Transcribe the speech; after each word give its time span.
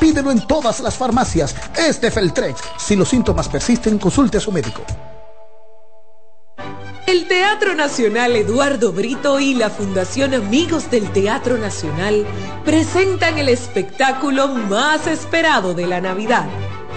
Pídelo 0.00 0.30
en 0.30 0.46
todas 0.46 0.80
las 0.80 0.96
farmacias. 0.96 1.54
Es 1.76 2.00
de 2.00 2.10
Feltrex. 2.10 2.60
Si 2.78 2.96
los 2.96 3.08
síntomas 3.08 3.48
persisten, 3.48 3.98
consulte 3.98 4.38
a 4.38 4.40
su 4.40 4.50
médico. 4.50 4.82
El 7.06 7.28
Teatro 7.28 7.74
Nacional 7.74 8.36
Eduardo 8.36 8.92
Brito 8.92 9.38
y 9.40 9.54
la 9.54 9.68
Fundación 9.68 10.32
Amigos 10.32 10.90
del 10.90 11.10
Teatro 11.12 11.58
Nacional 11.58 12.24
presentan 12.64 13.36
el 13.36 13.48
espectáculo 13.48 14.48
más 14.48 15.06
esperado 15.06 15.74
de 15.74 15.86
la 15.86 16.00
Navidad 16.00 16.48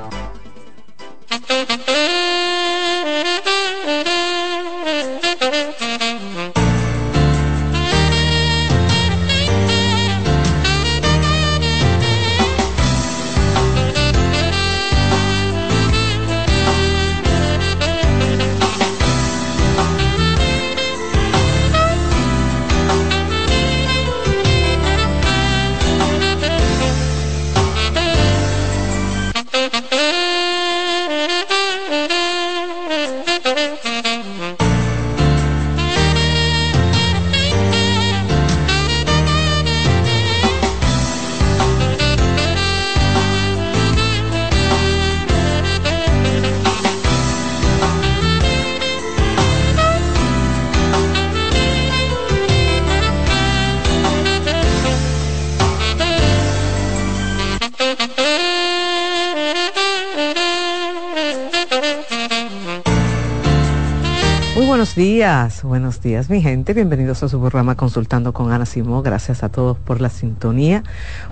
buenos 65.63 66.03
días 66.03 66.29
mi 66.29 66.39
gente, 66.39 66.71
bienvenidos 66.75 67.23
a 67.23 67.29
su 67.29 67.39
programa 67.39 67.73
Consultando 67.75 68.31
con 68.31 68.51
Ana 68.51 68.67
Simó, 68.67 69.01
gracias 69.01 69.41
a 69.41 69.49
todos 69.49 69.75
por 69.75 69.99
la 69.99 70.09
sintonía. 70.11 70.83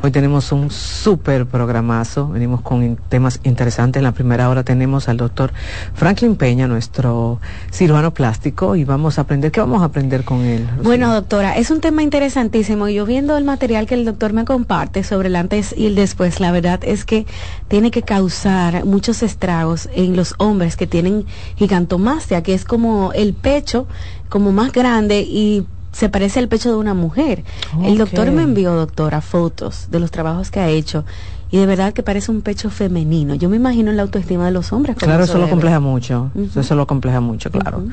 Hoy 0.01 0.09
tenemos 0.09 0.51
un 0.51 0.71
súper 0.71 1.45
programazo, 1.45 2.27
venimos 2.27 2.61
con 2.61 2.97
temas 3.09 3.39
interesantes. 3.43 3.99
En 3.99 4.05
la 4.05 4.11
primera 4.11 4.49
hora 4.49 4.63
tenemos 4.63 5.09
al 5.09 5.17
doctor 5.17 5.53
Franklin 5.93 6.37
Peña, 6.37 6.67
nuestro 6.67 7.39
cirujano 7.71 8.11
plástico, 8.11 8.75
y 8.75 8.83
vamos 8.83 9.19
a 9.19 9.21
aprender, 9.21 9.51
¿qué 9.51 9.59
vamos 9.59 9.83
a 9.83 9.85
aprender 9.85 10.23
con 10.23 10.41
él? 10.41 10.67
Bueno, 10.81 11.13
doctora, 11.13 11.55
es 11.57 11.69
un 11.69 11.79
tema 11.79 12.01
interesantísimo. 12.01 12.87
Yo 12.87 13.05
viendo 13.05 13.37
el 13.37 13.43
material 13.43 13.85
que 13.85 13.93
el 13.93 14.05
doctor 14.05 14.33
me 14.33 14.43
comparte 14.43 15.03
sobre 15.03 15.27
el 15.27 15.35
antes 15.35 15.75
y 15.77 15.85
el 15.85 15.93
después, 15.93 16.39
la 16.39 16.51
verdad 16.51 16.79
es 16.83 17.05
que 17.05 17.27
tiene 17.67 17.91
que 17.91 18.01
causar 18.01 18.85
muchos 18.85 19.21
estragos 19.21 19.87
en 19.93 20.15
los 20.15 20.33
hombres 20.39 20.77
que 20.77 20.87
tienen 20.87 21.27
gigantomastia, 21.57 22.41
que 22.41 22.55
es 22.55 22.65
como 22.65 23.13
el 23.13 23.35
pecho 23.35 23.85
como 24.29 24.51
más 24.51 24.71
grande 24.71 25.21
y 25.21 25.65
se 25.91 26.09
parece 26.09 26.39
al 26.39 26.47
pecho 26.47 26.69
de 26.69 26.75
una 26.75 26.93
mujer. 26.93 27.43
El 27.83 27.97
doctor 27.97 28.31
me 28.31 28.43
envió, 28.43 28.73
doctora, 28.73 29.21
fotos 29.21 29.87
de 29.89 29.99
los 29.99 30.11
trabajos 30.11 30.51
que 30.51 30.59
ha 30.59 30.69
hecho 30.69 31.03
y 31.51 31.57
de 31.57 31.65
verdad 31.65 31.93
que 31.93 32.03
parece 32.03 32.31
un 32.31 32.41
pecho 32.41 32.69
femenino. 32.69 33.33
Yo 33.33 33.49
me 33.49 33.55
imagino 33.55 33.89
en 33.89 33.97
la 33.97 34.03
autoestima 34.03 34.45
de 34.45 34.51
los 34.51 34.71
hombres. 34.71 34.95
Claro, 34.97 35.23
eso, 35.23 35.39
lo 35.39 35.49
compleja 35.49 35.79
mucho, 35.79 36.31
eso 36.55 36.75
lo 36.75 36.85
compleja 36.85 37.21
mucho, 37.21 37.49
claro. 37.49 37.83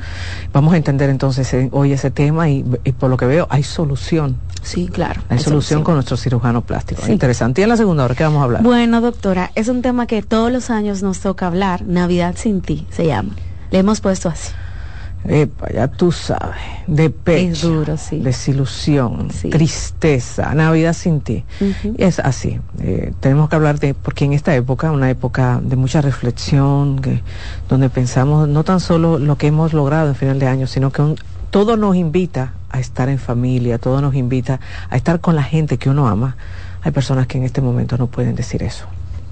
Vamos 0.53 0.73
a 0.73 0.77
entender 0.77 1.09
entonces 1.09 1.51
eh, 1.53 1.69
hoy 1.71 1.91
ese 1.91 2.11
tema 2.11 2.49
y, 2.49 2.63
por 2.99 3.09
lo 3.09 3.17
que 3.17 3.25
veo 3.25 3.47
hay 3.49 3.63
solución. 3.63 4.37
Sí, 4.61 4.87
claro. 4.87 5.21
Hay, 5.29 5.39
solución, 5.39 5.83
con 5.83 5.95
nuestro 5.95 6.17
cirujano 6.17 6.61
plástico. 6.61 7.01
Interesante. 7.07 7.61
¿Y 7.61 7.63
en 7.63 7.69
la 7.69 7.77
segunda 7.77 8.03
hora 8.03 8.15
qué 8.15 8.23
vamos 8.23 8.41
a 8.41 8.43
hablar? 8.43 8.63
Bueno, 8.63 9.01
doctora, 9.01 9.51
es 9.55 9.69
un 9.69 9.81
tema 9.81 10.05
que 10.07 10.21
todos 10.21 10.51
los 10.51 10.69
años 10.69 11.01
nos 11.01 11.19
toca 11.19 11.47
hablar. 11.47 11.83
Navidad 11.87 12.35
sin 12.37 12.61
ti 12.61 12.85
se 12.91 13.07
llama. 13.07 13.33
Le 13.71 13.79
hemos 13.79 14.01
puesto 14.01 14.29
así. 14.29 14.51
Epa, 15.25 15.69
ya 15.73 15.87
tú 15.87 16.11
sabes, 16.11 16.55
de 16.85 17.09
pecho, 17.09 17.69
duro, 17.69 17.97
sí. 17.97 18.19
desilusión, 18.19 19.27
tristeza, 19.49 20.53
Navidad 20.53 20.93
sin 20.93 21.21
ti. 21.21 21.43
Es 21.97 22.19
así. 22.19 22.59
Eh, 22.79 23.11
tenemos 23.19 23.49
que 23.49 23.55
hablar 23.55 23.79
de, 23.79 23.93
porque 23.93 24.25
en 24.25 24.33
esta 24.33 24.55
época, 24.55 24.91
una 24.91 25.09
época 25.09 25.59
de 25.61 25.75
mucha 25.75 26.01
reflexión, 26.01 26.99
que, 26.99 27.23
donde 27.67 27.89
pensamos 27.89 28.47
no 28.47 28.63
tan 28.63 28.79
solo 28.79 29.19
lo 29.19 29.37
que 29.37 29.47
hemos 29.47 29.73
logrado 29.73 30.07
en 30.07 30.15
final 30.15 30.39
de 30.39 30.47
año, 30.47 30.67
sino 30.67 30.91
que 30.91 31.15
todo 31.49 31.75
nos 31.75 31.95
invita 31.95 32.53
a 32.69 32.79
estar 32.79 33.09
en 33.09 33.19
familia, 33.19 33.79
todo 33.79 34.01
nos 34.01 34.15
invita 34.15 34.59
a 34.89 34.95
estar 34.95 35.19
con 35.19 35.35
la 35.35 35.43
gente 35.43 35.77
que 35.77 35.89
uno 35.89 36.07
ama. 36.07 36.37
Hay 36.83 36.91
personas 36.91 37.27
que 37.27 37.37
en 37.37 37.43
este 37.43 37.59
momento 37.59 37.97
no 37.97 38.07
pueden 38.07 38.35
decir 38.35 38.63
eso. 38.63 38.85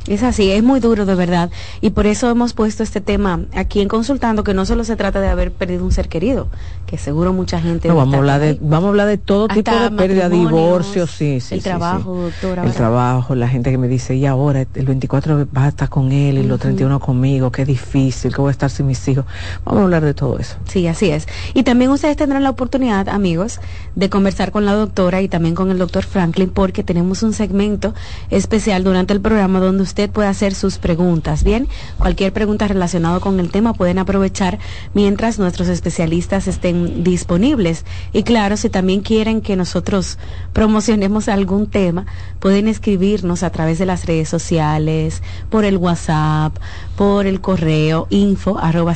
Es 0.08 0.22
así, 0.22 0.52
es 0.52 0.64
muy 0.64 0.80
duro 0.80 1.06
de 1.06 1.16
verdad. 1.16 1.50
Y 1.82 1.90
por 1.90 2.06
eso 2.06 2.30
hemos 2.30 2.54
puesto 2.54 2.84
este 2.84 3.02
tema 3.02 3.42
aquí 3.56 3.82
en 3.82 3.88
Consultando, 3.88 4.44
que 4.44 4.54
no 4.54 4.66
solo 4.66 4.84
se 4.84 4.96
trata 4.96 5.20
de 5.20 5.30
haber 5.30 5.52
perdido 5.52 5.84
un 5.84 5.92
ser 5.92 6.10
querido, 6.10 6.48
que 6.86 7.00
seguro 7.00 7.34
mucha 7.34 7.60
gente... 7.60 7.88
No, 7.88 7.96
vamos, 7.96 8.14
a 8.14 8.18
hablar 8.18 8.40
de, 8.40 8.58
vamos 8.62 8.86
a 8.86 8.90
hablar 8.90 9.08
de 9.08 9.18
todo 9.18 9.48
tipo 9.48 9.72
de 9.72 9.90
pérdida, 9.92 10.30
divorcio, 10.30 11.08
sí, 11.08 11.40
sí. 11.40 11.56
El 11.56 11.64
trabajo, 11.64 12.16
doctora. 12.16 12.64
El 12.66 12.74
trabajo, 12.74 13.34
la 13.34 13.48
gente 13.48 13.72
que 13.72 13.80
me 13.80 13.88
dice, 13.88 14.16
y 14.16 14.28
ahora 14.28 14.66
el 14.76 14.86
24 14.86 15.48
vas 15.52 15.66
a 15.66 15.70
estar 15.70 15.90
con 15.90 16.12
él 16.12 16.38
y 16.38 16.44
los 16.44 16.60
31 16.60 17.00
conmigo, 17.00 17.52
qué 17.52 17.66
difícil, 17.66 18.32
que 18.34 18.42
voy 18.42 18.50
a 18.50 18.52
estar 18.52 18.70
sin 18.70 18.86
mis 18.86 19.08
hijos. 19.08 19.26
Vamos 19.64 19.82
a 19.82 19.84
hablar 19.86 20.06
de 20.06 20.14
todo 20.14 20.38
eso. 20.38 20.56
Sí, 20.68 20.86
así 20.88 21.10
es. 21.10 21.28
Y 21.56 21.64
también 21.64 21.90
ustedes 21.90 22.16
tendrán 22.16 22.44
la 22.44 22.52
oportunidad, 22.52 23.10
amigos, 23.10 23.60
de 23.96 24.10
conversar 24.12 24.52
con 24.52 24.66
la 24.66 24.74
doctora 24.74 25.24
y 25.24 25.30
también 25.30 25.56
con 25.56 25.72
el 25.72 25.80
doctor 25.80 26.04
Franklin, 26.04 26.52
porque 26.52 26.84
tenemos 26.84 27.24
un 27.24 27.34
segmento 27.34 27.96
especial 28.30 28.84
durante 28.84 29.12
el 29.12 29.22
programa 29.22 29.60
donde 29.60 29.82
usted 29.82 29.95
usted 29.96 30.10
puede 30.10 30.28
hacer 30.28 30.54
sus 30.54 30.78
preguntas. 30.78 31.46
Bien, 31.46 31.70
cualquier 31.98 32.34
pregunta 32.34 32.68
relacionada 32.68 33.22
con 33.22 33.40
el 33.40 33.50
tema 33.50 33.74
pueden 33.74 33.98
aprovechar 33.98 34.60
mientras 34.94 35.40
nuestros 35.40 35.70
especialistas 35.70 36.50
estén 36.50 37.06
disponibles. 37.06 37.86
Y 38.12 38.24
claro, 38.24 38.58
si 38.58 38.70
también 38.70 39.00
quieren 39.00 39.40
que 39.40 39.56
nosotros 39.56 40.18
promocionemos 40.52 41.30
algún 41.30 41.68
tema, 41.68 42.08
pueden 42.42 42.68
escribirnos 42.68 43.42
a 43.42 43.52
través 43.52 43.80
de 43.80 43.86
las 43.86 44.06
redes 44.06 44.28
sociales, 44.28 45.24
por 45.50 45.64
el 45.64 45.78
WhatsApp, 45.78 46.58
por 46.96 47.28
el 47.28 47.42
correo 47.42 48.08
info 48.10 48.58
arroba 48.58 48.94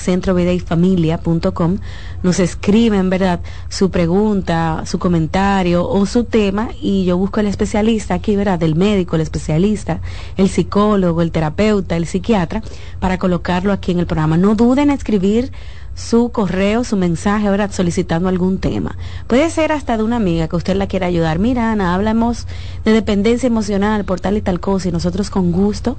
com 1.54 1.78
Nos 2.24 2.40
escriben, 2.40 3.10
¿verdad? 3.10 3.42
Su 3.70 3.92
pregunta, 3.92 4.84
su 4.86 5.00
comentario 5.00 5.88
o 5.88 6.06
su 6.06 6.24
tema 6.24 6.70
y 6.82 7.06
yo 7.06 7.18
busco 7.18 7.40
el 7.40 7.48
especialista 7.48 8.14
aquí, 8.14 8.36
¿verdad? 8.36 8.62
El 8.64 8.76
médico, 8.76 9.16
el 9.16 9.22
especialista, 9.22 10.02
el 10.38 10.50
psicólogo, 10.50 11.22
el 11.22 11.32
terapeuta, 11.32 11.98
el 11.98 12.06
psiquiatra, 12.06 12.64
para 13.00 13.18
colocarlo 13.18 13.74
aquí 13.74 13.92
en 13.92 14.00
el 14.00 14.08
programa. 14.08 14.38
No 14.38 14.56
duden 14.56 14.90
en 14.90 14.96
escribir 14.96 15.52
su 16.00 16.30
correo, 16.32 16.86
su 16.86 16.96
mensaje, 16.96 17.50
¿verdad? 17.50 17.72
Solicitando 17.72 18.30
algún 18.30 18.58
tema. 18.58 18.98
Puede 19.28 19.50
ser 19.50 19.74
hasta 19.74 19.98
de 19.98 20.04
una 20.04 20.16
amiga 20.16 20.48
que 20.48 20.56
usted 20.56 20.78
la 20.78 20.88
quiera 20.88 21.08
ayudar. 21.08 21.40
Mira, 21.40 21.74
Ana, 21.74 21.94
hablamos 21.94 22.48
de 22.86 22.94
dependencia 22.94 23.48
emocional 23.48 24.06
por 24.06 24.22
tal 24.22 24.38
y 24.38 24.42
tal 24.42 24.62
cosa 24.62 24.88
y 24.88 24.92
nosotros 24.92 25.30
con 25.30 25.52
gusto 25.52 25.98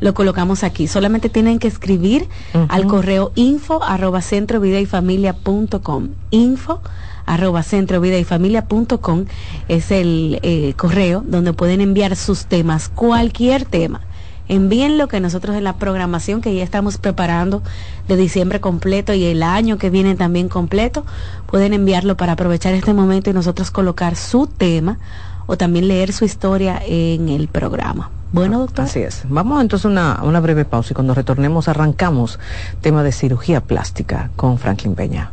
lo 0.00 0.12
colocamos 0.12 0.64
aquí. 0.64 0.86
Solamente 0.86 1.30
tienen 1.30 1.58
que 1.58 1.66
escribir 1.66 2.28
al 2.68 2.86
correo 2.86 3.32
info 3.36 3.82
arroba 3.82 4.20
centro 4.20 4.60
vida 4.60 4.80
y 4.80 4.86
familia 4.86 5.32
punto 5.32 5.80
com. 5.80 6.08
Info 6.30 6.82
arroba 7.24 7.62
centro 7.62 8.00
vida 8.00 8.18
y 8.18 8.24
familia 8.24 8.66
punto 8.66 9.00
com 9.00 9.24
es 9.68 9.90
el 9.90 10.40
eh, 10.42 10.74
correo 10.76 11.24
donde 11.26 11.54
pueden 11.54 11.80
enviar 11.80 12.16
sus 12.16 12.44
temas, 12.44 12.90
cualquier 12.90 13.64
tema 13.64 14.02
envíenlo 14.48 15.08
que 15.08 15.20
nosotros 15.20 15.56
en 15.56 15.64
la 15.64 15.76
programación 15.76 16.40
que 16.40 16.54
ya 16.54 16.64
estamos 16.64 16.98
preparando 16.98 17.62
de 18.08 18.16
diciembre 18.16 18.60
completo 18.60 19.14
y 19.14 19.24
el 19.24 19.42
año 19.42 19.78
que 19.78 19.90
viene 19.90 20.14
también 20.16 20.48
completo, 20.48 21.04
pueden 21.46 21.72
enviarlo 21.72 22.16
para 22.16 22.32
aprovechar 22.32 22.74
este 22.74 22.94
momento 22.94 23.30
y 23.30 23.34
nosotros 23.34 23.70
colocar 23.70 24.16
su 24.16 24.46
tema 24.46 24.98
o 25.46 25.56
también 25.56 25.88
leer 25.88 26.12
su 26.12 26.24
historia 26.24 26.80
en 26.84 27.28
el 27.28 27.48
programa. 27.48 28.10
Bueno, 28.32 28.58
doctor. 28.58 28.84
Así 28.84 29.00
es. 29.00 29.22
Vamos 29.28 29.60
entonces 29.62 29.86
a 29.86 29.88
una, 29.88 30.20
una 30.22 30.40
breve 30.40 30.64
pausa 30.64 30.92
y 30.92 30.94
cuando 30.94 31.14
retornemos 31.14 31.68
arrancamos 31.68 32.38
tema 32.82 33.02
de 33.02 33.12
cirugía 33.12 33.62
plástica 33.62 34.30
con 34.36 34.58
Franklin 34.58 34.94
Peña. 34.94 35.32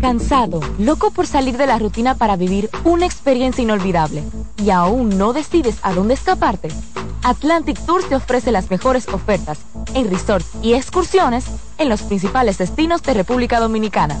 Cansado, 0.00 0.60
loco 0.78 1.10
por 1.10 1.26
salir 1.26 1.58
de 1.58 1.66
la 1.66 1.78
rutina 1.78 2.14
para 2.14 2.36
vivir 2.36 2.70
una 2.84 3.04
experiencia 3.04 3.60
inolvidable 3.62 4.24
y 4.56 4.70
aún 4.70 5.18
no 5.18 5.34
decides 5.34 5.76
a 5.82 5.92
dónde 5.92 6.14
escaparte. 6.14 6.70
Atlantic 7.22 7.78
Tours 7.84 8.08
te 8.08 8.16
ofrece 8.16 8.50
las 8.50 8.70
mejores 8.70 9.06
ofertas 9.08 9.58
en 9.94 10.10
resorts 10.10 10.48
y 10.62 10.72
excursiones 10.74 11.44
en 11.76 11.90
los 11.90 12.00
principales 12.02 12.58
destinos 12.58 13.02
de 13.02 13.14
República 13.14 13.58
Dominicana. 13.60 14.20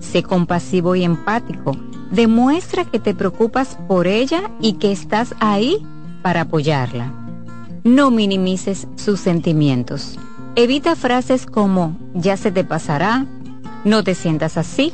Sé 0.00 0.22
compasivo 0.22 0.94
y 0.94 1.04
empático 1.04 1.72
Demuestra 2.10 2.86
que 2.86 2.98
te 2.98 3.14
preocupas 3.14 3.76
por 3.86 4.06
ella 4.06 4.50
y 4.60 4.74
que 4.74 4.92
estás 4.92 5.34
ahí 5.40 5.84
para 6.22 6.42
apoyarla. 6.42 7.12
No 7.84 8.10
minimices 8.10 8.88
sus 8.96 9.20
sentimientos. 9.20 10.18
Evita 10.56 10.96
frases 10.96 11.44
como 11.44 11.96
ya 12.14 12.36
se 12.36 12.50
te 12.50 12.64
pasará, 12.64 13.26
no 13.84 14.04
te 14.04 14.14
sientas 14.14 14.56
así. 14.56 14.92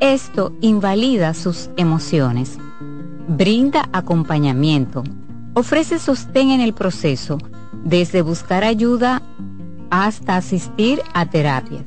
Esto 0.00 0.52
invalida 0.60 1.32
sus 1.32 1.70
emociones. 1.76 2.58
Brinda 3.28 3.88
acompañamiento. 3.92 5.04
Ofrece 5.54 5.98
sostén 5.98 6.50
en 6.50 6.60
el 6.60 6.74
proceso, 6.74 7.38
desde 7.84 8.20
buscar 8.20 8.64
ayuda 8.64 9.22
hasta 9.90 10.36
asistir 10.36 11.00
a 11.14 11.30
terapias. 11.30 11.86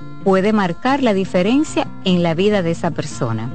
puede 0.23 0.53
marcar 0.53 1.03
la 1.03 1.13
diferencia 1.13 1.87
en 2.05 2.23
la 2.23 2.33
vida 2.33 2.61
de 2.61 2.71
esa 2.71 2.91
persona. 2.91 3.49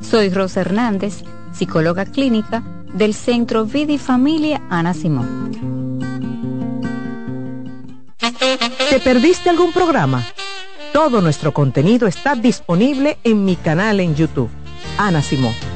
Soy 0.00 0.30
Rosa 0.30 0.60
Hernández, 0.60 1.24
psicóloga 1.52 2.04
clínica 2.04 2.62
del 2.92 3.14
Centro 3.14 3.64
Vida 3.64 3.92
y 3.92 3.98
Familia 3.98 4.62
Ana 4.70 4.94
Simón. 4.94 5.46
¿Te 8.90 9.00
perdiste 9.00 9.50
algún 9.50 9.72
programa? 9.72 10.24
Todo 10.92 11.20
nuestro 11.20 11.52
contenido 11.52 12.06
está 12.06 12.34
disponible 12.34 13.18
en 13.24 13.44
mi 13.44 13.56
canal 13.56 14.00
en 14.00 14.14
YouTube, 14.14 14.48
Ana 14.96 15.22
Simón. 15.22 15.75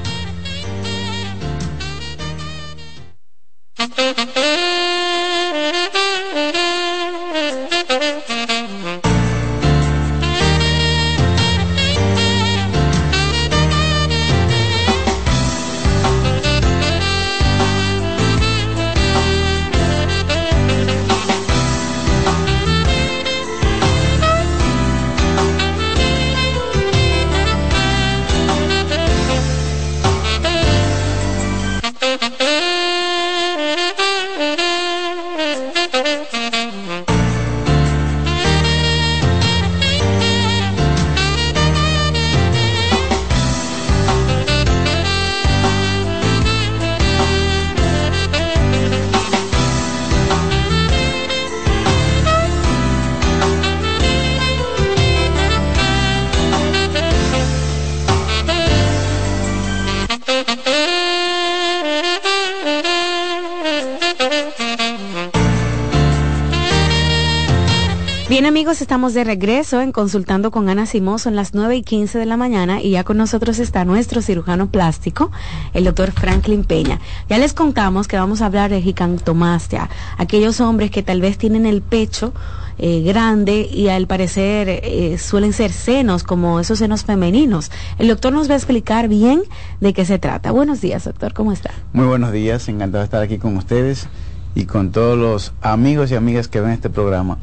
Estamos 68.81 69.15
de 69.15 69.25
regreso 69.25 69.81
en 69.81 69.93
Consultando 69.93 70.51
con 70.51 70.69
Ana 70.69 70.87
Simón, 70.87 71.19
son 71.19 71.37
las 71.37 71.55
9 71.55 71.77
y 71.77 71.83
15 71.83 72.19
de 72.19 72.27
la 72.27 72.37
mañana 72.37 72.81
y 72.81 72.91
ya 72.91 73.05
con 73.05 73.17
nosotros 73.17 73.59
está 73.59 73.85
nuestro 73.85 74.23
cirujano 74.23 74.71
plástico, 74.71 75.31
el 75.75 75.85
doctor 75.85 76.13
Franklin 76.13 76.65
Peña. 76.65 77.01
Ya 77.29 77.39
les 77.39 77.53
contamos 77.53 78.09
que 78.09 78.17
vamos 78.17 78.43
a 78.43 78.47
hablar 78.47 78.71
de 78.71 78.81
gigantomastia, 78.81 79.91
aquellos 80.19 80.61
hombres 80.61 80.91
que 80.91 81.03
tal 81.03 81.21
vez 81.21 81.37
tienen 81.37 81.67
el 81.67 81.83
pecho 81.83 82.33
eh, 82.79 83.03
grande 83.03 83.69
y 83.71 83.89
al 83.89 84.07
parecer 84.07 84.69
eh, 84.69 85.19
suelen 85.19 85.53
ser 85.53 85.73
senos, 85.73 86.23
como 86.23 86.61
esos 86.61 86.79
senos 86.79 87.05
femeninos. 87.05 87.71
El 87.99 88.09
doctor 88.09 88.33
nos 88.33 88.49
va 88.49 88.55
a 88.55 88.57
explicar 88.57 89.09
bien 89.09 89.43
de 89.81 89.93
qué 89.93 90.05
se 90.05 90.19
trata. 90.19 90.51
Buenos 90.53 90.81
días, 90.81 91.05
doctor, 91.05 91.35
¿cómo 91.35 91.53
está? 91.53 91.71
Muy 91.93 92.07
buenos 92.07 92.33
días, 92.33 92.69
encantado 92.69 93.03
de 93.03 93.05
estar 93.05 93.23
aquí 93.23 93.39
con 93.39 93.57
ustedes 93.57 94.09
y 94.55 94.65
con 94.65 94.91
todos 94.91 95.19
los 95.19 95.53
amigos 95.61 96.11
y 96.11 96.15
amigas 96.15 96.49
que 96.49 96.61
ven 96.61 96.71
este 96.71 96.89
programa. 96.91 97.39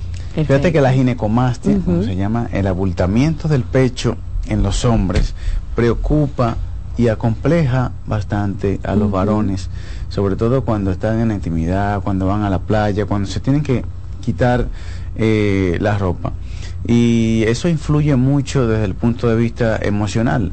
Fíjate 0.45 0.71
que 0.71 0.81
la 0.81 0.93
ginecomastia, 0.93 1.79
como 1.83 2.03
se 2.03 2.15
llama, 2.15 2.47
el 2.51 2.67
abultamiento 2.67 3.47
del 3.47 3.63
pecho 3.63 4.17
en 4.47 4.61
los 4.61 4.85
hombres, 4.85 5.33
preocupa 5.75 6.57
y 6.95 7.07
acompleja 7.07 7.91
bastante 8.05 8.79
a 8.83 8.95
los 8.95 9.09
varones, 9.09 9.69
sobre 10.09 10.35
todo 10.35 10.63
cuando 10.63 10.91
están 10.91 11.19
en 11.19 11.29
la 11.29 11.33
intimidad, 11.33 12.01
cuando 12.01 12.27
van 12.27 12.43
a 12.43 12.49
la 12.49 12.59
playa, 12.59 13.05
cuando 13.05 13.27
se 13.27 13.39
tienen 13.39 13.63
que 13.63 13.83
quitar 14.21 14.67
eh, 15.15 15.77
la 15.81 15.97
ropa. 15.97 16.33
Y 16.85 17.43
eso 17.47 17.67
influye 17.67 18.15
mucho 18.15 18.67
desde 18.67 18.85
el 18.85 18.93
punto 18.93 19.27
de 19.27 19.35
vista 19.35 19.79
emocional. 19.81 20.51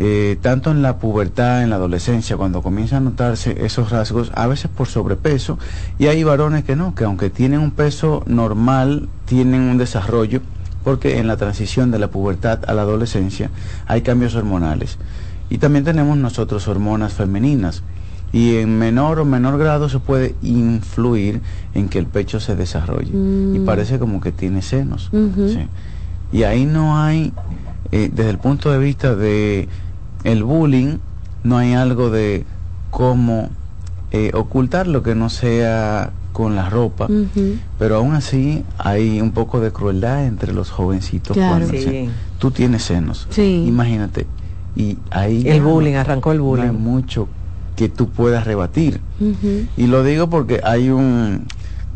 Eh, 0.00 0.38
tanto 0.40 0.70
en 0.70 0.80
la 0.80 0.98
pubertad, 0.98 1.62
en 1.64 1.70
la 1.70 1.76
adolescencia, 1.76 2.36
cuando 2.36 2.62
comienzan 2.62 2.98
a 2.98 3.10
notarse 3.10 3.64
esos 3.66 3.90
rasgos, 3.90 4.30
a 4.34 4.46
veces 4.46 4.70
por 4.70 4.86
sobrepeso, 4.86 5.58
y 5.98 6.06
hay 6.06 6.22
varones 6.22 6.62
que 6.62 6.76
no, 6.76 6.94
que 6.94 7.02
aunque 7.02 7.30
tienen 7.30 7.58
un 7.58 7.72
peso 7.72 8.22
normal, 8.26 9.08
tienen 9.24 9.62
un 9.62 9.76
desarrollo, 9.76 10.40
porque 10.84 11.18
en 11.18 11.26
la 11.26 11.36
transición 11.36 11.90
de 11.90 11.98
la 11.98 12.08
pubertad 12.08 12.60
a 12.68 12.74
la 12.74 12.82
adolescencia 12.82 13.50
hay 13.86 14.02
cambios 14.02 14.36
hormonales. 14.36 14.98
Y 15.50 15.58
también 15.58 15.84
tenemos 15.84 16.16
nosotros 16.16 16.68
hormonas 16.68 17.12
femeninas 17.12 17.82
y 18.32 18.56
en 18.56 18.78
menor 18.78 19.18
o 19.18 19.24
menor 19.24 19.58
grado 19.58 19.88
se 19.88 19.98
puede 19.98 20.34
influir 20.42 21.40
en 21.74 21.88
que 21.88 21.98
el 21.98 22.06
pecho 22.06 22.40
se 22.40 22.54
desarrolle 22.56 23.10
y 23.10 23.58
mm. 23.58 23.64
parece 23.64 23.98
como 23.98 24.20
que 24.20 24.32
tiene 24.32 24.62
senos. 24.62 25.10
Y 26.30 26.42
ahí 26.42 26.66
no 26.66 26.98
hay, 27.02 27.32
eh, 27.90 28.10
desde 28.12 28.30
el 28.30 28.38
punto 28.38 28.70
de 28.70 28.78
vista 28.78 29.14
de 29.16 29.68
el 30.24 30.44
bullying, 30.44 30.98
no 31.44 31.58
hay 31.58 31.74
algo 31.74 32.10
de 32.10 32.44
cómo 32.90 33.50
eh, 34.10 34.30
ocultar 34.34 34.86
lo 34.86 35.02
que 35.02 35.14
no 35.14 35.30
sea 35.30 36.10
con 36.32 36.54
la 36.54 36.70
ropa, 36.70 37.08
pero 37.78 37.96
aún 37.96 38.14
así 38.14 38.64
hay 38.78 39.20
un 39.20 39.32
poco 39.32 39.60
de 39.60 39.72
crueldad 39.72 40.24
entre 40.24 40.52
los 40.52 40.70
jovencitos 40.70 41.36
cuando 41.36 41.72
tú 42.38 42.50
tienes 42.50 42.84
senos, 42.84 43.26
imagínate, 43.36 44.26
y 44.76 44.98
ahí 45.10 45.48
el 45.48 45.62
bullying 45.62 45.94
arrancó 45.94 46.32
el 46.32 46.40
bullying, 46.40 46.72
mucho 46.72 47.28
que 47.76 47.88
tú 47.88 48.08
puedas 48.08 48.44
rebatir. 48.44 49.00
Y 49.76 49.86
lo 49.86 50.02
digo 50.02 50.28
porque 50.30 50.60
hay 50.64 50.90
un 50.90 51.46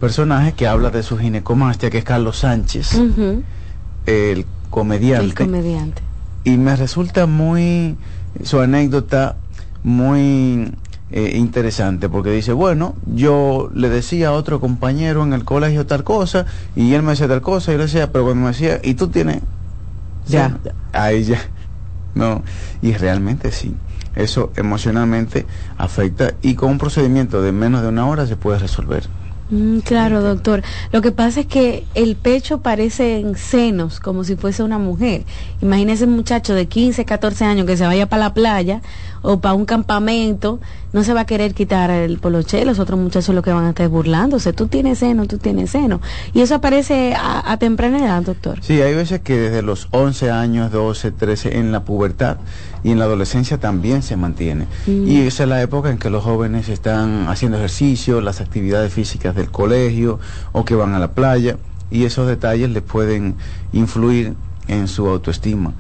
personaje 0.01 0.53
que 0.53 0.67
habla 0.67 0.91
de 0.91 1.03
su 1.03 1.17
ginecomastia, 1.19 1.91
que 1.91 1.99
es 1.99 2.05
Carlos 2.05 2.39
Sánchez, 2.39 3.01
el 4.07 4.47
comediante. 4.71 5.27
El 5.27 5.35
comediante. 5.35 6.03
Y 6.45 6.57
me 6.57 6.75
resulta 6.75 7.27
muy, 7.27 7.97
su 8.43 8.61
anécdota 8.61 9.37
muy 9.83 10.73
eh, 11.11 11.33
interesante, 11.35 12.09
porque 12.09 12.31
dice, 12.31 12.53
bueno, 12.53 12.95
yo 13.07 13.71
le 13.75 13.89
decía 13.89 14.29
a 14.29 14.33
otro 14.33 14.61
compañero 14.61 15.23
en 15.23 15.33
el 15.33 15.45
colegio 15.45 15.87
tal 15.87 16.05
cosa, 16.05 16.47
y 16.77 16.95
él 16.95 17.03
me 17.03 17.11
decía 17.11 17.29
tal 17.29 17.43
cosa, 17.43 17.71
y 17.71 17.75
yo 17.75 17.79
le 17.79 17.85
decía, 17.85 18.13
pero 18.13 18.25
cuando 18.25 18.43
me 18.43 18.49
decía, 18.49 18.81
¿y 18.83 18.95
tú 18.95 19.09
tienes? 19.09 19.41
Ya. 20.27 20.59
Ahí 20.93 21.25
ya. 21.25 21.41
No, 22.15 22.43
y 22.83 22.93
realmente 22.93 23.51
sí 23.51 23.75
eso 24.15 24.53
emocionalmente 24.57 25.47
afecta 25.79 26.35
y 26.43 26.55
con 26.55 26.73
un 26.73 26.79
procedimiento 26.79 27.43
de 27.43 27.53
menos 27.53 27.83
de 27.83 27.89
una 27.89 28.07
hora 28.07 28.27
se 28.27 28.37
puede 28.37 28.59
resolver. 28.59 29.05
Mm, 29.53 29.81
claro, 29.81 30.23
doctor. 30.23 30.63
Lo 30.93 31.03
que 31.03 31.13
pasa 31.13 31.41
es 31.41 31.47
que 31.47 31.85
el 31.95 32.17
pecho 32.17 32.63
parece 32.63 33.19
en 33.19 33.37
senos, 33.37 34.01
como 34.01 34.25
si 34.25 34.35
fuese 34.35 34.63
una 34.63 34.79
mujer. 34.79 35.25
Imagínese 35.61 36.05
un 36.05 36.17
muchacho 36.17 36.55
de 36.55 36.67
15, 36.67 37.05
14 37.05 37.45
años 37.45 37.67
que 37.67 37.77
se 37.77 37.85
vaya 37.85 38.09
para 38.09 38.23
la 38.23 38.35
playa 38.35 38.81
o 39.21 39.41
para 39.41 39.53
un 39.53 39.67
campamento, 39.67 40.59
no 40.95 41.05
se 41.05 41.13
va 41.13 41.21
a 41.21 41.27
querer 41.27 41.53
quitar 41.53 41.91
el 41.91 42.19
poloche, 42.19 42.65
los 42.65 42.79
otros 42.79 42.99
muchachos 42.99 43.35
lo 43.35 43.43
que 43.43 43.53
van 43.53 43.65
a 43.67 43.69
estar 43.71 43.87
burlándose. 43.89 44.55
Tú 44.55 44.69
tienes 44.69 45.01
seno, 45.01 45.27
tú 45.27 45.37
tienes 45.37 45.71
seno. 45.71 46.01
Y 46.33 46.41
eso 46.41 46.55
aparece 46.55 47.15
a, 47.15 47.55
temprana 47.59 47.99
edad, 47.99 48.23
doctor. 48.23 48.59
Sí, 48.63 48.81
hay 48.81 48.95
veces 48.95 49.21
que 49.21 49.39
desde 49.39 49.61
los 49.61 49.89
11 49.91 50.31
años, 50.31 50.73
12, 50.73 51.13
13, 51.13 51.59
en 51.59 51.73
la 51.73 51.85
pubertad 51.85 52.39
y 52.85 52.91
en 52.91 52.99
la 52.99 53.05
adolescencia 53.05 53.59
también 53.59 54.03
se 54.03 54.17
mantiene. 54.17 54.67
Mm. 54.87 55.07
Y 55.07 55.21
esa 55.21 55.45
es 55.45 55.49
la 55.49 55.63
época 55.63 55.91
en 55.91 55.99
que 55.99 56.11
los 56.11 56.25
jóvenes 56.25 56.69
están 56.69 57.29
haciendo 57.29 57.59
ejercicio, 57.59 58.21
las 58.21 58.41
actividades 58.41 58.93
físicas 58.93 59.35
del 59.35 59.51
colegio 59.51 60.19
o 60.53 60.65
que 60.65 60.75
van 60.75 60.95
a 60.95 60.99
la 60.99 61.13
playa 61.13 61.57
y 61.91 62.05
esos 62.05 62.27
detalles 62.27 62.71
les 62.71 62.83
pueden 62.83 63.37
influir 63.73 64.35
en 64.69 64.89
su 64.89 65.07
autoestima. 65.07 65.75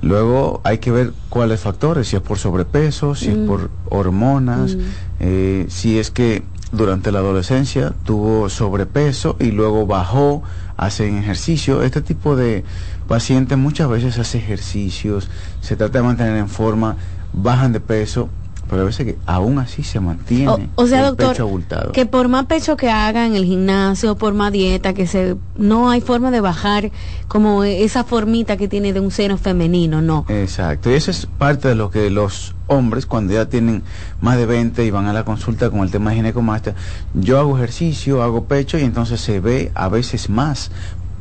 Luego 0.00 0.60
hay 0.62 0.78
que 0.78 0.92
ver 0.92 1.12
cuáles 1.28 1.60
factores, 1.60 2.08
si 2.08 2.16
es 2.16 2.22
por 2.22 2.38
sobrepeso, 2.38 3.14
si 3.14 3.30
es 3.30 3.36
mm. 3.36 3.46
por 3.46 3.70
hormonas, 3.90 4.76
mm. 4.76 4.80
eh, 5.20 5.66
si 5.68 5.98
es 5.98 6.10
que 6.10 6.42
durante 6.70 7.10
la 7.10 7.18
adolescencia 7.18 7.94
tuvo 8.04 8.48
sobrepeso 8.48 9.36
y 9.40 9.50
luego 9.50 9.86
bajó, 9.86 10.42
hacen 10.76 11.18
ejercicio. 11.18 11.82
Este 11.82 12.00
tipo 12.00 12.36
de 12.36 12.64
pacientes 13.08 13.58
muchas 13.58 13.88
veces 13.88 14.18
hace 14.18 14.38
ejercicios, 14.38 15.28
se 15.60 15.74
trata 15.74 15.98
de 15.98 16.04
mantener 16.04 16.36
en 16.36 16.48
forma, 16.48 16.96
bajan 17.32 17.72
de 17.72 17.80
peso 17.80 18.28
pero 18.68 18.82
a 18.82 18.84
veces 18.84 19.06
que 19.06 19.18
aún 19.26 19.58
así 19.58 19.82
se 19.82 19.98
mantiene 19.98 20.68
o, 20.74 20.86
sea, 20.86 21.08
el 21.08 21.16
pecho 21.16 21.44
abultado. 21.44 21.92
Que 21.92 22.06
por 22.06 22.28
más 22.28 22.46
pecho 22.46 22.76
que 22.76 22.90
haga 22.90 23.26
en 23.26 23.34
el 23.34 23.44
gimnasio, 23.44 24.16
por 24.16 24.34
más 24.34 24.52
dieta, 24.52 24.92
que 24.92 25.06
se 25.06 25.36
no 25.56 25.90
hay 25.90 26.00
forma 26.00 26.30
de 26.30 26.40
bajar 26.40 26.90
como 27.28 27.64
esa 27.64 28.04
formita 28.04 28.56
que 28.56 28.68
tiene 28.68 28.92
de 28.92 29.00
un 29.00 29.10
seno 29.10 29.38
femenino, 29.38 30.02
no. 30.02 30.26
Exacto, 30.28 30.90
y 30.90 30.94
eso 30.94 31.10
es 31.10 31.26
parte 31.26 31.68
de 31.68 31.74
lo 31.74 31.90
que 31.90 32.10
los 32.10 32.54
hombres 32.66 33.06
cuando 33.06 33.32
ya 33.32 33.48
tienen 33.48 33.82
más 34.20 34.36
de 34.36 34.44
20 34.44 34.84
y 34.84 34.90
van 34.90 35.06
a 35.06 35.12
la 35.12 35.24
consulta 35.24 35.70
con 35.70 35.80
el 35.80 35.90
tema 35.90 36.10
de 36.10 36.16
ginecomastia, 36.16 36.74
yo 37.14 37.38
hago 37.38 37.56
ejercicio, 37.56 38.22
hago 38.22 38.44
pecho 38.44 38.78
y 38.78 38.82
entonces 38.82 39.20
se 39.20 39.40
ve 39.40 39.72
a 39.74 39.88
veces 39.88 40.28
más 40.28 40.70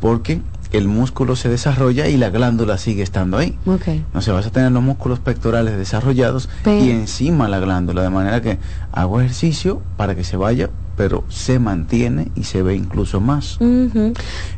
porque 0.02 0.41
el 0.71 0.88
músculo 0.88 1.36
se 1.36 1.49
desarrolla 1.49 2.08
y 2.08 2.17
la 2.17 2.30
glándula 2.30 2.77
sigue 2.77 3.03
estando 3.03 3.38
ahí. 3.38 3.58
Okay. 3.65 4.06
se 4.19 4.32
vas 4.32 4.45
a 4.45 4.51
tener 4.51 4.71
los 4.71 4.84
músculos 4.84 5.19
pectorales 5.19 5.77
desarrollados 5.77 6.49
y 6.65 6.91
encima 6.91 7.47
la 7.47 7.60
glándula, 7.60 8.01
de 8.01 8.10
manera 8.10 8.41
que 8.41 8.60
hago 8.91 9.21
ejercicio 9.21 9.82
para 9.95 10.15
que 10.15 10.23
se 10.23 10.38
vaya, 10.38 10.69
pero 10.95 11.23
se 11.30 11.60
mantiene 11.60 12.32
y 12.36 12.43
se 12.43 12.63
ve 12.63 12.75
incluso 12.75 13.21
más. 13.21 13.58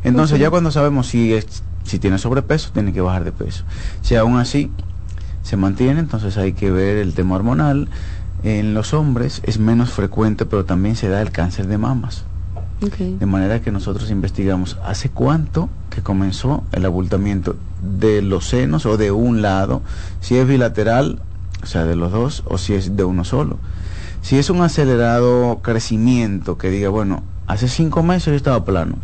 Entonces 0.02 0.38
ya 0.38 0.50
cuando 0.50 0.70
sabemos 0.70 1.06
si, 1.06 1.34
es, 1.34 1.62
si 1.84 1.98
tiene 1.98 2.18
sobrepeso, 2.18 2.70
tiene 2.72 2.92
que 2.92 3.00
bajar 3.00 3.24
de 3.24 3.32
peso. 3.32 3.64
Si 4.02 4.16
aún 4.16 4.38
así 4.38 4.70
se 5.42 5.56
mantiene, 5.56 6.00
entonces 6.00 6.36
hay 6.36 6.52
que 6.52 6.70
ver 6.70 6.96
el 6.96 7.14
tema 7.14 7.36
hormonal. 7.36 7.88
En 8.42 8.72
los 8.72 8.94
hombres 8.94 9.42
es 9.44 9.58
menos 9.58 9.90
frecuente, 9.90 10.46
pero 10.46 10.64
también 10.64 10.96
se 10.96 11.08
da 11.08 11.20
el 11.20 11.30
cáncer 11.30 11.66
de 11.66 11.76
mamas. 11.76 12.24
De 12.80 13.26
manera 13.26 13.60
que 13.60 13.70
nosotros 13.70 14.10
investigamos 14.10 14.78
hace 14.84 15.10
cuánto 15.10 15.68
que 15.90 16.02
comenzó 16.02 16.64
el 16.72 16.86
abultamiento 16.86 17.56
de 17.82 18.22
los 18.22 18.46
senos 18.46 18.86
o 18.86 18.96
de 18.96 19.10
un 19.10 19.42
lado, 19.42 19.82
si 20.20 20.36
es 20.36 20.48
bilateral, 20.48 21.20
o 21.62 21.66
sea, 21.66 21.84
de 21.84 21.94
los 21.94 22.10
dos, 22.10 22.42
o 22.46 22.56
si 22.56 22.72
es 22.72 22.96
de 22.96 23.04
uno 23.04 23.24
solo. 23.24 23.58
Si 24.22 24.38
es 24.38 24.48
un 24.48 24.62
acelerado 24.62 25.60
crecimiento 25.62 26.56
que 26.56 26.70
diga, 26.70 26.88
bueno, 26.88 27.22
hace 27.46 27.68
cinco 27.68 28.02
meses 28.02 28.26
yo 28.26 28.34
estaba 28.34 28.64
plano 28.64 28.96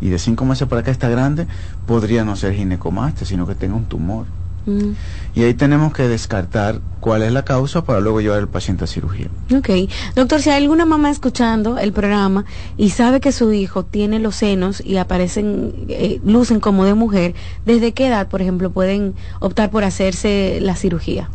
y 0.00 0.08
de 0.08 0.18
cinco 0.18 0.44
meses 0.44 0.66
para 0.66 0.80
acá 0.80 0.90
está 0.90 1.08
grande, 1.08 1.46
podría 1.86 2.24
no 2.24 2.34
ser 2.34 2.54
ginecomastia, 2.54 3.26
sino 3.26 3.46
que 3.46 3.54
tenga 3.54 3.76
un 3.76 3.84
tumor. 3.84 4.26
Mm. 4.66 4.92
Y 5.34 5.42
ahí 5.42 5.54
tenemos 5.54 5.92
que 5.92 6.08
descartar 6.08 6.80
cuál 7.00 7.22
es 7.22 7.32
la 7.32 7.44
causa 7.44 7.84
para 7.84 8.00
luego 8.00 8.20
llevar 8.20 8.38
al 8.38 8.48
paciente 8.48 8.84
a 8.84 8.86
cirugía. 8.86 9.28
Ok. 9.56 9.70
Doctor, 10.14 10.40
si 10.42 10.50
hay 10.50 10.62
alguna 10.62 10.84
mamá 10.84 11.10
escuchando 11.10 11.78
el 11.78 11.92
programa 11.92 12.44
y 12.76 12.90
sabe 12.90 13.20
que 13.20 13.32
su 13.32 13.52
hijo 13.52 13.84
tiene 13.84 14.18
los 14.18 14.36
senos 14.36 14.82
y 14.84 14.96
aparecen, 14.96 15.72
eh, 15.88 16.20
lucen 16.24 16.60
como 16.60 16.84
de 16.84 16.94
mujer, 16.94 17.34
¿desde 17.64 17.92
qué 17.92 18.08
edad, 18.08 18.28
por 18.28 18.42
ejemplo, 18.42 18.70
pueden 18.70 19.14
optar 19.40 19.70
por 19.70 19.84
hacerse 19.84 20.58
la 20.60 20.76
cirugía? 20.76 21.30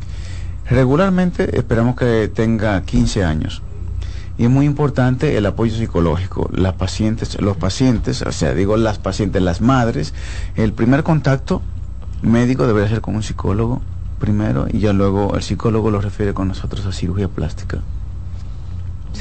Regularmente 0.70 1.58
esperamos 1.58 1.96
que 1.96 2.28
tenga 2.34 2.82
15 2.82 3.24
años. 3.24 3.62
Y 4.38 4.44
es 4.44 4.50
muy 4.50 4.66
importante 4.66 5.38
el 5.38 5.46
apoyo 5.46 5.76
psicológico. 5.76 6.50
Las 6.52 6.74
pacientes, 6.74 7.40
los 7.40 7.56
pacientes, 7.56 8.22
o 8.22 8.32
sea, 8.32 8.54
digo 8.54 8.76
las 8.76 8.98
pacientes, 8.98 9.42
las 9.42 9.62
madres, 9.62 10.14
el 10.56 10.74
primer 10.74 11.04
contacto 11.04 11.62
médico 12.28 12.68
debería 12.68 12.90
ser 12.90 13.02
con 13.02 13.16
un 13.16 13.24
psicólogo 13.24 13.82
primero 14.20 14.68
y 14.72 14.80
ya 14.80 14.94
luego 14.94 15.36
el 15.36 15.44
psicólogo 15.44 15.92
lo 15.92 16.02
refiere 16.02 16.34
con 16.34 16.48
nosotros 16.48 16.86
a 16.86 16.92
cirugía 16.92 17.28
plástica. 17.28 17.80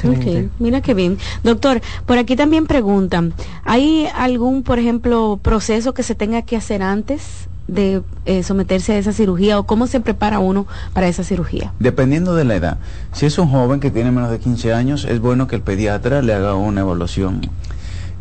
Ok, 0.03 0.51
mira 0.59 0.81
qué 0.81 0.93
bien. 0.93 1.17
Doctor, 1.43 1.81
por 2.05 2.17
aquí 2.17 2.35
también 2.35 2.67
preguntan, 2.67 3.33
¿hay 3.63 4.07
algún, 4.13 4.63
por 4.63 4.77
ejemplo, 4.77 5.39
proceso 5.41 5.93
que 5.93 6.03
se 6.03 6.15
tenga 6.15 6.41
que 6.41 6.57
hacer 6.57 6.83
antes 6.83 7.47
de 7.67 8.03
eh, 8.25 8.43
someterse 8.43 8.93
a 8.93 8.97
esa 8.97 9.13
cirugía 9.13 9.57
o 9.57 9.65
cómo 9.65 9.87
se 9.87 9.99
prepara 9.99 10.39
uno 10.39 10.67
para 10.93 11.07
esa 11.07 11.23
cirugía? 11.23 11.73
Dependiendo 11.79 12.35
de 12.35 12.43
la 12.43 12.55
edad. 12.55 12.77
Si 13.13 13.25
es 13.25 13.37
un 13.39 13.49
joven 13.49 13.79
que 13.79 13.89
tiene 13.89 14.11
menos 14.11 14.29
de 14.29 14.39
15 14.39 14.73
años, 14.73 15.05
es 15.05 15.19
bueno 15.19 15.47
que 15.47 15.55
el 15.55 15.61
pediatra 15.61 16.21
le 16.21 16.33
haga 16.33 16.55
una 16.55 16.81
evaluación. 16.81 17.41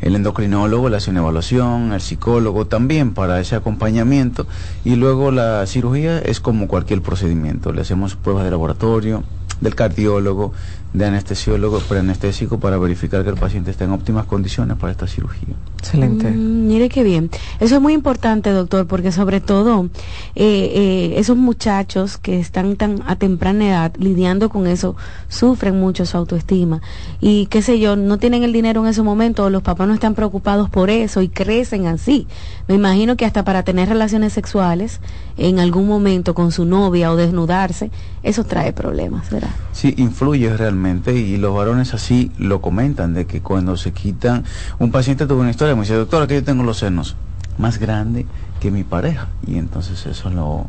El 0.04 0.14
endocrinólogo 0.16 0.90
le 0.90 0.98
hace 0.98 1.08
una 1.08 1.20
evaluación, 1.20 1.94
el 1.94 2.00
psicólogo 2.02 2.66
también 2.66 3.14
para 3.14 3.40
ese 3.40 3.56
acompañamiento 3.56 4.46
y 4.84 4.96
luego 4.96 5.30
la 5.30 5.66
cirugía 5.66 6.18
es 6.18 6.40
como 6.40 6.68
cualquier 6.68 7.00
procedimiento. 7.00 7.72
Le 7.72 7.80
hacemos 7.80 8.14
pruebas 8.14 8.44
de 8.44 8.50
laboratorio, 8.50 9.24
del 9.62 9.74
cardiólogo, 9.74 10.52
de 10.94 11.04
anestesiólogo 11.06 11.80
preanestésico 11.80 12.60
para 12.60 12.78
verificar 12.78 13.24
que 13.24 13.30
el 13.30 13.36
paciente 13.36 13.72
está 13.72 13.84
en 13.84 13.90
óptimas 13.90 14.26
condiciones 14.26 14.76
para 14.76 14.92
esta 14.92 15.08
cirugía. 15.08 15.56
Excelente. 15.78 16.30
Mm, 16.30 16.68
mire 16.68 16.88
qué 16.88 17.02
bien. 17.02 17.30
Eso 17.58 17.74
es 17.74 17.80
muy 17.80 17.92
importante, 17.92 18.50
doctor, 18.50 18.86
porque 18.86 19.10
sobre 19.10 19.40
todo 19.40 19.88
eh, 20.36 20.70
eh, 20.72 21.14
esos 21.16 21.36
muchachos 21.36 22.16
que 22.16 22.38
están 22.38 22.76
tan 22.76 23.02
a 23.06 23.16
temprana 23.16 23.66
edad 23.66 23.92
lidiando 23.98 24.48
con 24.48 24.68
eso 24.68 24.94
sufren 25.28 25.80
mucho 25.80 26.06
su 26.06 26.16
autoestima 26.16 26.80
y 27.20 27.46
qué 27.46 27.60
sé 27.60 27.80
yo, 27.80 27.96
no 27.96 28.18
tienen 28.18 28.44
el 28.44 28.52
dinero 28.52 28.80
en 28.82 28.86
ese 28.86 29.02
momento, 29.02 29.50
los 29.50 29.62
papás 29.62 29.88
no 29.88 29.94
están 29.94 30.14
preocupados 30.14 30.70
por 30.70 30.90
eso 30.90 31.22
y 31.22 31.28
crecen 31.28 31.88
así. 31.88 32.28
Me 32.68 32.76
imagino 32.76 33.16
que 33.16 33.24
hasta 33.24 33.44
para 33.44 33.64
tener 33.64 33.88
relaciones 33.88 34.32
sexuales 34.32 35.00
en 35.36 35.58
algún 35.58 35.88
momento 35.88 36.34
con 36.34 36.52
su 36.52 36.64
novia 36.64 37.10
o 37.10 37.16
desnudarse, 37.16 37.90
eso 38.22 38.44
trae 38.44 38.72
problemas, 38.72 39.28
¿verdad? 39.30 39.50
Sí, 39.72 39.92
influye 39.98 40.56
realmente 40.56 40.83
y 41.06 41.36
los 41.38 41.54
varones 41.54 41.94
así 41.94 42.30
lo 42.38 42.60
comentan, 42.60 43.14
de 43.14 43.26
que 43.26 43.40
cuando 43.40 43.76
se 43.76 43.92
quitan, 43.92 44.44
un 44.78 44.90
paciente 44.90 45.26
tuvo 45.26 45.40
una 45.40 45.50
historia, 45.50 45.74
me 45.74 45.82
dice, 45.82 45.94
doctora, 45.94 46.26
que 46.26 46.34
yo 46.34 46.44
tengo 46.44 46.62
los 46.62 46.78
senos 46.78 47.16
más 47.58 47.78
grandes 47.78 48.26
que 48.60 48.70
mi 48.70 48.84
pareja 48.84 49.28
y 49.46 49.56
entonces 49.56 50.04
eso 50.06 50.30
lo 50.30 50.66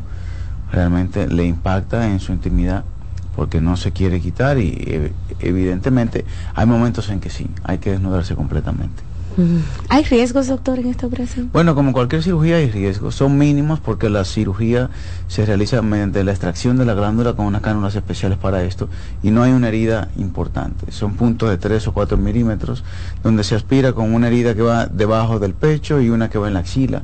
realmente 0.72 1.28
le 1.28 1.44
impacta 1.44 2.08
en 2.08 2.20
su 2.20 2.32
intimidad 2.32 2.84
porque 3.34 3.60
no 3.60 3.76
se 3.76 3.92
quiere 3.92 4.20
quitar 4.20 4.58
y 4.58 5.12
evidentemente 5.40 6.24
hay 6.54 6.66
momentos 6.66 7.10
en 7.10 7.20
que 7.20 7.28
sí, 7.28 7.48
hay 7.64 7.78
que 7.78 7.90
desnudarse 7.90 8.34
completamente. 8.34 9.05
¿Hay 9.88 10.04
riesgos, 10.04 10.48
doctor, 10.48 10.78
en 10.78 10.86
esta 10.86 11.06
operación? 11.06 11.50
Bueno, 11.52 11.74
como 11.74 11.92
cualquier 11.92 12.22
cirugía 12.22 12.56
hay 12.56 12.70
riesgos. 12.70 13.14
Son 13.14 13.36
mínimos 13.36 13.80
porque 13.80 14.08
la 14.08 14.24
cirugía 14.24 14.90
se 15.28 15.44
realiza 15.44 15.82
mediante 15.82 16.24
la 16.24 16.32
extracción 16.32 16.76
de 16.76 16.84
la 16.84 16.94
glándula 16.94 17.34
con 17.34 17.46
unas 17.46 17.62
cánulas 17.62 17.94
especiales 17.94 18.38
para 18.38 18.64
esto 18.64 18.88
y 19.22 19.30
no 19.30 19.42
hay 19.42 19.52
una 19.52 19.68
herida 19.68 20.08
importante. 20.16 20.90
Son 20.90 21.14
puntos 21.14 21.50
de 21.50 21.58
3 21.58 21.88
o 21.88 21.92
4 21.92 22.16
milímetros 22.16 22.82
donde 23.22 23.44
se 23.44 23.54
aspira 23.54 23.92
con 23.92 24.14
una 24.14 24.28
herida 24.28 24.54
que 24.54 24.62
va 24.62 24.86
debajo 24.86 25.38
del 25.38 25.54
pecho 25.54 26.00
y 26.00 26.10
una 26.10 26.30
que 26.30 26.38
va 26.38 26.48
en 26.48 26.54
la 26.54 26.60
axila 26.60 27.02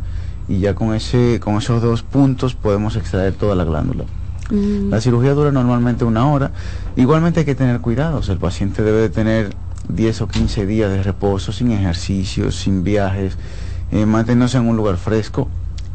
y 0.49 0.61
ya 0.61 0.75
con, 0.75 0.95
ese, 0.95 1.41
con 1.41 1.57
esos 1.57 1.83
dos 1.83 2.03
puntos 2.03 2.55
podemos 2.55 2.97
extraer 2.97 3.35
toda 3.35 3.55
la 3.55 3.65
glándula. 3.65 4.05
Mm. 4.51 4.91
La 4.91 5.01
cirugía 5.01 5.35
dura 5.35 5.53
normalmente 5.53 6.05
una 6.05 6.31
hora. 6.31 6.51
Igualmente 6.97 7.41
hay 7.41 7.47
que 7.47 7.55
tener 7.55 7.81
cuidados. 7.81 8.29
El 8.29 8.39
paciente 8.39 8.83
debe 8.83 9.01
de 9.01 9.09
tener 9.09 9.51
10 9.89 10.23
o 10.23 10.29
15 10.29 10.67
días 10.67 10.91
de 10.91 11.03
reposo, 11.03 11.53
sin 11.53 11.71
ejercicios, 11.73 12.57
sin 12.57 12.85
viajes, 12.85 13.37
eh, 13.91 14.07
mantenerse 14.07 14.59
en 14.59 14.69
un 14.69 14.77
lugar 14.77 14.97
fresco 14.97 15.49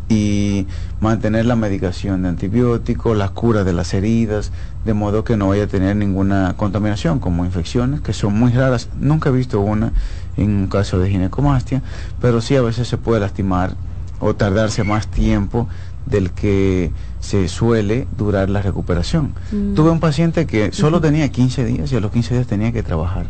y 0.09 0.67
mantener 1.01 1.45
la 1.45 1.55
medicación 1.55 2.23
de 2.23 2.29
antibióticos, 2.29 3.17
la 3.17 3.29
cura 3.29 3.63
de 3.63 3.73
las 3.73 3.93
heridas, 3.93 4.51
de 4.85 4.93
modo 4.93 5.23
que 5.23 5.35
no 5.35 5.49
vaya 5.49 5.63
a 5.63 5.67
tener 5.67 5.95
ninguna 5.95 6.53
contaminación, 6.55 7.19
como 7.19 7.45
infecciones, 7.45 8.01
que 8.01 8.13
son 8.13 8.37
muy 8.37 8.51
raras. 8.51 8.89
Nunca 8.99 9.29
he 9.29 9.31
visto 9.33 9.59
una 9.59 9.91
en 10.37 10.55
un 10.55 10.67
caso 10.67 10.99
de 10.99 11.09
ginecomastia, 11.09 11.81
pero 12.21 12.41
sí 12.41 12.55
a 12.55 12.61
veces 12.61 12.87
se 12.87 12.97
puede 12.97 13.19
lastimar 13.19 13.75
o 14.19 14.35
tardarse 14.35 14.83
más 14.83 15.07
tiempo 15.07 15.67
del 16.05 16.31
que 16.31 16.91
se 17.19 17.49
suele 17.49 18.07
durar 18.17 18.49
la 18.49 18.61
recuperación. 18.61 19.33
Mm. 19.51 19.73
Tuve 19.73 19.91
un 19.91 19.99
paciente 19.99 20.45
que 20.45 20.71
solo 20.71 21.01
tenía 21.01 21.27
15 21.29 21.65
días 21.65 21.91
y 21.91 21.97
a 21.97 21.99
los 21.99 22.11
15 22.11 22.35
días 22.35 22.47
tenía 22.47 22.71
que 22.71 22.81
trabajar 22.81 23.27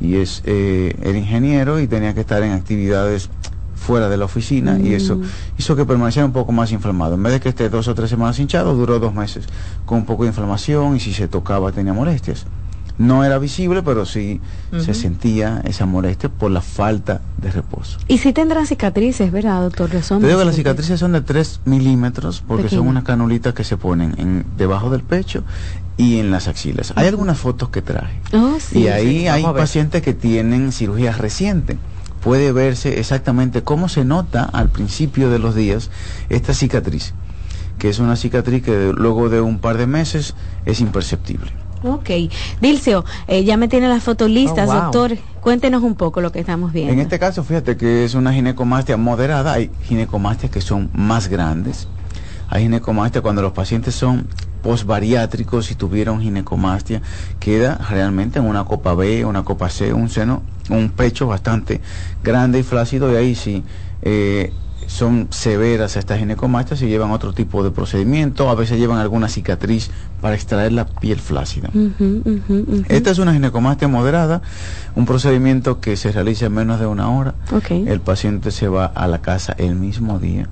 y 0.00 0.16
es 0.16 0.42
eh, 0.46 0.96
el 1.02 1.16
ingeniero 1.16 1.80
y 1.80 1.86
tenía 1.86 2.14
que 2.14 2.20
estar 2.20 2.42
en 2.42 2.52
actividades 2.52 3.30
fuera 3.74 4.08
de 4.08 4.16
la 4.16 4.26
oficina 4.26 4.78
y 4.78 4.92
eso 4.92 5.16
mm. 5.16 5.22
hizo 5.58 5.76
que 5.76 5.84
permaneciera 5.86 6.26
un 6.26 6.32
poco 6.32 6.52
más 6.52 6.72
inflamado. 6.72 7.14
En 7.14 7.22
vez 7.22 7.32
de 7.32 7.40
que 7.40 7.48
esté 7.48 7.68
dos 7.68 7.88
o 7.88 7.94
tres 7.94 8.10
semanas 8.10 8.38
hinchado, 8.38 8.74
duró 8.74 8.98
dos 8.98 9.14
meses 9.14 9.46
con 9.86 9.98
un 9.98 10.04
poco 10.04 10.24
de 10.24 10.28
inflamación 10.28 10.96
y 10.96 11.00
si 11.00 11.12
se 11.12 11.28
tocaba 11.28 11.72
tenía 11.72 11.92
molestias. 11.92 12.44
No 12.98 13.24
era 13.24 13.38
visible, 13.38 13.82
pero 13.82 14.04
sí 14.04 14.40
se 14.76 14.92
sentía 14.92 15.62
esa 15.64 15.86
molestia 15.86 16.28
por 16.28 16.50
la 16.50 16.60
falta 16.60 17.20
de 17.36 17.50
reposo. 17.52 17.98
Y 18.08 18.18
si 18.18 18.32
tendrán 18.32 18.66
cicatrices, 18.66 19.30
¿verdad, 19.30 19.62
doctor? 19.62 19.88
Te 19.88 20.26
digo 20.26 20.38
que 20.38 20.44
las 20.44 20.56
cicatrices 20.56 20.98
son 20.98 21.12
de 21.12 21.20
3 21.20 21.60
milímetros 21.64 22.42
porque 22.46 22.68
son 22.68 22.88
unas 22.88 23.04
canulitas 23.04 23.54
que 23.54 23.62
se 23.62 23.76
ponen 23.76 24.14
en, 24.18 24.44
debajo 24.56 24.90
del 24.90 25.02
pecho 25.02 25.44
y 25.96 26.18
en 26.18 26.30
las 26.30 26.48
axilas. 26.48 26.92
Hay 26.96 27.06
algunas 27.06 27.38
fotos 27.38 27.68
que 27.68 27.82
traje. 27.82 28.20
Oh, 28.32 28.56
y 28.72 28.88
ahí 28.88 29.28
hay 29.28 29.44
pacientes 29.44 30.02
que 30.02 30.14
tienen 30.14 30.72
cirugías 30.72 31.18
recientes. 31.18 31.76
Puede 32.22 32.50
verse 32.52 32.98
exactamente 32.98 33.62
cómo 33.62 33.88
se 33.88 34.04
nota 34.04 34.42
al 34.42 34.70
principio 34.70 35.30
de 35.30 35.38
los 35.38 35.54
días 35.54 35.90
esta 36.30 36.52
cicatriz, 36.52 37.14
que 37.78 37.88
es 37.88 38.00
una 38.00 38.16
cicatriz 38.16 38.62
que 38.62 38.92
luego 38.92 39.28
de 39.28 39.40
un 39.40 39.60
par 39.60 39.76
de 39.78 39.86
meses 39.86 40.34
es 40.64 40.80
imperceptible. 40.80 41.52
Ok. 41.82 42.10
Dilcio, 42.60 43.04
eh, 43.26 43.44
ya 43.44 43.56
me 43.56 43.68
tiene 43.68 43.88
las 43.88 44.02
fotos 44.02 44.30
listas, 44.30 44.68
oh, 44.68 44.74
doctor. 44.74 45.16
Cuéntenos 45.40 45.82
un 45.82 45.94
poco 45.94 46.20
lo 46.20 46.32
que 46.32 46.40
estamos 46.40 46.72
viendo. 46.72 46.92
En 46.92 46.98
este 46.98 47.18
caso, 47.18 47.44
fíjate 47.44 47.76
que 47.76 48.04
es 48.04 48.14
una 48.14 48.32
ginecomastia 48.32 48.96
moderada. 48.96 49.52
Hay 49.52 49.70
ginecomastias 49.84 50.50
que 50.50 50.60
son 50.60 50.90
más 50.92 51.28
grandes. 51.28 51.88
Hay 52.48 52.62
ginecomastia 52.62 53.20
cuando 53.20 53.42
los 53.42 53.52
pacientes 53.52 53.94
son 53.94 54.26
posbariátricos 54.62 55.70
y 55.70 55.74
tuvieron 55.76 56.20
ginecomastia, 56.20 57.00
queda 57.38 57.78
realmente 57.88 58.38
en 58.38 58.46
una 58.46 58.64
copa 58.64 58.94
B, 58.94 59.24
una 59.24 59.44
copa 59.44 59.70
C, 59.70 59.92
un 59.92 60.08
seno, 60.08 60.42
un 60.68 60.90
pecho 60.90 61.26
bastante 61.26 61.80
grande 62.22 62.58
y 62.58 62.62
flácido, 62.62 63.12
y 63.12 63.16
ahí 63.16 63.34
sí 63.34 63.62
eh, 64.02 64.52
son 64.88 65.28
severas 65.30 65.96
estas 65.96 66.18
ginecomastias 66.18 66.80
y 66.80 66.88
llevan 66.88 67.10
otro 67.10 67.34
tipo 67.34 67.62
de 67.62 67.70
procedimiento, 67.70 68.48
a 68.48 68.54
veces 68.54 68.78
llevan 68.78 68.98
alguna 68.98 69.28
cicatriz 69.28 69.90
para 70.22 70.34
extraer 70.34 70.72
la 70.72 70.86
piel 70.86 71.20
flácida. 71.20 71.70
Esta 72.88 73.10
es 73.10 73.18
una 73.18 73.34
ginecomastia 73.34 73.86
moderada, 73.86 74.40
un 74.96 75.04
procedimiento 75.04 75.80
que 75.80 75.96
se 75.96 76.10
realiza 76.10 76.46
en 76.46 76.54
menos 76.54 76.80
de 76.80 76.86
una 76.86 77.10
hora. 77.10 77.34
El 77.70 78.00
paciente 78.00 78.50
se 78.50 78.68
va 78.68 78.86
a 78.86 79.06
la 79.06 79.20
casa 79.20 79.54
el 79.58 79.74
mismo 79.74 80.18
día 80.18 80.48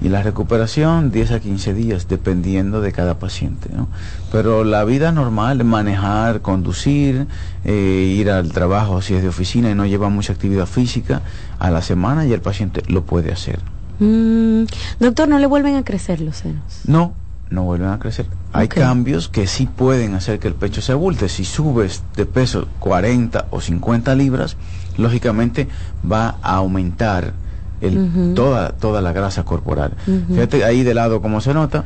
y 0.00 0.08
la 0.08 0.22
recuperación 0.22 1.10
10 1.10 1.32
a 1.32 1.40
15 1.40 1.74
días 1.74 2.08
dependiendo 2.08 2.80
de 2.80 2.92
cada 2.92 3.18
paciente. 3.18 3.68
¿no? 3.74 3.88
Pero 4.30 4.64
la 4.64 4.84
vida 4.84 5.10
normal, 5.12 5.64
manejar, 5.64 6.40
conducir, 6.40 7.26
eh, 7.64 8.14
ir 8.16 8.30
al 8.30 8.52
trabajo 8.52 9.02
si 9.02 9.14
es 9.14 9.22
de 9.22 9.28
oficina 9.28 9.70
y 9.70 9.74
no 9.74 9.86
lleva 9.86 10.08
mucha 10.08 10.32
actividad 10.32 10.66
física 10.66 11.22
a 11.58 11.70
la 11.70 11.82
semana 11.82 12.26
y 12.26 12.32
el 12.32 12.40
paciente 12.40 12.82
lo 12.88 13.04
puede 13.04 13.32
hacer. 13.32 13.60
Mm, 14.00 14.64
doctor, 15.00 15.28
¿no 15.28 15.38
le 15.38 15.46
vuelven 15.46 15.76
a 15.76 15.84
crecer 15.84 16.20
los 16.20 16.36
senos? 16.36 16.62
No, 16.86 17.12
no 17.50 17.64
vuelven 17.64 17.88
a 17.90 17.98
crecer. 17.98 18.26
Hay 18.52 18.68
cambios 18.68 19.28
que 19.28 19.46
sí 19.46 19.66
pueden 19.66 20.14
hacer 20.14 20.38
que 20.38 20.48
el 20.48 20.54
pecho 20.54 20.80
se 20.80 20.92
abulte. 20.92 21.28
Si 21.28 21.44
subes 21.44 22.02
de 22.16 22.26
peso 22.26 22.68
40 22.78 23.46
o 23.50 23.60
50 23.60 24.14
libras, 24.14 24.56
lógicamente 24.96 25.68
va 26.10 26.36
a 26.42 26.56
aumentar 26.56 27.32
el, 27.80 28.34
toda, 28.34 28.72
toda 28.72 29.00
la 29.00 29.12
grasa 29.12 29.44
corporal. 29.44 29.92
Fíjate 30.28 30.64
ahí 30.64 30.82
de 30.82 30.94
lado 30.94 31.22
como 31.22 31.40
se 31.40 31.54
nota, 31.54 31.84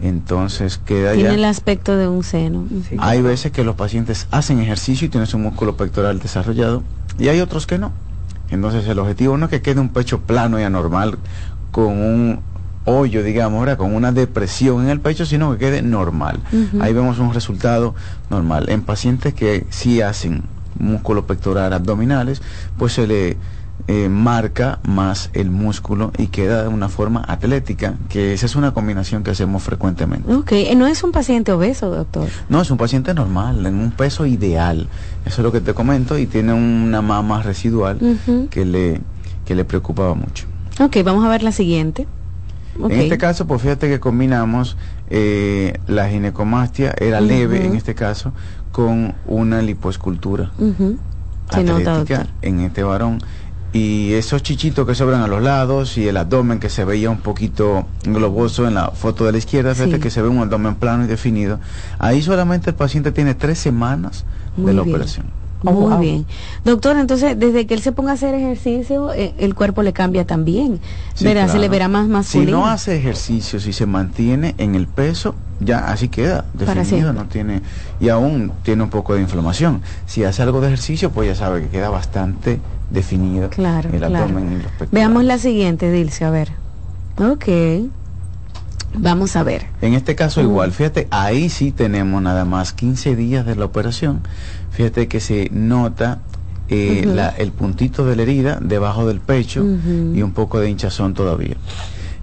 entonces 0.00 0.78
queda 0.78 1.12
Tiene 1.12 1.34
el 1.34 1.44
aspecto 1.44 1.96
de 1.96 2.08
un 2.08 2.24
seno. 2.24 2.66
Hay 2.98 3.22
veces 3.22 3.52
que 3.52 3.64
los 3.64 3.76
pacientes 3.76 4.26
hacen 4.30 4.58
ejercicio 4.60 5.06
y 5.06 5.10
tienen 5.10 5.26
su 5.26 5.38
músculo 5.38 5.76
pectoral 5.76 6.18
desarrollado 6.18 6.82
y 7.18 7.28
hay 7.28 7.40
otros 7.40 7.66
que 7.66 7.78
no. 7.78 7.92
Entonces 8.50 8.86
el 8.88 8.98
objetivo 8.98 9.36
no 9.36 9.46
es 9.46 9.50
que 9.50 9.62
quede 9.62 9.80
un 9.80 9.90
pecho 9.90 10.20
plano 10.20 10.58
y 10.58 10.62
anormal 10.62 11.18
con 11.70 11.98
un 11.98 12.40
hoyo, 12.84 13.22
digamos, 13.22 13.58
ahora 13.58 13.76
con 13.76 13.94
una 13.94 14.12
depresión 14.12 14.84
en 14.84 14.90
el 14.90 15.00
pecho, 15.00 15.26
sino 15.26 15.52
que 15.52 15.58
quede 15.58 15.82
normal. 15.82 16.40
Ahí 16.80 16.92
vemos 16.92 17.18
un 17.18 17.34
resultado 17.34 17.94
normal. 18.30 18.70
En 18.70 18.82
pacientes 18.82 19.34
que 19.34 19.66
sí 19.68 20.00
hacen 20.00 20.44
músculo 20.78 21.26
pectoral 21.26 21.72
abdominales, 21.72 22.40
pues 22.78 22.94
se 22.94 23.06
le 23.06 23.36
eh, 23.88 24.10
marca 24.10 24.80
más 24.86 25.30
el 25.32 25.50
músculo 25.50 26.12
y 26.18 26.26
queda 26.26 26.62
de 26.62 26.68
una 26.68 26.90
forma 26.90 27.24
atlética, 27.26 27.94
que 28.10 28.34
esa 28.34 28.44
es 28.44 28.54
una 28.54 28.72
combinación 28.72 29.22
que 29.24 29.30
hacemos 29.30 29.62
frecuentemente. 29.62 30.30
Ok, 30.32 30.52
no 30.76 30.86
es 30.86 31.02
un 31.02 31.10
paciente 31.10 31.52
obeso, 31.52 31.88
doctor. 31.90 32.28
No, 32.50 32.60
es 32.60 32.70
un 32.70 32.76
paciente 32.76 33.14
normal, 33.14 33.64
en 33.64 33.76
un 33.76 33.90
peso 33.90 34.26
ideal. 34.26 34.88
Eso 35.24 35.40
es 35.40 35.44
lo 35.44 35.52
que 35.52 35.62
te 35.62 35.72
comento 35.72 36.18
y 36.18 36.26
tiene 36.26 36.52
una 36.52 37.00
mama 37.00 37.42
residual 37.42 37.98
que, 38.50 38.64
le, 38.66 39.00
que 39.46 39.54
le 39.54 39.64
preocupaba 39.64 40.14
mucho. 40.14 40.46
Ok, 40.80 40.98
vamos 41.02 41.24
a 41.24 41.28
ver 41.30 41.42
la 41.42 41.52
siguiente. 41.52 42.06
En 42.78 42.92
este 42.92 43.18
caso, 43.18 43.46
pues 43.46 43.62
fíjate 43.62 43.88
que 43.88 43.98
combinamos 43.98 44.76
eh, 45.10 45.78
la 45.86 46.08
ginecomastia, 46.08 46.94
era 46.98 47.20
leve 47.20 47.64
en 47.64 47.74
este 47.74 47.94
caso, 47.94 48.32
con 48.70 49.14
una 49.26 49.62
lipoescultura. 49.62 50.52
Se 51.50 51.64
nota, 51.64 51.92
atlética 51.92 52.18
doctor. 52.18 52.26
en 52.42 52.60
este 52.60 52.82
varón. 52.82 53.22
Y 53.72 54.14
esos 54.14 54.42
chichitos 54.42 54.86
que 54.86 54.94
sobran 54.94 55.20
a 55.20 55.26
los 55.26 55.42
lados 55.42 55.98
y 55.98 56.08
el 56.08 56.16
abdomen 56.16 56.58
que 56.58 56.70
se 56.70 56.84
veía 56.86 57.10
un 57.10 57.18
poquito 57.18 57.86
globoso 58.02 58.66
en 58.66 58.74
la 58.74 58.90
foto 58.92 59.26
de 59.26 59.32
la 59.32 59.38
izquierda, 59.38 59.74
fíjate 59.74 59.96
Sí. 59.96 60.00
que 60.00 60.10
se 60.10 60.22
ve 60.22 60.28
un 60.28 60.38
abdomen 60.38 60.74
plano 60.76 61.04
y 61.04 61.06
definido. 61.06 61.60
Ahí 61.98 62.22
solamente 62.22 62.70
el 62.70 62.76
paciente 62.76 63.12
tiene 63.12 63.34
tres 63.34 63.58
semanas 63.58 64.24
Muy 64.56 64.68
de 64.68 64.72
la 64.74 64.82
bien. 64.82 64.94
operación. 64.94 65.26
Oh, 65.64 65.72
Muy 65.72 66.06
bien. 66.06 66.26
Doctor, 66.64 66.96
entonces, 66.98 67.36
desde 67.38 67.66
que 67.66 67.74
él 67.74 67.80
se 67.82 67.90
ponga 67.90 68.12
a 68.12 68.14
hacer 68.14 68.32
ejercicio, 68.34 69.12
eh, 69.12 69.34
el 69.38 69.54
cuerpo 69.56 69.82
le 69.82 69.92
cambia 69.92 70.24
también. 70.24 70.78
Sí, 71.14 71.24
Verá, 71.24 71.48
se 71.48 71.58
le 71.58 71.68
verá 71.68 71.88
más 71.88 72.04
Si 72.04 72.10
masculino. 72.12 72.58
no 72.58 72.66
hace 72.68 72.96
ejercicio, 72.96 73.58
si 73.58 73.72
se 73.72 73.84
mantiene 73.84 74.54
en 74.58 74.76
el 74.76 74.86
peso, 74.86 75.34
ya 75.58 75.90
así 75.90 76.08
queda 76.08 76.44
definido, 76.54 77.12
no 77.12 77.24
tiene 77.24 77.62
y 77.98 78.08
aún 78.08 78.52
tiene 78.62 78.84
un 78.84 78.90
poco 78.90 79.14
de 79.14 79.20
inflamación. 79.22 79.82
Si 80.06 80.22
hace 80.22 80.42
algo 80.42 80.60
de 80.60 80.68
ejercicio, 80.68 81.10
pues 81.10 81.28
ya 81.28 81.34
sabe 81.34 81.62
que 81.62 81.68
queda 81.68 81.90
bastante 81.90 82.60
definido 82.90 83.50
Claro, 83.50 83.90
el 83.92 83.98
claro. 83.98 84.16
abdomen 84.16 84.44
y 84.52 84.54
los 84.56 84.62
pectorales. 84.72 84.92
Veamos 84.92 85.24
la 85.24 85.38
siguiente, 85.38 85.90
Dilce, 85.90 86.24
a 86.24 86.30
ver. 86.30 86.52
Ok. 87.18 87.48
Vamos 88.94 89.36
a 89.36 89.42
ver. 89.42 89.66
En 89.82 89.94
este 89.94 90.14
caso 90.14 90.40
igual, 90.40 90.72
fíjate, 90.72 91.08
ahí 91.10 91.50
sí 91.50 91.72
tenemos 91.72 92.22
nada 92.22 92.44
más 92.44 92.72
15 92.72 93.16
días 93.16 93.44
de 93.44 93.54
la 93.54 93.64
operación. 93.66 94.20
Fíjate 94.78 95.08
que 95.08 95.18
se 95.18 95.48
nota 95.52 96.20
eh, 96.70 97.02
la- 97.16 97.30
el 97.30 97.50
puntito 97.50 98.06
de 98.06 98.14
la 98.14 98.22
herida 98.22 98.58
debajo 98.62 99.08
del 99.08 99.18
pecho 99.18 99.64
y 100.14 100.22
un 100.22 100.30
poco 100.32 100.60
de 100.60 100.70
hinchazón 100.70 101.14
todavía. 101.14 101.56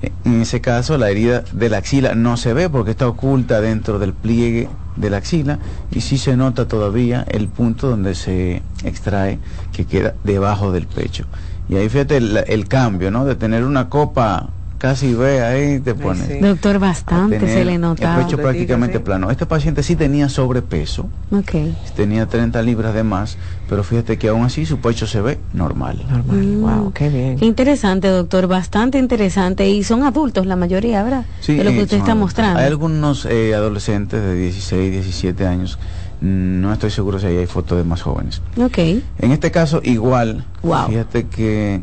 Eh, 0.01 0.11
En 0.23 0.39
ese 0.41 0.61
caso 0.61 0.97
la 0.97 1.09
herida 1.09 1.43
de 1.51 1.67
la 1.69 1.79
axila 1.79 2.15
no 2.15 2.37
se 2.37 2.53
ve 2.53 2.69
porque 2.69 2.91
está 2.91 3.07
oculta 3.09 3.59
dentro 3.59 3.99
del 3.99 4.13
pliegue 4.13 4.69
de 4.95 5.09
la 5.09 5.17
axila 5.17 5.59
y 5.91 5.99
sí 5.99 6.17
se 6.17 6.37
nota 6.37 6.65
todavía 6.65 7.25
el 7.27 7.49
punto 7.49 7.89
donde 7.89 8.15
se 8.15 8.61
extrae 8.85 9.37
que 9.73 9.83
queda 9.85 10.13
debajo 10.23 10.71
del 10.71 10.87
pecho. 10.87 11.25
Y 11.67 11.75
ahí 11.75 11.89
fíjate 11.89 12.15
el, 12.17 12.37
el 12.47 12.67
cambio, 12.69 13.11
¿no? 13.11 13.25
De 13.25 13.35
tener 13.35 13.65
una 13.65 13.89
copa 13.89 14.47
casi 14.85 15.15
ve 15.15 15.41
ahí 15.41 15.79
te 15.79 15.95
pone 15.95 16.39
Doctor, 16.41 16.77
bastante 16.77 17.39
se 17.51 17.65
le 17.65 17.79
notaba. 17.79 18.19
el 18.19 18.25
pecho 18.25 18.37
prácticamente 18.37 18.99
plano. 18.99 19.31
Este 19.31 19.47
paciente 19.47 19.81
sí 19.81 19.95
tenía 19.95 20.29
sobrepeso, 20.29 21.09
Ok. 21.31 21.53
tenía 21.95 22.27
30 22.27 22.61
libras 22.61 22.93
de 22.93 23.03
más, 23.03 23.39
pero 23.67 23.83
fíjate 23.83 24.19
que 24.19 24.27
aún 24.27 24.43
así 24.45 24.63
su 24.67 24.77
pecho 24.77 25.07
se 25.07 25.21
ve 25.21 25.39
normal. 25.53 26.05
Mm, 26.27 26.61
Wow, 26.61 26.93
qué 26.93 27.09
bien. 27.09 27.35
Qué 27.39 27.45
interesante, 27.45 28.09
doctor, 28.09 28.45
bastante 28.45 28.99
interesante. 28.99 29.67
Y 29.67 29.83
son 29.83 30.03
adultos 30.03 30.45
la 30.45 30.55
mayoría, 30.55 31.01
¿verdad? 31.01 31.25
Sí, 31.39 31.55
de 31.55 31.63
lo 31.63 31.71
que 31.71 31.81
usted 31.81 31.97
está 31.97 32.11
adultos. 32.11 32.17
mostrando. 32.19 32.59
Hay 32.59 32.67
algunos 32.67 33.25
eh, 33.25 33.55
adolescentes 33.55 34.21
de 34.21 34.35
16, 34.35 34.91
17 34.91 35.47
años, 35.47 35.79
mm, 36.21 36.61
no 36.61 36.71
estoy 36.71 36.91
seguro 36.91 37.17
si 37.19 37.25
ahí 37.25 37.37
hay 37.37 37.47
fotos 37.47 37.79
de 37.79 37.85
más 37.85 38.03
jóvenes. 38.03 38.39
Ok. 38.61 38.77
En 38.77 39.31
este 39.31 39.49
caso 39.49 39.81
igual, 39.83 40.45
Wow. 40.61 40.89
fíjate 40.89 41.25
que 41.25 41.81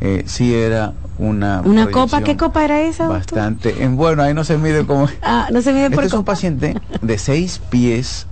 eh, 0.00 0.24
sí 0.26 0.54
era 0.54 0.94
una... 1.18 1.60
¿Una 1.62 1.90
copa? 1.90 2.22
¿Qué 2.22 2.36
copa 2.36 2.64
era 2.64 2.80
esa, 2.82 3.04
doctor? 3.06 3.38
Bastante, 3.38 3.82
en- 3.82 3.96
bueno, 3.96 4.22
ahí 4.22 4.34
no 4.34 4.44
se 4.44 4.56
mide 4.58 4.86
como... 4.86 5.08
Ah, 5.22 5.48
no 5.52 5.60
se 5.62 5.72
mide 5.72 5.90
por 5.90 6.04
Este 6.04 6.06
es 6.08 6.18
un 6.18 6.24
paciente 6.24 6.74
de 7.00 7.18
6 7.18 7.60
pies 7.70 8.26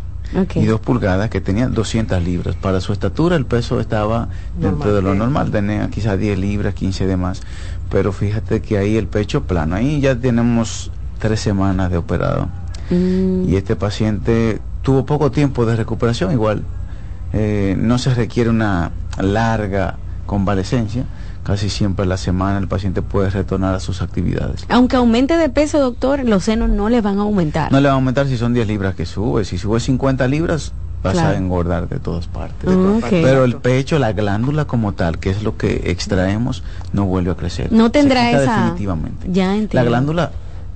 y 0.55 0.67
2 0.67 0.81
pulgadas 0.81 1.31
que 1.31 1.41
tenía 1.41 1.69
200 1.69 2.23
libras. 2.23 2.55
Para 2.57 2.81
su 2.81 2.93
estatura 2.93 3.37
el 3.37 3.47
peso 3.47 3.81
estaba 3.81 4.29
dentro 4.57 4.95
de 4.95 5.03
lo 5.03 5.15
normal, 5.15 5.51
tenía 5.51 5.89
quizás 5.89 6.19
10 6.19 6.39
libras, 6.39 6.75
15 6.75 7.07
de 7.07 7.17
más. 7.17 7.43
Pero 7.91 8.13
fíjate 8.13 8.61
que 8.61 8.77
ahí 8.79 8.97
el 8.97 9.07
pecho 9.07 9.45
plano, 9.45 9.77
ahí 9.77 10.01
ya 10.01 10.17
tenemos 10.17 10.91
tres 11.21 11.41
semanas 11.41 11.91
de 11.91 11.97
operado. 11.99 12.49
Mm, 12.91 13.49
Y 13.49 13.57
este 13.57 13.75
paciente 13.77 14.61
tuvo 14.83 15.05
poco 15.07 15.31
tiempo 15.31 15.65
de 15.67 15.75
recuperación, 15.77 16.33
igual 16.33 16.63
eh, 17.33 17.77
no 17.79 17.99
se 17.99 18.13
requiere 18.15 18.51
una 18.51 18.91
larga 19.19 19.97
convalecencia, 20.27 21.05
casi 21.47 21.71
siempre 21.71 22.05
a 22.05 22.09
la 22.09 22.17
semana 22.17 22.59
el 22.59 22.67
paciente 22.67 23.03
puede 23.03 23.31
retornar 23.31 23.73
a 23.75 23.79
sus 23.81 24.03
actividades. 24.03 24.67
Aunque 24.69 24.97
aumente 24.97 25.37
de 25.39 25.49
peso, 25.49 25.79
doctor, 25.79 26.25
los 26.25 26.43
senos 26.43 26.69
no 26.71 26.89
le 26.89 27.01
van 27.01 27.19
a 27.19 27.23
aumentar. 27.23 27.71
No 27.71 27.79
le 27.81 27.87
va 27.87 27.93
a 27.93 27.95
aumentar 27.95 28.27
si 28.27 28.37
son 28.37 28.53
10 28.53 28.67
libras 28.67 28.97
que 28.97 29.07
sube. 29.07 29.45
Si 29.45 29.57
sube 29.57 29.79
50 29.79 30.27
libras, 30.27 30.73
vas 31.05 31.13
Claro. 31.13 31.35
a 31.35 31.37
engordar 31.39 31.89
de 31.89 32.01
todas 32.01 32.27
partes. 32.27 32.69
Pero 33.11 33.45
el 33.45 33.57
pecho, 33.59 34.01
la 34.01 34.13
glándula 34.13 34.65
como 34.65 34.95
tal, 34.95 35.19
que 35.21 35.31
es 35.31 35.45
lo 35.45 35.57
que 35.57 35.83
extraemos, 35.93 36.65
no 36.93 37.05
vuelve 37.05 37.31
a 37.31 37.37
crecer. 37.37 37.71
No 37.71 37.85
Se 37.85 37.91
tendrá 37.91 38.27
quita 38.27 38.43
esa- 38.43 38.57
Definitivamente. 38.63 39.29
Ya 39.31 39.47
La 39.47 39.55
entiendo. 39.55 39.89
glándula 39.89 40.33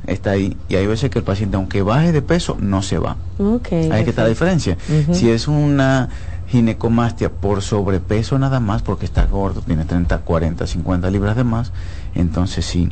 está 0.07 0.31
ahí 0.31 0.57
y 0.69 0.77
hay 0.77 0.87
veces 0.87 1.11
que 1.11 1.19
el 1.19 1.25
paciente, 1.25 1.57
aunque 1.57 1.83
baje 1.83 2.13
de 2.13 2.23
peso, 2.23 2.57
no 2.61 2.81
se 2.83 2.99
va. 2.99 3.17
Ahí 3.41 4.05
que 4.05 4.11
está 4.11 4.23
la 4.23 4.29
diferencia. 4.29 4.77
Si 5.11 5.31
es 5.31 5.49
una 5.49 6.09
ginecomastia 6.51 7.31
por 7.31 7.63
sobrepeso 7.63 8.39
nada 8.39 8.59
más, 8.61 8.83
porque 8.83 9.07
está 9.07 9.25
gordo, 9.27 9.63
tiene 9.63 9.85
30, 9.85 10.19
40, 10.19 10.67
50 10.67 11.11
libras 11.11 11.37
de 11.37 11.45
más, 11.45 11.73
entonces 12.15 12.67
sí, 12.67 12.89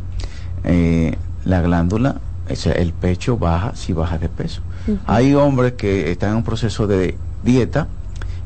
eh, 0.65 1.17
la 1.45 1.61
glándula, 1.61 2.21
o 2.49 2.55
sea, 2.55 2.73
el 2.73 2.93
pecho 2.93 3.37
baja 3.37 3.73
si 3.75 3.93
baja 3.93 4.19
de 4.19 4.29
peso. 4.29 4.63
Hay 5.07 5.35
hombres 5.35 5.73
que 5.73 6.11
están 6.11 6.31
en 6.31 6.37
un 6.37 6.45
proceso 6.45 6.87
de 6.87 7.17
dieta 7.43 7.89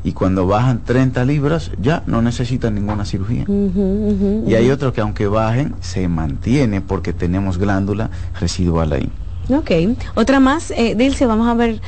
y 0.03 0.11
cuando 0.11 0.45
bajan 0.45 0.83
30 0.83 1.23
libras 1.23 1.71
ya 1.81 2.03
no 2.05 2.21
necesitan 2.21 2.75
ninguna 2.75 3.05
cirugía. 3.05 3.45
Y 3.47 4.55
hay 4.55 4.69
otros 4.71 4.93
que 4.93 5.01
aunque 5.01 5.27
bajen, 5.27 5.75
se 5.79 6.07
mantiene 6.09 6.81
porque 6.81 7.13
tenemos 7.13 7.57
glándula 7.57 8.09
residual 8.39 8.91
ahí. 8.91 9.09
Ok. 9.49 9.71
Otra 10.15 10.39
más, 10.39 10.71
eh, 10.71 10.95
Dilce, 10.97 11.25
vamos 11.25 11.47
a 11.47 11.53
ver 11.53 11.81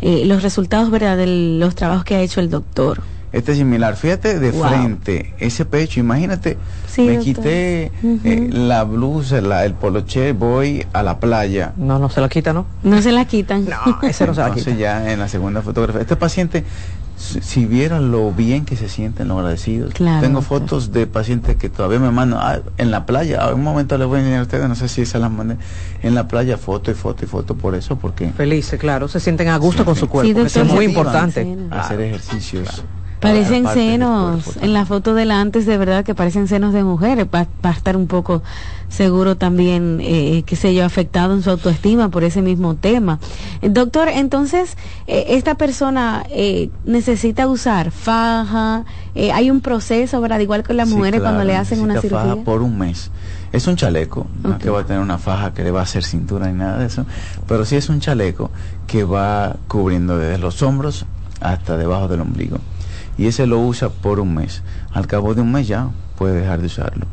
eh, 0.00 0.24
los 0.26 0.42
resultados, 0.42 0.90
¿verdad?, 0.90 1.16
de 1.16 1.26
los 1.58 1.74
trabajos 1.74 2.04
que 2.04 2.14
ha 2.16 2.20
hecho 2.20 2.40
el 2.40 2.50
doctor. 2.50 3.00
Este 3.32 3.52
es 3.52 3.58
similar. 3.58 3.96
Fíjate 3.96 4.38
de 4.38 4.50
Wow. 4.52 4.68
frente, 4.68 5.34
ese 5.38 5.64
pecho, 5.66 6.00
imagínate, 6.00 6.56
Sí, 6.98 7.06
me 7.06 7.14
doctor. 7.18 7.34
quité 7.44 7.92
eh, 8.24 8.48
la 8.52 8.82
blusa, 8.82 9.40
la- 9.40 9.64
el 9.64 9.74
poloché, 9.74 10.32
voy 10.32 10.84
a 10.92 11.04
la 11.04 11.20
playa. 11.20 11.72
No, 11.76 12.00
no 12.00 12.10
se 12.10 12.20
lo 12.20 12.28
quita, 12.28 12.52
¿no? 12.52 12.66
No 12.82 13.00
se 13.00 13.12
la 13.12 13.24
quitan. 13.24 13.66
No, 13.66 14.00
ese 14.02 14.26
no 14.26 14.34
se 14.34 14.40
la 14.40 14.48
Entonces 14.48 14.74
quita. 14.74 14.78
ya 14.80 15.12
en 15.12 15.20
la 15.20 15.28
segunda 15.28 15.62
fotografía, 15.62 16.00
este 16.00 16.16
paciente, 16.16 16.64
si, 17.16 17.40
si 17.40 17.66
vieran 17.66 18.10
lo 18.10 18.32
bien 18.32 18.64
que 18.64 18.74
se 18.74 18.88
sienten, 18.88 19.28
lo 19.28 19.38
agradecidos. 19.38 19.94
Claro, 19.94 20.20
Tengo 20.22 20.40
doctor. 20.40 20.58
fotos 20.60 20.90
de 20.92 21.06
pacientes 21.06 21.54
que 21.56 21.68
todavía 21.68 22.00
me 22.00 22.10
mandan 22.10 22.40
"Ah, 22.42 22.58
en 22.78 22.90
la 22.90 23.06
playa. 23.06 23.42
A 23.42 23.54
un 23.54 23.62
momento 23.62 23.96
les 23.96 24.08
voy 24.08 24.16
a 24.16 24.20
enseñar 24.20 24.40
a 24.40 24.42
ustedes, 24.42 24.68
no 24.68 24.74
sé 24.74 24.88
si 24.88 25.06
se 25.06 25.20
las 25.20 25.30
mandé. 25.30 25.56
En 26.02 26.16
la 26.16 26.26
playa, 26.26 26.56
foto 26.58 26.90
y 26.90 26.94
foto 26.94 27.24
y 27.24 27.28
foto 27.28 27.54
por 27.54 27.76
eso, 27.76 27.96
porque 27.96 28.28
Felices, 28.30 28.80
claro, 28.80 29.06
se 29.06 29.20
sienten 29.20 29.46
a 29.48 29.56
gusto 29.56 29.82
Sí, 29.82 29.86
con 29.86 29.94
sí. 29.94 30.00
su 30.00 30.08
cuerpo, 30.08 30.28
Sí, 30.28 30.34
que 30.34 30.42
eso 30.48 30.62
es 30.62 30.66
muy 30.72 30.84
importante. 30.86 31.56
hacer 31.70 32.00
ejercicios. 32.00 32.82
Parecen 33.20 33.66
senos, 33.68 34.56
en 34.62 34.72
la 34.72 34.84
foto 34.86 35.14
de 35.14 35.24
la 35.24 35.40
antes 35.40 35.66
de 35.66 35.76
verdad 35.76 36.04
que 36.04 36.14
parecen 36.14 36.46
senos 36.46 36.72
de 36.72 36.84
mujeres, 36.84 37.26
va, 37.26 37.46
va 37.64 37.70
a 37.70 37.72
estar 37.72 37.96
un 37.96 38.06
poco 38.06 38.42
seguro 38.88 39.36
también, 39.36 39.98
eh, 40.00 40.44
qué 40.46 40.54
sé 40.56 40.72
yo, 40.74 40.84
afectado 40.84 41.34
en 41.34 41.42
su 41.42 41.50
autoestima 41.50 42.10
por 42.10 42.22
ese 42.24 42.42
mismo 42.42 42.76
tema. 42.76 43.18
Eh, 43.60 43.68
doctor, 43.70 44.08
entonces, 44.08 44.76
eh, 45.06 45.26
esta 45.30 45.56
persona 45.56 46.24
eh, 46.30 46.70
necesita 46.84 47.48
usar 47.48 47.90
faja, 47.90 48.84
hay 49.34 49.50
un 49.50 49.60
proceso, 49.62 50.20
¿verdad? 50.20 50.38
Igual 50.38 50.62
que 50.62 50.72
las 50.74 50.88
Sí, 50.88 50.94
mujeres 50.94 51.20
cuando 51.20 51.42
le 51.42 51.56
hacen 51.56 51.80
una 51.80 52.00
cirugía. 52.00 52.30
faja 52.34 52.36
por 52.44 52.62
un 52.62 52.78
mes. 52.78 53.10
Es 53.50 53.66
un 53.66 53.74
chaleco, 53.76 54.26
no 54.44 54.50
es 54.50 54.54
Ok. 54.56 54.62
que 54.62 54.70
va 54.70 54.80
a 54.80 54.84
tener 54.84 55.02
una 55.02 55.18
faja 55.18 55.52
que 55.54 55.64
le 55.64 55.70
va 55.72 55.80
a 55.80 55.82
hacer 55.84 56.04
cintura 56.04 56.46
ni 56.46 56.52
nada 56.58 56.78
de 56.78 56.86
eso, 56.86 57.04
pero 57.48 57.64
sí 57.64 57.74
es 57.76 57.88
un 57.88 57.98
chaleco 57.98 58.50
que 58.86 59.02
va 59.04 59.56
cubriendo 59.66 60.18
desde 60.18 60.38
los 60.38 60.62
hombros 60.62 61.04
hasta 61.40 61.76
debajo 61.76 62.06
del 62.08 62.20
ombligo. 62.20 62.58
Y 63.18 63.26
ese 63.26 63.46
lo 63.46 63.58
usa 63.60 63.88
por 63.90 64.20
un 64.20 64.34
mes. 64.34 64.62
Al 64.92 65.06
cabo 65.06 65.34
de 65.34 65.42
un 65.42 65.52
mes 65.52 65.66
ya 65.68 65.88
puede 66.16 66.40
dejar 66.40 66.60
de 66.60 66.66
usarlo. 66.66 67.04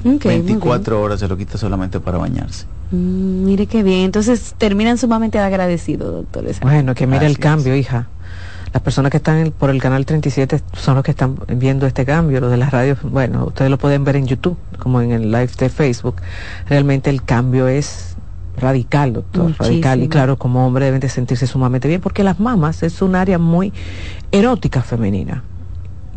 Ok, 0.00 0.06
muy 0.06 0.18
bien. 0.18 0.46
24 0.46 1.00
horas 1.00 1.20
se 1.20 1.28
lo 1.28 1.36
quita 1.36 1.56
solamente 1.56 2.00
para 2.00 2.18
bañarse. 2.18 2.66
Mm, 2.90 3.44
mire 3.44 3.66
qué 3.66 3.82
bien, 3.82 4.00
entonces 4.00 4.54
terminan 4.58 4.98
sumamente 4.98 5.38
agradecidos, 5.38 6.12
doctor. 6.12 6.46
esa- 6.46 6.60
Bueno, 6.60 6.94
que 6.94 7.06
mira 7.06 7.26
el 7.26 7.38
cambio, 7.38 7.74
hija. 7.74 8.08
Las 8.72 8.82
personas 8.82 9.10
que 9.12 9.18
están 9.18 9.36
en- 9.38 9.52
por 9.52 9.70
el 9.70 9.80
canal 9.80 10.04
37 10.04 10.60
son 10.76 10.96
los 10.96 11.04
que 11.04 11.12
están 11.12 11.36
viendo 11.46 11.86
este 11.86 12.04
cambio, 12.04 12.40
los 12.40 12.50
de 12.50 12.56
las 12.56 12.72
radios. 12.72 12.98
Bueno, 13.02 13.44
ustedes 13.46 13.70
lo 13.70 13.78
pueden 13.78 14.02
ver 14.04 14.16
en 14.16 14.26
YouTube, 14.26 14.56
como 14.80 15.00
en 15.00 15.12
el 15.12 15.30
live 15.30 15.50
de 15.56 15.68
Facebook. 15.68 16.16
Realmente 16.68 17.08
el 17.08 17.22
cambio 17.22 17.68
es 17.68 18.13
radical, 18.56 19.12
doctor, 19.12 19.54
radical. 19.58 20.02
Y 20.02 20.08
claro, 20.08 20.36
como 20.36 20.66
hombre 20.66 20.86
deben 20.86 21.00
de 21.00 21.08
sentirse 21.08 21.46
sumamente 21.46 21.88
bien, 21.88 22.00
porque 22.00 22.24
las 22.24 22.40
mamas 22.40 22.82
es 22.82 23.02
un 23.02 23.14
área 23.14 23.38
muy 23.38 23.72
erótica 24.32 24.82
femenina. 24.82 25.42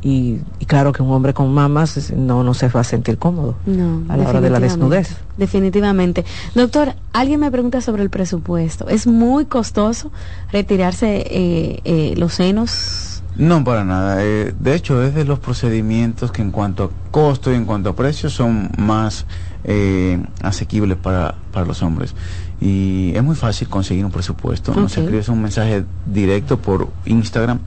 Y, 0.04 0.39
y 0.60 0.65
claro 0.65 0.93
que 0.93 1.02
un 1.02 1.12
hombre 1.12 1.34
con 1.34 1.52
mamas 1.54 2.13
no, 2.13 2.43
no 2.43 2.54
se 2.54 2.69
va 2.69 2.82
a 2.82 2.84
sentir 2.84 3.17
cómodo 3.17 3.56
No, 3.65 4.04
a 4.08 4.15
la 4.15 4.30
hora 4.30 4.41
de 4.41 4.50
la 4.52 4.60
desnudez. 4.60 5.17
Definitivamente. 5.38 6.23
Doctor, 6.54 6.93
alguien 7.13 7.39
me 7.39 7.50
pregunta 7.50 7.82
sobre 7.82 8.04
el 8.04 8.10
presupuesto. 8.10 8.88
¿Es 8.89 9.08
muy 9.08 9.45
costoso 9.45 10.12
retirarse 10.52 11.26
eh, 11.30 11.82
eh, 11.84 12.13
los 12.15 12.36
senos? 12.36 13.23
No, 13.38 13.63
para 13.63 13.84
nada. 13.84 14.23
Eh, 14.23 14.54
de 14.60 14.76
hecho, 14.76 15.04
es 15.04 15.13
de 15.13 15.26
los 15.26 15.39
procedimientos 15.39 16.32
que 16.32 16.41
en 16.41 16.52
cuanto 16.52 16.86
a 16.86 17.12
costo 17.12 17.52
y 17.52 17.56
en 17.56 17.65
cuanto 17.65 17.89
a 17.89 17.95
precio 17.95 18.30
son 18.30 18.71
más 18.78 19.26
eh, 19.67 20.17
asequibles 20.41 20.97
para, 20.97 21.36
para 21.51 21.65
los 21.65 21.82
hombres. 21.84 22.15
y 22.60 23.12
es 23.15 23.21
muy 23.21 23.36
fácil 23.36 23.67
conseguir 23.69 24.03
un 24.06 24.12
presupuesto. 24.12 24.73
Nos 24.73 24.93
Ok. 24.93 24.97
escribes 25.03 25.30
un 25.30 25.41
mensaje 25.43 25.84
directo 26.08 26.58
por 26.58 26.88
Instagram 27.06 27.60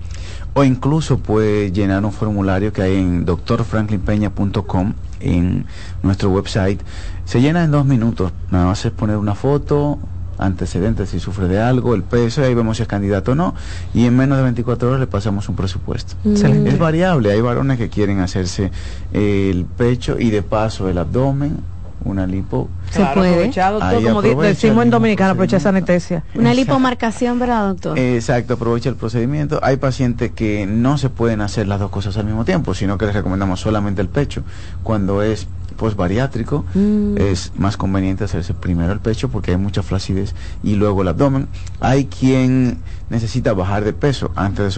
o 0.54 0.64
incluso 0.64 1.18
puedes 1.20 1.72
llenar 1.72 2.04
un 2.04 2.12
formulario 2.12 2.72
que 2.72 2.82
hay 2.82 2.96
en 2.96 3.24
doctorfranklinpeña.com 3.24 4.94
en 5.20 5.64
nuestro 6.02 6.30
website. 6.30 6.80
Se 7.24 7.40
llena 7.40 7.62
en 7.64 7.70
dos 7.70 7.84
minutos. 7.86 8.32
Nada 8.50 8.66
más 8.66 8.84
es 8.84 8.90
poner 8.92 9.16
una 9.16 9.34
foto, 9.34 9.98
antecedentes 10.38 11.10
si 11.10 11.20
sufre 11.20 11.46
de 11.46 11.60
algo, 11.60 11.94
el 11.94 12.02
peso, 12.02 12.40
y 12.40 12.44
ahí 12.46 12.54
vemos 12.54 12.78
si 12.78 12.82
es 12.82 12.88
candidato 12.88 13.32
o 13.32 13.34
no. 13.34 13.54
Y 13.94 14.06
en 14.06 14.16
menos 14.16 14.38
de 14.38 14.44
24 14.44 14.88
horas 14.88 15.00
le 15.00 15.06
pasamos 15.06 15.48
un 15.48 15.54
presupuesto. 15.56 16.14
Excelente. 16.24 16.70
Es 16.70 16.78
variable. 16.78 17.30
Hay 17.30 17.40
varones 17.40 17.78
que 17.78 17.88
quieren 17.90 18.20
hacerse 18.20 18.70
el 19.12 19.66
pecho 19.66 20.18
y 20.18 20.30
de 20.30 20.42
paso 20.42 20.88
el 20.88 20.98
abdomen, 20.98 21.58
una 22.04 22.26
lipo. 22.26 22.68
Se 22.90 23.04
puede. 23.14 23.30
Aprovechado, 23.30 23.78
todo, 23.78 24.02
como 24.02 24.22
decimos 24.42 24.84
en 24.84 24.90
dominicano, 24.90 25.32
aprovecha 25.32 25.58
esa 25.58 25.68
anestesia. 25.70 26.24
Una 26.34 26.54
lipomarcación, 26.54 27.38
¿verdad, 27.38 27.68
doctor? 27.68 27.98
Exacto, 27.98 28.54
aprovecha 28.54 28.88
el 28.88 28.96
procedimiento. 28.96 29.60
Hay 29.62 29.76
pacientes 29.76 30.32
que 30.32 30.66
no 30.66 30.98
se 30.98 31.10
pueden 31.10 31.40
hacer 31.40 31.66
las 31.68 31.80
dos 31.80 31.90
cosas 31.90 32.16
al 32.16 32.24
mismo 32.24 32.44
tiempo, 32.44 32.74
sino 32.74 32.98
que 32.98 33.06
les 33.06 33.14
recomendamos 33.14 33.60
solamente 33.60 34.00
el 34.02 34.08
pecho. 34.08 34.42
Cuando 34.82 35.22
es 35.22 35.46
postbariátrico, 35.76 36.64
Mm. 36.74 37.16
es 37.16 37.52
más 37.56 37.78
conveniente 37.78 38.24
hacerse 38.24 38.52
primero 38.52 38.92
el 38.92 39.00
pecho 39.00 39.30
porque 39.30 39.52
hay 39.52 39.56
mucha 39.56 39.82
flacidez 39.82 40.34
y 40.62 40.74
luego 40.74 41.00
el 41.02 41.08
abdomen. 41.08 41.48
Hay 41.80 42.04
quien 42.04 42.78
necesita 43.08 43.54
bajar 43.54 43.84
de 43.84 43.94
peso 43.94 44.30
antes 44.36 44.74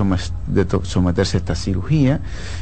de, 0.46 0.66
someterse 0.84 1.36
a 1.36 1.40
esta 1.40 1.54
cirugía. 1.56 2.20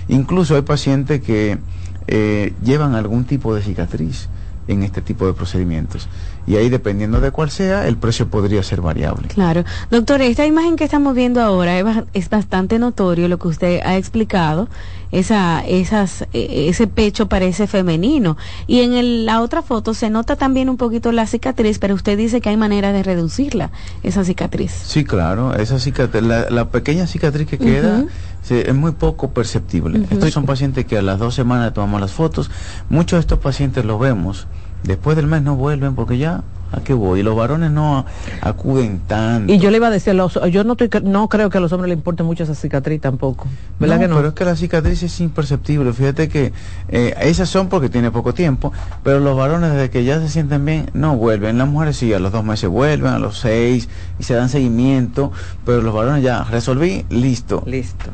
Incluso 0.08 0.56
hay 0.56 0.62
pacientes 0.62 1.20
que 1.20 1.58
eh, 2.06 2.54
llevan 2.64 2.94
algún 2.94 3.24
tipo 3.24 3.54
de 3.54 3.62
cicatriz 3.62 4.28
en 4.70 4.82
este 4.82 5.00
tipo 5.02 5.26
de 5.26 5.32
procedimientos. 5.32 6.08
Y 6.46 6.56
ahí, 6.56 6.68
dependiendo 6.68 7.20
de 7.20 7.30
cuál 7.30 7.50
sea, 7.50 7.86
el 7.86 7.96
precio 7.96 8.28
podría 8.28 8.62
ser 8.62 8.80
variable. 8.80 9.28
Claro. 9.28 9.64
Doctor, 9.90 10.22
esta 10.22 10.46
imagen 10.46 10.76
que 10.76 10.84
estamos 10.84 11.14
viendo 11.14 11.40
ahora 11.42 11.78
es, 11.78 11.84
ba- 11.84 12.04
es 12.14 12.30
bastante 12.30 12.78
notorio 12.78 13.28
lo 13.28 13.38
que 13.38 13.48
usted 13.48 13.80
ha 13.84 13.96
explicado. 13.96 14.68
Esa, 15.12 15.64
esas, 15.66 16.22
eh, 16.32 16.66
ese 16.68 16.86
pecho 16.86 17.28
parece 17.28 17.66
femenino. 17.66 18.36
Y 18.68 18.80
en 18.82 18.92
el- 18.94 19.26
la 19.26 19.40
otra 19.40 19.60
foto 19.62 19.92
se 19.92 20.08
nota 20.08 20.36
también 20.36 20.68
un 20.68 20.76
poquito 20.76 21.10
la 21.10 21.26
cicatriz, 21.26 21.80
pero 21.80 21.94
usted 21.94 22.16
dice 22.16 22.40
que 22.40 22.48
hay 22.48 22.56
manera 22.56 22.92
de 22.92 23.02
reducirla, 23.02 23.70
esa 24.04 24.22
cicatriz. 24.24 24.70
Sí, 24.72 25.04
claro, 25.04 25.54
esa 25.56 25.80
cicatriz, 25.80 26.22
la, 26.22 26.48
la 26.48 26.68
pequeña 26.70 27.08
cicatriz 27.08 27.48
que 27.48 27.58
queda 27.58 28.04
se- 28.42 28.70
es 28.70 28.74
muy 28.74 28.92
poco 28.92 29.30
perceptible. 29.32 29.98
Ujú. 29.98 30.14
Estos 30.14 30.32
son 30.32 30.46
pacientes 30.46 30.84
que 30.86 30.96
a 30.96 31.02
las 31.02 31.18
dos 31.18 31.34
semanas 31.34 31.74
tomamos 31.74 32.00
las 32.00 32.12
fotos. 32.12 32.48
Muchos 32.88 33.16
de 33.16 33.20
estos 33.20 33.40
pacientes 33.40 33.84
los 33.84 33.98
vemos, 33.98 34.46
después 34.82 35.16
del 35.16 35.26
mes 35.26 35.42
no 35.42 35.56
vuelven 35.56 35.94
porque 35.94 36.18
ya, 36.18 36.42
¿a 36.72 36.80
qué 36.80 36.94
voy? 36.94 37.20
Y 37.20 37.22
los 37.22 37.36
varones 37.36 37.70
no 37.70 38.06
acuden 38.40 39.00
tanto. 39.06 39.52
Y 39.52 39.58
yo 39.58 39.70
le 39.70 39.76
iba 39.76 39.88
a 39.88 39.90
decir, 39.90 40.14
los, 40.14 40.38
yo 40.50 40.64
no, 40.64 40.76
estoy, 40.78 40.88
no 41.02 41.28
creo 41.28 41.50
que 41.50 41.58
a 41.58 41.60
los 41.60 41.72
hombres 41.72 41.88
le 41.88 41.94
importe 41.94 42.22
mucho 42.22 42.44
esa 42.44 42.54
cicatriz 42.54 43.00
tampoco. 43.00 43.46
¿Verdad 43.78 43.96
no, 43.96 44.00
que 44.02 44.08
no? 44.08 44.16
pero 44.16 44.28
es 44.28 44.34
que 44.34 44.44
la 44.44 44.56
cicatriz 44.56 45.02
es 45.02 45.20
imperceptible. 45.20 45.92
Fíjate 45.92 46.28
que 46.28 46.52
eh, 46.88 47.14
esas 47.20 47.48
son 47.48 47.68
porque 47.68 47.88
tiene 47.88 48.10
poco 48.10 48.34
tiempo, 48.34 48.72
pero 49.02 49.20
los 49.20 49.36
varones 49.36 49.72
desde 49.72 49.90
que 49.90 50.04
ya 50.04 50.20
se 50.20 50.28
sienten 50.28 50.64
bien 50.64 50.90
no 50.94 51.16
vuelven. 51.16 51.58
Las 51.58 51.68
mujeres 51.68 51.96
sí, 51.96 52.12
a 52.12 52.18
los 52.18 52.32
dos 52.32 52.44
meses 52.44 52.70
vuelven, 52.70 53.12
a 53.12 53.18
los 53.18 53.38
seis 53.38 53.88
y 54.18 54.22
se 54.22 54.34
dan 54.34 54.48
seguimiento, 54.48 55.32
pero 55.64 55.82
los 55.82 55.94
varones 55.94 56.22
ya 56.22 56.44
resolví, 56.44 57.04
listo. 57.10 57.62
Listo. 57.66 58.10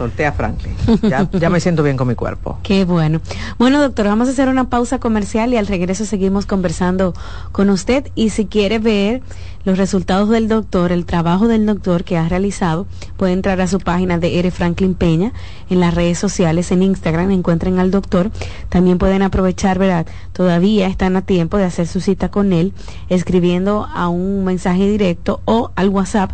Solté 0.00 0.24
a 0.24 0.32
Franklin. 0.32 0.72
Ya, 1.02 1.28
ya 1.30 1.50
me 1.50 1.60
siento 1.60 1.82
bien 1.82 1.98
con 1.98 2.08
mi 2.08 2.14
cuerpo. 2.14 2.58
Qué 2.62 2.86
bueno. 2.86 3.20
Bueno, 3.58 3.82
doctor, 3.82 4.06
vamos 4.06 4.28
a 4.28 4.30
hacer 4.30 4.48
una 4.48 4.70
pausa 4.70 4.98
comercial 4.98 5.52
y 5.52 5.58
al 5.58 5.66
regreso 5.66 6.06
seguimos 6.06 6.46
conversando 6.46 7.12
con 7.52 7.68
usted. 7.68 8.10
Y 8.14 8.30
si 8.30 8.46
quiere 8.46 8.78
ver 8.78 9.20
los 9.64 9.76
resultados 9.76 10.30
del 10.30 10.48
doctor, 10.48 10.90
el 10.90 11.04
trabajo 11.04 11.48
del 11.48 11.66
doctor 11.66 12.04
que 12.04 12.16
ha 12.16 12.26
realizado, 12.30 12.86
puede 13.18 13.34
entrar 13.34 13.60
a 13.60 13.66
su 13.66 13.78
página 13.78 14.16
de 14.16 14.38
R. 14.38 14.50
Franklin 14.50 14.94
Peña 14.94 15.34
en 15.68 15.80
las 15.80 15.94
redes 15.94 16.18
sociales, 16.18 16.72
en 16.72 16.82
Instagram, 16.82 17.30
encuentren 17.30 17.78
al 17.78 17.90
doctor. 17.90 18.30
También 18.70 18.96
pueden 18.96 19.20
aprovechar, 19.20 19.78
¿verdad? 19.78 20.06
Todavía 20.32 20.86
están 20.86 21.14
a 21.16 21.22
tiempo 21.22 21.58
de 21.58 21.64
hacer 21.64 21.86
su 21.86 22.00
cita 22.00 22.30
con 22.30 22.54
él, 22.54 22.72
escribiendo 23.10 23.86
a 23.92 24.08
un 24.08 24.44
mensaje 24.44 24.88
directo 24.88 25.42
o 25.44 25.72
al 25.76 25.90
WhatsApp 25.90 26.30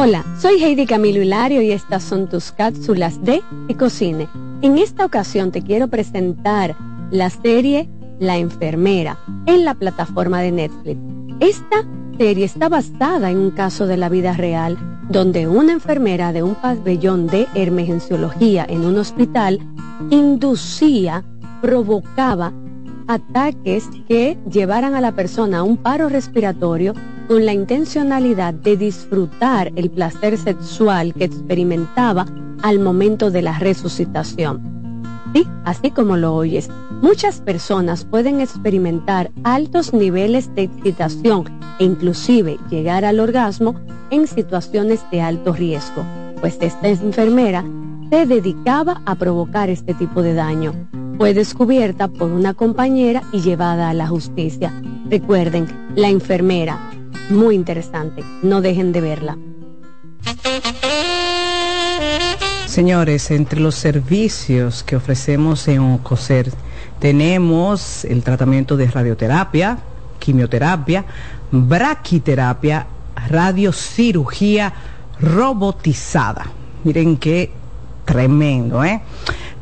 Hola, 0.00 0.24
soy 0.40 0.62
Heidi 0.62 0.86
Camilo 0.86 1.20
Hilario 1.20 1.60
y 1.60 1.72
estas 1.72 2.04
son 2.04 2.28
tus 2.28 2.52
cápsulas 2.52 3.20
de 3.24 3.42
Ecocine. 3.68 4.28
En 4.62 4.78
esta 4.78 5.04
ocasión 5.04 5.50
te 5.50 5.60
quiero 5.60 5.88
presentar 5.88 6.76
la 7.10 7.28
serie 7.30 7.90
La 8.20 8.36
enfermera 8.36 9.18
en 9.46 9.64
la 9.64 9.74
plataforma 9.74 10.40
de 10.40 10.52
Netflix. 10.52 11.00
Esta 11.40 11.84
serie 12.16 12.44
está 12.44 12.68
basada 12.68 13.32
en 13.32 13.38
un 13.38 13.50
caso 13.50 13.88
de 13.88 13.96
la 13.96 14.08
vida 14.08 14.34
real 14.34 14.78
donde 15.08 15.48
una 15.48 15.72
enfermera 15.72 16.32
de 16.32 16.44
un 16.44 16.54
pabellón 16.54 17.26
de 17.26 17.48
emergenciología 17.54 18.66
en 18.68 18.84
un 18.84 18.98
hospital 18.98 19.58
inducía, 20.10 21.24
provocaba 21.60 22.52
ataques 23.08 23.88
que 24.06 24.38
llevaran 24.48 24.94
a 24.94 25.00
la 25.00 25.12
persona 25.12 25.58
a 25.58 25.62
un 25.62 25.78
paro 25.78 26.08
respiratorio 26.08 26.94
con 27.26 27.44
la 27.44 27.52
intencionalidad 27.52 28.54
de 28.54 28.76
disfrutar 28.76 29.72
el 29.76 29.90
placer 29.90 30.38
sexual 30.38 31.14
que 31.14 31.24
experimentaba 31.24 32.26
al 32.62 32.78
momento 32.78 33.30
de 33.30 33.42
la 33.42 33.58
resucitación. 33.58 35.02
Sí, 35.34 35.46
así 35.64 35.90
como 35.90 36.16
lo 36.16 36.34
oyes, 36.34 36.70
muchas 37.02 37.40
personas 37.40 38.04
pueden 38.04 38.40
experimentar 38.40 39.30
altos 39.42 39.92
niveles 39.92 40.54
de 40.54 40.62
excitación 40.64 41.44
e 41.78 41.84
inclusive 41.84 42.58
llegar 42.70 43.04
al 43.04 43.20
orgasmo 43.20 43.74
en 44.10 44.26
situaciones 44.26 45.04
de 45.10 45.20
alto 45.20 45.52
riesgo, 45.52 46.02
pues 46.40 46.56
esta 46.60 46.88
enfermera 46.88 47.64
se 48.10 48.26
dedicaba 48.26 49.02
a 49.04 49.14
provocar 49.14 49.68
este 49.68 49.92
tipo 49.92 50.22
de 50.22 50.34
daño. 50.34 50.72
Fue 51.18 51.34
descubierta 51.34 52.06
por 52.06 52.30
una 52.30 52.54
compañera 52.54 53.24
y 53.32 53.40
llevada 53.40 53.90
a 53.90 53.94
la 53.94 54.06
justicia. 54.06 54.72
Recuerden, 55.10 55.66
la 55.96 56.08
enfermera 56.08 56.92
muy 57.28 57.56
interesante. 57.56 58.22
No 58.44 58.60
dejen 58.60 58.92
de 58.92 59.00
verla. 59.00 59.36
Señores, 62.66 63.32
entre 63.32 63.58
los 63.58 63.74
servicios 63.74 64.84
que 64.84 64.94
ofrecemos 64.94 65.66
en 65.66 65.80
OCOSER 65.80 66.52
tenemos 67.00 68.04
el 68.04 68.22
tratamiento 68.22 68.76
de 68.76 68.86
radioterapia, 68.86 69.76
quimioterapia, 70.20 71.04
braquiterapia, 71.50 72.86
radiocirugía 73.28 74.72
robotizada. 75.20 76.46
Miren 76.84 77.16
qué 77.16 77.50
tremendo, 78.04 78.84
¿eh? 78.84 79.02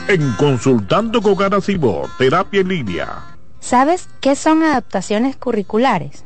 En 0.10 0.34
Consultando 0.34 1.22
con 1.22 1.36
Garacimo, 1.36 2.02
Terapia 2.18 2.60
en 2.60 2.68
Línea. 2.68 3.38
¿Sabes 3.62 4.10
qué 4.20 4.36
son 4.36 4.62
adaptaciones 4.62 5.38
curriculares? 5.38 6.26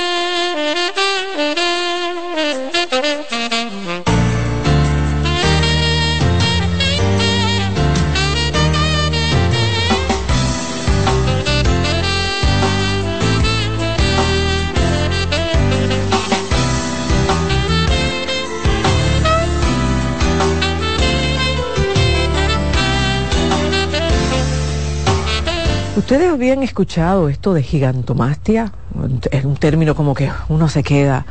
¿Ustedes 26.11 26.29
habían 26.29 26.61
escuchado 26.61 27.29
esto 27.29 27.53
de 27.53 27.63
gigantomastia? 27.63 28.73
Es 29.31 29.45
un 29.45 29.55
término 29.55 29.95
como 29.95 30.13
que 30.13 30.29
uno 30.49 30.67
se 30.67 30.83
queda. 30.83 31.25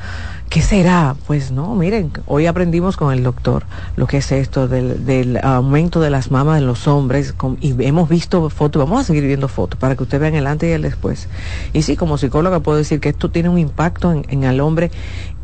¿Qué 0.49 0.63
será? 0.63 1.15
Pues 1.27 1.53
no, 1.53 1.75
miren, 1.75 2.11
hoy 2.27 2.47
aprendimos 2.47 2.97
con 2.97 3.13
el 3.13 3.23
doctor 3.23 3.65
lo 3.95 4.07
que 4.07 4.17
es 4.17 4.33
esto 4.33 4.67
del, 4.67 5.39
aumento 5.45 6.01
de 6.01 6.09
las 6.11 6.31
mamas 6.31 6.59
en 6.59 6.67
los 6.67 6.89
hombres 6.89 7.35
y 7.61 7.85
hemos 7.85 8.09
visto 8.09 8.51
fotos, 8.51 8.83
vamos 8.83 9.03
a 9.03 9.05
seguir 9.05 9.27
viendo 9.27 9.49
fotos 9.49 9.79
para 9.79 9.95
que 9.95 10.03
ustedes 10.03 10.23
vean 10.23 10.35
el 10.35 10.47
antes 10.47 10.71
y 10.71 10.73
el 10.73 10.83
después. 10.83 11.29
Y 11.73 11.83
sí, 11.83 11.95
como 11.95 12.17
psicóloga 12.19 12.61
puedo 12.61 12.79
decir 12.79 12.99
que 13.01 13.11
esto 13.11 13.31
tiene 13.31 13.49
un 13.49 13.59
impacto 13.59 14.11
en, 14.13 14.45
el 14.45 14.61
hombre 14.61 14.91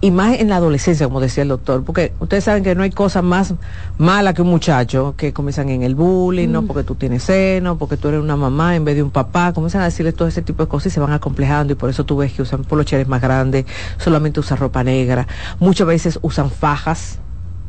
y 0.01 0.11
más 0.11 0.39
en 0.39 0.51
la 0.51 0.57
adolescencia, 0.57 1.07
como 1.07 1.21
decía 1.21 1.43
el 1.43 1.49
doctor, 1.49 1.83
porque 1.83 2.13
ustedes 2.21 2.45
saben 2.45 2.63
que 2.63 2.75
no 2.75 2.83
hay 2.83 2.91
cosa 2.91 3.23
más 3.23 3.55
mala 3.97 4.35
que 4.35 4.43
un 4.43 4.49
muchacho 4.49 5.15
que 5.17 5.33
comienzan 5.33 5.71
en 5.71 5.83
el 5.83 5.95
bullying, 5.95 6.49
¿no? 6.49 6.63
Mm. 6.63 6.67
Porque 6.67 6.85
tú 6.85 6.97
tienes 6.97 7.23
seno, 7.23 7.79
porque 7.79 7.97
tú 7.97 8.09
eres 8.09 8.21
una 8.21 8.37
mamá 8.37 8.77
en 8.77 8.85
vez 8.85 8.95
de 8.97 9.03
un 9.03 9.11
papá, 9.11 9.55
comienzan 9.55 9.81
a 9.81 9.87
decirle 9.87 10.13
todo 10.13 10.29
ese 10.29 10.43
tipo 10.43 10.63
de 10.63 10.69
cosas 10.69 10.93
y 10.93 10.95
se 10.95 11.01
van 11.01 11.13
acomplejando 11.13 11.73
y 11.73 11.77
por 11.77 11.89
eso 11.89 12.05
tú 12.05 12.19
ves 12.19 12.33
que 12.35 12.43
usan 12.43 12.65
polocheres 12.65 13.09
más 13.09 13.23
grandes, 13.23 13.65
solamente 13.97 14.39
usan 14.41 14.59
ropa 14.59 14.85
negra, 14.85 15.27
muchas 15.61 15.87
veces 15.87 16.19
usan 16.21 16.51
fajas 16.51 17.19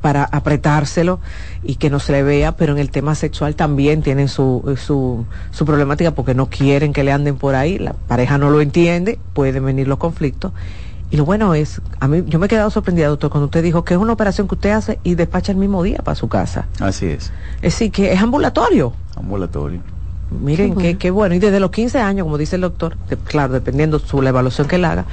para 0.01 0.25
apretárselo 0.25 1.19
y 1.63 1.75
que 1.75 1.89
no 1.89 1.99
se 1.99 2.11
le 2.11 2.23
vea, 2.23 2.57
pero 2.57 2.73
en 2.73 2.79
el 2.79 2.91
tema 2.91 3.15
sexual 3.15 3.55
también 3.55 4.03
tienen 4.03 4.27
su, 4.27 4.75
su, 4.77 5.25
su 5.51 5.65
problemática 5.65 6.11
porque 6.11 6.35
no 6.35 6.49
quieren 6.49 6.91
que 6.91 7.05
le 7.05 7.13
anden 7.13 7.37
por 7.37 7.55
ahí, 7.55 7.79
la 7.79 7.93
pareja 7.93 8.37
no 8.37 8.49
lo 8.49 8.59
entiende, 8.59 9.17
pueden 9.33 9.65
venir 9.65 9.87
los 9.87 9.97
conflictos 9.97 10.51
y 11.09 11.17
lo 11.17 11.25
bueno 11.25 11.53
es, 11.53 11.81
a 11.99 12.07
mí 12.07 12.23
yo 12.27 12.37
me 12.39 12.47
he 12.47 12.49
quedado 12.49 12.69
sorprendida, 12.69 13.07
doctor, 13.07 13.29
cuando 13.29 13.45
usted 13.45 13.63
dijo 13.63 13.85
que 13.85 13.93
es 13.93 13.99
una 13.99 14.13
operación 14.13 14.47
que 14.47 14.55
usted 14.55 14.71
hace 14.71 14.99
y 15.03 15.15
despacha 15.15 15.51
el 15.51 15.57
mismo 15.57 15.81
día 15.83 15.99
para 15.99 16.15
su 16.15 16.27
casa. 16.27 16.67
Así 16.79 17.05
es. 17.05 17.31
Es 17.57 17.73
decir, 17.73 17.91
que 17.91 18.11
es 18.11 18.21
ambulatorio. 18.21 18.93
Ambulatorio. 19.15 19.81
Miren, 20.29 20.75
qué 20.75 21.09
bueno. 21.09 21.15
bueno. 21.15 21.35
Y 21.35 21.39
desde 21.39 21.61
los 21.61 21.71
15 21.71 21.99
años, 21.99 22.25
como 22.25 22.37
dice 22.37 22.55
el 22.57 22.61
doctor, 22.61 22.97
claro, 23.23 23.53
dependiendo 23.53 23.99
de 23.99 24.21
la 24.21 24.29
evaluación 24.29 24.67
que 24.67 24.75
él 24.75 24.85
haga, 24.85 25.05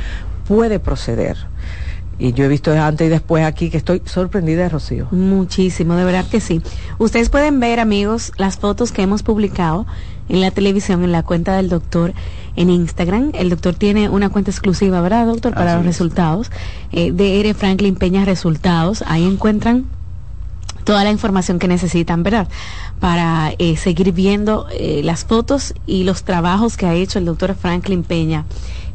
puede 0.49 0.81
proceder. 0.81 1.37
Y 2.19 2.33
yo 2.33 2.45
he 2.45 2.49
visto 2.49 2.73
antes 2.73 3.07
y 3.07 3.11
después 3.11 3.45
aquí 3.45 3.71
que 3.71 3.77
estoy 3.77 4.03
sorprendida 4.05 4.65
de 4.65 4.69
Rocío. 4.69 5.09
Muchísimo, 5.11 5.95
de 5.95 6.05
verdad 6.05 6.27
que 6.29 6.41
sí. 6.41 6.63
Ustedes 6.99 7.29
pueden 7.29 7.59
ver, 7.61 7.81
amigos, 7.81 8.33
las 8.37 8.57
fotos 8.57 8.93
que 8.93 9.03
hemos 9.03 9.23
publicado 9.23 9.87
en 10.29 10.41
la 10.41 10.51
televisión, 10.51 11.03
en 11.05 11.13
la 11.13 11.23
cuenta 11.23 11.57
del 11.57 11.69
doctor 11.69 12.15
en 12.57 12.71
Instagram. 12.71 13.31
El 13.35 13.51
doctor 13.51 13.75
tiene 13.75 14.09
una 14.09 14.29
cuenta 14.29 14.51
exclusiva, 14.51 15.01
¿verdad, 15.01 15.27
doctor? 15.27 15.55
Para 15.55 15.77
los 15.77 15.85
resultados. 15.85 16.51
Eh, 16.93 17.13
de 17.13 17.41
R. 17.41 17.55
Franklin 17.55 17.97
Peña 17.97 18.25
Resultados. 18.25 19.03
Ahí 19.07 19.25
encuentran 19.25 19.87
toda 20.85 21.03
la 21.03 21.11
información 21.11 21.59
que 21.59 21.67
necesitan, 21.67 22.23
¿verdad? 22.23 22.47
Para 23.01 23.53
eh, 23.59 23.77
seguir 23.77 24.13
viendo 24.13 24.67
eh, 24.71 25.01
las 25.03 25.25
fotos 25.25 25.75
y 25.87 26.05
los 26.05 26.23
trabajos 26.23 26.77
que 26.77 26.87
ha 26.87 26.95
hecho 26.95 27.19
el 27.19 27.25
doctor 27.25 27.55
Franklin 27.55 28.05
Peña 28.05 28.45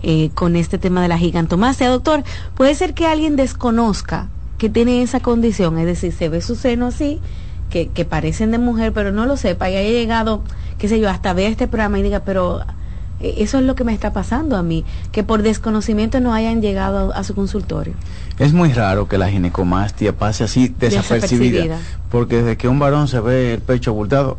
eh, 0.01 0.30
con 0.34 0.55
este 0.55 0.78
tema 0.78 1.01
de 1.01 1.07
la 1.07 1.18
gigantomastia. 1.18 1.89
Doctor, 1.89 2.24
puede 2.55 2.76
ser 2.76 2.93
que 2.93 3.07
alguien 3.07 3.36
desconozca 3.36 4.30
que 4.57 4.70
tiene 4.70 5.01
esa 5.01 5.20
condición, 5.20 5.78
es 5.80 5.86
decir, 5.86 6.14
se 6.14 6.30
ve 6.30 6.41
su 6.41 6.55
seno 6.55 6.88
así, 6.88 7.20
que, 7.70 7.88
que 7.88 8.05
parecen 8.05 8.51
de 8.51 8.57
mujer, 8.57 8.93
pero 8.93 9.12
no 9.12 9.26
lo 9.26 9.38
sepa 9.38 9.70
y 9.70 9.76
haya 9.76 9.89
llegado, 9.89 10.43
qué 10.78 10.88
sé 10.88 10.99
yo, 10.99 11.10
hasta 11.10 11.34
ver 11.34 11.51
este 11.51 11.68
programa 11.68 11.99
y 11.99 12.03
diga, 12.03 12.22
pero 12.22 12.62
Eso 13.22 13.59
es 13.59 13.65
lo 13.65 13.76
que 13.76 13.84
me 13.84 13.93
está 13.93 14.13
pasando 14.13 14.55
a 14.55 14.63
mí, 14.63 14.86
que 15.11 15.24
por 15.24 15.41
desconocimiento 15.41 16.20
no 16.20 16.34
hayan 16.34 16.61
llegado 16.61 17.13
a, 17.13 17.17
a 17.17 17.24
su 17.24 17.36
consultorio. 17.36 17.93
Es 18.38 18.53
muy 18.53 18.72
raro 18.74 19.07
que 19.07 19.17
la 19.17 19.30
ginecomastia 19.30 20.13
pase 20.15 20.43
así 20.45 20.70
desapercibida, 20.80 21.63
Desapercibida. 21.65 21.78
porque 22.09 22.38
desde 22.38 22.57
que 22.57 22.67
un 22.67 22.80
varón 22.80 23.07
se 23.07 23.20
ve 23.20 23.53
el 23.55 23.59
pecho 23.61 23.91
abultado, 23.91 24.38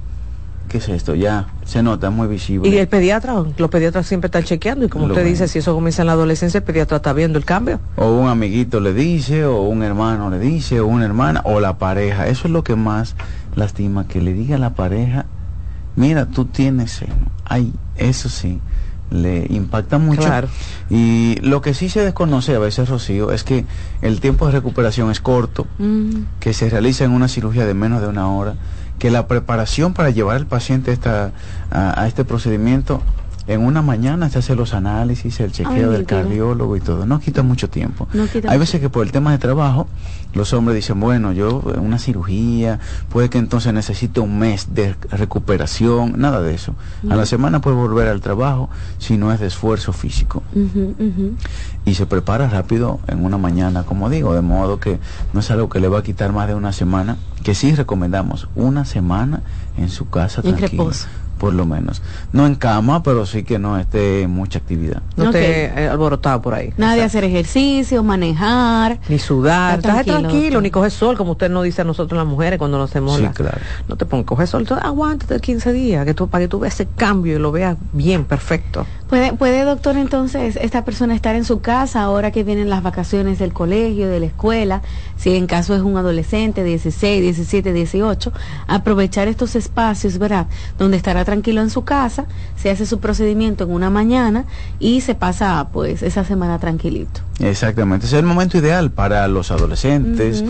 ¿qué 0.71 0.79
es 0.79 0.89
esto? 0.89 1.15
Ya 1.15 1.49
se 1.67 1.83
nota, 1.83 2.07
es 2.09 2.13
muy 2.15 2.27
visible. 2.29 2.69
Y 2.71 2.79
el 2.79 2.89
pediatra, 2.89 3.35
los 3.59 3.71
pediatras 3.71 4.07
siempre 4.07 4.29
están 4.29 4.45
chequeando 4.45 4.87
y 4.87 4.89
como 4.89 5.07
Lo 5.09 5.13
usted 5.15 5.27
dice, 5.27 5.47
si 5.49 5.59
eso 5.59 5.75
comienza 5.75 6.03
en 6.03 6.07
la 6.07 6.13
adolescencia, 6.13 6.59
el 6.59 6.65
pediatra 6.65 6.97
está 6.99 7.13
viendo 7.13 7.39
el 7.39 7.45
cambio. 7.45 7.81
O 7.97 8.11
un 8.13 8.29
amiguito 8.29 8.81
le 8.81 8.95
dice, 8.95 9.45
o 9.45 9.63
un 9.63 9.83
hermano 9.83 10.31
le 10.31 10.39
dice, 10.39 10.81
o 10.81 10.87
una 10.87 11.05
hermana, 11.05 11.43
o 11.45 11.61
la 11.61 11.77
pareja. 11.77 12.29
Eso 12.29 12.47
es 12.49 12.53
lo 12.53 12.65
que 12.65 12.77
más 12.77 13.15
lastima, 13.57 14.07
que 14.09 14.23
le 14.23 14.33
diga 14.33 14.57
a 14.57 14.59
la 14.59 14.71
pareja, 14.71 15.27
mira, 15.97 16.27
tú 16.27 16.47
tienes 16.47 16.93
seno. 16.93 17.15
Ay, 17.45 17.73
eso 17.97 18.29
sí, 18.29 18.61
le 19.11 19.47
impacta 19.51 19.99
mucho. 19.99 20.23
Claro. 20.23 20.49
Y 20.89 21.37
lo 21.43 21.61
que 21.61 21.75
sí 21.75 21.89
se 21.89 22.01
desconoce 22.01 22.55
a 22.55 22.59
veces, 22.59 22.89
Rocío, 22.89 23.33
es 23.33 23.45
que 23.45 23.67
el 24.03 24.21
tiempo 24.21 24.47
de 24.47 24.53
recuperación 24.53 25.11
es 25.11 25.21
corto, 25.21 25.67
que 26.39 26.53
se 26.53 26.71
realiza 26.71 27.05
en 27.05 27.13
una 27.13 27.29
cirugía 27.29 27.67
de 27.67 27.75
menos 27.75 28.01
de 28.01 28.09
una 28.09 28.31
hora, 28.31 28.55
que 28.99 29.11
la 29.11 29.27
preparación 29.27 29.95
para 29.95 30.11
llevar 30.11 30.37
al 30.37 30.47
paciente 30.47 30.93
esta, 30.93 31.33
a, 31.71 32.01
a 32.01 32.07
este 32.07 32.25
procedimiento 32.25 33.03
en 33.47 33.65
una 33.65 33.83
mañana 33.83 34.29
se 34.31 34.39
hace 34.39 34.55
los 34.55 34.75
análisis, 34.75 35.41
el 35.41 35.53
chequeo 35.53 35.91
Ay, 35.91 35.97
del 35.97 36.07
cardiólogo 36.07 36.77
y 36.77 36.81
todo. 36.81 37.07
No 37.07 37.21
quita 37.21 37.43
mucho 37.43 37.69
tiempo. 37.69 38.09
No 38.13 38.27
quita 38.27 38.51
Hay 38.51 38.59
mucho 38.59 38.61
veces 38.61 38.81
que 38.81 38.89
por 38.89 39.05
el 39.05 39.13
tema 39.13 39.33
de 39.33 39.39
trabajo, 39.39 39.89
los 40.35 40.53
hombres 40.53 40.77
dicen, 40.77 41.01
bueno, 41.01 41.33
yo 41.33 41.63
eh, 41.75 41.79
una 41.79 41.99
cirugía, 41.99 42.79
puede 43.09 43.31
que 43.31 43.39
entonces 43.39 43.73
necesite 43.73 44.21
un 44.21 44.39
mes 44.39 44.69
de 44.75 44.95
recuperación, 45.11 46.15
nada 46.19 46.41
de 46.41 46.55
eso. 46.55 46.75
A 47.09 47.17
la 47.17 47.27
semana 47.27 47.61
puede 47.61 47.77
volver 47.77 48.09
al 48.09 48.21
trabajo 48.21 48.71
si 48.99 49.17
no 49.17 49.33
es 49.33 49.41
de 49.41 49.47
esfuerzo 49.47 49.93
físico 49.93 50.43
y 51.85 51.95
se 51.95 52.07
prepara 52.07 52.49
rápido 52.49 53.01
en 53.09 53.25
una 53.25 53.39
mañana, 53.39 53.85
como 53.85 54.11
digo, 54.11 54.35
de 54.35 54.43
modo 54.43 54.79
que 54.79 54.99
no 55.33 55.41
es 55.41 55.51
algo 55.51 55.69
que 55.69 55.81
le 55.81 55.89
va 55.89 56.01
a 56.01 56.03
quitar 56.03 56.33
más 56.33 56.47
de 56.47 56.55
una 56.55 56.73
semana, 56.73 57.17
que 57.43 57.55
sí 57.55 57.75
recomendamos 57.75 58.49
una 58.55 58.85
semana 58.85 59.43
en 59.77 59.89
su 59.89 60.09
casa 60.09 60.43
En 60.45 60.57
tranquilo, 60.57 60.85
reposo. 60.85 61.09
Por 61.41 61.55
lo 61.55 61.65
menos. 61.65 62.03
No 62.33 62.47
en 62.47 62.55
cama, 62.55 63.03
pero 63.03 63.25
sí 63.25 63.43
que 63.43 63.59
no 63.59 63.79
esté 63.79 64.29
mucha 64.29 64.59
actividad. 64.59 65.01
No 65.17 65.31
Ok. 65.31 65.35
esté 65.35 65.65
eh, 65.85 65.89
alborotado 65.89 66.43
por 66.43 66.53
ahí. 66.55 66.73
Nada 66.77 66.95
de 66.97 67.03
hacer 67.03 67.25
ejercicio, 67.25 68.03
manejar. 68.03 68.99
Ni 69.09 69.19
sudar, 69.19 69.79
Está 69.79 70.01
estás 70.01 70.05
tranquilo, 70.21 70.61
ni 70.61 70.71
coge 70.71 70.91
sol, 70.91 71.17
como 71.17 71.33
usted 71.33 71.51
nos 71.51 71.65
dice 71.65 71.81
a 71.81 71.85
nosotros 71.85 72.19
las 72.19 72.27
mujeres 72.27 72.59
cuando 72.59 72.77
nos 72.79 72.91
hacemos 72.91 73.17
Sí, 73.17 73.23
la... 73.23 73.33
claro. 73.33 73.59
No 73.89 73.97
te 73.97 74.05
pongas, 74.05 74.27
coge 74.27 74.47
sol, 74.47 74.61
entonces 74.61 74.85
aguántate 74.85 75.41
15 75.41 75.73
días, 75.73 76.05
que 76.05 76.13
tú, 76.13 76.29
para 76.29 76.45
que 76.45 76.49
tú 76.49 76.59
veas 76.61 76.75
ese 76.75 76.87
cambio 76.95 77.37
y 77.37 77.39
lo 77.39 77.51
veas 77.51 77.77
bien, 77.93 78.25
perfecto. 78.27 78.87
¿Puede, 79.09 79.33
¿Puede, 79.33 79.65
doctor, 79.65 79.97
entonces, 79.97 80.57
esta 80.61 80.85
persona 80.85 81.15
estar 81.17 81.35
en 81.35 81.45
su 81.45 81.61
casa 81.61 82.03
ahora 82.03 82.31
que 82.31 82.45
vienen 82.45 82.71
las 82.71 82.83
vacaciones 82.83 83.39
del 83.41 83.53
colegio, 83.53 84.09
de 84.09 84.21
la 84.21 84.27
escuela? 84.27 84.83
Si 85.17 85.35
en 85.35 85.47
caso 85.49 85.75
es 85.75 85.83
un 85.83 85.97
adolescente, 85.97 86.63
16, 86.63 87.21
17, 87.23 87.73
18, 87.73 88.33
aprovechar 88.69 89.27
estos 89.27 89.57
espacios, 89.57 90.19
¿verdad? 90.19 90.47
Donde 90.79 90.97
estará 90.97 91.25
tranquilo 91.31 91.61
en 91.61 91.71
su 91.71 91.85
casa, 91.85 92.25
se 92.57 92.71
hace 92.71 92.87
su 92.87 92.99
procedimiento 92.99 93.63
en 93.63 93.71
una 93.71 93.89
mañana 93.89 94.47
y 94.81 95.01
se 95.01 95.15
pasa, 95.15 95.69
pues, 95.73 96.03
esa 96.03 96.25
semana 96.25 96.59
tranquilito. 96.59 97.21
Exactamente, 97.39 98.07
ese 98.07 98.17
es 98.17 98.21
el 98.21 98.27
momento 98.27 98.59
ideal 98.59 98.91
para 98.91 99.29
los 99.29 99.53
adolescentes 99.53 100.43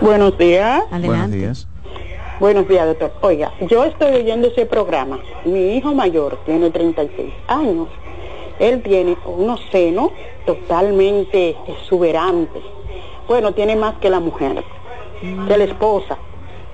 Buenos 0.00 0.38
días. 0.38 0.82
Adelante. 0.90 1.36
días. 1.36 1.68
Buenos 2.40 2.68
días, 2.68 2.86
doctor. 2.86 3.10
Oiga, 3.22 3.52
yo 3.62 3.82
estoy 3.82 4.14
oyendo 4.14 4.46
ese 4.46 4.64
programa. 4.64 5.18
Mi 5.44 5.74
hijo 5.74 5.92
mayor 5.92 6.38
tiene 6.46 6.70
36 6.70 7.34
años. 7.48 7.88
Él 8.60 8.80
tiene 8.80 9.16
unos 9.26 9.60
senos 9.72 10.12
totalmente 10.46 11.56
exuberantes. 11.66 12.62
Bueno, 13.26 13.54
tiene 13.54 13.74
más 13.74 13.96
que 13.96 14.08
la 14.08 14.20
mujer, 14.20 14.62
que 15.48 15.58
la 15.58 15.64
esposa. 15.64 16.16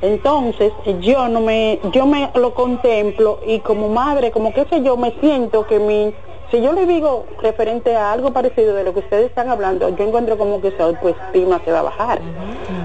Entonces, 0.03 0.71
yo 1.01 1.29
no 1.29 1.41
me, 1.41 1.81
yo 1.93 2.05
me 2.05 2.31
lo 2.35 2.53
contemplo 2.53 3.41
y 3.47 3.61
como 3.61 3.89
madre, 3.89 4.33
como 4.33 4.53
que 4.53 4.67
sé 4.67 4.83
yo, 4.83 4.99
me 4.99 5.12
siento 5.19 5.67
que 5.67 5.79
mi, 5.79 6.12
si 6.51 6.61
yo 6.61 6.75
le 6.75 6.85
digo 6.85 7.25
referente 7.41 7.97
a 7.97 8.12
algo 8.12 8.35
parecido 8.35 8.75
de 8.75 8.85
lo 8.85 8.93
que 8.93 9.01
ustedes 9.01 9.31
están 9.31 9.49
hablando, 9.49 9.89
yo 9.97 10.05
encuentro 10.05 10.37
como 10.37 10.61
que 10.61 10.73
su 10.73 10.83
autoestima 10.83 11.62
se 11.65 11.73
va 11.73 11.79
a 11.79 11.85
bajar. 11.85 12.21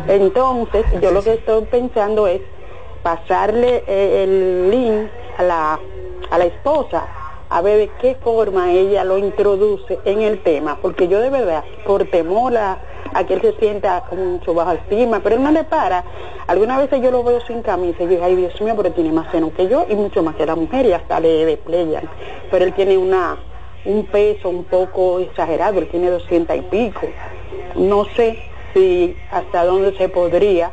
Entonces, 0.07 0.85
yo 1.01 1.11
lo 1.11 1.21
que 1.21 1.33
estoy 1.33 1.65
pensando 1.65 2.25
es 2.25 2.39
pasarle 3.03 3.83
eh, 3.87 4.23
el 4.23 4.69
link 4.69 5.09
a 5.37 5.43
la, 5.43 5.79
a 6.29 6.37
la 6.37 6.45
esposa 6.45 7.07
a 7.49 7.61
ver 7.61 7.77
de 7.79 7.89
qué 7.99 8.15
forma 8.15 8.71
ella 8.71 9.03
lo 9.03 9.17
introduce 9.17 9.99
en 10.05 10.21
el 10.21 10.41
tema, 10.43 10.77
porque 10.81 11.07
yo 11.07 11.19
de 11.19 11.31
verdad, 11.31 11.63
por 11.85 12.05
temor 12.05 12.55
a, 12.55 12.77
a 13.13 13.23
que 13.25 13.33
él 13.33 13.41
se 13.41 13.53
sienta 13.53 14.03
con 14.07 14.39
su 14.45 14.53
baja 14.53 14.75
estima, 14.75 15.19
pero 15.21 15.35
él 15.35 15.43
no 15.43 15.51
le 15.51 15.63
para. 15.63 16.03
Algunas 16.45 16.77
veces 16.77 17.01
yo 17.01 17.09
lo 17.09 17.23
veo 17.23 17.41
sin 17.41 17.63
camisa 17.63 18.03
y 18.03 18.07
digo, 18.07 18.23
ay 18.23 18.35
Dios 18.35 18.59
mío, 18.61 18.75
pero 18.77 18.91
tiene 18.91 19.11
más 19.11 19.31
seno 19.31 19.51
que 19.51 19.67
yo 19.67 19.85
y 19.89 19.95
mucho 19.95 20.21
más 20.21 20.35
que 20.35 20.45
la 20.45 20.55
mujer 20.55 20.85
y 20.85 20.93
hasta 20.93 21.19
le 21.19 21.45
desplegan. 21.45 22.07
Pero 22.51 22.65
él 22.65 22.73
tiene 22.73 22.97
una 22.97 23.37
un 23.85 24.05
peso 24.05 24.49
un 24.49 24.65
poco 24.65 25.19
exagerado, 25.19 25.79
él 25.79 25.87
tiene 25.87 26.09
200 26.09 26.55
y 26.55 26.61
pico. 26.61 27.07
No 27.75 28.05
sé 28.15 28.37
si 28.73 29.15
hasta 29.31 29.65
dónde 29.65 29.97
se 29.97 30.09
podría, 30.09 30.71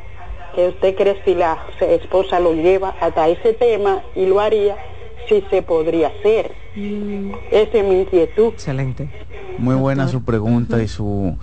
que 0.56 0.68
usted 0.68 0.96
cree 0.96 1.22
si 1.24 1.34
la 1.34 1.58
esposa 1.80 2.40
lo 2.40 2.54
lleva 2.54 2.94
hasta 3.00 3.28
ese 3.28 3.52
tema 3.52 4.00
y 4.16 4.24
lo 4.26 4.40
haría, 4.40 4.76
si 5.28 5.44
se 5.50 5.60
podría 5.62 6.08
hacer. 6.08 6.52
Esa 7.50 7.78
es 7.78 7.84
mi 7.84 8.00
inquietud. 8.00 8.54
Excelente. 8.54 9.08
Muy 9.58 9.76
buena 9.76 10.08
su 10.08 10.24
pregunta 10.24 10.82
y 10.82 10.88
su 10.88 11.36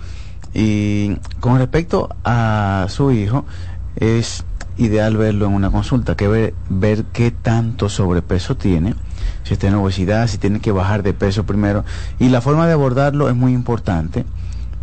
y 0.52 1.16
con 1.40 1.58
respecto 1.58 2.08
a 2.24 2.86
su 2.88 3.10
hijo 3.10 3.44
es 3.96 4.44
ideal 4.76 5.16
verlo 5.16 5.46
en 5.46 5.54
una 5.54 5.70
consulta, 5.70 6.16
que 6.16 6.28
ver, 6.28 6.54
ver 6.68 7.04
qué 7.12 7.30
tanto 7.30 7.88
sobrepeso 7.88 8.56
tiene, 8.56 8.94
si 9.44 9.54
está 9.54 9.68
en 9.68 9.74
obesidad, 9.74 10.26
si 10.26 10.38
tiene 10.38 10.60
que 10.60 10.72
bajar 10.72 11.02
de 11.02 11.12
peso 11.12 11.44
primero 11.44 11.84
y 12.18 12.28
la 12.28 12.40
forma 12.40 12.66
de 12.66 12.72
abordarlo 12.72 13.28
es 13.28 13.36
muy 13.36 13.52
importante. 13.52 14.24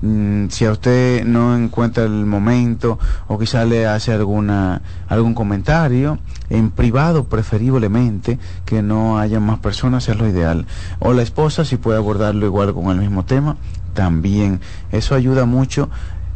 Mm, 0.02 0.47
si 0.49 0.66
a 0.66 0.72
usted 0.72 1.24
no 1.26 1.56
encuentra 1.56 2.04
el 2.04 2.26
momento 2.26 2.97
o 3.28 3.38
quizá 3.38 3.66
le 3.66 3.86
hace 3.86 4.12
alguna 4.12 4.82
algún 5.08 5.36
comentario 5.36 6.18
en 6.49 6.72
privado 6.72 7.26
preferiblemente 7.26 8.39
que 8.66 8.82
no 8.82 9.20
haya 9.20 9.39
más 9.39 9.60
personas 9.60 10.10
es 10.10 10.18
lo 10.18 10.28
ideal. 10.28 10.66
O 10.99 11.14
la 11.14 11.22
esposa 11.22 11.66
si 11.66 11.78
puede 11.78 11.99
abordarlo 11.99 12.45
igual 12.45 12.74
con 12.74 12.88
el 12.88 12.97
mismo 12.97 13.26
tema 13.26 13.58
también. 13.93 14.60
Eso 14.91 15.14
ayuda 15.14 15.45
mucho. 15.45 15.89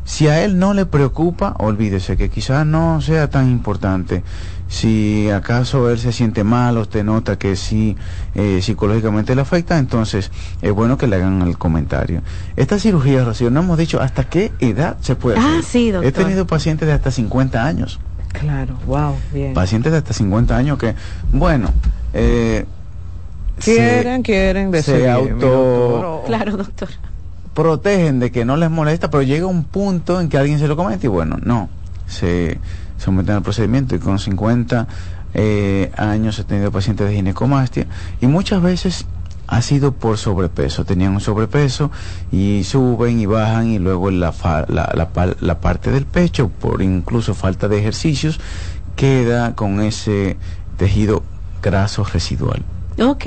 Si 0.04 0.28
a 0.28 0.44
él 0.44 0.60
no 0.60 0.76
le 0.76 0.86
preocupa 0.86 1.56
olvídese 1.58 2.16
que 2.16 2.30
quizás 2.30 2.68
no 2.68 3.02
sea 3.02 3.32
tan 3.32 3.50
importante 3.50 4.24
si 4.76 5.30
acaso 5.30 5.90
él 5.90 5.98
se 6.00 6.12
siente 6.12 6.44
mal, 6.44 6.78
usted 6.78 7.06
nota 7.06 7.38
que 7.40 7.56
sí 7.56 7.96
eh, 8.36 8.60
psicológicamente 8.62 9.34
le 9.34 9.42
afecta, 9.42 9.78
entonces 9.78 10.32
es 10.62 10.72
bueno 10.74 10.98
que 10.98 11.08
le 11.08 11.16
hagan 11.16 11.42
el 11.44 11.58
comentario. 11.58 12.22
Esta 12.58 12.78
cirugía, 12.78 13.24
Rocío, 13.24 13.50
no 13.52 13.62
hemos 13.62 13.78
dicho 13.78 14.02
hasta 14.02 14.26
qué 14.26 14.52
edad 14.60 14.98
se 15.00 15.16
puede 15.16 15.38
Ah, 15.40 15.48
hacer. 15.60 15.64
sí, 15.64 15.92
doctor. 15.92 16.10
He 16.10 16.12
tenido 16.12 16.46
pacientes 16.46 16.90
de 16.90 16.94
hasta 16.94 17.10
50 17.10 17.64
años, 17.66 18.02
Claro, 18.34 18.76
wow, 18.86 19.16
bien. 19.34 19.54
pacientes 19.54 19.94
de 19.94 20.00
hasta 20.00 20.12
50 20.14 20.58
años 20.58 20.78
que, 20.78 20.94
bueno, 21.32 21.70
eh, 22.14 22.66
quieren, 23.64 24.24
quieren 24.24 24.74
se 24.84 25.10
auto 25.10 26.24
claro, 26.26 26.58
doctor. 26.58 26.90
protegen 27.54 28.20
de 28.20 28.30
que 28.30 28.44
no 28.44 28.58
les 28.58 28.70
molesta, 28.70 29.10
pero 29.10 29.24
llega 29.24 29.46
un 29.46 29.64
punto 29.64 30.20
en 30.20 30.28
que 30.28 30.38
alguien 30.38 30.60
se 30.60 30.68
lo 30.68 30.76
comete 30.76 31.08
y 31.08 31.10
bueno, 31.10 31.38
no, 31.42 31.70
se 32.08 32.60
someten 32.98 33.36
al 33.36 33.42
procedimiento 33.44 33.96
y 33.96 34.00
con 34.00 34.20
50 34.20 34.88
eh, 35.34 35.92
años 35.98 36.40
he 36.40 36.44
tenido 36.44 36.72
pacientes 36.72 37.08
de 37.08 37.16
ginecomastia 37.16 37.88
y 38.22 38.28
muchas 38.28 38.62
veces 38.62 39.06
ha 39.48 39.62
sido 39.62 39.94
por 39.94 40.18
sobrepeso. 40.18 40.86
Tenían 40.86 41.14
un 41.14 41.22
sobrepeso 41.22 41.92
y 42.32 42.64
suben 42.64 43.20
y 43.20 43.26
bajan 43.26 43.68
y 43.68 43.80
luego 43.80 44.12
la, 44.12 44.34
la, 44.68 45.60
parte 45.60 45.92
del 45.92 46.06
pecho, 46.06 46.50
por 46.50 46.82
incluso 46.82 47.34
falta 47.34 47.68
de 47.68 47.80
ejercicios, 47.80 48.40
queda 48.96 49.56
con 49.56 49.82
ese 49.82 50.38
tejido 50.78 51.24
graso 51.62 52.04
residual. 52.04 52.64
Ok. 53.00 53.26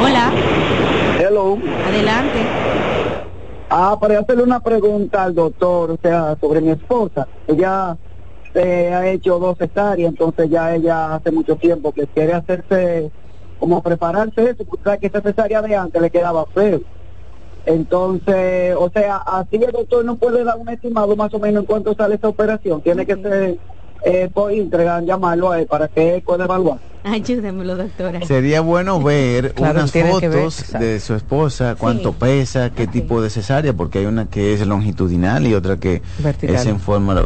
Hola. 0.01 0.31
Hello. 1.19 1.57
Adelante. 1.87 2.66
Ah, 3.69 3.97
para 3.99 4.19
hacerle 4.19 4.43
una 4.43 4.61
pregunta 4.61 5.23
al 5.23 5.35
doctor, 5.35 5.91
o 5.91 5.97
sea, 6.01 6.37
sobre 6.39 6.61
mi 6.61 6.71
esposa. 6.71 7.27
Ella 7.47 7.97
se 8.53 8.93
ha 8.93 9.09
hecho 9.09 9.39
dos 9.39 9.57
cesáreas, 9.57 10.09
entonces 10.09 10.49
ya 10.49 10.73
ella 10.73 11.15
hace 11.15 11.31
mucho 11.31 11.57
tiempo 11.57 11.91
que 11.91 12.07
quiere 12.07 12.33
hacerse, 12.33 13.11
como 13.59 13.83
prepararse 13.83 14.51
eso, 14.51 14.63
porque 14.63 14.83
sabe 14.83 14.99
que 14.99 15.07
esa 15.07 15.21
cesárea 15.21 15.61
de 15.61 15.75
antes 15.75 16.01
le 16.01 16.09
quedaba 16.09 16.45
feo. 16.45 16.81
Entonces, 17.65 18.73
o 18.79 18.89
sea, 18.89 19.17
así 19.17 19.57
el 19.57 19.71
doctor 19.73 20.05
no 20.05 20.15
puede 20.15 20.45
dar 20.45 20.57
un 20.57 20.69
estimado 20.69 21.17
más 21.17 21.33
o 21.33 21.39
menos 21.39 21.63
en 21.63 21.67
cuánto 21.67 21.93
sale 21.93 22.15
esa 22.15 22.29
operación. 22.29 22.81
Tiene 22.81 23.05
que 23.05 23.15
ser 23.17 23.57
eh, 24.05 24.29
por 24.33 24.53
entregar, 24.53 25.03
llamarlo 25.03 25.51
a 25.51 25.59
él 25.59 25.67
para 25.67 25.89
que 25.89 26.15
él 26.15 26.21
pueda 26.21 26.45
evaluar. 26.45 26.79
Ayúdemelo, 27.11 27.75
doctora. 27.75 28.25
Sería 28.25 28.61
bueno 28.61 29.01
ver 29.01 29.53
unas 29.57 29.91
fotos 29.91 30.73
de 30.79 30.99
su 30.99 31.15
esposa, 31.15 31.75
cuánto 31.77 32.13
pesa, 32.13 32.71
qué 32.71 32.87
tipo 32.87 33.21
de 33.21 33.29
cesárea, 33.29 33.73
porque 33.73 33.99
hay 33.99 34.05
una 34.05 34.25
que 34.25 34.53
es 34.53 34.65
longitudinal 34.65 35.47
y 35.47 35.53
otra 35.53 35.77
que 35.77 36.01
es 36.41 36.65
en 36.65 36.79
forma 36.79 37.23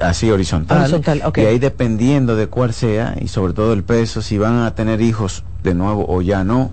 así 0.00 0.30
horizontal. 0.30 1.02
Y 1.36 1.40
ahí 1.40 1.58
dependiendo 1.58 2.36
de 2.36 2.46
cuál 2.46 2.72
sea 2.72 3.16
y 3.20 3.28
sobre 3.28 3.52
todo 3.52 3.72
el 3.72 3.82
peso, 3.82 4.22
si 4.22 4.38
van 4.38 4.60
a 4.60 4.74
tener 4.74 5.00
hijos 5.00 5.44
de 5.62 5.74
nuevo 5.74 6.06
o 6.08 6.22
ya 6.22 6.44
no. 6.44 6.70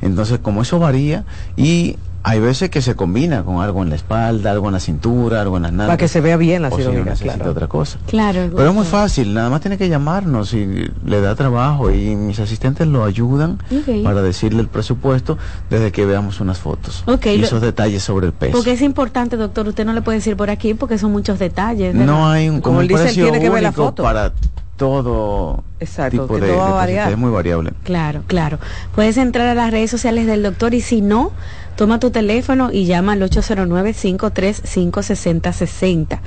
Entonces, 0.00 0.40
como 0.40 0.62
eso 0.62 0.78
varía 0.78 1.24
y 1.56 1.96
hay 2.24 2.40
veces 2.40 2.70
que 2.70 2.82
se 2.82 2.94
combina 2.94 3.42
con 3.44 3.60
algo 3.60 3.82
en 3.82 3.90
la 3.90 3.96
espalda, 3.96 4.52
algo 4.52 4.68
en 4.68 4.74
la 4.74 4.80
cintura, 4.80 5.40
algo 5.40 5.56
en 5.56 5.64
las 5.64 5.72
nalgas. 5.72 5.88
Para 5.88 5.96
que 5.96 6.08
se 6.08 6.20
vea 6.20 6.36
bien 6.36 6.62
la 6.62 6.68
o 6.68 6.76
cirugía, 6.76 7.16
si 7.16 7.24
necesita 7.24 7.50
otra 7.50 7.66
cosa. 7.66 7.98
Claro. 8.06 8.48
Pero 8.54 8.68
es 8.68 8.74
muy 8.74 8.86
fácil, 8.86 9.34
nada 9.34 9.50
más 9.50 9.60
tiene 9.60 9.76
que 9.76 9.88
llamarnos 9.88 10.54
y 10.54 10.90
le 11.04 11.20
da 11.20 11.34
trabajo 11.34 11.90
y 11.90 12.14
mis 12.14 12.38
asistentes 12.38 12.86
lo 12.86 13.04
ayudan 13.04 13.58
para 14.04 14.22
decirle 14.22 14.60
el 14.60 14.68
presupuesto 14.68 15.36
desde 15.68 15.90
que 15.90 16.06
veamos 16.06 16.40
unas 16.40 16.58
fotos. 16.58 17.04
y 17.24 17.42
esos 17.42 17.60
detalles 17.60 18.02
sobre 18.02 18.26
el 18.26 18.32
peso. 18.32 18.52
Porque 18.52 18.72
es 18.72 18.82
importante, 18.82 19.36
doctor, 19.36 19.66
usted 19.66 19.84
no 19.84 19.92
le 19.92 20.02
puede 20.02 20.18
decir 20.18 20.36
por 20.36 20.50
aquí 20.50 20.74
porque 20.74 20.98
son 20.98 21.12
muchos 21.12 21.38
detalles. 21.38 21.94
No 21.94 22.28
hay 22.28 22.48
un, 22.48 22.60
como, 22.60 22.80
él 22.80 22.88
dice, 22.88 23.12
tiene 23.12 23.40
que 23.40 23.50
ver 23.50 23.62
la 23.62 23.72
foto. 23.72 24.02
para 24.02 24.32
todo 24.76 25.62
Exacto, 25.80 26.22
tipo 26.22 26.38
de, 26.38 26.52
todo 26.52 26.80
es 26.82 27.18
muy 27.18 27.30
variable. 27.30 27.72
Claro, 27.84 28.22
claro. 28.26 28.58
Puedes 28.94 29.16
entrar 29.16 29.46
a 29.48 29.54
las 29.54 29.70
redes 29.70 29.90
sociales 29.90 30.26
del 30.26 30.42
doctor 30.42 30.74
y 30.74 30.80
si 30.80 31.00
no, 31.00 31.30
toma 31.76 32.00
tu 32.00 32.10
teléfono 32.10 32.70
y 32.72 32.86
llama 32.86 33.12
al 33.12 33.22
809-535-6060. 33.22 36.18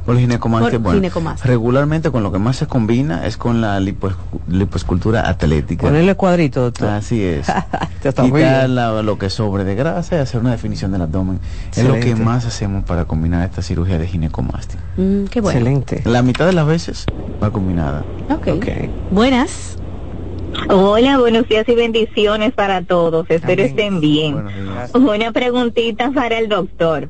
Por 0.05 0.19
ginecomastia, 0.19 0.79
bueno, 0.79 1.01
regularmente 1.45 2.11
con 2.11 2.23
lo 2.23 2.33
que 2.33 2.39
más 2.39 2.57
se 2.57 2.67
combina 2.67 3.25
es 3.27 3.37
con 3.37 3.61
la 3.61 3.79
liposcultura 3.81 5.29
atlética. 5.29 5.87
Ponerle 5.87 6.17
cuadrito, 6.17 6.63
doctor. 6.63 6.89
Así 6.89 7.23
es. 7.23 7.47
Quitar 8.03 8.69
lo 8.69 9.19
que 9.19 9.31
sobre 9.31 9.65
de 9.65 9.77
grasa 9.77 10.17
y 10.17 10.19
hacer 10.19 10.41
una 10.41 10.51
definición 10.51 10.91
del 10.91 11.03
abdomen. 11.03 11.39
Es 11.75 11.85
lo 11.85 11.95
que 12.01 12.17
más 12.17 12.45
hacemos 12.47 12.85
para 12.85 13.05
combinar 13.05 13.49
esta 13.49 13.63
cirugía 13.63 13.99
de 13.99 14.09
ginecomastia. 14.09 14.81
Mm, 14.97 15.25
qué 15.25 15.41
bueno. 15.41 15.59
Excelente. 15.59 16.03
La 16.05 16.23
mitad 16.23 16.47
de 16.47 16.53
las 16.53 16.67
veces 16.67 17.07
va 17.43 17.51
combinada. 17.51 18.05
Ok. 18.29 18.49
okay. 18.57 18.91
Buenas. 19.11 19.77
Hola, 20.69 21.19
buenos 21.19 21.49
días 21.49 21.67
y 21.69 21.75
bendiciones 21.75 22.53
para 22.53 22.83
todos. 22.83 23.27
Espero 23.31 23.63
estén 23.63 24.01
bien. 24.01 24.45
Una 24.95 25.33
preguntita 25.33 26.11
para 26.11 26.39
el 26.39 26.49
doctor. 26.49 27.09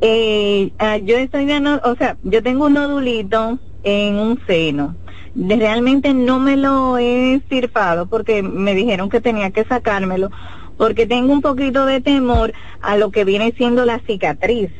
Eh, 0.00 0.70
ah, 0.78 0.98
yo 0.98 1.16
estoy, 1.16 1.50
o 1.50 1.94
sea, 1.96 2.16
yo 2.22 2.42
tengo 2.42 2.66
un 2.66 2.74
nodulito 2.74 3.58
en 3.82 4.16
un 4.16 4.40
seno. 4.46 4.96
Realmente 5.34 6.12
no 6.12 6.38
me 6.40 6.56
lo 6.56 6.98
he 6.98 7.34
estirpado 7.34 8.06
porque 8.06 8.42
me 8.42 8.74
dijeron 8.74 9.08
que 9.08 9.20
tenía 9.20 9.50
que 9.50 9.64
sacármelo 9.64 10.30
porque 10.76 11.06
tengo 11.06 11.32
un 11.32 11.42
poquito 11.42 11.86
de 11.86 12.00
temor 12.00 12.52
a 12.80 12.96
lo 12.96 13.10
que 13.10 13.24
viene 13.24 13.52
siendo 13.56 13.84
la 13.84 13.98
cicatriz. 14.00 14.70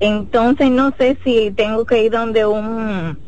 Entonces 0.00 0.70
no 0.70 0.92
sé 0.98 1.16
si 1.24 1.52
tengo 1.52 1.84
que 1.84 2.04
ir 2.04 2.12
donde 2.12 2.44
un 2.44 3.25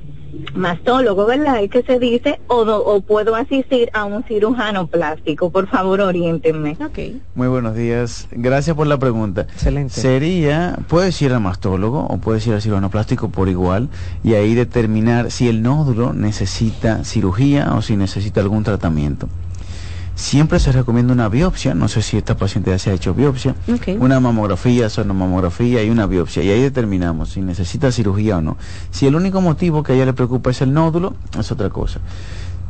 mastólogo, 0.54 1.26
¿verdad? 1.26 1.62
Es 1.62 1.70
que 1.70 1.82
se 1.82 1.98
dice, 1.98 2.40
o, 2.48 2.62
o 2.62 3.00
puedo 3.00 3.34
asistir 3.34 3.90
a 3.92 4.04
un 4.04 4.24
cirujano 4.24 4.86
plástico. 4.86 5.50
Por 5.50 5.68
favor, 5.68 6.00
oriéntenme. 6.00 6.76
Okay. 6.84 7.20
Muy 7.34 7.48
buenos 7.48 7.74
días. 7.74 8.28
Gracias 8.32 8.76
por 8.76 8.86
la 8.86 8.98
pregunta. 8.98 9.42
Excelente. 9.42 9.94
Sería, 9.94 10.78
puedes 10.88 11.20
ir 11.22 11.32
al 11.32 11.40
mastólogo 11.40 12.06
o 12.06 12.18
puedes 12.18 12.46
ir 12.46 12.54
al 12.54 12.62
cirujano 12.62 12.90
plástico 12.90 13.30
por 13.30 13.48
igual 13.48 13.88
y 14.22 14.34
ahí 14.34 14.54
determinar 14.54 15.30
si 15.30 15.48
el 15.48 15.62
nódulo 15.62 16.12
necesita 16.12 17.04
cirugía 17.04 17.74
o 17.74 17.82
si 17.82 17.96
necesita 17.96 18.40
algún 18.40 18.64
tratamiento. 18.64 19.28
Siempre 20.18 20.58
se 20.58 20.72
recomienda 20.72 21.12
una 21.12 21.28
biopsia, 21.28 21.74
no 21.74 21.86
sé 21.86 22.02
si 22.02 22.16
esta 22.16 22.36
paciente 22.36 22.72
ya 22.72 22.78
se 22.80 22.90
ha 22.90 22.92
hecho 22.92 23.14
biopsia, 23.14 23.54
una 24.00 24.18
mamografía, 24.18 24.90
sonomamografía 24.90 25.84
y 25.84 25.90
una 25.90 26.06
biopsia, 26.06 26.42
y 26.42 26.50
ahí 26.50 26.60
determinamos 26.60 27.28
si 27.30 27.40
necesita 27.40 27.92
cirugía 27.92 28.38
o 28.38 28.40
no. 28.40 28.56
Si 28.90 29.06
el 29.06 29.14
único 29.14 29.40
motivo 29.40 29.84
que 29.84 29.92
a 29.92 29.94
ella 29.94 30.06
le 30.06 30.14
preocupa 30.14 30.50
es 30.50 30.60
el 30.60 30.74
nódulo, 30.74 31.14
es 31.38 31.52
otra 31.52 31.70
cosa. 31.70 32.00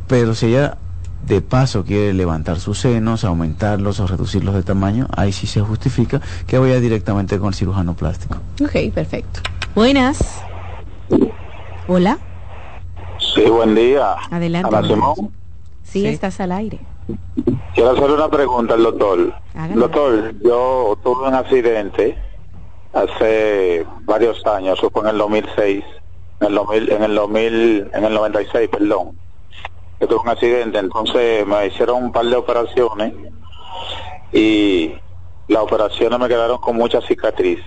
Pero 0.07 0.35
si 0.35 0.45
ella 0.45 0.77
de 1.25 1.41
paso 1.41 1.83
quiere 1.83 2.13
levantar 2.13 2.59
sus 2.59 2.77
senos, 2.77 3.23
aumentarlos 3.23 3.99
o 3.99 4.05
reducirlos 4.05 4.53
de 4.53 4.61
tamaño, 4.61 5.07
ahí 5.17 5.31
sí 5.31 5.47
se 5.47 5.59
justifica 5.59 6.21
que 6.45 6.59
vaya 6.59 6.79
directamente 6.79 7.39
con 7.39 7.47
el 7.47 7.55
cirujano 7.55 7.95
plástico. 7.95 8.37
Ok, 8.61 8.93
perfecto. 8.93 9.41
Buenas. 9.73 10.19
Hola. 11.87 12.19
Sí, 13.33 13.41
buen 13.49 13.73
día. 13.73 14.13
Adelante. 14.29 14.69
sí, 15.83 16.05
estás 16.05 16.39
al 16.41 16.51
aire. 16.51 16.79
Quiero 17.73 17.91
hacer 17.91 18.11
una 18.11 18.29
pregunta 18.29 18.73
al 18.73 18.83
doctor. 18.83 19.33
Doctor, 19.75 20.33
yo 20.41 20.97
tuve 21.03 21.27
un 21.27 21.33
accidente 21.33 22.17
hace 22.93 23.85
varios 24.03 24.45
años, 24.45 24.79
fue 24.79 25.03
en 25.03 25.09
el 25.09 25.17
2006, 25.17 25.83
en 26.41 26.47
el 26.47 26.55
2000, 26.55 26.91
en 26.91 27.03
el 27.03 27.15
2000, 27.15 27.91
en 27.93 28.03
el 28.05 28.13
96, 28.13 28.69
perdón. 28.69 29.17
Yo 29.99 30.07
tuve 30.07 30.19
un 30.19 30.29
accidente, 30.29 30.77
entonces 30.79 31.45
me 31.45 31.67
hicieron 31.67 32.03
un 32.03 32.11
par 32.11 32.25
de 32.25 32.35
operaciones 32.35 33.13
y 34.31 34.93
las 35.47 35.63
operaciones 35.63 36.19
me 36.19 36.27
quedaron 36.27 36.57
con 36.59 36.75
mucha 36.75 37.01
cicatriz. 37.01 37.59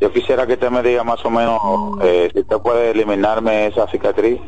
Yo 0.00 0.12
quisiera 0.12 0.46
que 0.46 0.54
usted 0.54 0.70
me 0.70 0.82
diga 0.82 1.04
más 1.04 1.24
o 1.24 1.30
menos 1.30 1.60
eh, 2.02 2.30
si 2.32 2.40
usted 2.40 2.56
puede 2.58 2.90
eliminarme 2.90 3.66
esa 3.66 3.86
cicatriz. 3.88 4.40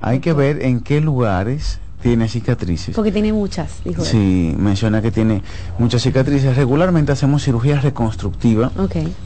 Hay 0.00 0.20
que 0.20 0.32
ver 0.32 0.62
en 0.62 0.82
qué 0.82 1.00
lugares 1.00 1.80
tiene 2.02 2.28
cicatrices. 2.28 2.94
Porque 2.94 3.12
tiene 3.12 3.32
muchas, 3.32 3.82
dijo 3.84 4.04
Sí, 4.04 4.54
menciona 4.58 5.00
que 5.00 5.10
tiene 5.10 5.42
muchas 5.78 6.02
cicatrices. 6.02 6.56
Regularmente 6.56 7.12
hacemos 7.12 7.44
cirugía 7.44 7.80
reconstructiva 7.80 8.72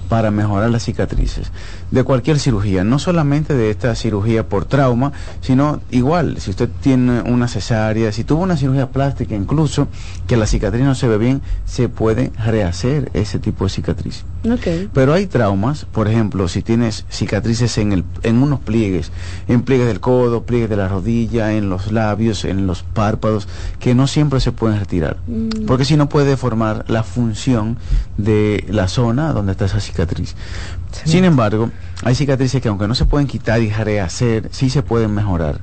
para 0.09 0.31
mejorar 0.31 0.71
las 0.71 0.85
cicatrices 0.85 1.51
de 1.91 2.05
cualquier 2.05 2.39
cirugía, 2.39 2.85
no 2.85 2.99
solamente 2.99 3.55
de 3.55 3.71
esta 3.71 3.95
cirugía 3.95 4.49
por 4.49 4.65
trauma, 4.65 5.13
sino 5.41 5.81
igual, 5.91 6.39
si 6.41 6.51
usted 6.51 6.69
tiene 6.81 7.23
una 7.23 7.49
cesárea, 7.49 8.13
si 8.13 8.25
tuvo 8.25 8.43
una 8.43 8.57
cirugía 8.57 8.91
plástica 8.91 9.35
incluso, 9.35 9.89
que 10.27 10.37
la 10.37 10.47
cicatriz 10.47 10.85
no 10.85 10.95
se 10.95 11.09
ve 11.09 11.19
bien, 11.19 11.43
se 11.65 11.89
puede 11.89 12.33
rehacer 12.45 13.11
ese 13.15 13.39
tipo 13.39 13.65
de 13.65 13.71
cicatriz. 13.71 14.25
Pero 14.93 15.13
hay 15.13 15.27
traumas, 15.27 15.87
por 15.87 16.09
ejemplo, 16.09 16.49
si 16.49 16.63
tienes 16.63 17.05
cicatrices 17.11 17.79
en, 17.79 17.93
el, 17.93 18.05
en 18.23 18.43
unos 18.43 18.61
pliegues, 18.61 19.11
en 19.49 19.63
pliegues 19.63 19.87
del 19.89 20.01
codo, 20.01 20.45
pliegues 20.45 20.71
de 20.71 20.77
la 20.77 20.89
rodilla, 20.89 21.53
en 21.53 21.69
los 21.69 21.91
labios, 21.91 22.45
en 22.45 22.66
los 22.67 22.83
párpados, 22.83 23.49
que 23.79 23.95
no 23.95 24.07
siempre 24.07 24.41
se 24.41 24.53
pueden 24.53 24.79
retirar. 24.79 25.19
Mm. 25.27 25.67
Porque 25.67 25.85
si 25.85 25.97
no 25.97 26.09
puede 26.09 26.27
deformar 26.27 26.85
la 26.89 27.03
función 27.03 27.79
de 28.17 28.65
la 28.69 28.89
zona 28.89 29.33
donde 29.33 29.53
está 29.53 29.67
esa 29.67 29.81
cicatriz. 29.81 30.35
Sin 31.05 31.25
embargo, 31.25 31.71
hay 32.03 32.15
cicatrices 32.15 32.63
que 32.63 32.69
aunque 32.69 32.89
no 32.89 32.95
se 32.95 33.05
pueden 33.05 33.27
quitar 33.27 33.61
y 33.61 33.71
rehacer, 33.71 34.49
sí 34.53 34.71
se 34.71 34.83
pueden 34.83 35.15
mejorar 35.15 35.61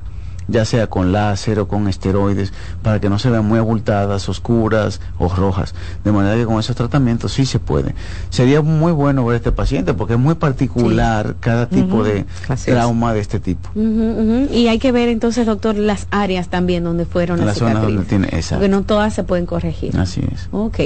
ya 0.48 0.64
sea 0.64 0.86
con 0.88 1.12
láser 1.12 1.58
o 1.58 1.68
con 1.68 1.88
esteroides, 1.88 2.52
para 2.82 3.00
que 3.00 3.08
no 3.08 3.18
se 3.18 3.30
vean 3.30 3.46
muy 3.46 3.58
abultadas, 3.58 4.28
oscuras 4.28 5.00
o 5.18 5.28
rojas. 5.28 5.74
De 6.04 6.12
manera 6.12 6.36
que 6.36 6.44
con 6.44 6.58
esos 6.58 6.76
tratamientos 6.76 7.32
sí 7.32 7.46
se 7.46 7.58
puede. 7.58 7.94
Sería 8.30 8.62
muy 8.62 8.92
bueno 8.92 9.24
ver 9.24 9.34
a 9.34 9.36
este 9.38 9.52
paciente 9.52 9.94
porque 9.94 10.14
es 10.14 10.20
muy 10.20 10.34
particular 10.34 11.36
cada 11.40 11.68
tipo 11.68 12.04
de 12.04 12.24
trauma 12.64 13.12
de 13.14 13.20
este 13.20 13.40
tipo. 13.40 13.70
Y 13.74 14.68
hay 14.68 14.78
que 14.78 14.92
ver 14.92 15.08
entonces, 15.08 15.46
doctor, 15.46 15.76
las 15.76 16.06
áreas 16.10 16.48
también 16.48 16.84
donde 16.84 17.06
fueron 17.06 17.44
las, 17.44 17.58
zonas 17.58 17.82
donde 17.82 18.04
tiene, 18.04 18.26
exacto. 18.28 18.56
Porque 18.56 18.68
no 18.68 18.82
todas 18.82 19.14
se 19.14 19.24
pueden 19.24 19.46
corregir. 19.46 19.96
Así 19.96 20.20
es. 20.32 20.48
Ok. 20.52 20.80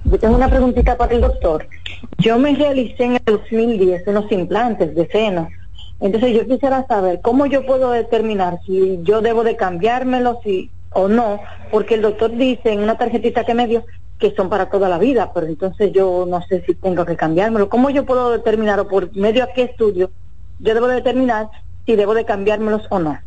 Yo 0.05 0.19
tengo 0.19 0.35
una 0.35 0.49
preguntita 0.49 0.97
para 0.97 1.13
el 1.13 1.21
doctor. 1.21 1.67
Yo 2.17 2.37
me 2.37 2.55
realicé 2.55 3.03
en 3.03 3.13
el 3.13 3.21
2010 3.25 4.07
unos 4.07 4.31
implantes 4.31 4.95
de 4.95 5.07
seno. 5.07 5.49
Entonces 5.99 6.33
yo 6.33 6.45
quisiera 6.45 6.85
saber 6.87 7.21
cómo 7.21 7.45
yo 7.45 7.65
puedo 7.65 7.91
determinar 7.91 8.59
si 8.65 8.99
yo 9.03 9.21
debo 9.21 9.43
de 9.43 9.55
cambiármelo 9.55 10.39
si, 10.43 10.69
o 10.93 11.07
no, 11.07 11.39
porque 11.71 11.95
el 11.95 12.01
doctor 12.01 12.31
dice 12.31 12.71
en 12.71 12.81
una 12.81 12.97
tarjetita 12.97 13.43
que 13.43 13.53
me 13.53 13.67
dio 13.67 13.85
que 14.19 14.33
son 14.35 14.49
para 14.49 14.69
toda 14.69 14.87
la 14.87 14.97
vida, 14.97 15.31
pero 15.33 15.47
entonces 15.47 15.91
yo 15.91 16.25
no 16.27 16.41
sé 16.43 16.63
si 16.65 16.73
tengo 16.75 17.05
que 17.05 17.17
cambiármelo. 17.17 17.69
¿Cómo 17.69 17.89
yo 17.89 18.05
puedo 18.05 18.31
determinar 18.31 18.79
o 18.79 18.87
por 18.87 19.13
medio 19.15 19.43
a 19.43 19.47
qué 19.47 19.63
estudio 19.63 20.09
yo 20.59 20.73
debo 20.73 20.87
determinar 20.87 21.49
si 21.85 21.95
debo 21.95 22.13
de 22.13 22.23
cambiármelos 22.23 22.83
o 22.89 22.99
no? 22.99 23.17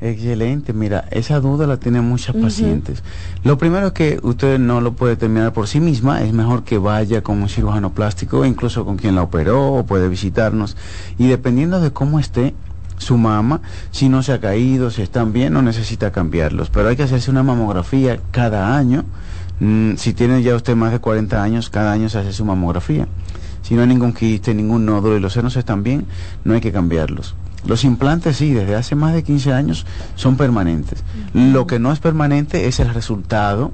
Excelente, 0.00 0.72
mira, 0.72 1.06
esa 1.10 1.40
duda 1.40 1.66
la 1.66 1.76
tienen 1.76 2.04
muchas 2.04 2.34
pacientes. 2.34 3.02
Lo 3.44 3.58
primero 3.58 3.88
es 3.88 3.92
que 3.92 4.18
usted 4.22 4.58
no 4.58 4.80
lo 4.80 4.94
puede 4.94 5.16
terminar 5.16 5.52
por 5.52 5.68
sí 5.68 5.80
misma, 5.80 6.22
es 6.22 6.32
mejor 6.32 6.64
que 6.64 6.78
vaya 6.78 7.22
con 7.22 7.42
un 7.42 7.48
cirujano 7.48 7.92
plástico, 7.92 8.44
incluso 8.44 8.84
con 8.84 8.96
quien 8.96 9.14
la 9.14 9.22
operó, 9.22 9.72
o 9.74 9.86
puede 9.86 10.08
visitarnos, 10.08 10.76
y 11.18 11.26
dependiendo 11.26 11.80
de 11.80 11.92
cómo 11.92 12.18
esté 12.18 12.54
su 12.96 13.18
mama, 13.18 13.60
si 13.90 14.08
no 14.08 14.22
se 14.22 14.32
ha 14.32 14.40
caído, 14.40 14.90
si 14.90 15.02
están 15.02 15.32
bien, 15.32 15.52
no 15.52 15.60
necesita 15.60 16.12
cambiarlos, 16.12 16.70
pero 16.70 16.88
hay 16.88 16.96
que 16.96 17.02
hacerse 17.02 17.30
una 17.30 17.42
mamografía 17.42 18.20
cada 18.30 18.76
año. 18.76 19.04
Mm, 19.60 19.96
si 19.96 20.14
tiene 20.14 20.42
ya 20.42 20.56
usted 20.56 20.74
más 20.76 20.92
de 20.92 20.98
40 20.98 21.42
años, 21.42 21.68
cada 21.68 21.92
año 21.92 22.08
se 22.08 22.18
hace 22.18 22.32
su 22.32 22.44
mamografía. 22.44 23.06
Si 23.62 23.74
no 23.74 23.82
hay 23.82 23.88
ningún 23.88 24.12
quiste, 24.12 24.54
ningún 24.54 24.86
nódulo 24.86 25.16
y 25.16 25.20
los 25.20 25.34
senos 25.34 25.56
están 25.56 25.82
bien, 25.82 26.06
no 26.44 26.54
hay 26.54 26.60
que 26.60 26.72
cambiarlos. 26.72 27.34
Los 27.64 27.84
implantes 27.84 28.36
sí, 28.36 28.52
desde 28.52 28.74
hace 28.74 28.94
más 28.94 29.14
de 29.14 29.22
15 29.22 29.52
años 29.52 29.86
son 30.16 30.36
permanentes. 30.36 31.04
Lo 31.32 31.66
que 31.66 31.78
no 31.78 31.92
es 31.92 32.00
permanente 32.00 32.66
es 32.66 32.80
el 32.80 32.92
resultado 32.92 33.72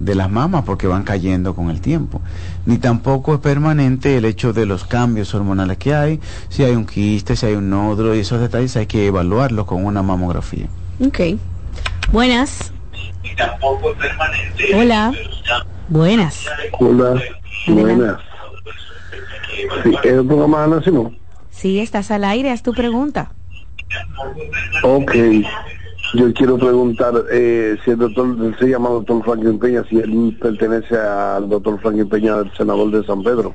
de 0.00 0.14
las 0.14 0.30
mamas 0.30 0.64
porque 0.64 0.86
van 0.86 1.04
cayendo 1.04 1.54
con 1.54 1.70
el 1.70 1.80
tiempo. 1.80 2.20
Ni 2.66 2.78
tampoco 2.78 3.34
es 3.34 3.40
permanente 3.40 4.16
el 4.16 4.24
hecho 4.24 4.52
de 4.52 4.66
los 4.66 4.84
cambios 4.84 5.34
hormonales 5.34 5.78
que 5.78 5.94
hay, 5.94 6.20
si 6.48 6.64
hay 6.64 6.74
un 6.74 6.84
quiste, 6.84 7.36
si 7.36 7.46
hay 7.46 7.54
un 7.54 7.70
nódulo 7.70 8.14
y 8.14 8.20
esos 8.20 8.40
detalles 8.40 8.76
hay 8.76 8.86
que 8.86 9.06
evaluarlos 9.06 9.66
con 9.66 9.84
una 9.84 10.02
mamografía. 10.02 10.66
Ok. 11.04 11.20
Buenas. 12.12 12.72
Ni 13.22 13.34
tampoco 13.34 13.92
es 13.92 13.98
permanente. 13.98 14.74
Hola. 14.74 15.12
Buenas. 15.88 16.46
Hola. 16.78 17.20
Buenas. 17.68 18.20
Sí, 19.82 19.96
¿Es 20.04 20.12
un 20.20 20.26
programa 20.26 20.66
de 20.66 20.68
Sí, 21.56 21.80
estás 21.80 22.10
al 22.10 22.24
aire, 22.24 22.50
haz 22.50 22.62
tu 22.62 22.74
pregunta. 22.74 23.32
Ok, 24.82 25.14
yo 26.14 26.32
quiero 26.32 26.58
preguntar 26.58 27.12
eh, 27.32 27.76
si 27.84 27.90
el 27.90 27.98
doctor 27.98 28.56
se 28.58 28.68
llama 28.68 28.90
doctor 28.90 29.24
Franklin 29.24 29.58
Peña, 29.58 29.82
si 29.88 29.96
él 29.96 30.36
pertenece 30.40 30.96
al 30.96 31.48
doctor 31.48 31.80
Franklin 31.80 32.08
Peña, 32.08 32.36
el 32.36 32.52
senador 32.56 32.90
de 32.90 33.04
San 33.04 33.22
Pedro. 33.22 33.54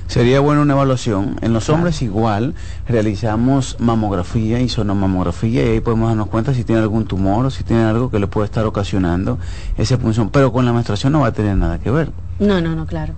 Sería 0.09 0.39
bueno 0.39 0.63
una 0.63 0.73
evaluación. 0.73 1.35
En 1.41 1.53
los 1.53 1.69
hombres 1.69 2.01
igual 2.01 2.55
realizamos 2.87 3.75
mamografía 3.77 4.59
y 4.59 4.67
sonomamografía 4.67 5.63
y 5.63 5.69
ahí 5.69 5.81
podemos 5.81 6.09
darnos 6.09 6.29
cuenta 6.29 6.51
si 6.55 6.63
tiene 6.63 6.81
algún 6.81 7.05
tumor 7.05 7.45
o 7.45 7.51
si 7.51 7.63
tiene 7.63 7.83
algo 7.83 8.09
que 8.09 8.17
le 8.17 8.25
puede 8.25 8.45
estar 8.45 8.65
ocasionando 8.65 9.37
ese 9.77 9.99
punzón. 9.99 10.31
Pero 10.31 10.51
con 10.51 10.65
la 10.65 10.73
menstruación 10.73 11.13
no 11.13 11.19
va 11.19 11.27
a 11.27 11.31
tener 11.31 11.55
nada 11.55 11.77
que 11.77 11.91
ver. 11.91 12.11
No, 12.39 12.59
no, 12.59 12.73
no, 12.73 12.87
claro. 12.87 13.13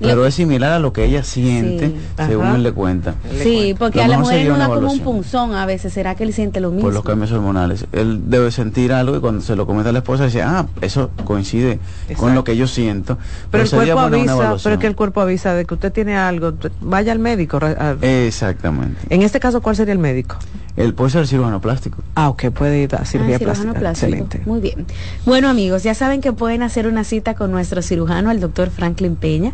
Pero 0.00 0.26
es 0.26 0.34
similar 0.34 0.72
a 0.72 0.78
lo 0.78 0.92
que 0.92 1.04
ella 1.04 1.22
siente, 1.22 1.92
según 2.16 2.46
él 2.46 2.62
le 2.62 2.72
cuenta. 2.72 3.14
Sí, 3.42 3.74
porque 3.78 4.02
a 4.02 4.08
la 4.08 4.18
mujer 4.18 4.48
no 4.48 4.56
da 4.56 4.68
como 4.68 4.90
un 4.90 5.00
punzón 5.00 5.54
a 5.54 5.66
veces, 5.66 5.92
¿será 5.92 6.14
que 6.14 6.24
él 6.24 6.32
siente 6.32 6.60
lo 6.60 6.70
mismo? 6.70 6.84
Por 6.84 6.94
los 6.94 7.04
cambios 7.04 7.32
hormonales. 7.32 7.86
Él 7.92 8.30
debe 8.30 8.50
sentir 8.50 8.92
algo 8.92 9.16
y 9.16 9.20
cuando 9.20 9.40
se 9.40 9.56
lo 9.56 9.66
comenta 9.66 9.90
a 9.90 9.92
la 9.92 9.98
esposa 10.00 10.24
dice, 10.24 10.42
ah, 10.42 10.66
eso 10.80 11.10
coincide 11.24 11.78
con 12.16 12.34
lo 12.34 12.44
que 12.44 12.56
yo 12.56 12.66
siento. 12.66 13.18
Pero, 13.50 13.64
el 13.64 13.70
cuerpo 13.70 14.00
avisa, 14.00 14.56
pero 14.62 14.74
es 14.74 14.80
que 14.80 14.86
el 14.86 14.96
cuerpo 14.96 15.20
avisa 15.20 15.54
de 15.54 15.64
que 15.64 15.74
usted 15.74 15.92
tiene 15.92 16.16
algo, 16.16 16.54
vaya 16.80 17.12
al 17.12 17.18
médico. 17.18 17.58
Exactamente. 18.02 19.00
En 19.10 19.22
este 19.22 19.40
caso, 19.40 19.60
¿cuál 19.60 19.76
sería 19.76 19.92
el 19.92 19.98
médico? 19.98 20.36
Él 20.76 20.94
puede 20.94 21.10
ser 21.10 21.26
cirujano 21.26 21.60
plástico. 21.60 22.02
Ah, 22.14 22.28
ok, 22.28 22.46
puede 22.50 22.82
ir 22.82 22.94
a 22.94 23.04
cirugía 23.04 23.36
ah, 23.36 23.38
plástica. 23.40 23.90
Excelente. 23.90 24.40
Muy 24.46 24.60
bien. 24.60 24.86
Bueno, 25.26 25.48
amigos, 25.48 25.82
ya 25.82 25.94
saben 25.94 26.20
que 26.20 26.32
pueden 26.32 26.62
hacer 26.62 26.86
una 26.86 27.04
cita 27.04 27.34
con 27.34 27.50
nuestro 27.50 27.82
cirujano, 27.82 28.30
el 28.30 28.40
doctor 28.40 28.70
Franklin 28.70 29.16
Peña. 29.16 29.52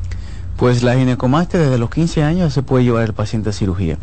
Pues 0.65 0.83
la 0.83 0.97
ginecomastia 0.97 1.61
desde 1.61 1.77
los 1.77 1.91
15 1.91 2.23
años 2.23 2.55
se 2.55 2.62
puede 2.62 2.85
llevar 2.85 3.05
el 3.05 3.12
paciente 3.12 3.51
a 3.51 3.53
cirugía. 3.53 3.99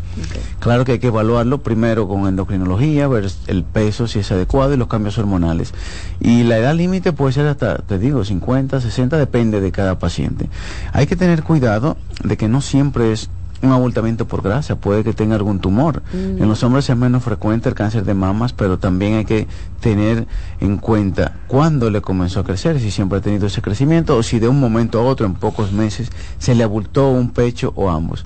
Claro 0.60 0.84
que 0.84 0.92
hay 0.92 0.98
que 1.00 1.08
evaluarlo 1.08 1.60
primero 1.60 2.06
con 2.06 2.28
endocrinología, 2.28 3.08
ver 3.08 3.28
el 3.48 3.64
peso 3.64 4.06
si 4.06 4.20
es 4.20 4.30
adecuado 4.30 4.72
y 4.72 4.76
los 4.76 4.86
cambios 4.86 5.18
hormonales. 5.18 5.74
Y 6.20 6.44
la 6.44 6.58
edad 6.58 6.76
límite 6.76 7.12
puede 7.12 7.32
ser 7.32 7.48
hasta, 7.48 7.78
te 7.78 7.98
digo, 7.98 8.24
50, 8.24 8.80
60, 8.80 9.18
depende 9.18 9.60
de 9.60 9.72
cada 9.72 9.98
paciente. 9.98 10.48
Hay 10.92 11.08
que 11.08 11.16
tener 11.16 11.42
cuidado 11.42 11.96
de 12.22 12.36
que 12.36 12.46
no 12.46 12.60
siempre 12.60 13.10
es 13.10 13.28
un 13.62 13.72
abultamiento 13.72 14.26
por 14.26 14.42
grasa, 14.42 14.76
puede 14.76 15.04
que 15.04 15.12
tenga 15.12 15.36
algún 15.36 15.60
tumor. 15.60 16.02
En 16.12 16.48
los 16.48 16.62
hombres 16.62 16.90
es 16.90 16.96
menos 16.96 17.22
frecuente 17.22 17.68
el 17.68 17.74
cáncer 17.74 18.04
de 18.04 18.14
mamas, 18.14 18.52
pero 18.52 18.78
también 18.78 19.14
hay 19.14 19.24
que 19.24 19.46
tener 19.80 20.26
en 20.60 20.78
cuenta 20.78 21.36
cuándo 21.46 21.90
le 21.90 22.00
comenzó 22.00 22.40
a 22.40 22.44
crecer, 22.44 22.80
si 22.80 22.90
siempre 22.90 23.18
ha 23.18 23.20
tenido 23.22 23.46
ese 23.46 23.62
crecimiento 23.62 24.16
o 24.16 24.22
si 24.22 24.38
de 24.38 24.48
un 24.48 24.58
momento 24.58 25.00
a 25.00 25.04
otro, 25.04 25.26
en 25.26 25.34
pocos 25.34 25.72
meses, 25.72 26.10
se 26.38 26.54
le 26.54 26.64
abultó 26.64 27.10
un 27.10 27.30
pecho 27.30 27.72
o 27.76 27.90
ambos. 27.90 28.24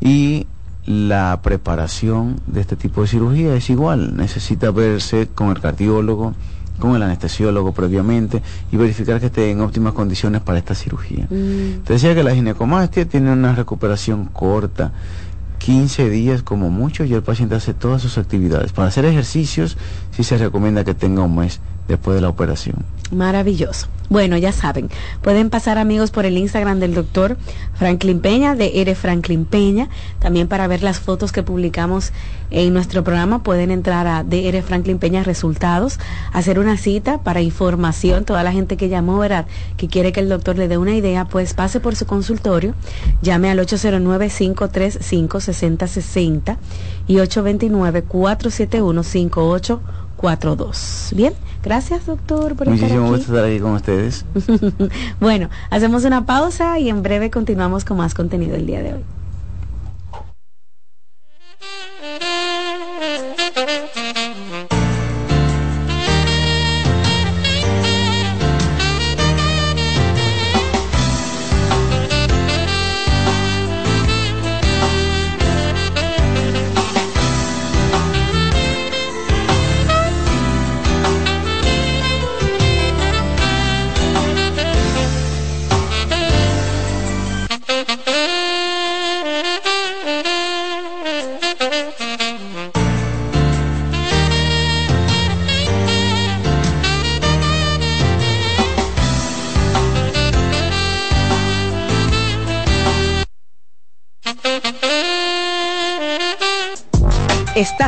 Y 0.00 0.46
la 0.86 1.40
preparación 1.42 2.40
de 2.46 2.60
este 2.60 2.76
tipo 2.76 3.02
de 3.02 3.08
cirugía 3.08 3.54
es 3.56 3.68
igual, 3.70 4.16
necesita 4.16 4.70
verse 4.70 5.26
con 5.26 5.48
el 5.48 5.60
cardiólogo, 5.60 6.34
con 6.78 6.94
el 6.94 7.02
anestesiólogo 7.02 7.72
previamente 7.72 8.42
y 8.70 8.76
verificar 8.76 9.20
que 9.20 9.26
esté 9.26 9.50
en 9.50 9.60
óptimas 9.60 9.92
condiciones 9.92 10.40
para 10.42 10.58
esta 10.58 10.74
cirugía. 10.74 11.26
Mm. 11.30 11.84
Te 11.84 11.94
decía 11.94 12.14
que 12.14 12.22
la 12.22 12.34
ginecomastia 12.34 13.08
tiene 13.08 13.32
una 13.32 13.54
recuperación 13.54 14.26
corta, 14.26 14.92
15 15.58 16.10
días 16.10 16.42
como 16.42 16.70
mucho, 16.70 17.04
y 17.04 17.14
el 17.14 17.22
paciente 17.22 17.54
hace 17.54 17.74
todas 17.74 18.02
sus 18.02 18.18
actividades. 18.18 18.72
Para 18.72 18.88
hacer 18.88 19.04
ejercicios, 19.04 19.76
sí 20.12 20.22
se 20.22 20.38
recomienda 20.38 20.84
que 20.84 20.94
tenga 20.94 21.22
un 21.22 21.36
mes 21.36 21.60
después 21.88 22.14
de 22.14 22.20
la 22.20 22.28
operación. 22.28 22.76
Maravilloso. 23.10 23.88
Bueno, 24.08 24.36
ya 24.36 24.52
saben, 24.52 24.88
pueden 25.20 25.50
pasar 25.50 25.78
amigos 25.78 26.12
por 26.12 26.26
el 26.26 26.38
Instagram 26.38 26.78
del 26.78 26.94
doctor 26.94 27.36
Franklin 27.74 28.20
Peña, 28.20 28.54
de 28.54 28.80
Ere 28.80 28.94
Franklin 28.94 29.44
Peña. 29.44 29.88
También 30.20 30.46
para 30.46 30.68
ver 30.68 30.84
las 30.84 31.00
fotos 31.00 31.32
que 31.32 31.42
publicamos 31.42 32.12
en 32.50 32.72
nuestro 32.72 33.02
programa 33.02 33.42
pueden 33.42 33.72
entrar 33.72 34.06
a 34.06 34.22
DR 34.22 34.62
Franklin 34.62 35.00
Peña 35.00 35.24
Resultados, 35.24 35.98
hacer 36.32 36.60
una 36.60 36.76
cita 36.76 37.18
para 37.18 37.40
información. 37.40 38.24
Toda 38.24 38.44
la 38.44 38.52
gente 38.52 38.76
que 38.76 38.88
llamó, 38.88 39.18
¿verdad? 39.18 39.46
Que 39.76 39.88
quiere 39.88 40.12
que 40.12 40.20
el 40.20 40.28
doctor 40.28 40.56
le 40.56 40.68
dé 40.68 40.78
una 40.78 40.94
idea, 40.94 41.24
pues 41.24 41.54
pase 41.54 41.80
por 41.80 41.96
su 41.96 42.06
consultorio, 42.06 42.76
llame 43.22 43.50
al 43.50 43.58
809-535-6060 43.58 46.58
y 47.08 47.16
829-471-5842. 50.18 51.14
Bien. 51.14 51.32
Gracias, 51.62 52.06
doctor, 52.06 52.54
por 52.54 52.68
Muchísimo 52.68 53.08
gusto 53.08 53.32
estar 53.32 53.44
aquí 53.44 53.58
con 53.58 53.72
ustedes. 53.72 54.24
bueno, 55.20 55.50
hacemos 55.68 56.04
una 56.04 56.24
pausa 56.24 56.78
y 56.78 56.88
en 56.88 57.02
breve 57.02 57.30
continuamos 57.30 57.84
con 57.84 57.96
más 57.96 58.14
contenido 58.14 58.54
el 58.54 58.66
día 58.66 58.82
de 58.82 58.94
hoy. 58.94 59.04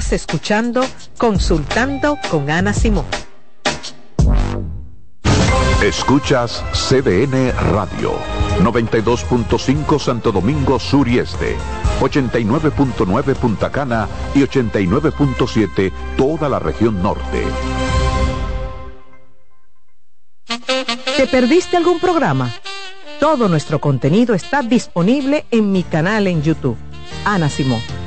Estás 0.08 0.22
escuchando 0.22 0.80
Consultando 1.18 2.18
con 2.30 2.48
Ana 2.48 2.72
Simón. 2.72 3.04
Escuchas 5.82 6.64
CDN 6.72 7.52
Radio, 7.74 8.14
92.5 8.60 9.98
Santo 9.98 10.32
Domingo 10.32 10.80
Sur 10.80 11.08
y 11.08 11.18
Este, 11.18 11.56
89.9 12.00 13.34
Punta 13.34 13.70
Cana 13.70 14.08
y 14.34 14.38
89.7 14.38 15.92
toda 16.16 16.48
la 16.48 16.58
región 16.58 17.02
norte. 17.02 17.44
¿Te 21.18 21.26
perdiste 21.26 21.76
algún 21.76 22.00
programa? 22.00 22.50
Todo 23.20 23.46
nuestro 23.50 23.78
contenido 23.78 24.34
está 24.34 24.62
disponible 24.62 25.44
en 25.50 25.70
mi 25.70 25.82
canal 25.82 26.26
en 26.28 26.42
YouTube, 26.42 26.78
Ana 27.26 27.50
Simón. 27.50 27.97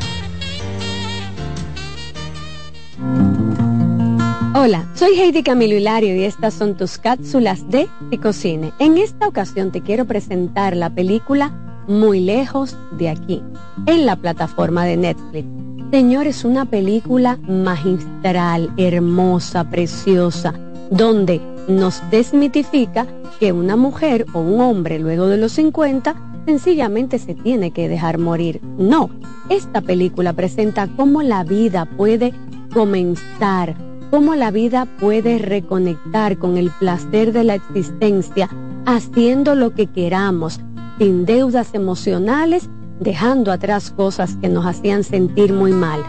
Hola, 4.54 4.86
soy 4.93 5.20
Heidi 5.20 5.41
Camilo 5.41 5.76
Hilario 5.76 6.16
y 6.16 6.24
estas 6.24 6.54
son 6.54 6.78
tus 6.78 6.99
cápsulas 6.99 7.68
de 7.72 7.88
Picocine. 8.12 8.74
En 8.78 8.97
esta 8.97 9.28
ocasión 9.28 9.72
te 9.72 9.82
quiero 9.82 10.06
presentar 10.06 10.76
la 10.76 10.89
película 10.91 11.52
Muy 11.88 12.20
lejos 12.20 12.78
de 12.91 13.10
aquí, 13.10 13.41
en 13.88 14.06
la 14.06 14.16
plataforma 14.18 14.86
de 14.86 14.97
Netflix. 14.97 15.47
Señores, 15.89 16.45
una 16.45 16.66
película 16.66 17.39
magistral, 17.47 18.72
hermosa, 18.78 19.64
preciosa, 19.70 20.54
donde 20.91 21.41
nos 21.68 22.04
desmitifica 22.12 23.08
que 23.39 23.52
una 23.52 23.76
mujer 23.76 24.28
o 24.34 24.41
un 24.41 24.62
hombre 24.62 24.99
luego 24.99 25.28
de 25.28 25.38
los 25.38 25.54
50 25.54 26.16
sencillamente 26.45 27.18
se 27.20 27.34
tiene 27.34 27.72
que 27.72 27.89
dejar 27.89 28.20
morir. 28.20 28.62
No, 28.78 29.10
esta 29.49 29.82
película 29.82 30.34
presenta 30.34 30.88
cómo 30.95 31.24
la 31.24 31.43
vida 31.43 31.86
puede 31.86 32.34
comenzar, 32.74 33.76
cómo 34.10 34.36
la 34.36 34.52
vida 34.52 34.86
puede 35.00 35.38
reconectar 35.38 36.38
con 36.38 36.58
el 36.58 36.70
placer 36.80 37.32
de 37.32 37.44
la 37.44 37.56
existencia, 37.56 38.50
haciendo 38.86 39.56
lo 39.56 39.74
que 39.74 39.88
queramos, 39.88 40.60
sin 40.98 41.26
deudas 41.26 41.74
emocionales, 41.74 42.70
dejando 43.00 43.52
atrás 43.52 43.92
cosas 43.92 44.36
que 44.42 44.50
nos 44.50 44.66
hacían 44.66 45.04
sentir 45.04 45.54
muy 45.54 45.72
mal, 45.72 46.02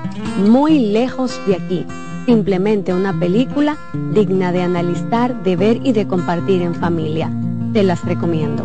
muy 0.47 0.79
lejos 0.79 1.41
de 1.47 1.57
aquí. 1.57 1.87
Simplemente 2.27 2.95
una 2.95 3.19
película 3.19 3.77
digna 4.15 4.53
de 4.53 4.63
analizar, 4.63 5.43
de 5.43 5.57
ver 5.57 5.81
y 5.83 5.93
de 5.93 6.07
compartir 6.07 6.63
en 6.63 6.75
familia. 6.75 7.31
Te 7.73 7.83
las 7.83 8.05
recomiendo. 8.05 8.65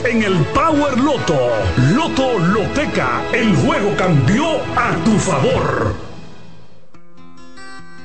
en 0.00 0.22
el 0.22 0.36
Power 0.54 0.98
Loto. 0.98 1.50
Loto 1.94 2.38
Loteca, 2.38 3.22
el 3.34 3.54
juego 3.56 3.94
cambió 3.96 4.56
a 4.74 4.96
tu 5.04 5.18
favor. 5.18 5.94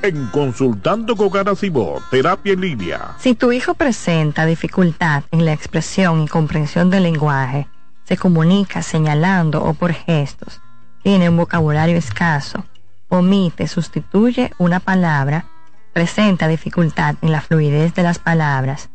En 0.02 0.26
Consultando 0.26 1.16
con 1.16 1.30
Garacimo, 1.30 2.00
terapia 2.10 2.52
en 2.52 2.60
línea. 2.60 3.14
Si 3.18 3.34
tu 3.34 3.52
hijo 3.52 3.72
presenta 3.72 4.44
dificultad 4.44 5.24
en 5.30 5.46
la 5.46 5.54
expresión 5.54 6.22
y 6.22 6.28
comprensión 6.28 6.90
del 6.90 7.04
lenguaje, 7.04 7.68
se 8.04 8.18
comunica 8.18 8.82
señalando 8.82 9.64
o 9.64 9.72
por 9.72 9.94
gestos, 9.94 10.60
tiene 11.02 11.30
un 11.30 11.38
vocabulario 11.38 11.96
escaso, 11.96 12.66
omite, 13.08 13.66
sustituye 13.66 14.52
una 14.58 14.78
palabra, 14.78 15.46
presenta 15.94 16.48
dificultad 16.48 17.14
en 17.22 17.32
la 17.32 17.40
fluidez 17.40 17.94
de 17.94 18.02
las 18.02 18.18
palabras, 18.18 18.90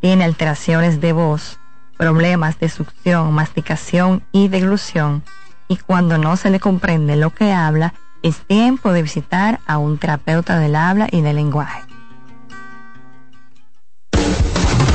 tiene 0.00 0.24
alteraciones 0.24 1.00
de 1.02 1.12
voz, 1.12 1.59
problemas 2.00 2.58
de 2.58 2.70
succión, 2.70 3.30
masticación 3.34 4.22
y 4.32 4.48
deglución, 4.48 5.22
y 5.68 5.76
cuando 5.76 6.16
no 6.16 6.34
se 6.38 6.48
le 6.48 6.58
comprende 6.58 7.14
lo 7.14 7.28
que 7.28 7.52
habla, 7.52 7.92
es 8.22 8.38
tiempo 8.46 8.94
de 8.94 9.02
visitar 9.02 9.60
a 9.66 9.76
un 9.76 9.98
terapeuta 9.98 10.58
del 10.58 10.76
habla 10.76 11.08
y 11.12 11.20
del 11.20 11.36
lenguaje. 11.36 11.82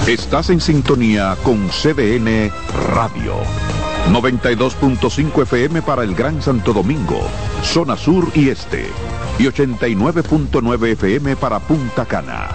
Estás 0.08 0.50
en 0.50 0.60
sintonía 0.60 1.38
con 1.44 1.68
CDN 1.70 2.52
Radio. 2.96 3.36
92.5 4.12 5.44
FM 5.44 5.84
para 5.84 6.02
el 6.02 6.16
Gran 6.16 6.42
Santo 6.42 6.74
Domingo, 6.74 7.22
zona 7.62 7.98
sur 7.98 8.32
y 8.34 8.50
este. 8.50 8.90
Y 9.38 9.44
89.9 9.44 10.88
FM 10.94 11.36
para 11.36 11.60
Punta 11.60 12.06
Cana. 12.06 12.50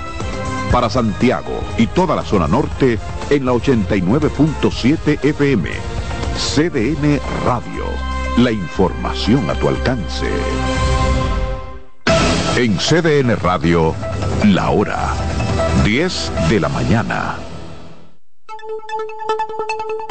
Para 0.71 0.89
Santiago 0.89 1.61
y 1.79 1.87
toda 1.89 2.15
la 2.15 2.23
zona 2.23 2.47
norte 2.47 2.99
en 3.31 3.45
la 3.45 3.53
89.7 3.53 5.25
FM. 5.25 5.71
CDN 6.37 7.21
Radio. 7.45 7.85
La 8.39 8.53
información 8.53 9.51
a 9.51 9.55
tu 9.55 9.69
alcance. 9.69 10.31
En 12.57 12.77
CDN 12.79 13.37
Radio, 13.37 13.95
la 14.45 14.71
hora 14.71 15.15
10 15.85 16.33
de 16.49 16.61
la 16.61 16.69
mañana. 16.69 17.50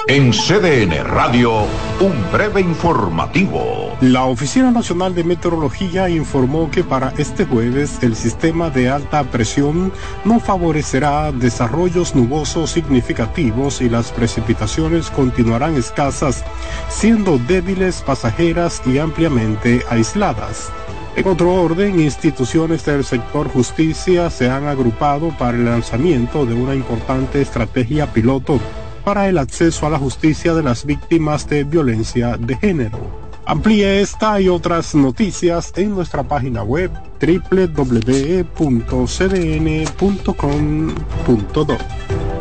En 0.08 0.32
CDN 0.32 1.04
Radio, 1.04 1.66
un 2.00 2.32
breve 2.32 2.62
informativo. 2.62 3.96
La 4.02 4.26
Oficina 4.26 4.72
Nacional 4.72 5.14
de 5.14 5.24
Meteorología 5.24 6.10
informó 6.10 6.72
que 6.72 6.84
para 6.84 7.14
este 7.18 7.46
jueves 7.46 8.00
el 8.02 8.16
sistema 8.16 8.72
de 8.72 8.90
alta 8.90 9.24
presión 9.26 9.94
no 10.26 10.40
favorecerá 10.40 11.32
desarrollos 11.32 12.16
nubosos 12.16 12.72
significativos 12.72 13.82
y 13.82 13.90
las 13.90 14.12
precipitaciones 14.12 15.12
continuarán 15.12 15.76
escasas, 15.76 16.44
siendo 16.90 17.38
débiles, 17.38 18.02
pasajeras 18.02 18.82
y 18.88 18.98
ampliamente 18.98 19.86
aisladas. 19.90 20.72
En 21.20 21.28
otro 21.28 21.54
orden, 21.54 22.00
instituciones 22.00 22.86
del 22.86 23.04
sector 23.04 23.50
justicia 23.50 24.30
se 24.30 24.50
han 24.50 24.68
agrupado 24.68 25.36
para 25.38 25.58
el 25.58 25.66
lanzamiento 25.66 26.46
de 26.46 26.54
una 26.54 26.74
importante 26.74 27.42
estrategia 27.42 28.14
piloto 28.14 28.58
para 29.04 29.28
el 29.28 29.38
acceso 29.38 29.86
a 29.86 29.90
la 29.90 30.00
justicia 30.00 30.54
de 30.54 30.64
las 30.64 30.86
víctimas 30.86 31.46
de 31.50 31.66
violencia 31.66 32.38
de 32.38 32.56
género. 32.56 33.00
Amplíe 33.46 34.00
esta 34.00 34.40
y 34.40 34.48
otras 34.48 34.96
noticias 34.96 35.74
en 35.76 35.90
nuestra 35.90 36.24
página 36.24 36.64
web 36.64 36.90
www.cdn.com.do. 37.20 38.48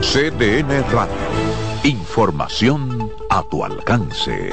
CDN 0.01 0.85
Radio. 0.93 1.17
Información 1.83 3.11
a 3.29 3.43
tu 3.51 3.65
alcance. 3.65 4.53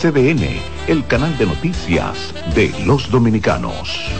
CDN, 0.00 0.58
el 0.88 1.06
canal 1.06 1.36
de 1.36 1.44
noticias 1.44 2.32
de 2.54 2.72
los 2.86 3.10
dominicanos. 3.10 4.10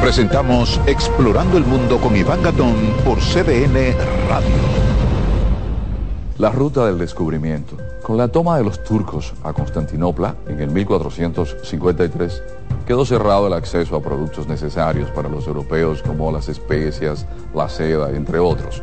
Presentamos 0.00 0.80
Explorando 0.84 1.58
el 1.58 1.64
Mundo 1.64 2.00
con 2.00 2.16
Iván 2.16 2.42
Gatón 2.42 2.74
por 3.04 3.20
CDN 3.20 3.94
Radio. 4.28 4.48
La 6.38 6.50
ruta 6.50 6.86
del 6.86 6.98
descubrimiento. 6.98 7.76
Con 8.02 8.16
la 8.16 8.26
toma 8.26 8.58
de 8.58 8.64
los 8.64 8.82
turcos 8.82 9.32
a 9.44 9.52
Constantinopla 9.52 10.34
en 10.48 10.58
el 10.58 10.70
1453, 10.70 12.42
quedó 12.84 13.06
cerrado 13.06 13.46
el 13.46 13.52
acceso 13.52 13.94
a 13.94 14.02
productos 14.02 14.48
necesarios 14.48 15.08
para 15.12 15.28
los 15.28 15.46
europeos 15.46 16.02
como 16.02 16.32
las 16.32 16.48
especias, 16.48 17.28
la 17.54 17.68
seda, 17.68 18.10
entre 18.10 18.40
otros. 18.40 18.82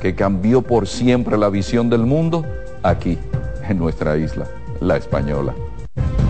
que 0.00 0.14
cambió 0.14 0.62
por 0.62 0.86
siempre 0.86 1.36
la 1.36 1.50
visión 1.50 1.90
del 1.90 2.06
mundo? 2.06 2.44
Aquí, 2.82 3.18
en 3.68 3.78
nuestra 3.78 4.16
isla, 4.16 4.46
la 4.80 4.96
española. 4.96 5.54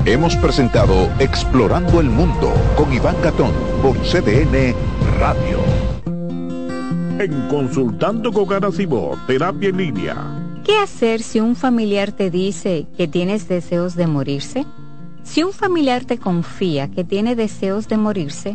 Hemos 0.05 0.37
presentado 0.37 1.11
Explorando 1.19 2.01
el 2.01 2.09
Mundo 2.09 2.53
con 2.77 2.93
Iván 2.93 3.17
Gatón 3.23 3.53
por 3.83 3.97
CDN 3.99 4.75
Radio. 5.19 5.59
En 7.19 7.49
Consultando 7.49 8.33
con 8.33 8.47
Garacimo, 8.47 9.19
terapia 9.27 9.69
en 9.69 9.77
línea. 9.77 10.17
¿Qué 10.65 10.79
hacer 10.79 11.21
si 11.21 11.41
un 11.41 11.57
familiar 11.57 12.13
te 12.13 12.31
dice 12.31 12.87
que 12.97 13.09
tienes 13.09 13.49
deseos 13.49 13.97
de 13.97 14.07
morirse? 14.07 14.67
Si 15.25 15.43
un 15.43 15.53
familiar 15.53 16.05
te 16.05 16.17
confía 16.17 16.91
que 16.91 17.05
tiene 17.05 17.37
deseos 17.37 17.89
de 17.89 17.99
morirse, 17.99 18.55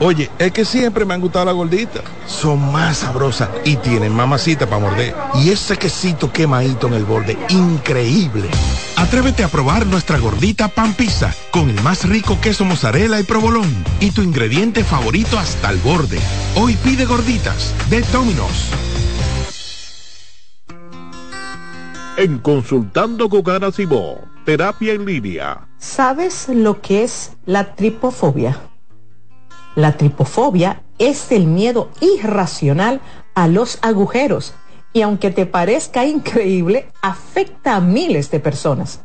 Oye, 0.00 0.28
es 0.38 0.52
que 0.52 0.64
siempre 0.64 1.04
me 1.04 1.14
han 1.14 1.20
gustado 1.20 1.44
las 1.44 1.54
gorditas. 1.54 2.02
Son 2.26 2.72
más 2.72 2.98
sabrosas 2.98 3.48
y 3.64 3.76
tienen 3.76 4.12
mamacita 4.12 4.66
para 4.66 4.80
morder. 4.80 5.14
Y 5.34 5.50
ese 5.50 5.76
quesito 5.76 6.32
quemadito 6.32 6.88
en 6.88 6.94
el 6.94 7.04
borde, 7.04 7.38
increíble. 7.48 8.48
Atrévete 8.96 9.44
a 9.44 9.48
probar 9.48 9.86
nuestra 9.86 10.18
gordita 10.18 10.68
pan 10.68 10.94
pizza 10.94 11.32
con 11.50 11.70
el 11.70 11.80
más 11.82 12.08
rico 12.08 12.38
queso 12.40 12.64
mozzarella 12.64 13.20
y 13.20 13.22
provolón 13.22 13.72
y 14.00 14.10
tu 14.10 14.22
ingrediente 14.22 14.82
favorito 14.82 15.38
hasta 15.38 15.70
el 15.70 15.78
borde. 15.78 16.18
Hoy 16.56 16.74
pide 16.82 17.04
gorditas 17.04 17.72
de 17.88 18.00
Domino's. 18.12 18.70
En 22.16 22.38
Consultando 22.38 23.28
con 23.28 23.48
Ana 23.50 23.72
Simó, 23.72 24.20
terapia 24.44 24.92
en 24.92 25.04
línea. 25.04 25.66
¿Sabes 25.78 26.48
lo 26.48 26.80
que 26.80 27.02
es 27.02 27.32
la 27.44 27.74
tripofobia? 27.74 28.56
La 29.74 29.96
tripofobia 29.96 30.82
es 30.98 31.32
el 31.32 31.46
miedo 31.46 31.90
irracional 32.00 33.00
a 33.34 33.48
los 33.48 33.78
agujeros 33.82 34.54
y 34.92 35.02
aunque 35.02 35.30
te 35.32 35.46
parezca 35.46 36.06
increíble, 36.06 36.86
afecta 37.02 37.76
a 37.76 37.80
miles 37.80 38.30
de 38.30 38.38
personas. 38.38 39.00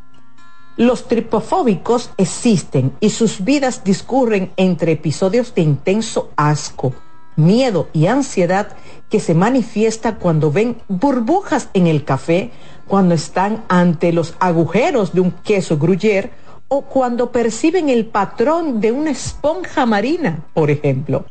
Los 0.76 1.08
tripofóbicos 1.08 2.10
existen 2.16 2.92
y 3.00 3.10
sus 3.10 3.44
vidas 3.44 3.82
discurren 3.82 4.52
entre 4.56 4.92
episodios 4.92 5.52
de 5.54 5.62
intenso 5.62 6.30
asco, 6.36 6.94
miedo 7.34 7.88
y 7.92 8.06
ansiedad 8.06 8.68
que 9.10 9.18
se 9.18 9.34
manifiesta 9.34 10.16
cuando 10.16 10.52
ven 10.52 10.76
burbujas 10.88 11.68
en 11.74 11.88
el 11.88 12.04
café, 12.04 12.52
cuando 12.86 13.14
están 13.14 13.64
ante 13.68 14.12
los 14.12 14.34
agujeros 14.38 15.12
de 15.12 15.20
un 15.20 15.32
queso 15.32 15.76
gruyere 15.76 16.30
o 16.72 16.82
cuando 16.82 17.32
perciben 17.32 17.88
el 17.88 18.06
patrón 18.06 18.80
de 18.80 18.92
una 18.92 19.10
esponja 19.10 19.86
marina, 19.86 20.46
por 20.54 20.70
ejemplo. 20.70 21.26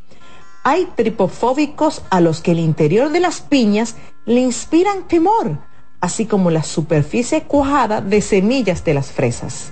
Hay 0.65 0.85
tripofóbicos 0.97 2.01
a 2.09 2.19
los 2.19 2.41
que 2.41 2.51
el 2.51 2.59
interior 2.59 3.09
de 3.09 3.21
las 3.21 3.39
piñas 3.39 3.95
le 4.25 4.41
inspiran 4.41 5.07
temor, 5.07 5.57
así 6.01 6.25
como 6.25 6.51
la 6.51 6.63
superficie 6.63 7.43
cuajada 7.43 8.01
de 8.01 8.19
semillas 8.21 8.83
de 8.83 8.93
las 8.93 9.13
fresas. 9.13 9.71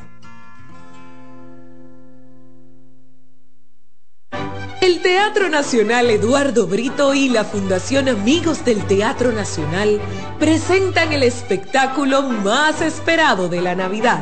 El 4.79 5.01
Teatro 5.01 5.49
Nacional 5.49 6.09
Eduardo 6.09 6.65
Brito 6.67 7.13
y 7.13 7.27
la 7.27 7.43
Fundación 7.43 8.07
Amigos 8.07 8.63
del 8.63 8.85
Teatro 8.85 9.33
Nacional 9.33 9.99
presentan 10.39 11.11
el 11.11 11.23
espectáculo 11.23 12.21
más 12.21 12.81
esperado 12.81 13.49
de 13.49 13.59
la 13.59 13.75
Navidad 13.75 14.21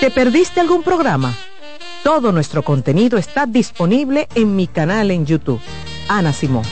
¿Te 0.00 0.10
perdiste 0.10 0.60
algún 0.60 0.82
programa? 0.82 1.34
Todo 2.02 2.32
nuestro 2.32 2.62
contenido 2.62 3.18
está 3.18 3.44
disponible 3.44 4.28
en 4.34 4.56
mi 4.56 4.66
canal 4.66 5.10
en 5.10 5.26
YouTube. 5.26 5.60
Ana 6.08 6.32
Simón. 6.32 6.62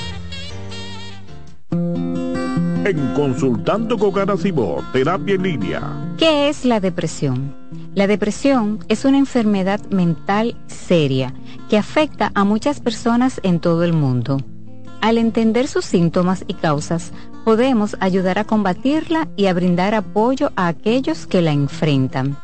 En 1.71 3.13
Consultando 3.15 3.99
con 3.99 4.19
Ana 4.19 4.39
Simón, 4.39 4.83
Terapia 4.95 5.35
en 5.35 5.43
Línea. 5.43 5.83
¿Qué 6.17 6.49
es 6.49 6.65
la 6.65 6.81
depresión? 6.81 7.55
La 7.95 8.07
depresión 8.07 8.79
es 8.89 9.05
una 9.05 9.19
enfermedad 9.19 9.81
mental 9.91 10.57
seria 10.67 11.35
que 11.69 11.77
afecta 11.77 12.33
a 12.35 12.45
muchas 12.45 12.81
personas 12.81 13.43
en 13.43 13.61
todo 13.61 13.85
el 13.85 13.93
mundo. 13.93 14.39
Al 15.03 15.19
entender 15.19 15.69
sus 15.69 15.85
síntomas 15.85 16.47
y 16.49 16.55
causas, 16.55 17.13
podemos 17.45 17.95
ayudar 18.01 18.39
a 18.39 18.45
combatirla 18.45 19.29
y 19.37 19.47
a 19.47 19.53
brindar 19.53 19.95
apoyo 19.95 20.51
a 20.57 20.69
aquellos 20.69 21.27
que 21.27 21.43
la 21.43 21.53
enfrentan. 21.53 22.39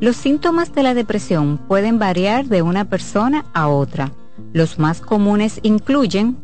Los 0.00 0.16
síntomas 0.16 0.74
de 0.74 0.82
la 0.82 0.92
depresión 0.92 1.56
pueden 1.56 1.98
variar 1.98 2.46
de 2.46 2.62
una 2.62 2.84
persona 2.84 3.46
a 3.54 3.68
otra. 3.68 4.12
Los 4.52 4.78
más 4.78 5.00
comunes 5.00 5.60
incluyen 5.62 6.36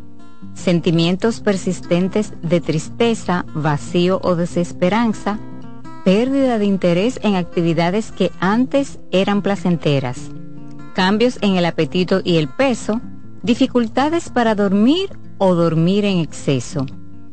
sentimientos 0.55 1.41
persistentes 1.41 2.33
de 2.43 2.61
tristeza, 2.61 3.45
vacío 3.53 4.21
o 4.23 4.37
desesperanza, 4.37 5.39
pérdida 6.05 6.59
de 6.59 6.65
interés 6.65 7.19
en 7.23 7.35
actividades 7.35 8.13
que 8.13 8.31
antes 8.39 9.01
eran 9.11 9.43
placenteras, 9.43 10.31
cambios 10.95 11.39
en 11.43 11.57
el 11.57 11.67
apetito 11.67 12.21
y 12.25 12.37
el 12.37 12.49
peso, 12.49 13.01
dificultades 13.43 14.31
para 14.31 14.55
dormir 14.55 15.11
o 15.39 15.55
dormir 15.57 16.05
en 16.05 16.19
exceso, 16.19 16.87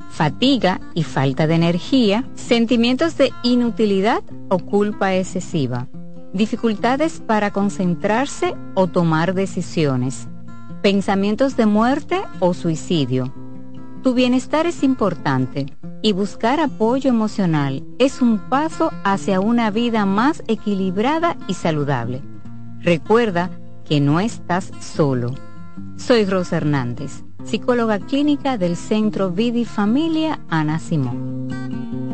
fatiga 0.09 0.81
y 0.95 1.03
falta 1.03 1.45
de 1.45 1.55
energía, 1.55 2.25
sentimientos 2.35 3.17
de 3.17 3.31
inutilidad 3.43 4.23
o 4.49 4.57
culpa 4.57 5.15
excesiva 5.15 5.87
dificultades 6.37 7.19
para 7.19 7.51
concentrarse 7.51 8.55
o 8.75 8.87
tomar 8.87 9.33
decisiones, 9.33 10.27
pensamientos 10.81 11.57
de 11.57 11.65
muerte 11.65 12.21
o 12.39 12.53
suicidio. 12.53 13.33
Tu 14.03 14.13
bienestar 14.13 14.67
es 14.67 14.83
importante 14.83 15.65
y 16.01 16.13
buscar 16.13 16.59
apoyo 16.59 17.09
emocional 17.09 17.83
es 17.97 18.21
un 18.21 18.37
paso 18.37 18.91
hacia 19.03 19.39
una 19.39 19.71
vida 19.71 20.05
más 20.05 20.43
equilibrada 20.47 21.35
y 21.47 21.55
saludable. 21.55 22.21
Recuerda 22.79 23.49
que 23.83 23.99
no 23.99 24.19
estás 24.19 24.71
solo. 24.79 25.33
Soy 25.97 26.25
Rosa 26.25 26.57
Hernández, 26.57 27.23
psicóloga 27.43 27.99
clínica 27.99 28.57
del 28.57 28.77
Centro 28.77 29.31
Vida 29.31 29.57
y 29.57 29.65
Familia 29.65 30.39
Ana 30.49 30.79
Simón. 30.79 32.06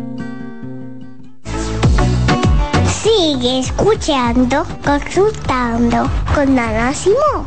Sigue 3.03 3.59
escuchando, 3.59 4.65
consultando 4.81 6.09
con 6.33 6.57
Ana 6.57 6.93
Simón. 6.93 7.45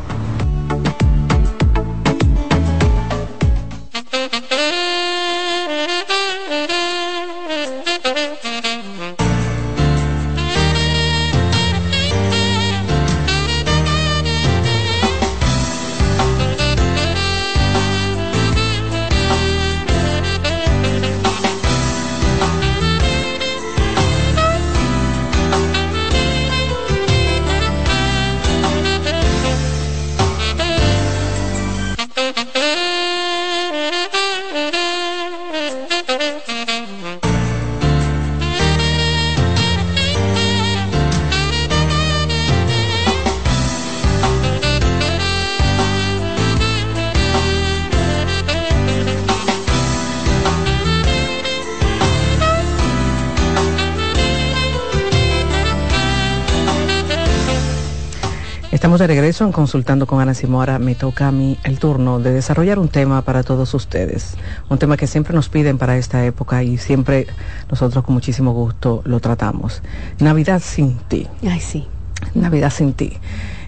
Regreso 59.27 59.43
en 59.43 59.51
Consultando 59.51 60.07
con 60.07 60.21
Ana 60.21 60.33
Simora. 60.33 60.79
Me 60.79 60.95
toca 60.95 61.27
a 61.27 61.33
mí 61.33 61.57
el 61.65 61.79
turno 61.79 62.17
de 62.17 62.31
desarrollar 62.31 62.79
un 62.79 62.87
tema 62.87 63.23
para 63.23 63.43
todos 63.43 63.73
ustedes. 63.73 64.37
Un 64.69 64.77
tema 64.77 64.95
que 64.95 65.05
siempre 65.05 65.33
nos 65.33 65.49
piden 65.49 65.77
para 65.77 65.97
esta 65.97 66.23
época 66.23 66.63
y 66.63 66.77
siempre 66.77 67.27
nosotros 67.69 68.05
con 68.05 68.13
muchísimo 68.13 68.53
gusto 68.53 69.01
lo 69.03 69.19
tratamos. 69.19 69.81
Navidad 70.19 70.61
sin 70.63 70.95
ti. 71.09 71.27
Ay, 71.43 71.59
sí. 71.59 71.89
Navidad 72.35 72.69
sin 72.69 72.93
ti. 72.93 73.17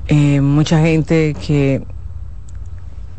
Eh, 0.07 0.39
mucha 0.39 0.79
gente 0.79 1.33
que 1.33 1.83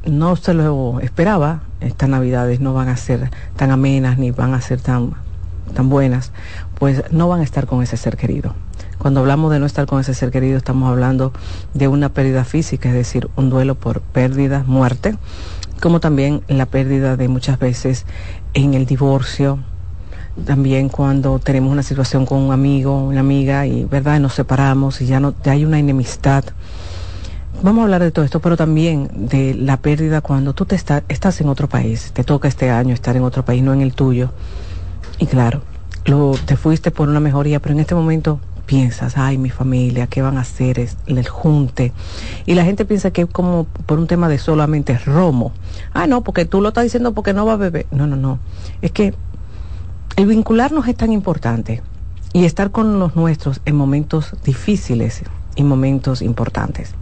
no 0.07 0.35
se 0.37 0.55
lo 0.55 0.99
esperaba, 1.01 1.61
estas 1.83 2.09
navidades 2.09 2.59
no 2.59 2.73
van 2.73 2.89
a 2.89 2.97
ser 2.97 3.31
tan 3.57 3.71
amenas 3.71 4.17
ni 4.17 4.31
van 4.31 4.55
a 4.55 4.63
ser 4.63 4.81
tan, 4.81 5.13
tan 5.75 5.91
buenas, 5.91 6.33
pues 6.79 7.03
no 7.11 7.29
van 7.29 7.41
a 7.41 7.45
estar 7.45 7.67
con 7.67 7.83
ese 7.83 7.99
ser 7.99 8.17
querido. 8.17 8.55
Cuando 9.01 9.21
hablamos 9.21 9.51
de 9.51 9.59
no 9.59 9.65
estar 9.65 9.87
con 9.87 9.99
ese 9.99 10.13
ser 10.13 10.31
querido, 10.31 10.59
estamos 10.59 10.91
hablando 10.91 11.33
de 11.73 11.89
una 11.89 12.11
pérdida 12.11 12.45
física, 12.45 12.91
es 12.91 12.95
decir, 12.95 13.31
un 13.35 13.49
duelo 13.49 13.75
por 13.75 14.03
pérdida, 14.03 14.63
muerte, 14.67 15.17
como 15.81 16.01
también 16.01 16.43
la 16.49 16.67
pérdida 16.67 17.17
de 17.17 17.27
muchas 17.29 17.59
veces 17.59 18.05
en 18.53 18.75
el 18.75 18.85
divorcio, 18.85 19.59
también 20.45 20.91
cuando 20.91 21.39
tenemos 21.39 21.73
una 21.73 21.83
situación 21.83 22.27
con 22.27 22.41
un 22.41 22.53
amigo, 22.53 23.07
una 23.07 23.21
amiga 23.21 23.67
y 23.67 23.87
verdad 23.87 24.21
nos 24.21 24.35
separamos 24.35 25.01
y 25.01 25.07
ya 25.07 25.19
no 25.19 25.35
hay 25.47 25.65
una 25.65 25.79
enemistad. 25.79 26.45
Vamos 27.63 27.81
a 27.81 27.85
hablar 27.85 28.03
de 28.03 28.11
todo 28.11 28.27
esto, 28.27 28.41
pero 28.41 28.59
también 28.59 29.09
de 29.15 29.55
la 29.55 29.79
pérdida 29.79 30.21
cuando 30.21 30.53
tú 30.53 30.67
te 30.67 30.77
estás 30.77 31.41
en 31.41 31.49
otro 31.49 31.71
país, 31.71 32.13
te 32.13 32.23
toca 32.23 32.49
este 32.49 32.69
año 32.69 32.93
estar 32.93 33.17
en 33.17 33.23
otro 33.23 33.47
país, 33.47 33.63
no 33.63 33.73
en 33.73 33.81
el 33.81 33.95
tuyo. 33.95 34.31
Y 35.19 35.25
claro, 35.25 35.63
lo, 36.05 36.33
te 36.45 36.57
fuiste 36.57 36.91
por 36.91 37.09
una 37.09 37.21
mejoría, 37.21 37.61
pero 37.61 37.75
en 37.75 37.81
este 37.81 37.95
momento 37.95 38.41
piensas, 38.71 39.19
ay, 39.19 39.37
mi 39.37 39.51
familia, 39.51 40.07
¿qué 40.07 40.23
van 40.23 40.39
a 40.39 40.43
hacer? 40.43 40.79
Es 40.79 40.97
el 41.09 41.27
junte. 41.27 41.93
Y 42.47 42.55
la 42.55 42.65
gente 42.65 42.85
piensa 42.85 43.11
que 43.11 43.23
es 43.23 43.29
como 43.29 43.65
por 43.65 43.99
un 43.99 44.07
tema 44.07 44.29
de 44.29 44.39
solamente 44.39 44.97
romo. 44.97 45.51
Ah, 45.93 46.07
no, 46.07 46.21
porque 46.23 46.45
tú 46.45 46.61
lo 46.61 46.69
estás 46.69 46.85
diciendo 46.85 47.13
porque 47.13 47.33
no 47.33 47.45
va 47.45 47.55
a 47.55 47.57
beber. 47.57 47.87
No, 47.91 48.07
no, 48.07 48.15
no. 48.15 48.39
Es 48.81 48.93
que 48.93 49.13
el 50.15 50.27
vincularnos 50.27 50.87
es 50.87 50.95
tan 50.95 51.11
importante 51.11 51.83
y 52.33 52.45
estar 52.45 52.71
con 52.71 53.01
los 53.01 53.17
nuestros 53.17 53.61
en 53.65 53.75
momentos 53.75 54.37
difíciles 54.45 55.25
y 55.57 55.65
momentos 55.65 56.23
importantes. 56.23 56.95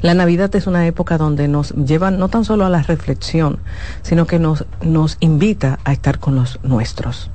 La 0.00 0.14
Navidad 0.14 0.56
es 0.56 0.66
una 0.66 0.86
época 0.86 1.18
donde 1.18 1.48
nos 1.48 1.74
lleva 1.74 2.10
no 2.10 2.28
tan 2.28 2.46
solo 2.46 2.64
a 2.64 2.70
la 2.70 2.82
reflexión, 2.82 3.58
sino 4.00 4.26
que 4.26 4.38
nos, 4.38 4.64
nos 4.80 5.18
invita 5.20 5.80
a 5.84 5.92
estar 5.92 6.18
con 6.18 6.34
los 6.34 6.58
nuestros. 6.62 7.30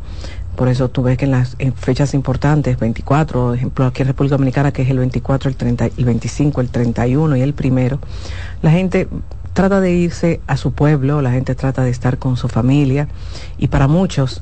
Por 0.55 0.67
eso 0.67 0.89
tú 0.89 1.01
ves 1.03 1.17
que 1.17 1.25
en 1.25 1.31
las 1.31 1.55
fechas 1.75 2.13
importantes, 2.13 2.77
24, 2.77 3.41
por 3.41 3.55
ejemplo 3.55 3.85
aquí 3.85 4.01
en 4.01 4.09
República 4.09 4.35
Dominicana, 4.35 4.71
que 4.71 4.81
es 4.81 4.89
el 4.89 4.99
24, 4.99 5.49
el, 5.49 5.55
30, 5.55 5.85
el 5.97 6.05
25, 6.05 6.61
el 6.61 6.69
31 6.69 7.37
y 7.37 7.41
el 7.41 7.53
primero, 7.53 7.99
la 8.61 8.71
gente 8.71 9.07
trata 9.53 9.79
de 9.79 9.91
irse 9.91 10.41
a 10.47 10.57
su 10.57 10.73
pueblo, 10.73 11.21
la 11.21 11.31
gente 11.31 11.55
trata 11.55 11.83
de 11.83 11.89
estar 11.89 12.17
con 12.17 12.37
su 12.37 12.47
familia 12.47 13.07
y 13.57 13.67
para 13.67 13.87
muchos 13.87 14.41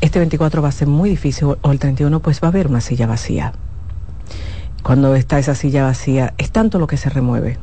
este 0.00 0.18
24 0.18 0.62
va 0.62 0.68
a 0.68 0.72
ser 0.72 0.88
muy 0.88 1.10
difícil 1.10 1.56
o 1.60 1.72
el 1.72 1.78
31 1.78 2.20
pues 2.20 2.40
va 2.42 2.48
a 2.48 2.50
haber 2.50 2.66
una 2.68 2.80
silla 2.80 3.06
vacía. 3.06 3.52
Cuando 4.82 5.16
está 5.16 5.38
esa 5.38 5.54
silla 5.54 5.84
vacía 5.84 6.34
es 6.38 6.50
tanto 6.50 6.78
lo 6.78 6.86
que 6.86 6.96
se 6.96 7.10
remueve. 7.10 7.58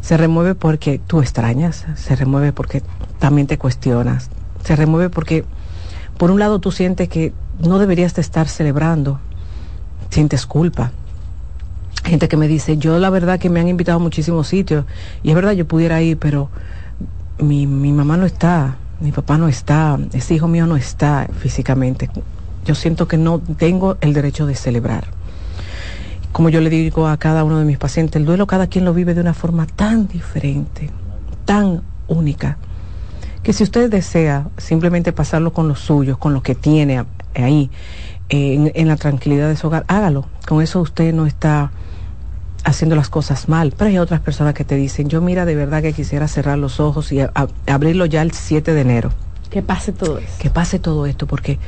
Se 0.00 0.16
remueve 0.16 0.54
porque 0.54 1.00
tú 1.04 1.20
extrañas, 1.20 1.86
se 1.96 2.16
remueve 2.16 2.52
porque 2.52 2.82
también 3.18 3.46
te 3.46 3.58
cuestionas, 3.58 4.30
se 4.64 4.74
remueve 4.76 5.10
porque 5.10 5.44
por 6.18 6.32
un 6.32 6.40
lado 6.40 6.58
tú 6.58 6.72
sientes 6.72 7.08
que 7.08 7.32
no 7.60 7.78
deberías 7.78 8.14
de 8.14 8.22
estar 8.22 8.48
celebrando, 8.48 9.20
sientes 10.10 10.46
culpa. 10.46 10.90
Gente 12.04 12.28
que 12.28 12.36
me 12.36 12.48
dice, 12.48 12.76
yo 12.76 12.98
la 12.98 13.08
verdad 13.10 13.38
que 13.38 13.48
me 13.48 13.60
han 13.60 13.68
invitado 13.68 13.96
a 13.96 14.02
muchísimos 14.02 14.48
sitios 14.48 14.84
y 15.22 15.30
es 15.30 15.34
verdad 15.34 15.52
yo 15.52 15.66
pudiera 15.66 16.02
ir, 16.02 16.18
pero 16.18 16.50
mi, 17.38 17.66
mi 17.66 17.92
mamá 17.92 18.16
no 18.16 18.26
está, 18.26 18.76
mi 19.00 19.12
papá 19.12 19.38
no 19.38 19.46
está, 19.46 19.98
ese 20.12 20.34
hijo 20.34 20.48
mío 20.48 20.66
no 20.66 20.76
está 20.76 21.28
físicamente. 21.38 22.10
Yo 22.64 22.74
siento 22.74 23.06
que 23.06 23.16
no 23.16 23.38
tengo 23.38 23.96
el 24.00 24.12
derecho 24.12 24.46
de 24.46 24.56
celebrar. 24.56 25.06
Como 26.32 26.48
yo 26.48 26.60
le 26.60 26.68
digo 26.68 27.06
a 27.06 27.16
cada 27.16 27.44
uno 27.44 27.58
de 27.58 27.64
mis 27.64 27.78
pacientes, 27.78 28.16
el 28.16 28.26
duelo 28.26 28.46
cada 28.46 28.66
quien 28.66 28.84
lo 28.84 28.92
vive 28.92 29.14
de 29.14 29.20
una 29.20 29.34
forma 29.34 29.66
tan 29.66 30.08
diferente, 30.08 30.90
tan 31.44 31.82
única 32.08 32.58
que 33.48 33.54
si 33.54 33.64
usted 33.64 33.90
desea 33.90 34.46
simplemente 34.58 35.10
pasarlo 35.14 35.54
con 35.54 35.68
los 35.68 35.80
suyos, 35.80 36.18
con 36.18 36.34
lo 36.34 36.42
que 36.42 36.54
tiene 36.54 37.06
ahí, 37.34 37.70
en, 38.28 38.88
la 38.88 38.96
tranquilidad 38.96 39.48
de 39.48 39.56
su 39.56 39.68
hogar, 39.68 39.86
hágalo. 39.88 40.26
Con 40.46 40.60
eso 40.60 40.82
usted 40.82 41.14
no 41.14 41.24
está 41.24 41.70
haciendo 42.64 42.94
las 42.94 43.08
cosas 43.08 43.48
mal. 43.48 43.72
Pero 43.74 43.88
hay 43.88 43.96
otras 43.96 44.20
personas 44.20 44.52
que 44.52 44.64
te 44.64 44.74
dicen, 44.74 45.08
yo 45.08 45.22
mira, 45.22 45.46
de 45.46 45.54
verdad 45.54 45.80
que 45.80 45.94
quisiera 45.94 46.28
cerrar 46.28 46.58
los 46.58 46.78
ojos 46.78 47.10
y 47.10 47.20
abrirlo 47.66 48.04
ya 48.04 48.20
el 48.20 48.32
7 48.32 48.74
de 48.74 48.80
enero. 48.82 49.12
Que 49.48 49.62
pase 49.62 49.92
todo 49.92 50.18
esto. 50.18 50.42
Que 50.42 50.50
pase 50.50 50.78
todo 50.78 51.06
esto, 51.06 51.26
porque 51.26 51.58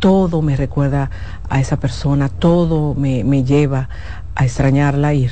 todo 0.00 0.42
me 0.42 0.56
recuerda 0.56 1.08
a 1.48 1.60
esa 1.60 1.76
persona, 1.78 2.28
todo 2.30 2.96
me, 2.96 3.22
lleva 3.44 3.88
a 4.34 4.44
extrañarla 4.44 5.14
y, 5.14 5.30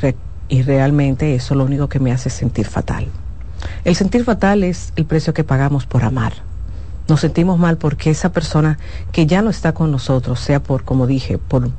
y 0.51 0.63
realmente 0.63 1.35
eso 1.35 1.57
lo 1.57 1.65
único 1.65 1.89
que 1.89 1.99
me 1.99 2.13
hace 2.13 2.31
sentir 2.31 2.67
fatal. 2.69 3.09
El 3.85 3.95
sentir 3.95 4.25
fatal 4.25 4.65
es 4.65 4.93
el 4.97 5.05
precio 5.05 5.35
que 5.35 5.45
pagamos 5.45 5.87
por 5.87 6.05
amar. 6.05 6.35
Nos 7.09 7.21
sentimos 7.21 7.59
mal 7.59 7.77
porque 7.77 8.11
esa 8.11 8.33
persona 8.33 8.79
que 9.13 9.27
ya 9.27 9.43
no 9.43 9.51
está 9.51 9.73
con 9.73 9.93
nosotros, 9.93 10.41
sea 10.41 10.63
por, 10.63 10.85
como 10.85 11.07
dije, 11.07 11.39
por 11.39 11.71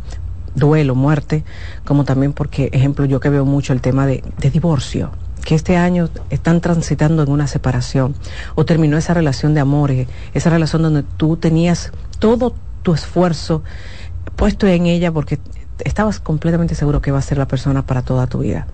duelo, 0.56 0.96
muerte, 0.96 1.44
como 1.86 2.06
también 2.06 2.34
porque, 2.34 2.70
ejemplo, 2.72 3.06
yo 3.06 3.20
que 3.20 3.30
veo 3.30 3.46
mucho 3.46 3.74
el 3.74 3.82
tema 3.82 4.08
de, 4.08 4.24
divorcio, 4.52 5.12
que 5.44 5.56
este 5.56 5.78
año 5.78 6.10
están 6.30 6.62
transitando 6.62 7.24
en 7.24 7.30
una 7.30 7.48
separación 7.48 8.16
o 8.56 8.66
terminó 8.66 8.98
esa 8.98 9.14
relación 9.14 9.54
de 9.54 9.60
amor, 9.60 9.92
eh, 9.92 10.08
esa 10.34 10.50
relación 10.50 10.82
donde 10.82 11.04
tú 11.04 11.38
tenías 11.38 11.92
todo 12.20 12.56
tu 12.84 12.94
esfuerzo 12.94 13.64
puesto 14.36 14.68
en 14.68 14.86
ella 14.86 15.12
porque 15.12 15.40
estabas 15.84 16.20
completamente 16.20 16.76
seguro 16.76 17.02
que 17.02 17.12
va 17.12 17.20
a 17.20 17.22
ser 17.22 17.38
la 17.38 17.48
persona 17.48 17.86
para 17.86 18.02
toda 18.02 18.28
tu 18.28 18.40
vida 18.40 18.68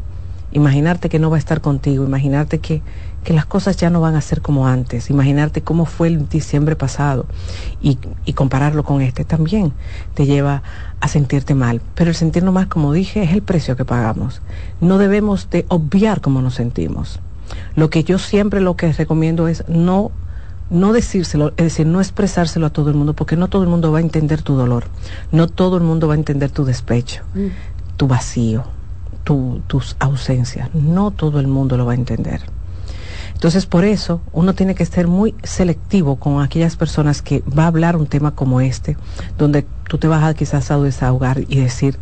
imaginarte 0.54 1.10
que 1.10 1.20
no 1.20 1.30
va 1.30 1.36
a 1.36 1.40
estar 1.40 1.62
contigo, 1.62 2.06
imaginarte 2.06 2.60
que, 2.60 2.82
que 3.24 3.34
las 3.34 3.46
cosas 3.46 3.76
ya 3.78 3.90
no 3.90 4.02
van 4.02 4.16
a 4.16 4.22
ser 4.22 4.42
como 4.42 4.68
antes, 4.68 5.10
imaginarte 5.10 5.62
cómo 5.62 5.86
fue 5.86 6.08
el 6.08 6.30
diciembre 6.30 6.76
pasado 6.76 7.26
y, 7.82 7.98
y, 8.26 8.34
compararlo 8.34 8.84
con 8.84 9.02
este 9.02 9.26
también 9.26 9.74
te 10.14 10.26
lleva 10.26 10.64
a 11.00 11.08
sentirte 11.08 11.56
mal. 11.56 11.82
Pero 11.96 12.12
el 12.12 12.16
sentirnos 12.16 12.54
mal, 12.54 12.68
como 12.68 12.94
dije, 12.94 13.24
es 13.24 13.32
el 13.32 13.42
precio 13.42 13.76
que 13.76 13.86
pagamos. 13.86 14.42
No 14.80 14.98
debemos 14.98 15.50
de 15.50 15.66
obviar 15.70 16.22
cómo 16.22 16.42
nos 16.42 16.56
sentimos. 16.56 17.20
Lo 17.76 17.90
que 17.90 18.04
yo 18.04 18.20
siempre 18.20 18.62
lo 18.62 18.76
que 18.76 18.92
recomiendo 18.94 19.48
es 19.48 19.64
no 19.68 20.12
no 20.70 20.92
decírselo, 20.92 21.50
es 21.50 21.66
decir, 21.66 21.86
no 21.86 22.00
expresárselo 22.00 22.66
a 22.66 22.70
todo 22.72 22.90
el 22.90 22.96
mundo, 22.96 23.14
porque 23.14 23.36
no 23.36 23.48
todo 23.48 23.62
el 23.62 23.70
mundo 23.70 23.92
va 23.92 24.00
a 24.00 24.02
entender 24.02 24.42
tu 24.42 24.56
dolor, 24.56 24.86
no 25.32 25.48
todo 25.48 25.78
el 25.78 25.84
mundo 25.84 26.08
va 26.08 26.16
a 26.16 26.18
entender 26.18 26.50
tu 26.50 26.66
despecho, 26.66 27.22
mm. 27.36 27.98
tu 27.98 28.08
vacío, 28.08 28.64
tus 29.24 29.95
ausencias. 30.00 30.74
No 30.74 31.12
todo 31.12 31.40
el 31.40 31.48
mundo 31.48 31.78
lo 31.78 31.86
va 31.86 31.94
a 31.94 31.95
entender. 31.95 32.41
Entonces, 33.34 33.66
por 33.66 33.84
eso, 33.84 34.22
uno 34.32 34.54
tiene 34.54 34.74
que 34.74 34.86
ser 34.86 35.08
muy 35.08 35.36
selectivo 35.44 36.16
con 36.16 36.41
aquellas 36.41 36.78
personas 36.78 37.22
que 37.22 37.41
va 37.41 37.64
a 37.64 37.68
hablar 37.68 37.98
un 37.98 38.08
tema 38.08 38.36
como 38.36 38.62
este, 38.62 38.95
donde 39.38 39.66
tú 39.90 39.98
te 39.98 40.08
vas 40.08 40.24
a 40.24 40.34
quizás 40.34 40.72
a 40.72 40.78
desahogar 40.78 41.41
y 41.50 41.60
decir, 41.60 42.00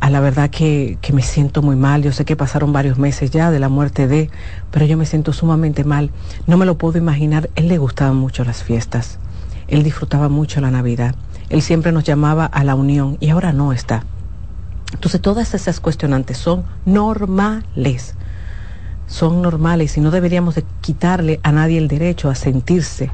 a 0.00 0.10
la 0.10 0.20
verdad 0.20 0.50
que, 0.50 0.98
que, 1.00 1.14
me 1.14 1.22
siento 1.22 1.62
muy 1.62 1.76
mal, 1.76 2.02
yo 2.02 2.12
sé 2.12 2.26
que 2.26 2.36
pasaron 2.36 2.74
varios 2.74 2.98
meses 2.98 3.30
ya 3.30 3.50
de 3.50 3.58
la 3.58 3.70
muerte 3.70 4.06
de, 4.06 4.28
pero 4.70 4.84
yo 4.84 4.98
me 4.98 5.06
siento 5.06 5.32
sumamente 5.32 5.84
mal, 5.84 6.10
no 6.46 6.58
me 6.58 6.66
lo 6.66 6.76
puedo 6.76 6.98
imaginar, 6.98 7.48
él 7.54 7.68
le 7.68 7.78
gustaban 7.78 8.16
mucho 8.16 8.44
las 8.44 8.62
fiestas, 8.62 9.18
él 9.68 9.82
disfrutaba 9.82 10.28
mucho 10.28 10.60
la 10.60 10.70
Navidad, 10.70 11.14
él 11.48 11.62
siempre 11.62 11.92
nos 11.92 12.04
llamaba 12.04 12.44
a 12.44 12.64
la 12.64 12.74
unión 12.74 13.16
y 13.20 13.30
ahora 13.30 13.54
no 13.54 13.72
está. 13.72 14.04
Entonces 14.92 15.20
todas 15.20 15.54
esas 15.54 15.80
cuestionantes 15.80 16.38
son 16.38 16.64
normales, 16.84 18.14
son 19.06 19.42
normales 19.42 19.96
y 19.96 20.00
no 20.00 20.10
deberíamos 20.10 20.54
de 20.54 20.64
quitarle 20.80 21.40
a 21.42 21.52
nadie 21.52 21.78
el 21.78 21.88
derecho 21.88 22.30
a 22.30 22.34
sentirse 22.34 23.10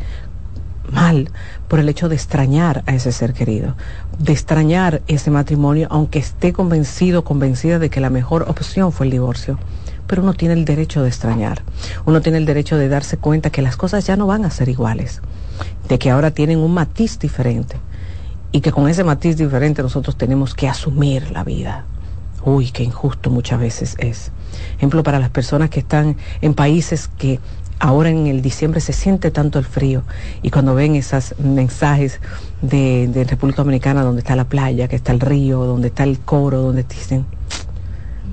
mal 0.90 1.30
por 1.68 1.78
el 1.78 1.88
hecho 1.88 2.08
de 2.08 2.14
extrañar 2.14 2.82
a 2.86 2.94
ese 2.94 3.12
ser 3.12 3.32
querido, 3.32 3.76
de 4.18 4.32
extrañar 4.32 5.02
ese 5.06 5.30
matrimonio, 5.30 5.88
aunque 5.90 6.18
esté 6.18 6.52
convencido, 6.52 7.24
convencida 7.24 7.78
de 7.78 7.88
que 7.88 8.00
la 8.00 8.10
mejor 8.10 8.42
opción 8.48 8.92
fue 8.92 9.06
el 9.06 9.12
divorcio. 9.12 9.58
Pero 10.06 10.22
uno 10.22 10.34
tiene 10.34 10.54
el 10.54 10.64
derecho 10.64 11.02
de 11.02 11.08
extrañar, 11.08 11.62
uno 12.04 12.20
tiene 12.20 12.38
el 12.38 12.44
derecho 12.44 12.76
de 12.76 12.88
darse 12.88 13.16
cuenta 13.16 13.50
que 13.50 13.62
las 13.62 13.76
cosas 13.76 14.06
ya 14.06 14.16
no 14.16 14.26
van 14.26 14.44
a 14.44 14.50
ser 14.50 14.68
iguales, 14.68 15.22
de 15.88 15.98
que 15.98 16.10
ahora 16.10 16.32
tienen 16.32 16.58
un 16.58 16.74
matiz 16.74 17.18
diferente 17.18 17.76
y 18.52 18.60
que 18.60 18.70
con 18.70 18.88
ese 18.88 19.02
matiz 19.02 19.36
diferente 19.36 19.82
nosotros 19.82 20.16
tenemos 20.16 20.54
que 20.54 20.68
asumir 20.68 21.30
la 21.30 21.42
vida. 21.42 21.84
Uy, 22.44 22.70
qué 22.70 22.82
injusto 22.82 23.30
muchas 23.30 23.58
veces 23.58 23.96
es. 23.98 24.30
Ejemplo, 24.76 25.02
para 25.02 25.18
las 25.18 25.30
personas 25.30 25.70
que 25.70 25.80
están 25.80 26.16
en 26.42 26.54
países 26.54 27.08
que 27.18 27.40
ahora 27.78 28.10
en 28.10 28.26
el 28.26 28.42
diciembre 28.42 28.80
se 28.80 28.92
siente 28.92 29.30
tanto 29.30 29.58
el 29.58 29.64
frío 29.64 30.02
y 30.42 30.50
cuando 30.50 30.74
ven 30.74 30.94
esos 30.94 31.34
mensajes 31.38 32.20
de, 32.60 33.26
República 33.28 33.62
Dominicana 33.62 34.02
donde 34.02 34.20
está 34.20 34.36
la 34.36 34.44
playa, 34.44 34.86
que 34.86 34.96
está 34.96 35.12
el 35.12 35.20
río, 35.20 35.64
donde 35.64 35.88
está 35.88 36.04
el 36.04 36.20
coro, 36.20 36.60
donde 36.60 36.82
dicen, 36.84 37.24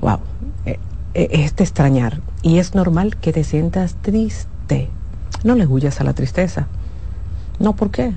wow, 0.00 0.18
eh, 0.66 0.78
eh, 1.14 1.28
es 1.32 1.56
de 1.56 1.64
extrañar. 1.64 2.20
Y 2.42 2.58
es 2.58 2.74
normal 2.74 3.16
que 3.16 3.32
te 3.32 3.42
sientas 3.42 3.96
triste. 4.02 4.90
No 5.44 5.54
le 5.54 5.66
huyas 5.66 6.00
a 6.00 6.04
la 6.04 6.12
tristeza. 6.12 6.66
No, 7.58 7.74
¿por 7.74 7.90
qué? 7.90 8.14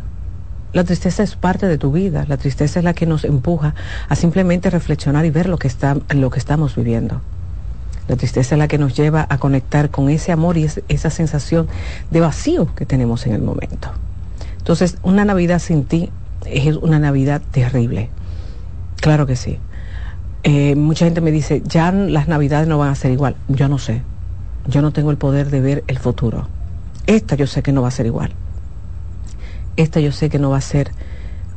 La 0.73 0.83
tristeza 0.83 1.21
es 1.21 1.35
parte 1.35 1.67
de 1.67 1.77
tu 1.77 1.91
vida, 1.91 2.25
la 2.27 2.37
tristeza 2.37 2.79
es 2.79 2.83
la 2.83 2.95
que 2.95 3.05
nos 3.05 3.25
empuja 3.25 3.75
a 4.09 4.15
simplemente 4.15 4.71
reflexionar 4.71 5.23
y 5.23 5.29
ver 5.29 5.47
lo 5.47 5.59
que, 5.59 5.67
está, 5.67 5.95
lo 6.09 6.31
que 6.31 6.39
estamos 6.39 6.75
viviendo. 6.75 7.21
La 8.07 8.15
tristeza 8.15 8.55
es 8.55 8.59
la 8.59 8.67
que 8.67 8.79
nos 8.79 8.95
lleva 8.95 9.27
a 9.29 9.37
conectar 9.37 9.91
con 9.91 10.09
ese 10.09 10.31
amor 10.31 10.57
y 10.57 10.67
esa 10.87 11.09
sensación 11.11 11.67
de 12.09 12.21
vacío 12.21 12.73
que 12.73 12.87
tenemos 12.87 13.27
en 13.27 13.33
el 13.33 13.43
momento. 13.43 13.91
Entonces, 14.57 14.97
una 15.03 15.25
Navidad 15.25 15.59
sin 15.59 15.85
ti 15.85 16.09
es 16.43 16.75
una 16.77 16.97
Navidad 16.97 17.43
terrible. 17.51 18.09
Claro 18.99 19.27
que 19.27 19.35
sí. 19.35 19.59
Eh, 20.41 20.73
mucha 20.75 21.05
gente 21.05 21.21
me 21.21 21.31
dice, 21.31 21.61
ya 21.63 21.91
las 21.91 22.27
Navidades 22.27 22.67
no 22.67 22.79
van 22.79 22.89
a 22.89 22.95
ser 22.95 23.11
igual. 23.11 23.35
Yo 23.47 23.69
no 23.69 23.77
sé. 23.77 24.01
Yo 24.65 24.81
no 24.81 24.91
tengo 24.91 25.11
el 25.11 25.17
poder 25.17 25.51
de 25.51 25.61
ver 25.61 25.83
el 25.85 25.99
futuro. 25.99 26.47
Esta 27.05 27.35
yo 27.35 27.45
sé 27.45 27.61
que 27.61 27.71
no 27.71 27.83
va 27.83 27.89
a 27.89 27.91
ser 27.91 28.07
igual 28.07 28.33
esta 29.77 29.99
yo 29.99 30.11
sé 30.11 30.29
que 30.29 30.39
no 30.39 30.49
va 30.49 30.57
a 30.57 30.61
ser 30.61 30.91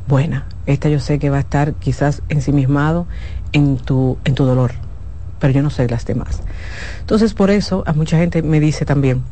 buena, 0.07 0.45
esta 0.65 0.89
yo 0.89 0.99
sé 0.99 1.19
que 1.19 1.29
va 1.29 1.37
a 1.37 1.41
estar 1.41 1.73
quizás 1.73 2.21
ensimismado 2.29 3.07
en 3.51 3.77
tu, 3.77 4.17
en 4.25 4.35
tu 4.35 4.45
dolor, 4.45 4.71
pero 5.39 5.53
yo 5.53 5.61
no 5.61 5.69
sé 5.69 5.87
las 5.87 6.05
demás. 6.05 6.41
Entonces, 6.99 7.33
por 7.33 7.51
eso, 7.51 7.83
a 7.85 7.93
mucha 7.93 8.17
gente 8.17 8.41
me 8.41 8.59
dice 8.59 8.85
también, 8.85 9.23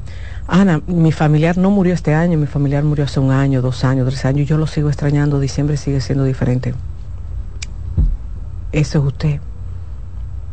Ana, 0.47 0.81
mi 0.85 1.11
familiar 1.11 1.57
no 1.57 1.71
murió 1.71 1.93
este 1.93 2.13
año, 2.13 2.37
mi 2.37 2.45
familiar 2.45 2.83
murió 2.83 3.05
hace 3.05 3.19
un 3.19 3.31
año, 3.31 3.61
dos 3.61 3.83
años, 3.83 4.07
tres 4.07 4.25
años, 4.25 4.47
yo 4.47 4.57
lo 4.57 4.67
sigo 4.67 4.89
extrañando, 4.89 5.39
diciembre 5.39 5.77
sigue 5.77 6.01
siendo 6.01 6.23
diferente. 6.23 6.75
Eso 8.71 8.99
es 8.99 9.05
usted. 9.05 9.39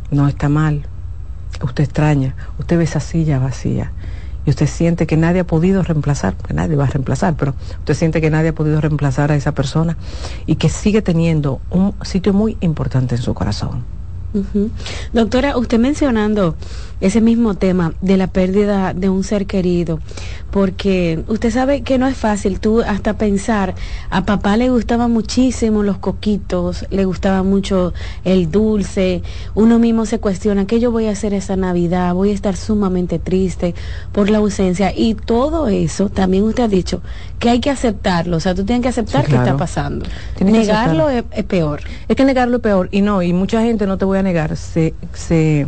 No 0.09 0.27
está 0.27 0.49
mal. 0.49 0.87
Usted 1.61 1.83
extraña, 1.83 2.35
usted 2.57 2.77
ve 2.77 2.85
esa 2.85 2.99
silla 2.99 3.37
vacía 3.37 3.91
y 4.45 4.49
usted 4.49 4.67
siente 4.67 5.07
que 5.07 5.17
nadie 5.17 5.41
ha 5.41 5.47
podido 5.47 5.83
reemplazar, 5.83 6.35
que 6.35 6.53
nadie 6.53 6.75
va 6.75 6.85
a 6.85 6.87
reemplazar, 6.87 7.35
pero 7.35 7.53
usted 7.79 7.93
siente 7.93 8.21
que 8.21 8.29
nadie 8.29 8.49
ha 8.49 8.55
podido 8.55 8.81
reemplazar 8.81 9.31
a 9.31 9.35
esa 9.35 9.53
persona 9.53 9.97
y 10.45 10.55
que 10.55 10.69
sigue 10.69 11.01
teniendo 11.01 11.61
un 11.69 11.93
sitio 12.03 12.33
muy 12.33 12.57
importante 12.61 13.15
en 13.15 13.21
su 13.21 13.33
corazón. 13.33 13.83
Doctora, 15.13 15.57
usted 15.57 15.79
mencionando 15.79 16.55
ese 17.03 17.19
mismo 17.19 17.53
tema 17.53 17.93
de 17.99 18.15
la 18.15 18.27
pérdida 18.27 18.93
de 18.93 19.09
un 19.09 19.25
ser 19.25 19.45
querido, 19.45 19.99
porque 20.51 21.21
usted 21.27 21.51
sabe 21.51 21.81
que 21.81 21.97
no 21.97 22.07
es 22.07 22.15
fácil. 22.15 22.61
Tú 22.61 22.81
hasta 22.81 23.17
pensar, 23.17 23.75
a 24.09 24.25
papá 24.25 24.55
le 24.55 24.69
gustaban 24.69 25.11
muchísimo 25.11 25.83
los 25.83 25.97
coquitos, 25.97 26.85
le 26.91 27.03
gustaba 27.03 27.43
mucho 27.43 27.93
el 28.23 28.49
dulce, 28.49 29.21
uno 29.53 29.79
mismo 29.79 30.05
se 30.05 30.19
cuestiona, 30.19 30.65
¿qué 30.65 30.79
yo 30.79 30.91
voy 30.91 31.07
a 31.07 31.11
hacer 31.11 31.33
esa 31.33 31.57
Navidad? 31.57 32.13
Voy 32.13 32.29
a 32.29 32.33
estar 32.33 32.55
sumamente 32.55 33.19
triste 33.19 33.75
por 34.13 34.29
la 34.29 34.37
ausencia. 34.37 34.93
Y 34.95 35.15
todo 35.15 35.67
eso, 35.67 36.07
también 36.07 36.43
usted 36.43 36.63
ha 36.63 36.67
dicho 36.69 37.01
que 37.37 37.49
hay 37.49 37.59
que 37.59 37.69
aceptarlo, 37.69 38.37
o 38.37 38.39
sea, 38.39 38.55
tú 38.55 38.63
tienes 38.63 38.81
que 38.81 38.89
aceptar 38.89 39.25
que 39.25 39.35
está 39.35 39.57
pasando. 39.57 40.05
Negarlo 40.39 41.09
es, 41.09 41.25
es, 41.31 41.43
peor. 41.43 41.81
Es 42.07 42.15
que 42.15 42.23
negarlo 42.23 42.55
es 42.55 42.61
peor. 42.63 42.87
Y 42.91 43.01
no, 43.01 43.21
y 43.21 43.33
mucha 43.33 43.61
gente, 43.61 43.87
no 43.87 43.97
te 43.97 44.05
voy 44.05 44.19
a 44.19 44.23
negar, 44.23 44.55
se... 44.55 44.93
se 45.13 45.67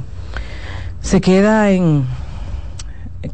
se 1.06 1.22
queda 1.22 1.70
en, 1.70 2.04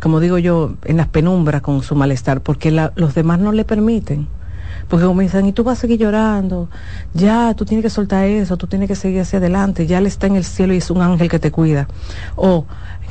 como 0.01 0.19
digo 0.19 0.37
yo, 0.37 0.73
en 0.83 0.97
las 0.97 1.07
penumbras 1.07 1.61
con 1.61 1.81
su 1.83 1.95
malestar, 1.95 2.41
porque 2.41 2.69
los 2.69 3.15
demás 3.15 3.39
no 3.39 3.53
le 3.53 3.63
permiten. 3.63 4.27
Porque 4.89 5.05
comienzan, 5.05 5.45
y 5.45 5.53
tú 5.53 5.63
vas 5.63 5.77
a 5.77 5.81
seguir 5.81 5.97
llorando, 5.97 6.67
ya, 7.13 7.53
tú 7.53 7.63
tienes 7.63 7.83
que 7.83 7.89
soltar 7.89 8.25
eso, 8.25 8.57
tú 8.57 8.67
tienes 8.67 8.89
que 8.89 8.95
seguir 8.95 9.21
hacia 9.21 9.39
adelante, 9.39 9.87
ya 9.87 9.99
él 9.99 10.05
está 10.05 10.27
en 10.27 10.35
el 10.35 10.43
cielo 10.43 10.73
y 10.73 10.77
es 10.77 10.91
un 10.91 11.01
ángel 11.01 11.29
que 11.29 11.39
te 11.39 11.49
cuida. 11.49 11.87
O, 12.35 12.65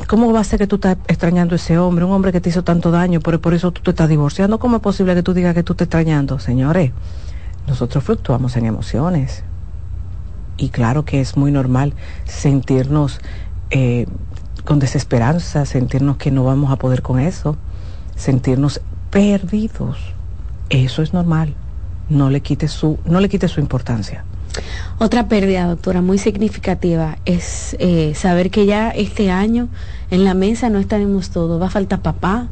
¿cómo 0.07 0.31
va 0.31 0.41
a 0.41 0.45
ser 0.45 0.59
que 0.59 0.67
tú 0.67 0.77
estás 0.77 0.99
extrañando 1.09 1.55
a 1.55 1.57
ese 1.57 1.79
hombre, 1.79 2.05
un 2.05 2.13
hombre 2.13 2.31
que 2.31 2.43
te 2.43 2.51
hizo 2.51 2.63
tanto 2.63 2.91
daño, 2.91 3.21
pero 3.21 3.41
por 3.41 3.55
eso 3.55 3.71
tú 3.71 3.81
te 3.81 3.91
estás 3.91 4.11
divorciando? 4.11 4.59
¿Cómo 4.59 4.77
es 4.77 4.83
posible 4.83 5.15
que 5.15 5.23
tú 5.23 5.33
digas 5.33 5.55
que 5.55 5.63
tú 5.63 5.73
estás 5.73 5.87
extrañando? 5.87 6.39
Señores, 6.39 6.93
nosotros 7.67 8.05
fluctuamos 8.05 8.57
en 8.57 8.67
emociones. 8.67 9.43
Y 10.59 10.69
claro 10.69 11.07
que 11.07 11.23
es 11.23 11.39
muy 11.39 11.51
normal 11.51 11.95
sentirnos 12.27 13.21
eh, 13.71 14.07
con 14.63 14.79
desesperanza, 14.79 15.65
sentirnos 15.67 16.17
que 16.17 16.31
no 16.31 16.45
vamos 16.45 16.71
a 16.71 16.77
poder 16.77 17.03
con 17.03 17.19
eso, 17.19 17.57
sentirnos 18.17 18.81
perdidos. 19.11 19.99
Eso 20.69 21.03
es 21.03 21.13
normal. 21.13 21.55
No 22.09 22.31
le 22.31 22.41
quite 22.41 22.69
su, 22.69 22.99
no 23.05 23.21
le 23.21 23.29
quite 23.29 23.49
su 23.49 23.61
importancia. 23.61 24.25
Otra 24.99 25.29
pérdida, 25.29 25.67
doctora, 25.67 26.03
muy 26.03 26.19
significativa 26.19 27.19
es 27.25 27.77
eh, 27.79 28.13
saber 28.15 28.51
que 28.51 28.67
ya 28.67 28.91
este 28.91 29.31
año 29.31 29.69
en 30.11 30.25
la 30.25 30.35
mesa 30.35 30.69
no 30.69 30.79
estaremos 30.79 31.31
todos. 31.31 31.61
Va 31.61 31.67
a 31.67 31.71
faltar 31.71 32.03
papá 32.03 32.49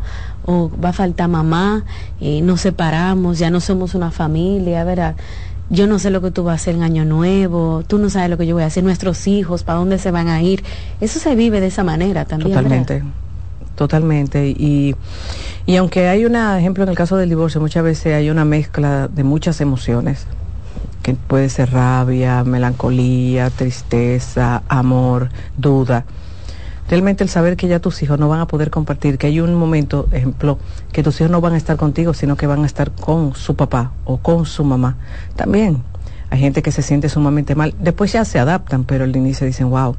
o 0.46 0.70
va 0.82 0.90
a 0.90 0.92
faltar 0.94 1.28
mamá, 1.28 1.84
eh, 2.20 2.40
nos 2.40 2.62
separamos, 2.62 3.38
ya 3.38 3.50
no 3.50 3.60
somos 3.60 3.94
una 3.94 4.10
familia, 4.10 4.82
¿verdad? 4.84 5.14
Yo 5.70 5.86
no 5.86 5.98
sé 5.98 6.10
lo 6.10 6.20
que 6.20 6.30
tú 6.30 6.44
vas 6.44 6.52
a 6.52 6.54
hacer 6.56 6.74
en 6.74 6.82
Año 6.82 7.04
Nuevo, 7.04 7.82
tú 7.86 7.98
no 7.98 8.10
sabes 8.10 8.30
lo 8.30 8.38
que 8.38 8.46
yo 8.46 8.54
voy 8.54 8.64
a 8.64 8.66
hacer, 8.66 8.84
nuestros 8.84 9.26
hijos, 9.26 9.64
para 9.64 9.78
dónde 9.78 9.98
se 9.98 10.10
van 10.10 10.28
a 10.28 10.42
ir. 10.42 10.64
Eso 11.00 11.18
se 11.18 11.34
vive 11.34 11.60
de 11.60 11.66
esa 11.66 11.84
manera 11.84 12.24
también. 12.24 12.52
Totalmente, 12.52 13.02
totalmente. 13.74 14.48
Y, 14.48 14.96
y 15.66 15.76
aunque 15.76 16.08
hay 16.08 16.24
un 16.24 16.36
ejemplo 16.36 16.84
en 16.84 16.90
el 16.90 16.96
caso 16.96 17.16
del 17.16 17.28
divorcio, 17.28 17.60
muchas 17.60 17.84
veces 17.84 18.14
hay 18.14 18.30
una 18.30 18.44
mezcla 18.44 19.08
de 19.08 19.24
muchas 19.24 19.60
emociones, 19.60 20.26
que 21.02 21.14
puede 21.14 21.48
ser 21.50 21.70
rabia, 21.70 22.44
melancolía, 22.44 23.50
tristeza, 23.50 24.62
amor, 24.68 25.28
duda 25.56 26.04
realmente 26.88 27.22
el 27.22 27.30
saber 27.30 27.56
que 27.56 27.68
ya 27.68 27.80
tus 27.80 28.02
hijos 28.02 28.18
no 28.18 28.28
van 28.28 28.40
a 28.40 28.46
poder 28.46 28.70
compartir, 28.70 29.18
que 29.18 29.26
hay 29.26 29.40
un 29.40 29.54
momento, 29.54 30.08
ejemplo, 30.12 30.58
que 30.92 31.02
tus 31.02 31.20
hijos 31.20 31.30
no 31.30 31.40
van 31.40 31.54
a 31.54 31.56
estar 31.56 31.76
contigo, 31.76 32.14
sino 32.14 32.36
que 32.36 32.46
van 32.46 32.62
a 32.62 32.66
estar 32.66 32.90
con 32.92 33.34
su 33.34 33.56
papá 33.56 33.92
o 34.04 34.18
con 34.18 34.46
su 34.46 34.64
mamá. 34.64 34.96
También 35.36 35.82
hay 36.30 36.40
gente 36.40 36.62
que 36.62 36.72
se 36.72 36.82
siente 36.82 37.08
sumamente 37.08 37.54
mal. 37.54 37.74
Después 37.78 38.12
ya 38.12 38.24
se 38.24 38.38
adaptan, 38.38 38.84
pero 38.84 39.04
al 39.04 39.14
inicio 39.14 39.46
dicen, 39.46 39.70
wow, 39.70 39.96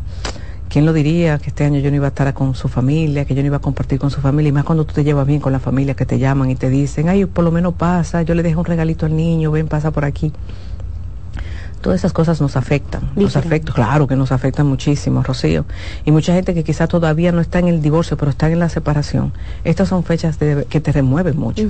¿quién 0.67 0.85
lo 0.85 0.93
diría 0.93 1.37
que 1.37 1.49
este 1.49 1.63
año 1.63 1.79
yo 1.79 1.89
no 1.89 1.97
iba 1.97 2.07
a 2.07 2.09
estar 2.09 2.33
con 2.33 2.55
su 2.55 2.67
familia, 2.67 3.25
que 3.25 3.35
yo 3.35 3.41
no 3.41 3.47
iba 3.47 3.57
a 3.57 3.61
compartir 3.61 3.99
con 3.99 4.11
su 4.11 4.21
familia? 4.21 4.49
Y 4.49 4.53
más 4.53 4.63
cuando 4.63 4.85
tú 4.85 4.93
te 4.93 5.03
llevas 5.03 5.27
bien 5.27 5.41
con 5.41 5.53
la 5.53 5.59
familia, 5.59 5.95
que 5.95 6.05
te 6.05 6.19
llaman 6.19 6.49
y 6.51 6.55
te 6.55 6.69
dicen, 6.69 7.09
ay, 7.09 7.25
por 7.25 7.43
lo 7.43 7.51
menos 7.51 7.75
pasa, 7.75 8.23
yo 8.23 8.33
le 8.35 8.43
dejo 8.43 8.59
un 8.59 8.65
regalito 8.65 9.05
al 9.05 9.15
niño, 9.15 9.51
ven, 9.51 9.67
pasa 9.67 9.91
por 9.91 10.05
aquí 10.05 10.31
todas 11.81 11.99
esas 11.99 12.13
cosas 12.13 12.41
nos 12.41 12.55
afectan. 12.55 13.01
Nos 13.15 13.35
afectan, 13.35 13.73
claro 13.73 14.07
que 14.07 14.15
nos 14.15 14.31
afectan 14.31 14.67
muchísimo, 14.67 15.23
Rocío. 15.23 15.65
Y 16.05 16.11
mucha 16.11 16.33
gente 16.33 16.53
que 16.53 16.63
quizás 16.63 16.89
todavía 16.89 17.31
no 17.31 17.41
está 17.41 17.59
en 17.59 17.67
el 17.67 17.81
divorcio, 17.81 18.17
pero 18.17 18.31
está 18.31 18.49
en 18.49 18.59
la 18.59 18.69
separación. 18.69 19.33
Estas 19.63 19.89
son 19.89 20.03
fechas 20.03 20.37
que 20.37 20.79
te 20.79 20.91
remueven 20.91 21.37
mucho. 21.37 21.63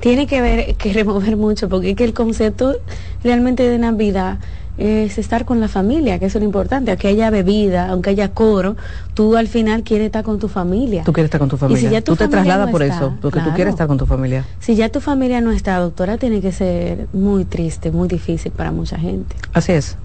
Tiene 0.00 0.26
que 0.26 0.40
ver, 0.40 0.74
que 0.76 0.92
remover 0.92 1.36
mucho, 1.36 1.68
porque 1.68 1.90
es 1.90 1.96
que 1.96 2.04
el 2.04 2.14
concepto 2.14 2.76
realmente 3.22 3.68
de 3.68 3.78
Navidad 3.78 4.38
es 4.78 5.18
estar 5.18 5.44
con 5.44 5.60
la 5.60 5.68
familia, 5.68 6.18
que 6.18 6.26
es 6.26 6.34
lo 6.34 6.44
importante. 6.44 6.90
Aunque 6.92 7.08
haya 7.08 7.30
bebida, 7.30 7.88
aunque 7.88 8.10
haya 8.10 8.32
coro, 8.32 8.76
tú 9.14 9.36
al 9.36 9.48
final 9.48 9.82
quieres 9.82 10.06
estar 10.06 10.24
con 10.24 10.38
tu 10.38 10.48
familia. 10.48 11.02
Tú 11.04 11.12
quieres 11.12 11.28
estar 11.28 11.40
con 11.40 11.48
tu 11.48 11.56
familia. 11.56 12.00
tú 12.02 12.16
te 12.16 12.28
trasladas 12.28 12.70
por 12.70 12.82
eso, 12.82 13.14
porque 13.20 13.40
tú 13.40 13.52
quieres 13.54 13.74
estar 13.74 13.86
con 13.86 13.98
tu 13.98 14.06
familia. 14.06 14.44
Si 14.60 14.76
ya 14.76 14.88
tu 14.88 15.00
familia 15.00 15.40
no 15.40 15.50
está, 15.52 15.78
doctora, 15.78 16.16
tiene 16.16 16.40
que 16.40 16.52
ser 16.52 17.08
muy 17.12 17.44
triste, 17.44 17.90
muy 17.90 18.08
difícil 18.08 18.52
para 18.52 18.72
mucha 18.72 18.98
gente. 18.98 19.36
Así 19.52 19.72
es 19.72 19.96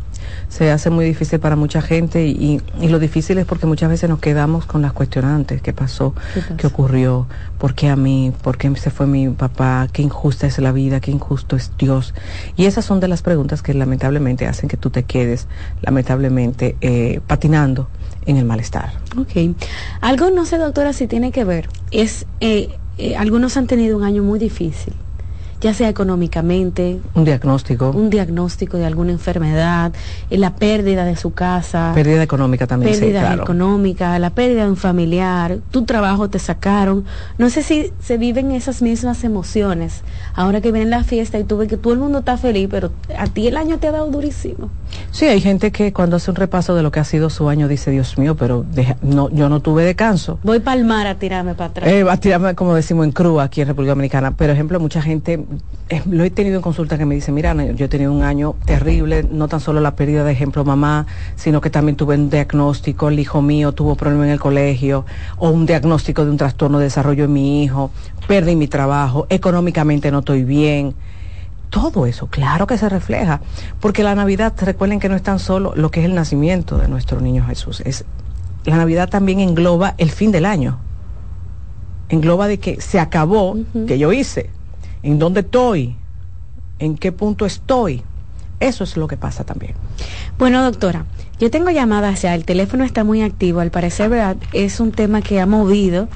se 0.49 0.71
hace 0.71 0.89
muy 0.89 1.05
difícil 1.05 1.39
para 1.39 1.55
mucha 1.55 1.81
gente 1.81 2.25
y, 2.27 2.61
y, 2.79 2.87
lo 2.87 2.99
difícil 2.99 3.37
es 3.37 3.45
porque 3.45 3.65
muchas 3.65 3.89
veces 3.89 4.09
nos 4.09 4.19
quedamos 4.19 4.65
con 4.65 4.81
las 4.81 4.93
cuestionantes. 4.93 5.61
¿Qué 5.61 5.73
pasó? 5.73 6.13
¿Qué, 6.57 6.67
ocurrió? 6.67 7.27
¿Por 7.57 7.73
qué 7.73 7.89
a 7.89 7.95
mí? 7.95 8.33
¿Por 8.41 8.57
qué 8.57 8.73
se 8.75 8.91
fue 8.91 9.07
mi 9.07 9.29
papá? 9.29 9.87
¿Qué 9.91 10.01
injusta 10.01 10.47
es 10.47 10.59
la 10.59 10.71
vida? 10.71 10.99
¿Qué 10.99 11.11
injusto 11.11 11.55
es 11.55 11.71
Dios? 11.77 12.13
Y 12.55 12.65
esas 12.65 12.85
son 12.85 12.99
de 12.99 13.07
las 13.07 13.21
preguntas 13.21 13.61
que 13.61 13.73
lamentablemente 13.73 14.47
hacen 14.47 14.69
que 14.69 14.77
tú 14.77 14.89
te 14.89 15.03
quedes, 15.03 15.47
lamentablemente, 15.81 16.75
eh, 16.81 17.19
patinando 17.25 17.89
en 18.25 18.37
el 18.37 18.45
malestar. 18.45 18.93
Ok. 19.17 19.55
Algo, 20.01 20.29
no 20.29 20.45
sé, 20.45 20.57
doctora, 20.57 20.93
si 20.93 21.07
tiene 21.07 21.31
que 21.31 21.43
ver, 21.43 21.69
es, 21.91 22.25
eh, 22.39 22.69
eh, 22.97 23.15
algunos 23.15 23.57
han 23.57 23.67
tenido 23.67 23.97
un 23.97 24.03
año 24.03 24.23
muy 24.23 24.39
difícil 24.39 24.93
ya 25.63 25.73
sea 25.73 25.87
económicamente. 25.87 26.99
Un 27.15 27.23
diagnóstico. 27.23 27.91
Un 27.91 28.09
diagnóstico 28.09 28.77
de 28.77 28.85
alguna 28.85 29.13
enfermedad, 29.13 29.93
eh, 30.29 30.37
la 30.37 30.55
pérdida 30.55 31.05
de 31.05 31.15
su 31.15 31.33
casa. 31.33 31.93
Pérdida 31.95 32.21
económica 32.21 32.67
también. 32.67 32.99
Pérdida 32.99 33.33
económica, 33.33 34.19
la 34.19 34.31
pérdida 34.31 34.65
de 34.65 34.69
un 34.69 34.75
familiar, 34.75 35.59
tu 35.71 35.85
trabajo 35.85 36.29
te 36.29 36.37
sacaron. 36.37 37.05
No 37.37 37.49
sé 37.49 37.63
si 37.63 37.93
se 38.01 38.17
viven 38.17 38.51
esas 38.51 38.81
mismas 38.81 39.23
emociones. 39.23 40.03
Ahora 40.35 40.59
que 40.59 40.73
viene 40.73 40.89
la 40.89 41.05
fiesta 41.05 41.39
y 41.39 41.45
tú 41.45 41.57
ves 41.57 41.69
que 41.69 41.77
todo 41.77 41.93
el 41.93 41.99
mundo 41.99 42.19
está 42.19 42.37
feliz, 42.37 42.67
pero 42.69 42.91
a 43.17 43.27
ti 43.27 43.47
el 43.47 43.55
año 43.55 43.79
te 43.79 43.87
ha 43.87 43.91
dado 43.93 44.11
durísimo. 44.11 44.69
Sí, 45.11 45.27
hay 45.27 45.39
gente 45.39 45.71
que 45.71 45.93
cuando 45.93 46.17
hace 46.17 46.29
un 46.29 46.35
repaso 46.35 46.75
de 46.75 46.83
lo 46.83 46.91
que 46.91 46.99
ha 46.99 47.05
sido 47.05 47.29
su 47.29 47.47
año 47.47 47.69
dice, 47.69 47.89
Dios 47.89 48.17
mío, 48.17 48.35
pero 48.35 48.65
no, 49.01 49.29
yo 49.29 49.47
no 49.47 49.61
tuve 49.61 49.85
descanso. 49.85 50.39
Voy 50.43 50.59
para 50.59 50.77
el 50.77 50.85
mar 50.85 51.07
a 51.07 51.15
tirarme 51.15 51.55
para 51.55 51.69
atrás. 51.69 51.89
Eh, 51.89 52.05
a 52.09 52.17
tirarme, 52.17 52.53
como 52.53 52.75
decimos, 52.75 53.05
en 53.05 53.13
cruz 53.13 53.41
aquí 53.41 53.61
en 53.61 53.67
República 53.67 53.91
Dominicana. 53.91 54.35
Pero, 54.35 54.51
ejemplo, 54.51 54.77
mucha 54.81 55.01
gente 55.01 55.45
eh, 55.89 56.01
lo 56.09 56.23
he 56.23 56.29
tenido 56.29 56.55
en 56.55 56.61
consulta 56.61 56.97
que 56.97 57.05
me 57.05 57.15
dice, 57.15 57.31
mira, 57.31 57.53
yo 57.73 57.85
he 57.85 57.89
tenido 57.89 58.11
un 58.11 58.23
año 58.23 58.55
terrible, 58.65 59.23
no 59.29 59.47
tan 59.47 59.59
solo 59.59 59.81
la 59.81 59.95
pérdida 59.95 60.23
de 60.23 60.31
ejemplo 60.31 60.63
mamá, 60.63 61.05
sino 61.35 61.61
que 61.61 61.69
también 61.69 61.95
tuve 61.95 62.15
un 62.15 62.29
diagnóstico, 62.29 63.09
el 63.09 63.19
hijo 63.19 63.41
mío 63.41 63.73
tuvo 63.73 63.95
problemas 63.95 64.27
en 64.27 64.33
el 64.33 64.39
colegio, 64.39 65.05
o 65.37 65.49
un 65.49 65.65
diagnóstico 65.65 66.23
de 66.23 66.31
un 66.31 66.37
trastorno 66.37 66.79
de 66.79 66.85
desarrollo 66.85 67.25
en 67.25 67.33
mi 67.33 67.63
hijo, 67.63 67.91
perdí 68.27 68.55
mi 68.55 68.67
trabajo, 68.67 69.27
económicamente 69.29 70.11
no 70.11 70.19
estoy 70.19 70.43
bien. 70.43 70.95
Todo 71.69 72.05
eso, 72.05 72.27
claro 72.27 72.67
que 72.67 72.77
se 72.77 72.87
refleja, 72.87 73.41
porque 73.79 74.03
la 74.03 74.15
Navidad, 74.15 74.53
recuerden 74.61 74.99
que 74.99 75.09
no 75.09 75.15
es 75.15 75.23
tan 75.23 75.39
solo 75.39 75.73
lo 75.75 75.91
que 75.91 75.99
es 75.99 76.05
el 76.05 76.13
nacimiento 76.13 76.77
de 76.77 76.87
nuestro 76.87 77.19
niño 77.19 77.45
Jesús, 77.45 77.81
es 77.85 78.05
la 78.65 78.77
Navidad 78.77 79.09
también 79.09 79.41
engloba 79.41 79.95
el 79.97 80.11
fin 80.11 80.31
del 80.31 80.45
año, 80.45 80.79
engloba 82.09 82.47
de 82.47 82.59
que 82.59 82.79
se 82.79 82.99
acabó, 82.99 83.57
que 83.87 83.97
yo 83.97 84.13
hice, 84.13 84.49
en 85.03 85.19
dónde 85.19 85.41
estoy, 85.41 85.95
en 86.79 86.97
qué 86.97 87.11
punto 87.11 87.45
estoy. 87.45 88.01
Eso 88.59 88.83
es 88.83 88.95
lo 88.95 89.07
que 89.07 89.17
pasa 89.17 89.43
también. 89.43 89.73
Bueno, 90.37 90.63
doctora, 90.63 91.05
yo 91.39 91.51
tengo 91.51 91.69
llamadas 91.69 92.21
ya, 92.21 92.33
el 92.33 92.45
teléfono 92.45 92.85
está 92.85 93.03
muy 93.03 93.21
activo, 93.21 93.59
al 93.59 93.71
parecer, 93.71 94.09
¿verdad? 94.09 94.37
Es 94.53 94.79
un 94.79 94.91
tema 94.91 95.21
que 95.21 95.41
ha 95.41 95.45
movido 95.45 96.07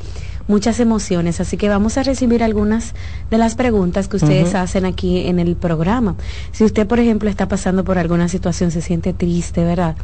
muchas 0.48 0.80
emociones. 0.80 1.40
Así 1.40 1.58
que 1.58 1.70
vamos 1.70 1.98
a 1.98 2.04
recibir 2.04 2.44
algunas 2.44 2.94
de 3.30 3.38
las 3.38 3.56
preguntas 3.56 4.08
que 4.08 4.18
ustedes 4.18 4.56
hacen 4.56 4.86
aquí 4.86 5.28
en 5.28 5.40
el 5.40 5.56
programa. 5.56 6.16
Si 6.52 6.64
usted, 6.64 6.88
por 6.88 7.00
ejemplo, 7.00 7.30
está 7.30 7.48
pasando 7.48 7.84
por 7.84 7.98
alguna 7.98 8.30
situación, 8.30 8.72
se 8.72 8.82
siente 8.82 9.14
triste, 9.14 9.64
¿verdad? 9.64 9.96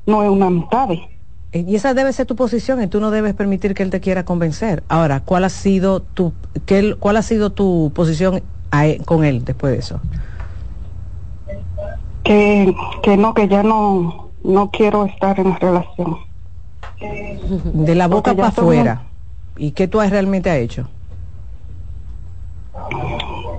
no 0.07 0.23
es 0.23 0.31
una 0.31 0.47
amistad. 0.47 0.91
Eh, 0.93 1.09
y 1.53 1.75
esa 1.75 1.95
debe 1.95 2.13
ser 2.13 2.27
tu 2.27 2.37
posición 2.37 2.83
y 2.83 2.87
tú 2.87 3.01
no 3.01 3.11
debes 3.11 3.35
permitir 3.35 3.75
que 3.75 3.83
él 3.83 3.91
te 3.91 4.01
quiera 4.01 4.25
convencer. 4.25 4.83
Ahora, 4.89 5.21
¿cuál 5.21 5.45
ha 5.45 5.49
sido 5.49 6.01
tu, 6.01 6.33
qué, 6.67 6.95
cuál 6.99 7.17
ha 7.17 7.23
sido 7.23 7.51
tu 7.51 7.93
posición 7.95 8.43
con 9.05 9.25
él 9.25 9.45
después 9.45 9.73
de 9.73 9.79
eso? 9.79 10.01
Que, 12.25 12.75
que 13.03 13.17
no, 13.17 13.33
que 13.33 13.49
ya 13.49 13.63
no, 13.63 14.31
no 14.43 14.71
quiero 14.71 15.07
estar 15.07 15.39
en 15.39 15.51
la 15.51 15.59
relación. 15.59 16.19
De 17.73 17.95
la 17.95 18.09
boca 18.09 18.35
para 18.35 18.49
afuera. 18.49 19.03
¿Y 19.57 19.71
qué 19.71 19.89
tú 19.89 20.01
has 20.01 20.11
realmente 20.11 20.55
hecho? 20.61 20.89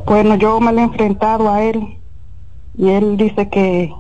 Bueno, 0.05 0.35
yo 0.35 0.59
me 0.59 0.71
lo 0.71 0.79
he 0.79 0.83
enfrentado 0.83 1.49
a 1.49 1.63
él 1.63 1.97
y 2.77 2.89
él 2.89 3.17
dice 3.17 3.49
que, 3.49 3.91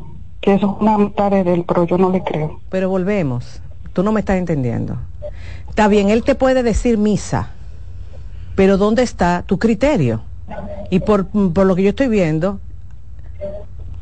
que 0.41 0.53
eso 0.53 0.75
es 0.75 0.81
una 0.81 0.97
mitad 0.97 1.31
de 1.31 1.41
él, 1.41 1.65
pero 1.67 1.85
yo 1.85 1.97
no 1.97 2.11
le 2.11 2.23
creo. 2.23 2.59
Pero 2.69 2.89
volvemos. 2.89 3.61
Tú 3.97 4.03
no 4.03 4.11
me 4.11 4.19
estás 4.19 4.37
entendiendo. 4.37 4.95
Está 5.69 5.87
bien, 5.87 6.09
él 6.09 6.23
te 6.23 6.35
puede 6.35 6.61
decir 6.61 6.99
misa, 6.99 7.49
pero 8.53 8.77
¿dónde 8.77 9.01
está 9.01 9.41
tu 9.41 9.57
criterio? 9.57 10.21
Y 10.91 10.99
por, 10.99 11.25
lo 11.33 11.75
que 11.75 11.81
yo 11.81 11.89
estoy 11.89 12.07
viendo, 12.07 12.59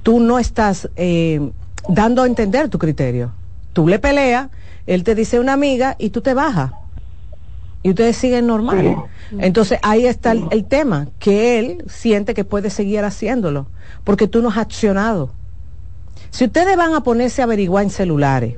tú 0.03 0.19
no 0.19 0.37
estás 0.37 0.89
eh, 0.97 1.49
dando 1.87 2.23
a 2.23 2.25
entender 2.25 2.67
tu 2.67 2.77
criterio. 2.77 3.31
Tú 3.71 3.87
le 3.87 3.97
peleas, 3.97 4.49
él 4.85 5.05
te 5.05 5.15
dice 5.15 5.39
una 5.39 5.53
amiga 5.53 5.95
y 5.97 6.09
tú 6.09 6.19
te 6.19 6.33
bajas. 6.33 6.73
Y 7.81 7.91
ustedes 7.91 8.17
siguen 8.17 8.47
normal. 8.47 8.97
Entonces 9.39 9.79
ahí 9.81 10.07
está 10.07 10.33
el, 10.33 10.43
el, 10.51 10.65
tema, 10.65 11.07
que 11.19 11.57
él 11.57 11.85
siente 11.87 12.33
que 12.33 12.43
puede 12.43 12.69
seguir 12.69 13.05
haciéndolo, 13.05 13.67
porque 14.03 14.27
tú 14.27 14.41
no 14.41 14.49
has 14.49 14.57
accionado. 14.57 15.31
Si 16.31 16.43
ustedes 16.43 16.75
van 16.75 16.93
a 16.95 17.01
ponerse 17.01 17.41
a 17.41 17.45
averiguar 17.45 17.85
en 17.85 17.91
celulares, 17.91 18.55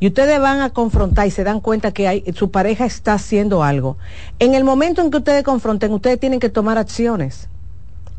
y 0.00 0.08
ustedes 0.08 0.40
van 0.40 0.60
a 0.60 0.70
confrontar 0.70 1.26
y 1.26 1.30
se 1.30 1.44
dan 1.44 1.60
cuenta 1.60 1.92
que 1.92 2.08
hay, 2.08 2.24
su 2.34 2.50
pareja 2.50 2.84
está 2.84 3.14
haciendo 3.14 3.62
algo, 3.62 3.96
en 4.38 4.54
el 4.54 4.64
momento 4.64 5.02
en 5.02 5.10
que 5.10 5.18
ustedes 5.18 5.44
confronten, 5.44 5.92
ustedes 5.92 6.20
tienen 6.20 6.40
que 6.40 6.48
tomar 6.48 6.78
acciones. 6.78 7.48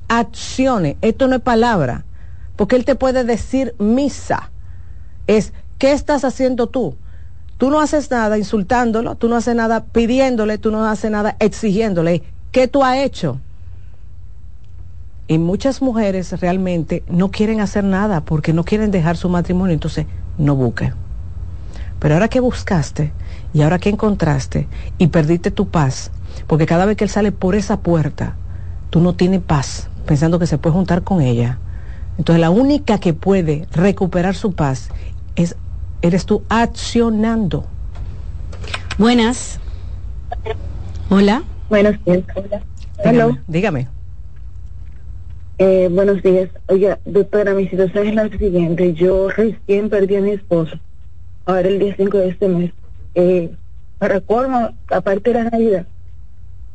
Acciones. 0.08 0.98
Esto 1.02 1.28
no 1.28 1.36
es 1.36 1.42
palabra. 1.42 2.06
Porque 2.56 2.76
él 2.76 2.86
te 2.86 2.96
puede 2.96 3.24
decir 3.24 3.76
misa. 3.80 4.52
Es, 5.28 5.54
¿qué 5.78 5.92
estás 5.92 6.24
haciendo 6.24 6.68
tú? 6.68 6.96
Tú 7.58 7.70
no 7.70 7.80
haces 7.80 8.12
nada 8.12 8.38
insultándolo, 8.38 9.16
tú 9.16 9.30
no 9.30 9.36
haces 9.36 9.56
nada 9.56 9.86
pidiéndole, 9.86 10.58
tú 10.58 10.72
no 10.72 10.86
haces 10.86 11.10
nada 11.10 11.38
exigiéndole. 11.40 12.24
¿Qué 12.52 12.68
tú 12.68 12.84
has 12.84 12.98
hecho? 12.98 13.40
Y 15.28 15.38
muchas 15.38 15.82
mujeres 15.82 16.40
realmente 16.40 17.04
no 17.08 17.32
quieren 17.32 17.62
hacer 17.62 17.84
nada 17.84 18.22
porque 18.22 18.54
no 18.54 18.64
quieren 18.64 18.92
dejar 18.92 19.18
su 19.18 19.30
matrimonio, 19.30 19.74
entonces 19.74 20.06
no 20.38 20.56
busquen. 20.56 21.05
Pero 22.06 22.14
ahora 22.14 22.28
que 22.28 22.40
buscaste 22.40 23.12
y 23.52 23.64
ahora 23.64 23.80
que 23.80 23.90
encontraste 23.90 24.68
y 25.00 25.08
perdiste 25.08 25.50
tu 25.50 25.70
paz, 25.70 26.12
porque 26.46 26.68
cada 26.68 26.86
vez 26.86 26.98
que 26.98 27.04
él 27.04 27.10
sale 27.10 27.32
por 27.32 27.56
esa 27.56 27.80
puerta, 27.80 28.36
tú 28.92 29.02
no 29.02 29.16
tienes 29.16 29.42
paz, 29.42 29.90
pensando 30.06 30.38
que 30.38 30.46
se 30.46 30.60
puede 30.60 30.76
juntar 30.76 31.02
con 31.02 31.20
ella. 31.20 31.58
Entonces 32.20 32.40
la 32.40 32.52
única 32.52 33.00
que 33.00 33.16
puede 33.16 33.66
recuperar 33.72 34.36
su 34.36 34.54
paz 34.54 34.90
es 35.36 35.56
eres 36.04 36.28
tú 36.28 36.44
accionando. 36.48 37.66
Buenas. 39.00 39.60
Hola. 41.10 41.42
Buenos 41.72 41.96
días. 42.06 42.24
Hola. 43.04 43.42
Dígame. 43.48 43.88
Eh, 45.58 45.90
buenos 45.92 46.22
días. 46.22 46.52
Oiga, 46.68 47.00
doctora, 47.06 47.56
mi 47.56 47.68
situación 47.68 48.10
es 48.10 48.14
la 48.14 48.30
siguiente. 48.30 48.94
Yo 48.94 49.30
recién 49.30 49.90
perdí 49.90 50.18
a 50.18 50.22
mi 50.22 50.34
esposo 50.34 50.78
ahora 51.46 51.68
el 51.68 51.80
día 51.80 51.96
5 51.96 52.18
de 52.18 52.28
este 52.30 52.48
mes. 52.48 52.72
Eh, 53.16 53.52
para 53.98 54.20
colmo, 54.22 54.72
aparte 54.90 55.32
de 55.32 55.44
la 55.44 55.50
Navidad, 55.50 55.88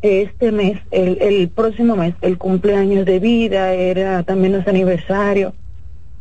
este 0.02 0.52
mes, 0.52 0.80
el, 0.90 1.18
el 1.20 1.48
próximo 1.48 1.96
mes, 1.96 2.14
el 2.22 2.38
cumpleaños 2.38 3.04
de 3.04 3.18
vida, 3.18 3.74
era 3.74 4.22
también 4.22 4.52
los 4.54 4.66
aniversarios. 4.66 5.52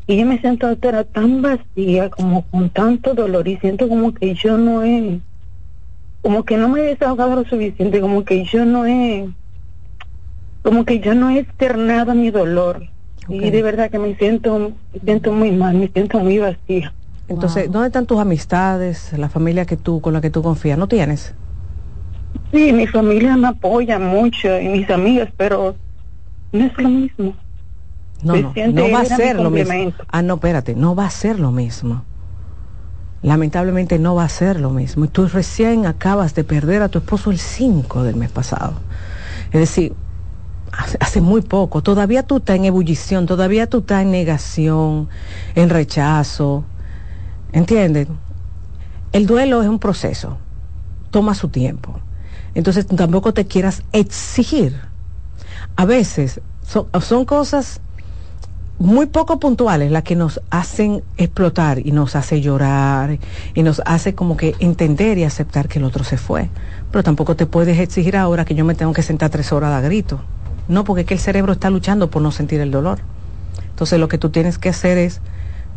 Y 0.07 0.17
yo 0.17 0.25
me 0.25 0.39
siento 0.39 0.75
tan 0.75 1.41
vacía, 1.41 2.09
como 2.09 2.43
con 2.49 2.69
tanto 2.71 3.13
dolor, 3.13 3.47
y 3.47 3.57
siento 3.57 3.87
como 3.87 4.13
que 4.13 4.33
yo 4.33 4.57
no 4.57 4.83
he, 4.83 5.19
como 6.21 6.43
que 6.43 6.57
no 6.57 6.67
me 6.67 6.81
he 6.81 6.83
desahogado 6.83 7.35
lo 7.35 7.45
suficiente, 7.45 8.01
como 8.01 8.25
que 8.25 8.43
yo 8.43 8.65
no 8.65 8.85
he, 8.85 9.29
como 10.63 10.83
que 10.83 10.99
yo 10.99 11.13
no 11.13 11.29
he 11.29 11.39
externado 11.39 12.15
mi 12.15 12.31
dolor. 12.31 12.87
Y 13.29 13.51
de 13.51 13.61
verdad 13.61 13.91
que 13.91 13.99
me 13.99 14.15
siento, 14.15 14.73
me 14.93 14.99
siento 15.05 15.31
muy 15.31 15.51
mal, 15.51 15.75
me 15.75 15.87
siento 15.89 16.19
muy 16.19 16.39
vacía. 16.39 16.91
Entonces, 17.29 17.71
¿dónde 17.71 17.87
están 17.87 18.05
tus 18.05 18.19
amistades, 18.19 19.13
la 19.17 19.29
familia 19.29 19.65
que 19.65 19.77
tú, 19.77 20.01
con 20.01 20.13
la 20.13 20.21
que 20.21 20.29
tú 20.29 20.41
confías? 20.41 20.77
¿No 20.77 20.87
tienes? 20.87 21.35
Sí, 22.51 22.73
mi 22.73 22.87
familia 22.87 23.37
me 23.37 23.49
apoya 23.49 23.99
mucho 23.99 24.59
y 24.59 24.67
mis 24.67 24.89
amigas, 24.89 25.29
pero 25.37 25.75
no 26.51 26.65
es 26.65 26.77
lo 26.77 26.89
mismo. 26.89 27.35
No, 28.23 28.35
no, 28.35 28.53
no 28.73 28.91
va 28.91 29.01
a 29.01 29.05
ser 29.05 29.39
lo 29.39 29.49
mismo. 29.49 29.93
Ah, 30.11 30.21
no, 30.21 30.33
espérate, 30.35 30.75
no 30.75 30.95
va 30.95 31.05
a 31.05 31.09
ser 31.09 31.39
lo 31.39 31.51
mismo. 31.51 32.03
Lamentablemente 33.21 33.99
no 33.99 34.15
va 34.15 34.23
a 34.23 34.29
ser 34.29 34.59
lo 34.59 34.71
mismo. 34.71 35.05
Y 35.05 35.07
tú 35.09 35.27
recién 35.27 35.85
acabas 35.85 36.35
de 36.35 36.43
perder 36.43 36.81
a 36.81 36.89
tu 36.89 36.99
esposo 36.99 37.31
el 37.31 37.37
5 37.37 38.03
del 38.03 38.15
mes 38.15 38.31
pasado. 38.31 38.73
Es 39.51 39.59
decir, 39.59 39.93
hace, 40.99 41.21
muy 41.21 41.41
poco. 41.41 41.81
Todavía 41.81 42.23
tú 42.23 42.37
estás 42.37 42.55
en 42.55 42.65
ebullición, 42.65 43.25
todavía 43.25 43.67
tú 43.67 43.79
estás 43.79 44.01
en 44.03 44.11
negación, 44.11 45.09
en 45.55 45.69
rechazo. 45.69 46.63
¿Entiendes? 47.51 48.07
El 49.11 49.25
duelo 49.25 49.61
es 49.61 49.67
un 49.67 49.79
proceso, 49.79 50.37
toma 51.09 51.33
su 51.33 51.49
tiempo. 51.49 51.99
Entonces 52.53 52.85
tampoco 52.87 53.33
te 53.33 53.45
quieras 53.45 53.83
exigir. 53.91 54.79
A 55.75 55.85
veces 55.85 56.41
son 56.63 57.25
cosas 57.25 57.81
muy 58.79 59.07
poco 59.07 59.39
puntuales 59.39 59.91
las 59.91 60.03
que 60.03 60.15
nos 60.15 60.39
hacen 60.49 61.03
explotar 61.17 61.85
y 61.85 61.91
nos 61.91 62.15
hace 62.15 62.39
llorar 62.39 63.19
y 63.53 63.63
nos 63.63 63.81
hace 63.85 64.15
como 64.15 64.37
que 64.37 64.55
entender 64.59 65.17
y 65.17 65.25
aceptar 65.25 65.67
que 65.67 65.79
el 65.79 65.85
otro 65.85 66.03
se 66.03 66.17
fue. 66.17 66.49
Pero 66.91 67.03
tampoco 67.03 67.35
te 67.35 67.45
puedes 67.45 67.77
exigir 67.79 68.15
ahora 68.15 68.45
que 68.45 68.55
yo 68.55 68.63
me 68.63 68.75
tengo 68.75 68.93
que 68.93 69.03
sentar 69.03 69.29
tres 69.29 69.51
horas 69.51 69.73
a 69.73 69.81
grito. 69.81 70.21
No, 70.69 70.85
porque 70.85 71.01
es 71.01 71.07
que 71.07 71.13
el 71.15 71.19
cerebro 71.19 71.53
está 71.53 71.69
luchando 71.69 72.09
por 72.09 72.21
no 72.21 72.31
sentir 72.31 72.61
el 72.61 72.71
dolor. 72.71 72.99
Entonces 73.69 73.99
lo 73.99 74.07
que 74.07 74.17
tú 74.17 74.29
tienes 74.29 74.57
que 74.57 74.69
hacer 74.69 74.97
es, 74.97 75.19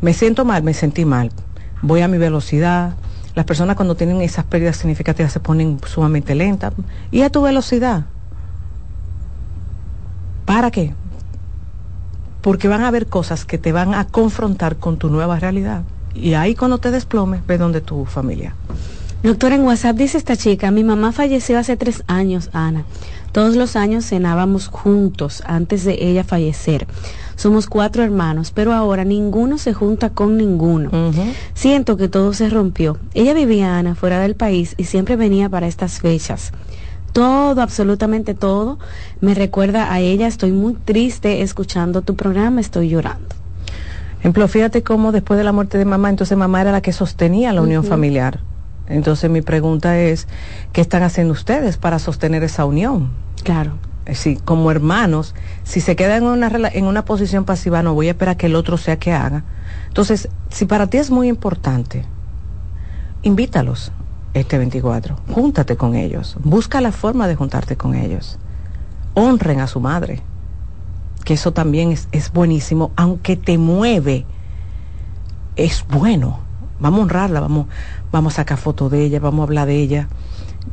me 0.00 0.14
siento 0.14 0.44
mal, 0.44 0.62
me 0.62 0.74
sentí 0.74 1.04
mal, 1.04 1.32
voy 1.82 2.00
a 2.00 2.08
mi 2.08 2.18
velocidad. 2.18 2.94
Las 3.34 3.44
personas 3.44 3.76
cuando 3.76 3.94
tienen 3.94 4.20
esas 4.22 4.44
pérdidas 4.44 4.76
significativas 4.76 5.32
se 5.32 5.40
ponen 5.40 5.78
sumamente 5.86 6.34
lentas. 6.34 6.72
Y 7.10 7.22
a 7.22 7.30
tu 7.30 7.42
velocidad. 7.42 8.06
¿Para 10.46 10.70
qué? 10.70 10.94
porque 12.42 12.68
van 12.68 12.82
a 12.82 12.88
haber 12.88 13.06
cosas 13.06 13.44
que 13.44 13.56
te 13.56 13.72
van 13.72 13.94
a 13.94 14.06
confrontar 14.06 14.76
con 14.76 14.98
tu 14.98 15.08
nueva 15.08 15.38
realidad. 15.38 15.84
Y 16.14 16.34
ahí 16.34 16.54
cuando 16.54 16.78
te 16.78 16.90
desplomes, 16.90 17.46
ve 17.46 17.56
donde 17.56 17.80
tu 17.80 18.04
familia. 18.04 18.54
Doctora, 19.22 19.54
en 19.54 19.62
WhatsApp 19.62 19.96
dice 19.96 20.18
esta 20.18 20.36
chica, 20.36 20.72
mi 20.72 20.82
mamá 20.82 21.12
falleció 21.12 21.56
hace 21.56 21.76
tres 21.76 22.02
años, 22.08 22.50
Ana. 22.52 22.84
Todos 23.30 23.54
los 23.54 23.76
años 23.76 24.04
cenábamos 24.04 24.66
juntos 24.66 25.42
antes 25.46 25.84
de 25.84 25.96
ella 26.00 26.24
fallecer. 26.24 26.88
Somos 27.42 27.66
cuatro 27.66 28.04
hermanos, 28.04 28.52
pero 28.52 28.72
ahora 28.72 29.02
ninguno 29.02 29.58
se 29.58 29.72
junta 29.72 30.10
con 30.10 30.36
ninguno. 30.36 30.92
Siento 31.54 31.96
que 31.96 32.06
todo 32.06 32.34
se 32.34 32.48
rompió. 32.48 33.00
Ella 33.14 33.34
vivía, 33.34 33.78
Ana, 33.78 33.96
fuera 33.96 34.20
del 34.20 34.36
país 34.36 34.76
y 34.78 34.84
siempre 34.84 35.16
venía 35.16 35.48
para 35.48 35.66
estas 35.66 35.98
fechas 35.98 36.52
todo, 37.12 37.60
absolutamente 37.60 38.34
todo, 38.34 38.78
me 39.20 39.34
recuerda 39.34 39.92
a 39.92 39.98
ella. 39.98 40.28
Estoy 40.28 40.52
muy 40.52 40.74
triste 40.74 41.42
escuchando 41.42 42.02
tu 42.02 42.14
programa, 42.14 42.60
estoy 42.60 42.90
llorando. 42.90 43.34
Ejemplo, 44.20 44.46
fíjate 44.46 44.84
cómo 44.84 45.10
después 45.10 45.36
de 45.36 45.42
la 45.42 45.50
muerte 45.50 45.78
de 45.78 45.84
mamá, 45.84 46.10
entonces 46.10 46.38
mamá 46.38 46.60
era 46.60 46.70
la 46.70 46.80
que 46.80 46.92
sostenía 46.92 47.52
la 47.52 47.62
unión 47.62 47.82
familiar. 47.82 48.38
Entonces 48.86 49.28
mi 49.28 49.42
pregunta 49.42 49.98
es, 49.98 50.28
¿qué 50.72 50.80
están 50.80 51.02
haciendo 51.02 51.32
ustedes 51.32 51.76
para 51.76 51.98
sostener 51.98 52.44
esa 52.44 52.64
unión? 52.64 53.10
Claro. 53.42 53.72
Eh, 54.06 54.14
sí, 54.14 54.38
como 54.44 54.70
hermanos, 54.70 55.34
si 55.62 55.80
se 55.80 55.96
quedan 55.96 56.24
en 56.24 56.28
una, 56.28 56.50
en 56.72 56.86
una 56.86 57.04
posición 57.04 57.44
pasiva, 57.44 57.82
no 57.82 57.94
voy 57.94 58.08
a 58.08 58.12
esperar 58.12 58.36
que 58.36 58.46
el 58.46 58.56
otro 58.56 58.76
sea 58.76 58.98
que 58.98 59.12
haga. 59.12 59.44
Entonces, 59.88 60.28
si 60.50 60.64
para 60.64 60.88
ti 60.88 60.98
es 60.98 61.10
muy 61.10 61.28
importante, 61.28 62.04
invítalos 63.22 63.92
este 64.34 64.58
24. 64.58 65.16
Júntate 65.28 65.76
con 65.76 65.94
ellos. 65.94 66.36
Busca 66.42 66.80
la 66.80 66.92
forma 66.92 67.28
de 67.28 67.36
juntarte 67.36 67.76
con 67.76 67.94
ellos. 67.94 68.38
Honren 69.14 69.60
a 69.60 69.66
su 69.66 69.80
madre. 69.80 70.20
Que 71.24 71.34
eso 71.34 71.52
también 71.52 71.92
es, 71.92 72.08
es 72.12 72.32
buenísimo. 72.32 72.90
Aunque 72.96 73.36
te 73.36 73.58
mueve, 73.58 74.26
es 75.56 75.84
bueno. 75.88 76.40
Vamos 76.80 76.98
a 76.98 77.02
honrarla, 77.02 77.40
vamos, 77.40 77.66
vamos 78.10 78.32
a 78.34 78.36
sacar 78.36 78.58
fotos 78.58 78.90
de 78.90 79.04
ella, 79.04 79.20
vamos 79.20 79.40
a 79.40 79.44
hablar 79.44 79.68
de 79.68 79.76
ella. 79.76 80.08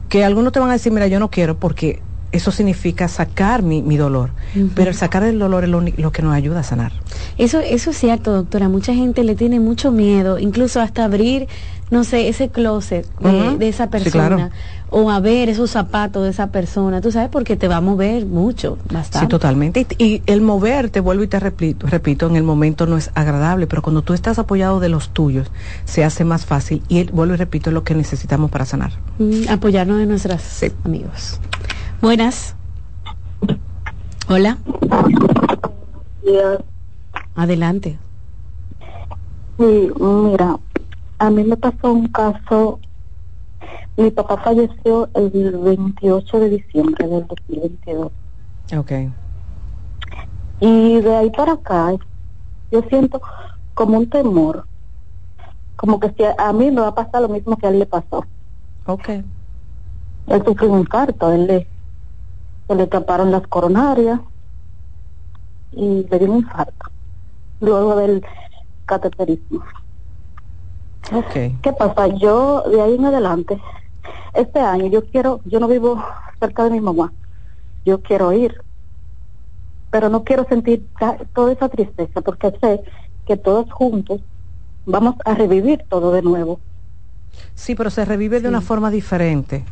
Que 0.07 0.23
algunos 0.23 0.51
te 0.53 0.59
van 0.59 0.69
a 0.69 0.73
decir, 0.73 0.91
mira, 0.91 1.05
yo 1.07 1.19
no 1.19 1.29
quiero 1.29 1.59
porque 1.59 2.01
eso 2.31 2.51
significa 2.51 3.07
sacar 3.07 3.63
mi, 3.63 3.81
mi 3.81 3.97
dolor. 3.97 4.31
Pero 4.75 4.89
el 4.89 4.95
sacar 4.95 5.23
el 5.23 5.39
dolor 5.39 5.63
es 5.63 5.69
lo, 5.69 5.81
lo, 5.81 6.11
que 6.11 6.21
nos 6.21 6.33
ayuda 6.33 6.59
a 6.59 6.63
sanar. 6.63 6.91
Eso, 7.37 7.59
eso 7.59 7.91
es 7.91 7.97
cierto, 7.97 8.33
doctora. 8.33 8.69
Mucha 8.69 8.93
gente 8.93 9.23
le 9.23 9.35
tiene 9.35 9.59
mucho 9.59 9.91
miedo, 9.91 10.39
incluso 10.39 10.81
hasta 10.81 11.05
abrir 11.05 11.47
no 11.91 12.03
sé, 12.03 12.27
ese 12.27 12.49
closet 12.49 13.07
de, 13.19 13.67
esa 13.67 13.89
persona 13.89 14.51
o 14.91 15.09
a 15.09 15.19
ver 15.19 15.49
esos 15.49 15.71
zapatos 15.71 16.23
de 16.23 16.29
esa 16.29 16.47
persona, 16.47 17.01
tú 17.01 17.11
sabes, 17.11 17.29
porque 17.29 17.55
te 17.55 17.67
va 17.67 17.77
a 17.77 17.81
mover 17.81 18.25
mucho, 18.25 18.77
bastante. 18.91 19.25
Sí, 19.25 19.27
totalmente. 19.27 19.87
Y, 19.97 20.21
el 20.25 20.41
mover, 20.41 20.89
te 20.89 20.99
vuelvo 20.99 21.23
y 21.23 21.27
te 21.27 21.39
repito, 21.39 21.87
repito, 21.87 22.27
en 22.27 22.35
el 22.35 22.43
momento 22.43 22.85
no 22.85 22.97
es 22.97 23.11
agradable, 23.15 23.67
pero 23.67 23.81
cuando 23.81 24.01
tú 24.01 24.13
estás 24.13 24.39
apoyado 24.39 24.79
de 24.79 24.89
los 24.89 25.09
tuyos, 25.09 25.51
se 25.85 26.03
hace 26.03 26.23
más 26.23 26.45
fácil 26.45 26.81
y 26.89 27.03
vuelvo 27.05 27.35
y 27.35 27.37
repito, 27.37 27.69
es 27.69 27.73
lo 27.73 27.83
que 27.83 27.95
necesitamos 27.95 28.49
para 28.51 28.65
sanar. 28.65 28.91
Mm, 29.19 29.49
apoyarnos 29.49 29.97
de 29.97 30.05
nuestras 30.05 30.63
amigos. 30.83 31.39
Buenas. 32.01 32.55
Hola. 34.29 34.57
Adelante. 37.35 37.99
Sí, 39.57 39.91
mira, 39.99 40.57
a 41.17 41.29
mí 41.29 41.43
me 41.43 41.57
pasó 41.57 41.91
un 41.91 42.07
caso, 42.07 42.79
mi 43.97 44.11
papá 44.11 44.37
falleció 44.37 45.09
el 45.13 45.29
28 45.29 46.39
de 46.39 46.49
diciembre 46.49 47.07
del 47.07 47.27
2022. 47.27 48.11
Ok. 48.77 48.91
Y 50.61 51.01
de 51.01 51.15
ahí 51.15 51.29
para 51.31 51.53
acá, 51.53 51.91
yo 52.71 52.81
siento 52.83 53.21
como 53.73 53.97
un 53.97 54.09
temor, 54.09 54.65
como 55.75 55.99
que 55.99 56.09
si 56.11 56.23
a, 56.23 56.53
mí 56.53 56.71
me 56.71 56.79
va 56.81 56.89
a 56.89 56.95
pasar 56.95 57.21
lo 57.21 57.29
mismo 57.29 57.57
que 57.57 57.67
a 57.67 57.69
él 57.71 57.79
le 57.79 57.85
pasó. 57.85 58.25
Ok. 58.85 59.09
Él 60.27 60.43
sufrió 60.45 60.71
un 60.71 60.79
infarto, 60.79 61.31
él 61.33 61.47
le, 61.47 61.67
se 62.69 62.75
le 62.75 62.85
taparon 62.85 63.31
las 63.31 63.47
coronarias 63.47 64.19
y 65.71 66.05
le 66.07 66.19
dio 66.19 66.31
un 66.31 66.37
infarto, 66.37 66.91
luego 67.61 67.95
del 67.95 68.23
cateterismo. 68.85 69.63
¿Qué 71.63 71.73
pasa? 71.73 72.05
Yo 72.07 72.61
de 72.69 72.79
ahí 72.79 72.93
en 72.93 73.05
adelante, 73.05 73.59
este 74.35 74.59
año 74.59 74.85
yo 74.85 75.03
quiero, 75.03 75.41
yo 75.45 75.59
no 75.59 75.67
vivo 75.67 76.03
cerca 76.39 76.63
de 76.65 76.69
mi 76.69 76.79
mamá, 76.79 77.11
yo 77.85 78.03
quiero 78.03 78.31
ir, 78.33 78.61
pero 79.89 80.09
no 80.09 80.23
quiero 80.23 80.45
sentir 80.47 80.87
toda 81.33 81.51
esa 81.51 81.69
tristeza 81.69 82.21
porque 82.21 82.51
sé 82.61 82.83
que 83.25 83.35
todos 83.35 83.71
juntos 83.71 84.21
vamos 84.85 85.15
a 85.25 85.33
revivir 85.33 85.83
todo 85.89 86.11
de 86.11 86.21
nuevo. 86.21 86.59
Sí, 87.55 87.73
pero 87.73 87.89
se 87.89 88.05
revive 88.05 88.41
de 88.41 88.49
una 88.49 88.61
forma 88.61 88.91
diferente. 88.91 89.65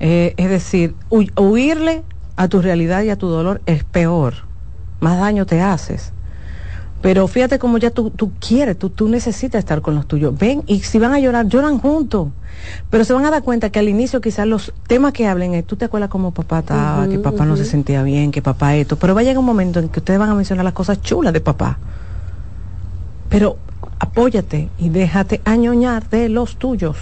Eh, 0.00 0.34
es 0.36 0.48
decir, 0.48 0.94
huirle 1.10 2.02
a 2.36 2.48
tu 2.48 2.62
realidad 2.62 3.02
y 3.02 3.10
a 3.10 3.16
tu 3.16 3.28
dolor 3.28 3.60
es 3.66 3.84
peor, 3.84 4.34
más 5.00 5.18
daño 5.18 5.44
te 5.46 5.60
haces. 5.60 6.12
Pero 7.02 7.26
fíjate 7.28 7.58
cómo 7.58 7.78
ya 7.78 7.90
tú, 7.90 8.10
tú 8.10 8.32
quieres, 8.40 8.78
tú, 8.78 8.90
tú 8.90 9.08
necesitas 9.08 9.58
estar 9.58 9.80
con 9.80 9.94
los 9.94 10.06
tuyos. 10.06 10.38
Ven, 10.38 10.62
y 10.66 10.80
si 10.80 10.98
van 10.98 11.14
a 11.14 11.18
llorar, 11.18 11.46
lloran 11.46 11.78
juntos. 11.78 12.28
Pero 12.90 13.04
se 13.04 13.14
van 13.14 13.24
a 13.24 13.30
dar 13.30 13.42
cuenta 13.42 13.70
que 13.70 13.78
al 13.78 13.88
inicio 13.88 14.20
quizás 14.20 14.46
los 14.46 14.74
temas 14.86 15.14
que 15.14 15.26
hablen 15.26 15.54
es, 15.54 15.66
tú 15.66 15.76
te 15.76 15.86
acuerdas 15.86 16.10
cómo 16.10 16.32
papá 16.32 16.58
estaba, 16.58 17.08
que 17.08 17.18
papá 17.18 17.46
no 17.46 17.56
se 17.56 17.64
sentía 17.64 18.02
bien, 18.02 18.30
que 18.30 18.42
papá 18.42 18.76
esto. 18.76 18.96
Pero 18.96 19.14
va 19.14 19.20
a 19.22 19.24
llegar 19.24 19.38
un 19.38 19.46
momento 19.46 19.80
en 19.80 19.88
que 19.88 20.00
ustedes 20.00 20.20
van 20.20 20.28
a 20.28 20.34
mencionar 20.34 20.64
las 20.64 20.74
cosas 20.74 21.00
chulas 21.00 21.32
de 21.32 21.40
papá. 21.40 21.78
Pero 23.30 23.56
apóyate 23.98 24.68
y 24.78 24.90
déjate 24.90 25.40
añoñar 25.44 26.08
de 26.10 26.28
los 26.28 26.56
tuyos. 26.56 26.96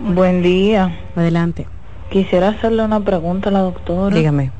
Buen 0.00 0.42
día. 0.42 0.98
Adelante. 1.14 1.66
Quisiera 2.10 2.48
hacerle 2.48 2.84
una 2.84 3.00
pregunta 3.00 3.50
a 3.50 3.52
la 3.52 3.60
doctora. 3.60 4.16
Dígame. 4.16 4.50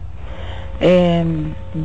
Eh, 0.80 1.24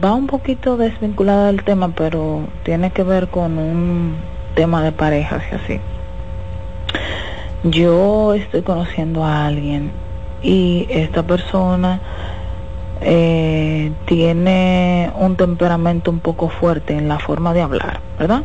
va 0.03 0.14
un 0.14 0.27
poquito 0.27 0.77
desvinculada 0.77 1.48
del 1.48 1.64
tema, 1.64 1.94
pero 1.95 2.48
tiene 2.64 2.91
que 2.91 3.03
ver 3.03 3.30
con 3.30 3.57
un 3.57 4.18
tema 4.56 4.84
de 4.84 4.91
parejas 4.91 5.44
y 5.52 5.56
así. 5.56 5.80
Yo 7.64 8.34
estoy 8.34 8.61
conociendo 8.61 9.23
a 9.23 9.48
alguien 9.48 9.91
y 10.44 10.85
esta 10.90 11.26
persona 11.26 12.02
eh, 13.05 13.91
tiene 14.05 15.11
un 15.19 15.35
temperamento 15.35 16.09
un 16.11 16.19
poco 16.19 16.49
fuerte 16.49 16.93
en 16.93 17.07
la 17.07 17.19
forma 17.19 17.53
de 17.53 17.61
hablar, 17.61 17.99
¿verdad? 18.17 18.43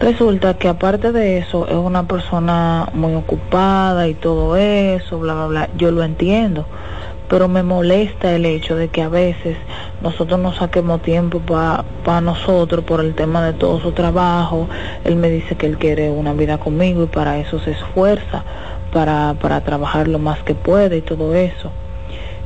Resulta 0.00 0.54
que 0.54 0.66
aparte 0.66 1.12
de 1.12 1.38
eso 1.38 1.68
es 1.68 1.74
una 1.74 2.08
persona 2.08 2.88
muy 2.94 3.14
ocupada 3.14 4.08
y 4.08 4.14
todo 4.14 4.56
eso, 4.56 5.18
bla, 5.18 5.34
bla, 5.34 5.46
bla. 5.46 5.68
Yo 5.76 5.90
lo 5.90 6.02
entiendo, 6.02 6.64
pero 7.28 7.48
me 7.48 7.62
molesta 7.62 8.32
el 8.32 8.46
hecho 8.46 8.76
de 8.76 8.88
que 8.88 9.02
a 9.02 9.10
veces 9.10 9.58
nosotros 10.00 10.40
no 10.40 10.54
saquemos 10.54 11.02
tiempo 11.02 11.40
para 11.40 12.20
nosotros 12.22 12.82
por 12.84 13.00
el 13.00 13.14
tema 13.14 13.44
de 13.44 13.52
todo 13.52 13.78
su 13.80 13.92
trabajo. 13.92 14.68
Él 15.04 15.16
me 15.16 15.28
dice 15.28 15.54
que 15.56 15.66
él 15.66 15.76
quiere 15.76 16.10
una 16.10 16.32
vida 16.32 16.56
conmigo 16.56 17.02
y 17.02 17.06
para 17.06 17.38
eso 17.38 17.60
se 17.60 17.72
esfuerza, 17.72 18.42
para, 18.94 19.34
para 19.34 19.60
trabajar 19.60 20.08
lo 20.08 20.18
más 20.18 20.42
que 20.44 20.54
puede 20.54 20.96
y 20.96 21.02
todo 21.02 21.34
eso. 21.34 21.70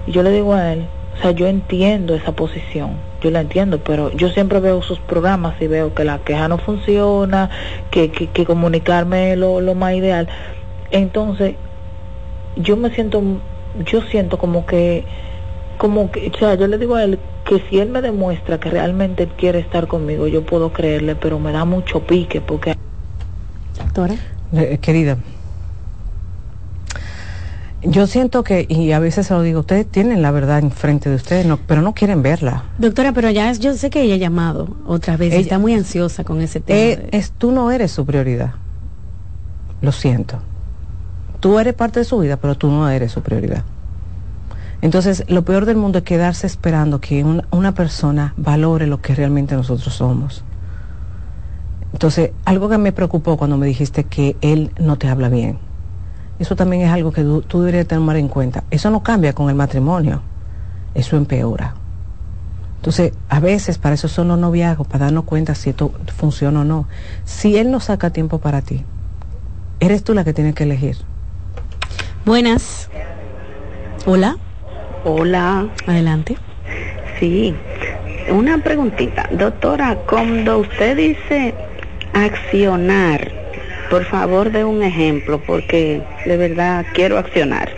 Y 0.07 0.13
yo 0.13 0.23
le 0.23 0.31
digo 0.31 0.55
a 0.55 0.73
él 0.73 0.87
O 1.19 1.23
sea, 1.23 1.31
yo 1.31 1.47
entiendo 1.47 2.15
esa 2.15 2.33
posición, 2.33 2.97
yo 3.21 3.31
la 3.31 3.41
entiendo, 3.41 3.79
pero 3.79 4.11
yo 4.13 4.29
siempre 4.31 4.61
veo 4.61 4.83
sus 4.83 4.99
programas 4.99 5.61
y 5.61 5.67
veo 5.67 5.95
que 5.95 6.05
la 6.05 6.19
queja 6.19 6.49
no 6.49 6.59
funciona, 6.59 7.51
que, 7.91 8.11
que, 8.11 8.45
comunicarme 8.45 9.33
es 9.33 9.39
lo, 9.39 9.61
lo 9.61 9.75
más 9.75 9.95
ideal. 9.95 10.29
Entonces, 10.91 11.55
yo 12.57 12.77
me 12.77 12.91
siento, 12.91 13.23
yo 13.87 14.03
siento 14.03 14.39
como 14.39 14.67
que, 14.67 15.05
como 15.79 16.11
que, 16.11 16.31
o 16.35 16.39
sea, 16.39 16.55
yo 16.55 16.67
le 16.67 16.79
digo 16.79 16.97
a 16.97 17.05
él 17.05 17.19
que 17.45 17.63
si 17.69 17.79
él 17.79 17.91
me 17.91 18.03
demuestra 18.03 18.59
que 18.59 18.71
realmente 18.71 19.29
quiere 19.29 19.59
estar 19.59 19.87
conmigo, 19.87 20.27
yo 20.27 20.45
puedo 20.45 20.73
creerle, 20.73 21.15
pero 21.15 21.39
me 21.39 21.53
da 21.53 21.65
mucho 21.65 22.01
pique 22.01 22.41
porque... 22.41 22.75
Doctora. 23.79 24.15
Eh, 24.53 24.79
querida, 24.81 25.19
yo 27.87 28.07
siento 28.07 28.45
que, 28.45 28.67
y 28.69 28.93
a 28.93 28.99
veces 28.99 29.27
se 29.27 29.35
lo 29.35 29.43
digo, 29.43 29.61
ustedes 29.61 29.87
tienen 29.87 30.23
la 30.23 30.31
verdad 30.31 30.59
enfrente 30.59 31.11
de 31.11 31.17
ustedes, 31.17 31.47
no, 31.47 31.59
pero 31.59 31.83
no 31.83 31.95
quieren 31.95 32.23
verla. 32.23 32.65
Doctora, 32.79 33.13
pero 33.13 33.31
ya 33.31 33.53
yo 33.53 33.75
sé 33.75 33.91
que 33.91 34.03
ella 34.03 34.15
ha 34.15 34.19
llamado 34.19 34.77
otra 34.87 35.17
vez, 35.17 35.35
está 35.35 35.59
muy 35.59 35.75
ansiosa 35.75 36.25
con 36.25 36.41
ese 36.41 36.61
tema. 36.61 36.79
Eh, 36.79 37.09
es, 37.13 37.33
tú 37.33 37.53
no 37.53 37.71
eres 37.71 37.93
su 37.93 38.07
prioridad. 38.07 38.55
Lo 39.81 39.93
siento. 39.93 40.39
Tú 41.41 41.59
eres 41.59 41.75
parte 41.75 42.01
de 42.01 42.05
su 42.05 42.19
vida, 42.19 42.39
pero 42.39 42.55
tú 42.55 42.71
no 42.71 42.89
eres 42.89 43.13
su 43.13 43.21
prioridad. 43.21 43.65
Entonces, 44.81 45.25
lo 45.29 45.45
peor 45.45 45.67
del 45.67 45.77
mundo 45.77 45.99
es 45.99 46.05
quedarse 46.05 46.47
esperando 46.47 47.01
que 47.01 47.25
una 47.51 47.75
persona 47.75 48.35
valore 48.37 48.87
lo 48.87 49.01
que 49.01 49.15
realmente 49.15 49.55
nosotros 49.55 49.95
somos. 49.95 50.45
Entonces, 51.93 52.33
algo 52.45 52.69
que 52.69 52.79
me 52.79 52.93
preocupó 52.93 53.37
cuando 53.37 53.57
me 53.57 53.67
dijiste 53.67 54.05
que 54.05 54.37
él 54.41 54.73
no 54.79 54.97
te 54.97 55.09
habla 55.09 55.29
bien 55.29 55.59
eso 56.39 56.57
también 56.57 56.83
es 56.83 56.91
algo 56.91 57.13
que 57.13 57.23
tú, 57.23 57.61
deberías 57.61 57.87
tomar 57.87 58.17
en 58.17 58.29
cuenta. 58.29 58.65
Eso 58.71 58.91
no 58.91 59.03
cambia 59.03 59.33
con 59.33 59.49
el 59.49 59.55
matrimonio, 59.55 60.23
eso 60.95 61.17
empeora. 61.17 61.75
Entonces, 62.77 63.13
a 63.29 63.41
veces 63.41 63.79
para 63.79 63.95
eso 63.95 64.09
son 64.09 64.29
los 64.29 64.39
noviazgos, 64.39 64.87
para 64.87 65.07
darnos 65.07 65.25
cuenta 65.25 65.55
si 65.55 65.71
esto 65.71 65.93
funciona 66.17 66.61
o 66.61 66.65
no. 66.65 66.87
Si 67.25 67.57
él 67.57 67.71
no 67.71 67.81
saca 67.81 68.11
tiempo 68.11 68.41
para 68.41 68.61
ti, 68.61 68.85
eres 69.81 70.05
tú 70.05 70.13
la 70.13 70.25
que 70.25 70.35
tienes 70.35 70.55
que 70.55 70.65
elegir. 70.65 70.99
Buenas. 72.27 72.91
Hola. 74.07 74.37
Hola. 75.05 75.69
Adelante. 75.87 76.37
Sí. 77.21 77.55
Una 78.31 78.59
preguntita. 78.59 79.29
Doctora, 79.33 79.97
cuando 80.09 80.59
usted 80.59 80.97
dice 80.97 81.55
accionar, 82.13 83.44
por 83.95 84.07
favor, 84.07 84.51
de 84.51 84.65
un 84.65 84.83
ejemplo, 84.83 85.41
porque 85.47 86.03
de 86.25 86.37
verdad 86.37 86.85
quiero 86.95 87.17
accionar. 87.17 87.69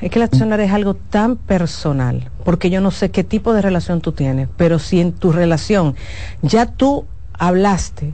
Es 0.00 0.10
que 0.10 0.18
el 0.18 0.24
accionar 0.24 0.58
es 0.58 0.72
algo 0.72 0.94
tan 0.94 1.36
personal, 1.36 2.28
porque 2.44 2.68
yo 2.68 2.80
no 2.80 2.90
sé 2.90 3.12
qué 3.12 3.22
tipo 3.22 3.54
de 3.54 3.62
relación 3.62 4.00
tú 4.00 4.10
tienes, 4.10 4.48
pero 4.56 4.80
si 4.80 5.00
en 5.00 5.12
tu 5.12 5.30
relación 5.30 5.94
ya 6.42 6.66
tú 6.66 7.04
hablaste 7.38 8.12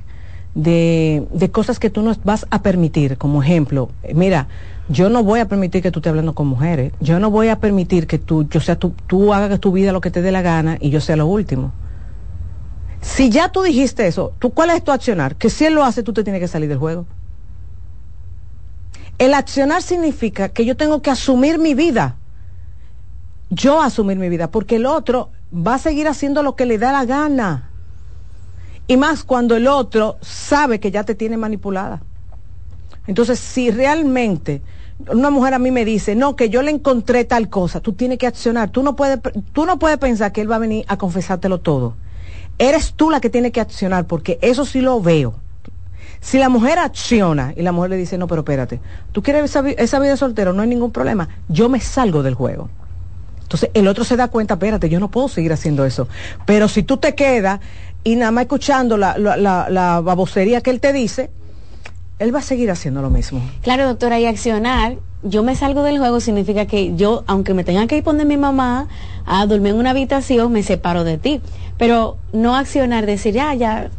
de, 0.55 1.27
de 1.33 1.51
cosas 1.51 1.79
que 1.79 1.89
tú 1.89 2.03
no 2.03 2.15
vas 2.23 2.47
a 2.51 2.61
permitir, 2.61 3.17
como 3.17 3.43
ejemplo, 3.43 3.89
mira, 4.13 4.47
yo 4.91 5.09
no 5.09 5.25
voy 5.25 5.41
a 5.41 5.49
permitir 5.49 5.83
que 5.83 5.91
tú 5.91 6.01
estés 6.01 6.11
hablando 6.11 6.35
con 6.35 6.49
mujeres, 6.49 6.93
yo 7.01 7.19
no 7.19 7.31
voy 7.31 7.49
a 7.49 7.61
permitir 7.61 8.07
que 8.07 8.19
tú, 8.19 8.47
yo 8.51 8.61
sea, 8.61 8.77
tú, 8.77 8.93
tú 9.07 9.33
hagas 9.33 9.59
tu 9.59 9.73
vida 9.73 9.93
lo 9.93 10.03
que 10.03 10.11
te 10.11 10.21
dé 10.21 10.33
la 10.33 10.43
gana 10.43 10.77
y 10.79 10.91
yo 10.91 11.01
sea 11.01 11.17
lo 11.17 11.29
último. 11.29 11.73
Si 13.01 13.31
ya 13.31 13.51
tú 13.51 13.63
dijiste 13.63 14.07
eso, 14.07 14.33
¿tú, 14.39 14.51
¿cuál 14.51 14.71
es 14.71 14.83
tu 14.83 14.91
accionar? 14.91 15.37
Que 15.37 15.51
si 15.51 15.65
él 15.65 15.75
lo 15.75 15.85
hace, 15.85 16.03
tú 16.03 16.13
te 16.13 16.25
tienes 16.25 16.41
que 16.41 16.49
salir 16.49 16.69
del 16.69 16.79
juego. 16.79 17.07
El 19.19 19.35
accionar 19.35 19.83
significa 19.83 20.49
que 20.49 20.65
yo 20.65 20.77
tengo 20.77 21.03
que 21.03 21.11
asumir 21.11 21.59
mi 21.59 21.75
vida. 21.75 22.17
Yo 23.51 23.81
asumir 23.81 24.19
mi 24.19 24.29
vida, 24.29 24.51
porque 24.51 24.77
el 24.77 24.87
otro 24.87 25.31
va 25.55 25.75
a 25.75 25.79
seguir 25.79 26.07
haciendo 26.07 26.43
lo 26.43 26.55
que 26.55 26.67
le 26.67 26.79
da 26.79 26.93
la 26.93 27.05
gana. 27.05 27.71
Y 28.87 28.97
más 28.97 29.25
cuando 29.25 29.57
el 29.57 29.67
otro 29.67 30.19
sabe 30.21 30.81
que 30.81 30.91
ya 30.91 31.05
te 31.05 31.15
tiene 31.15 31.37
manipulada. 31.37 32.03
Entonces, 33.07 33.39
si 33.39 33.71
realmente 33.71 34.61
una 35.11 35.31
mujer 35.31 35.55
a 35.55 35.59
mí 35.59 35.71
me 35.71 35.85
dice, 35.85 36.15
no, 36.15 36.37
que 36.37 36.51
yo 36.51 36.63
le 36.63 36.71
encontré 36.71 37.25
tal 37.25 37.49
cosa, 37.49 37.81
tú 37.81 37.93
tienes 37.93 38.19
que 38.19 38.27
accionar. 38.27 38.71
Tú 38.71 38.83
no 38.83 38.97
puedes, 38.97 39.21
tú 39.53 39.67
no 39.67 39.79
puedes 39.79 39.99
pensar 39.99 40.33
que 40.33 40.41
él 40.41 40.51
va 40.51 40.57
a 40.57 40.61
venir 40.61 40.85
a 40.89 40.99
confesártelo 40.99 41.61
todo 41.61 41.95
eres 42.59 42.95
tú 42.95 43.11
la 43.11 43.21
que 43.21 43.31
tiene 43.31 43.53
que 43.53 43.61
accionar, 43.61 44.07
porque 44.07 44.39
eso 44.43 44.65
sí 44.65 44.81
lo 44.81 45.01
veo. 45.01 45.35
Si 46.21 46.39
la 46.39 46.49
mujer 46.49 46.79
acciona 46.79 47.55
y 47.57 47.63
la 47.63 47.73
mujer 47.73 47.91
le 47.91 47.97
dice, 47.97 48.19
no, 48.19 48.27
pero 48.27 48.41
espérate, 48.41 48.81
tú 49.13 49.23
quieres 49.23 49.45
esa, 49.77 49.99
vida 50.01 50.17
soltero, 50.17 50.53
no 50.53 50.63
hay 50.63 50.69
ningún 50.69 50.91
problema, 50.91 51.29
yo 51.49 51.69
me 51.69 51.81
salgo 51.81 52.23
del 52.23 52.35
juego. 52.35 52.69
Entonces 53.43 53.71
el 53.73 53.87
otro 53.89 54.05
se 54.05 54.17
da 54.17 54.29
cuenta, 54.29 54.55
espérate, 54.55 54.89
yo 54.89 55.01
no 55.01 55.11
puedo 55.11 55.29
seguir 55.29 55.53
haciendo 55.53 55.85
eso. 55.85 56.09
Pero 56.45 56.69
si 56.69 56.83
tú 56.83 56.97
te 56.97 57.15
quedas 57.15 57.61
y 58.05 58.17
nada 58.17 58.31
más 58.31 58.43
escuchando 58.43 58.97
la, 58.97 59.17
la, 59.17 59.37
la, 59.37 59.69
la 59.71 60.01
babosería 60.01 60.61
que 60.61 60.71
él 60.71 60.81
te 60.81 60.93
dice, 60.93 61.31
él 62.19 62.35
va 62.35 62.41
a 62.41 62.43
seguir 62.43 62.71
haciendo 62.71 63.03
lo 63.03 63.11
mismo. 63.11 63.41
Claro, 63.63 63.87
doctora, 63.87 64.19
y 64.19 64.27
accionar, 64.27 64.97
yo 65.23 65.43
me 65.43 65.55
salgo 65.55 65.83
del 65.83 65.99
juego 65.99 66.21
significa 66.21 66.67
que 66.67 66.95
yo, 66.97 67.25
aunque 67.27 67.55
me 67.55 67.65
tenga 67.65 67.87
que 67.87 67.97
ir 67.97 68.05
poner 68.05 68.27
mi 68.27 68.37
mamá 68.37 68.89
a 69.27 69.47
dormir 69.47 69.73
en 69.73 69.79
una 69.79 69.91
habitación, 69.91 70.53
me 70.53 70.63
separo 70.63 71.05
de 71.05 71.19
ti. 71.19 71.41
Pero 71.77 72.19
no 72.33 72.57
accionar, 72.57 73.07
decir, 73.07 73.35
ya, 73.35 73.55
ya, 73.55 73.91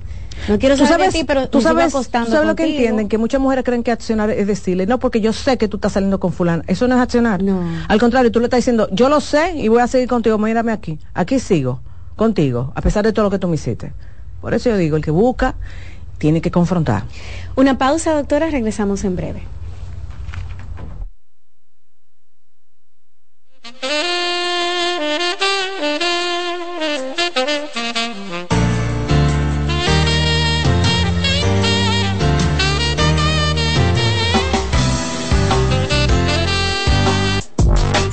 no 0.48 0.58
quiero 0.58 0.78
saber 0.78 1.12
de 1.12 1.20
ti, 1.20 1.24
pero 1.26 1.50
tú 1.50 1.62
sabes, 1.62 1.94
¿tú 1.94 2.04
sabes 2.04 2.48
lo 2.48 2.56
que 2.56 2.64
entienden, 2.64 3.10
que 3.10 3.18
muchas 3.18 3.42
mujeres 3.42 3.64
creen 3.64 3.84
que 3.84 3.92
accionar 3.92 4.30
es 4.30 4.48
decirle, 4.48 4.86
no, 4.86 5.00
porque 5.00 5.22
yo 5.22 5.34
sé 5.34 5.58
que 5.58 5.68
tú 5.68 5.78
estás 5.78 5.94
saliendo 5.94 6.20
con 6.20 6.32
fulano. 6.32 6.64
Eso 6.68 6.88
no 6.88 6.96
es 6.96 7.02
accionar. 7.02 7.44
No. 7.44 7.62
Al 7.88 8.00
contrario, 8.00 8.32
tú 8.32 8.40
le 8.40 8.46
estás 8.46 8.60
diciendo, 8.60 8.88
yo 8.92 9.10
lo 9.10 9.20
sé 9.20 9.54
y 9.56 9.68
voy 9.68 9.82
a 9.82 9.88
seguir 9.88 10.08
contigo, 10.08 10.38
mírame 10.38 10.72
aquí. 10.72 11.00
Aquí 11.14 11.40
sigo, 11.40 11.82
contigo, 12.16 12.72
a 12.76 12.82
pesar 12.82 13.04
de 13.04 13.14
todo 13.14 13.26
lo 13.26 13.32
que 13.32 13.40
tú 13.40 13.48
me 13.48 13.56
hiciste. 13.56 13.94
Por 14.42 14.54
eso 14.54 14.70
yo 14.70 14.78
digo, 14.78 14.96
el 14.96 15.04
que 15.04 15.12
busca 15.12 15.56
tiene 16.20 16.42
que 16.42 16.52
confrontar. 16.52 17.04
Una 17.56 17.80
pausa, 17.80 18.14
doctora, 18.14 18.52
regresamos 18.52 19.04
en 19.04 19.16
breve. 19.16 19.42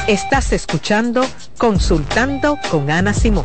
Estás 0.08 0.52
escuchando 0.52 1.26
Consultando 1.58 2.58
con 2.70 2.90
Ana 2.92 3.12
Simón. 3.12 3.44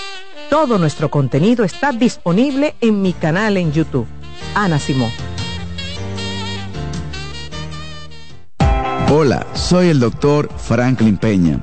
Todo 0.51 0.77
nuestro 0.77 1.09
contenido 1.09 1.63
está 1.63 1.93
disponible 1.93 2.75
en 2.81 3.01
mi 3.01 3.13
canal 3.13 3.55
en 3.55 3.71
YouTube. 3.71 4.05
Ana 4.53 4.79
Simón. 4.79 5.09
Hola, 9.09 9.47
soy 9.53 9.87
el 9.87 10.01
doctor 10.01 10.49
Franklin 10.57 11.15
Peña 11.15 11.61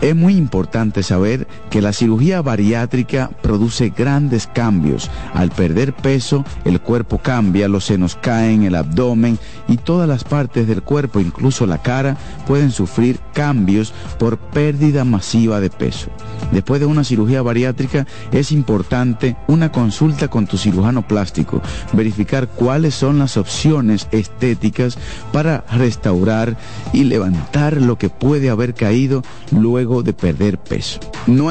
es 0.00 0.16
muy 0.16 0.36
importante 0.36 1.02
saber 1.02 1.46
que 1.70 1.80
la 1.80 1.92
cirugía 1.92 2.42
bariátrica 2.42 3.30
produce 3.42 3.90
grandes 3.96 4.46
cambios. 4.46 5.10
Al 5.32 5.50
perder 5.50 5.94
peso, 5.94 6.44
el 6.64 6.80
cuerpo 6.80 7.18
cambia, 7.18 7.68
los 7.68 7.84
senos 7.84 8.16
caen, 8.20 8.64
el 8.64 8.74
abdomen 8.74 9.38
y 9.68 9.76
todas 9.76 10.08
las 10.08 10.24
partes 10.24 10.66
del 10.66 10.82
cuerpo, 10.82 11.20
incluso 11.20 11.66
la 11.66 11.78
cara, 11.78 12.16
pueden 12.46 12.70
sufrir 12.72 13.20
cambios 13.32 13.94
por 14.18 14.38
pérdida 14.38 15.04
masiva 15.04 15.60
de 15.60 15.70
peso. 15.70 16.08
Después 16.52 16.80
de 16.80 16.86
una 16.86 17.04
cirugía 17.04 17.42
bariátrica 17.42 18.06
es 18.32 18.50
importante 18.50 19.36
una 19.46 19.70
consulta 19.70 20.28
con 20.28 20.46
tu 20.46 20.58
cirujano 20.58 21.06
plástico, 21.06 21.62
verificar 21.92 22.48
cuáles 22.48 22.94
son 22.94 23.18
las 23.18 23.36
opciones 23.36 24.08
estéticas 24.10 24.98
para 25.32 25.64
restaurar 25.72 26.56
y 26.92 27.04
levantar 27.04 27.80
lo 27.80 27.96
que 27.96 28.08
puede 28.08 28.50
haber 28.50 28.74
caído 28.74 29.22
luego 29.52 30.02
de 30.02 30.12
perder 30.12 30.58
peso. 30.58 30.98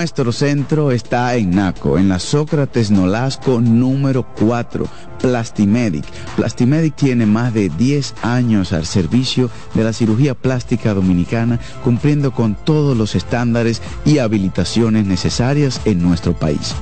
Nuestro 0.10 0.32
centro 0.32 0.92
está 0.92 1.36
en 1.36 1.52
Naco, 1.52 2.00
en 2.00 2.10
la 2.10 2.18
Sócrates 2.18 2.90
Nolasco 2.90 3.62
número 3.62 4.26
4 4.40 4.88
Plastimedic. 5.22 6.04
Plastimedic 6.36 6.96
tiene 6.96 7.28
más 7.28 7.54
de 7.54 7.70
10 7.70 8.16
años 8.24 8.74
al 8.74 8.88
servicio 8.88 9.52
de 9.76 9.84
la 9.84 9.94
cirugía 9.94 10.34
plástica 10.34 10.96
dominicana, 10.96 11.60
cumpliendo 11.84 12.32
con 12.32 12.56
todos 12.56 12.98
los 12.98 13.14
estándares 13.14 13.84
y 14.04 14.18
habilitaciones 14.18 15.06
necesarias 15.06 15.80
en 15.86 16.02
nuestro 16.02 16.34
país. 16.34 16.74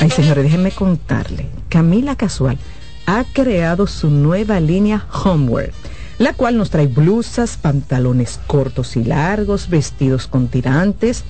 Ay, 0.00 0.10
señores, 0.10 0.44
déjenme 0.44 0.70
contarle. 0.70 1.46
Camila 1.68 2.14
Casual 2.14 2.58
ha 3.06 3.24
creado 3.24 3.88
su 3.88 4.08
nueva 4.08 4.60
línea 4.60 5.04
Homeware, 5.24 5.72
la 6.18 6.32
cual 6.32 6.56
nos 6.56 6.70
trae 6.70 6.86
blusas, 6.86 7.56
pantalones 7.56 8.40
cortos 8.46 8.96
y 8.96 9.04
largos, 9.04 9.68
vestidos 9.68 10.26
con 10.26 10.48
tirantes. 10.48 11.24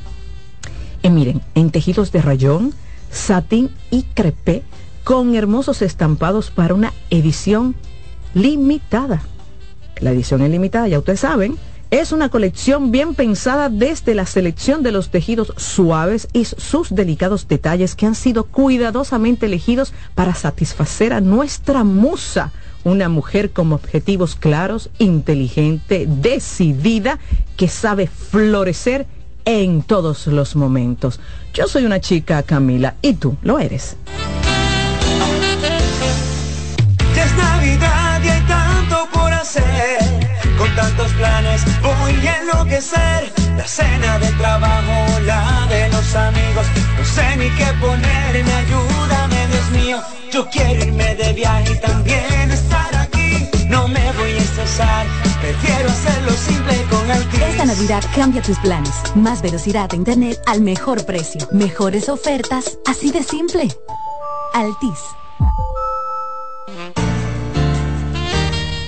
Y 1.02 1.10
miren, 1.10 1.43
en 1.55 1.70
tejidos 1.70 2.10
de 2.10 2.23
rayón, 2.23 2.74
satín 3.10 3.70
y 3.90 4.02
crepé, 4.15 4.62
con 5.05 5.35
hermosos 5.35 5.81
estampados 5.81 6.51
para 6.51 6.74
una 6.74 6.93
edición 7.09 7.74
limitada. 8.35 9.23
La 10.01 10.10
edición 10.10 10.43
es 10.43 10.51
limitada, 10.51 10.86
ya 10.89 10.98
ustedes 10.98 11.20
saben, 11.20 11.56
es 11.90 12.12
una 12.12 12.28
colección 12.28 12.90
bien 12.90 13.15
pensada 13.15 13.70
desde 13.70 14.15
la 14.15 14.27
selección 14.27 14.82
de 14.82 14.93
los 14.93 15.09
tejidos 15.09 15.55
suaves 15.56 16.28
y 16.35 16.44
sus 16.44 16.94
delicados 16.94 17.48
detalles 17.48 17.94
que 17.94 18.05
han 18.05 18.15
sido 18.15 18.44
cuidadosamente 18.44 19.47
elegidos 19.47 19.94
para 20.15 20.35
satisfacer 20.35 21.15
a 21.15 21.23
nuestra 21.23 21.85
musa, 21.85 22.52
una 22.89 23.09
mujer 23.09 23.51
con 23.51 23.73
objetivos 23.73 24.35
claros, 24.35 24.90
inteligente, 24.98 26.06
decidida, 26.09 27.19
que 27.56 27.69
sabe 27.69 28.06
florecer 28.06 29.06
en 29.44 29.82
todos 29.82 30.27
los 30.27 30.56
momentos. 30.56 31.20
Yo 31.55 31.66
soy 31.66 31.85
una 31.85 32.01
chica, 32.01 32.43
Camila, 32.43 32.97
y 33.02 33.15
tú 33.15 33.36
lo 33.43 33.59
eres. 33.59 33.97
Ya 37.15 37.24
es 37.24 37.36
Navidad 37.36 38.23
y 38.24 38.28
hay 38.28 38.43
tanto 38.43 39.09
por 39.12 39.32
hacer 39.32 39.98
con 40.59 40.74
tantos 40.74 41.12
planes 41.12 41.62
voy 41.82 42.27
a 42.27 42.40
enloquecer. 42.40 43.32
La 43.56 43.66
cena 43.66 44.19
de 44.19 44.31
trabajo, 44.32 45.20
la 45.24 45.66
de 45.69 45.89
los 45.89 46.15
amigos. 46.15 46.66
No 46.98 47.05
sé 47.05 47.36
ni 47.36 47.48
qué 47.56 47.66
ponerme, 47.81 48.52
ayúdame, 48.52 49.47
Dios 49.52 49.70
mío. 49.70 49.98
Yo 50.32 50.48
quiero 50.51 50.85
irme 50.85 51.15
de 51.15 51.32
viaje 51.32 51.74
también 51.77 52.38
prefiero 55.41 55.89
hacerlo 55.89 56.31
simple 56.33 56.75
con 56.91 57.11
Altis. 57.11 57.41
Esta 57.41 57.65
Navidad 57.65 58.05
cambia 58.15 58.43
tus 58.43 58.59
planes. 58.59 58.95
Más 59.15 59.43
velocidad 59.43 59.89
de 59.91 59.97
internet 59.97 60.41
al 60.47 60.61
mejor 60.61 61.05
precio. 61.05 61.47
Mejores 61.53 62.09
ofertas, 62.09 62.79
así 62.87 63.11
de 63.11 63.23
simple. 63.23 63.69
Altis. 64.55 64.99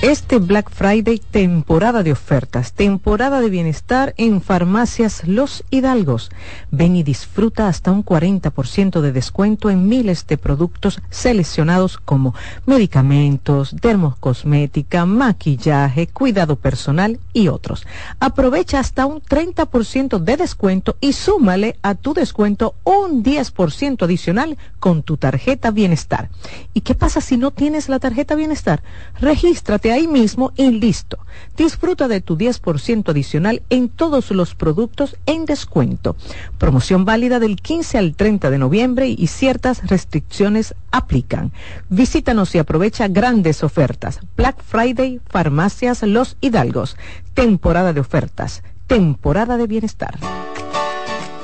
Este 0.02 0.38
Black 0.38 0.70
Friday, 0.70 1.18
temporada 1.18 2.02
de 2.02 2.12
ofertas, 2.12 2.72
temporada 2.72 3.42
de 3.42 3.50
bienestar 3.50 4.14
en 4.16 4.40
farmacias 4.40 5.28
Los 5.28 5.62
Hidalgos. 5.68 6.30
Ven 6.70 6.96
y 6.96 7.02
disfruta 7.02 7.68
hasta 7.68 7.90
un 7.90 8.02
40% 8.02 9.02
de 9.02 9.12
descuento 9.12 9.68
en 9.68 9.88
miles 9.88 10.26
de 10.26 10.38
productos 10.38 11.02
seleccionados 11.10 11.98
como 11.98 12.34
medicamentos, 12.64 13.76
dermocosmética, 13.78 15.04
maquillaje, 15.04 16.06
cuidado 16.06 16.56
personal 16.56 17.20
y 17.34 17.48
otros. 17.48 17.86
Aprovecha 18.20 18.80
hasta 18.80 19.04
un 19.04 19.20
30% 19.20 20.18
de 20.18 20.38
descuento 20.38 20.96
y 21.02 21.12
súmale 21.12 21.76
a 21.82 21.94
tu 21.94 22.14
descuento 22.14 22.74
un 22.84 23.22
10% 23.22 24.02
adicional 24.02 24.56
con 24.78 25.02
tu 25.02 25.18
tarjeta 25.18 25.70
bienestar. 25.70 26.30
¿Y 26.72 26.80
qué 26.80 26.94
pasa 26.94 27.20
si 27.20 27.36
no 27.36 27.50
tienes 27.50 27.90
la 27.90 27.98
tarjeta 27.98 28.34
bienestar? 28.34 28.82
Regístrate 29.20 29.89
ahí 29.92 30.06
mismo 30.06 30.52
y 30.56 30.70
listo. 30.70 31.18
Disfruta 31.56 32.08
de 32.08 32.20
tu 32.20 32.36
10% 32.36 33.10
adicional 33.10 33.62
en 33.70 33.88
todos 33.88 34.30
los 34.30 34.54
productos 34.54 35.16
en 35.26 35.46
descuento. 35.46 36.16
Promoción 36.58 37.04
válida 37.04 37.38
del 37.38 37.56
15 37.56 37.98
al 37.98 38.14
30 38.14 38.50
de 38.50 38.58
noviembre 38.58 39.08
y 39.08 39.26
ciertas 39.26 39.86
restricciones 39.88 40.74
aplican. 40.90 41.52
Visítanos 41.88 42.54
y 42.54 42.58
aprovecha 42.58 43.08
grandes 43.08 43.62
ofertas. 43.62 44.20
Black 44.36 44.62
Friday, 44.62 45.20
Farmacias 45.28 46.02
Los 46.02 46.36
Hidalgos. 46.40 46.96
Temporada 47.34 47.92
de 47.92 48.00
ofertas. 48.00 48.62
Temporada 48.86 49.56
de 49.56 49.66
bienestar. 49.66 50.18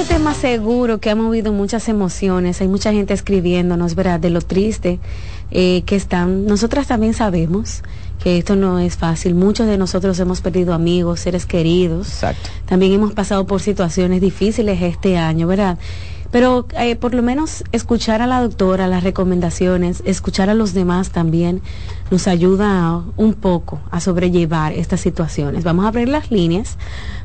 Este 0.00 0.14
tema 0.14 0.32
seguro 0.32 0.98
que 0.98 1.10
ha 1.10 1.16
movido 1.16 1.52
muchas 1.52 1.88
emociones, 1.88 2.60
hay 2.60 2.68
mucha 2.68 2.92
gente 2.92 3.14
escribiéndonos, 3.14 3.96
¿verdad? 3.96 4.20
De 4.20 4.30
lo 4.30 4.40
triste 4.40 5.00
eh, 5.50 5.82
que 5.86 5.96
están. 5.96 6.46
Nosotras 6.46 6.86
también 6.86 7.14
sabemos 7.14 7.82
que 8.22 8.38
esto 8.38 8.54
no 8.54 8.78
es 8.78 8.96
fácil. 8.96 9.34
Muchos 9.34 9.66
de 9.66 9.76
nosotros 9.76 10.16
hemos 10.20 10.40
perdido 10.40 10.72
amigos, 10.72 11.18
seres 11.18 11.46
queridos. 11.46 12.06
Exacto. 12.06 12.48
También 12.66 12.92
hemos 12.92 13.12
pasado 13.12 13.44
por 13.48 13.60
situaciones 13.60 14.20
difíciles 14.20 14.80
este 14.82 15.18
año, 15.18 15.48
¿verdad? 15.48 15.78
Pero 16.30 16.66
eh, 16.78 16.94
por 16.94 17.14
lo 17.14 17.22
menos 17.22 17.64
escuchar 17.72 18.20
a 18.20 18.26
la 18.26 18.40
doctora, 18.42 18.86
las 18.86 19.02
recomendaciones, 19.02 20.02
escuchar 20.04 20.50
a 20.50 20.54
los 20.54 20.74
demás 20.74 21.10
también 21.10 21.62
nos 22.10 22.28
ayuda 22.28 23.02
un 23.16 23.34
poco 23.34 23.80
a 23.90 24.00
sobrellevar 24.00 24.72
estas 24.74 25.00
situaciones. 25.00 25.64
Vamos 25.64 25.86
a 25.86 25.88
abrir 25.88 26.08
las 26.08 26.30
líneas 26.30 26.76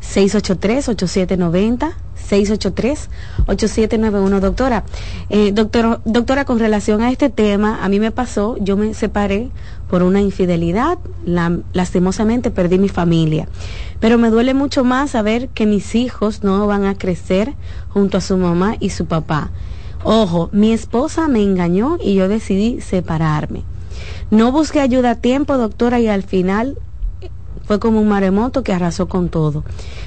809-683-8790. 0.00 1.94
683-8791. 2.24 4.40
Doctora, 4.40 4.84
eh, 5.28 5.52
doctor, 5.52 6.00
doctora, 6.04 6.44
con 6.44 6.58
relación 6.58 7.02
a 7.02 7.10
este 7.10 7.30
tema, 7.30 7.84
a 7.84 7.88
mí 7.88 8.00
me 8.00 8.10
pasó, 8.10 8.56
yo 8.58 8.76
me 8.76 8.92
separé 8.94 9.50
por 9.94 10.02
una 10.02 10.20
infidelidad, 10.20 10.98
lastimosamente 11.72 12.50
perdí 12.50 12.80
mi 12.80 12.88
familia, 12.88 13.46
pero 14.00 14.18
me 14.18 14.28
duele 14.28 14.52
mucho 14.52 14.82
más 14.82 15.12
saber 15.12 15.50
que 15.50 15.66
mis 15.66 15.94
hijos 15.94 16.42
no 16.42 16.66
van 16.66 16.84
a 16.84 16.98
crecer 16.98 17.54
junto 17.90 18.18
a 18.18 18.20
su 18.20 18.36
mamá 18.36 18.74
y 18.80 18.90
su 18.90 19.06
papá. 19.06 19.52
Ojo, 20.02 20.48
mi 20.50 20.72
esposa 20.72 21.28
me 21.28 21.44
engañó 21.44 21.96
y 22.02 22.14
yo 22.14 22.26
decidí 22.26 22.80
separarme. 22.80 23.62
No 24.32 24.50
busqué 24.50 24.80
ayuda 24.80 25.10
a 25.12 25.20
tiempo, 25.20 25.56
doctora, 25.58 26.00
y 26.00 26.08
al 26.08 26.24
final 26.24 26.76
fue 27.62 27.78
como 27.78 28.00
un 28.00 28.08
maremoto 28.08 28.64
que 28.64 28.72
arrasó 28.72 29.06
con 29.06 29.28
todo. 29.28 29.62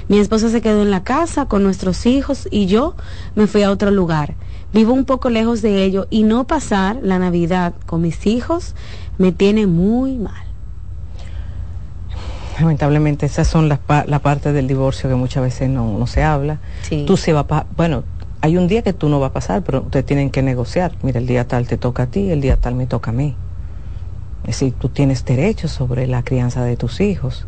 Mi 0.08 0.18
esposa 0.18 0.50
se 0.50 0.60
quedó 0.60 0.82
en 0.82 0.90
la 0.90 1.02
casa 1.02 1.46
con 1.46 1.62
nuestros 1.62 2.04
hijos 2.04 2.46
y 2.50 2.66
yo 2.66 2.94
me 3.36 3.46
fui 3.46 3.62
a 3.62 3.70
otro 3.70 3.90
lugar. 3.90 4.34
Vivo 4.70 4.92
un 4.92 5.06
poco 5.06 5.30
lejos 5.30 5.62
de 5.62 5.82
ello 5.82 6.06
y 6.10 6.24
no 6.24 6.46
pasar 6.46 6.98
la 7.02 7.18
Navidad 7.18 7.72
con 7.86 8.02
mis 8.02 8.26
hijos 8.26 8.74
me 9.18 9.32
tiene 9.32 9.66
muy 9.66 10.16
mal. 10.16 10.34
Lamentablemente 12.58 13.26
esas 13.26 13.46
son 13.46 13.68
las 13.68 13.78
la 14.06 14.18
parte 14.18 14.52
del 14.52 14.66
divorcio 14.66 15.08
que 15.08 15.14
muchas 15.14 15.42
veces 15.42 15.68
no, 15.68 16.06
se 16.06 16.24
habla. 16.24 16.58
Tú 17.06 17.16
se 17.16 17.32
va 17.32 17.66
bueno, 17.76 18.02
hay 18.40 18.56
un 18.56 18.66
día 18.66 18.82
que 18.82 18.92
tú 18.92 19.08
no 19.08 19.20
va 19.20 19.28
a 19.28 19.32
pasar, 19.32 19.62
pero 19.62 19.82
ustedes 19.82 20.06
tienen 20.06 20.30
que 20.30 20.42
negociar. 20.42 20.92
Mira, 21.02 21.18
el 21.18 21.26
día 21.26 21.46
tal 21.46 21.66
te 21.66 21.76
toca 21.76 22.04
a 22.04 22.06
ti, 22.06 22.30
el 22.30 22.40
día 22.40 22.56
tal 22.56 22.74
me 22.74 22.86
toca 22.86 23.10
a 23.10 23.14
mí. 23.14 23.34
Es 24.42 24.60
decir, 24.60 24.72
tú 24.72 24.88
tienes 24.88 25.24
derechos 25.24 25.70
sobre 25.70 26.06
la 26.06 26.22
crianza 26.22 26.64
de 26.64 26.76
tus 26.76 27.00
hijos. 27.00 27.46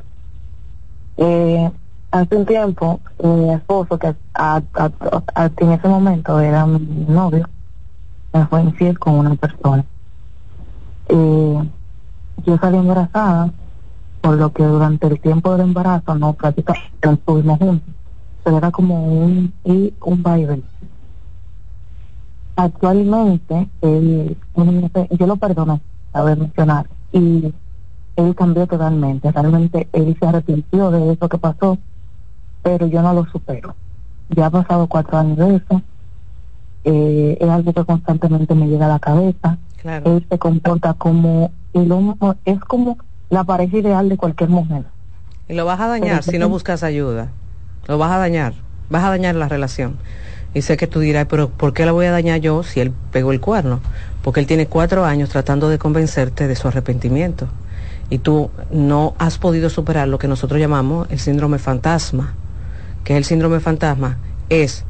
Eh, 1.18 1.70
hace 2.10 2.36
un 2.36 2.46
tiempo, 2.46 3.00
mi 3.22 3.52
esposo, 3.52 3.98
que 3.98 4.08
en 4.08 5.72
ese 5.72 5.88
momento 5.88 6.40
era 6.40 6.66
mi 6.66 7.04
novio, 7.08 7.48
me 8.32 8.46
fue 8.46 8.62
infiel 8.62 8.98
con 8.98 9.14
una 9.14 9.34
persona. 9.34 9.84
Eh, 11.08 11.68
yo 12.46 12.58
salí 12.58 12.78
embarazada 12.78 13.52
por 14.24 14.38
lo 14.38 14.50
que 14.54 14.64
durante 14.64 15.06
el 15.06 15.20
tiempo 15.20 15.52
del 15.52 15.66
embarazo 15.66 16.14
no 16.14 16.32
prácticamente 16.32 16.88
estuvimos 17.02 17.58
juntos. 17.58 17.94
Pero 18.42 18.56
era 18.56 18.70
como 18.70 19.06
un 19.06 19.52
y 19.64 19.92
un 20.00 20.22
baile. 20.22 20.62
Actualmente, 22.56 23.68
él, 23.82 24.34
yo 25.10 25.26
lo 25.26 25.36
perdoné, 25.36 25.78
ver 26.14 26.38
mencionar, 26.38 26.86
y 27.12 27.52
él 28.16 28.34
cambió 28.34 28.66
totalmente. 28.66 29.30
Realmente 29.30 29.88
él 29.92 30.16
se 30.18 30.26
arrepintió 30.26 30.90
de 30.90 31.12
eso 31.12 31.28
que 31.28 31.36
pasó, 31.36 31.76
pero 32.62 32.86
yo 32.86 33.02
no 33.02 33.12
lo 33.12 33.26
supero. 33.26 33.74
Ya 34.30 34.46
ha 34.46 34.50
pasado 34.50 34.86
cuatro 34.86 35.18
años 35.18 35.36
de 35.36 35.56
eso. 35.56 35.82
Eh, 36.84 37.36
es 37.38 37.48
algo 37.50 37.74
que 37.74 37.84
constantemente 37.84 38.54
me 38.54 38.68
llega 38.68 38.86
a 38.86 38.94
la 38.96 38.98
cabeza. 39.00 39.58
Él 39.82 40.26
se 40.30 40.38
comporta 40.38 40.94
como 40.94 41.50
el 41.74 41.92
hombre, 41.92 42.38
es 42.46 42.58
como 42.60 42.96
la 43.30 43.44
pareja 43.44 43.78
ideal 43.78 44.08
de 44.08 44.16
cualquier 44.16 44.50
mujer. 44.50 44.84
Y 45.48 45.54
lo 45.54 45.64
vas 45.64 45.80
a 45.80 45.88
dañar 45.88 46.22
si 46.22 46.38
no 46.38 46.48
buscas 46.48 46.82
ayuda. 46.82 47.28
Lo 47.86 47.98
vas 47.98 48.12
a 48.12 48.18
dañar. 48.18 48.54
Vas 48.90 49.04
a 49.04 49.10
dañar 49.10 49.34
la 49.34 49.48
relación. 49.48 49.96
Y 50.54 50.62
sé 50.62 50.76
que 50.76 50.86
tú 50.86 51.00
dirás, 51.00 51.26
pero 51.28 51.50
¿por 51.50 51.72
qué 51.72 51.84
la 51.84 51.92
voy 51.92 52.06
a 52.06 52.12
dañar 52.12 52.40
yo 52.40 52.62
si 52.62 52.80
él 52.80 52.92
pegó 53.12 53.32
el 53.32 53.40
cuerno? 53.40 53.80
Porque 54.22 54.40
él 54.40 54.46
tiene 54.46 54.66
cuatro 54.66 55.04
años 55.04 55.28
tratando 55.28 55.68
de 55.68 55.78
convencerte 55.78 56.46
de 56.46 56.56
su 56.56 56.68
arrepentimiento. 56.68 57.48
Y 58.08 58.18
tú 58.18 58.50
no 58.70 59.14
has 59.18 59.38
podido 59.38 59.68
superar 59.68 60.08
lo 60.08 60.18
que 60.18 60.28
nosotros 60.28 60.60
llamamos 60.60 61.08
el 61.10 61.18
síndrome 61.18 61.58
fantasma. 61.58 62.34
Que 63.02 63.14
es 63.14 63.16
el 63.18 63.24
síndrome 63.24 63.60
fantasma 63.60 64.18
es 64.48 64.84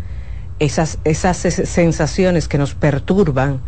esas, 0.59 0.99
esas 1.05 1.37
sensaciones 1.37 2.49
que 2.49 2.59
nos 2.59 2.75
perturban 2.75 3.61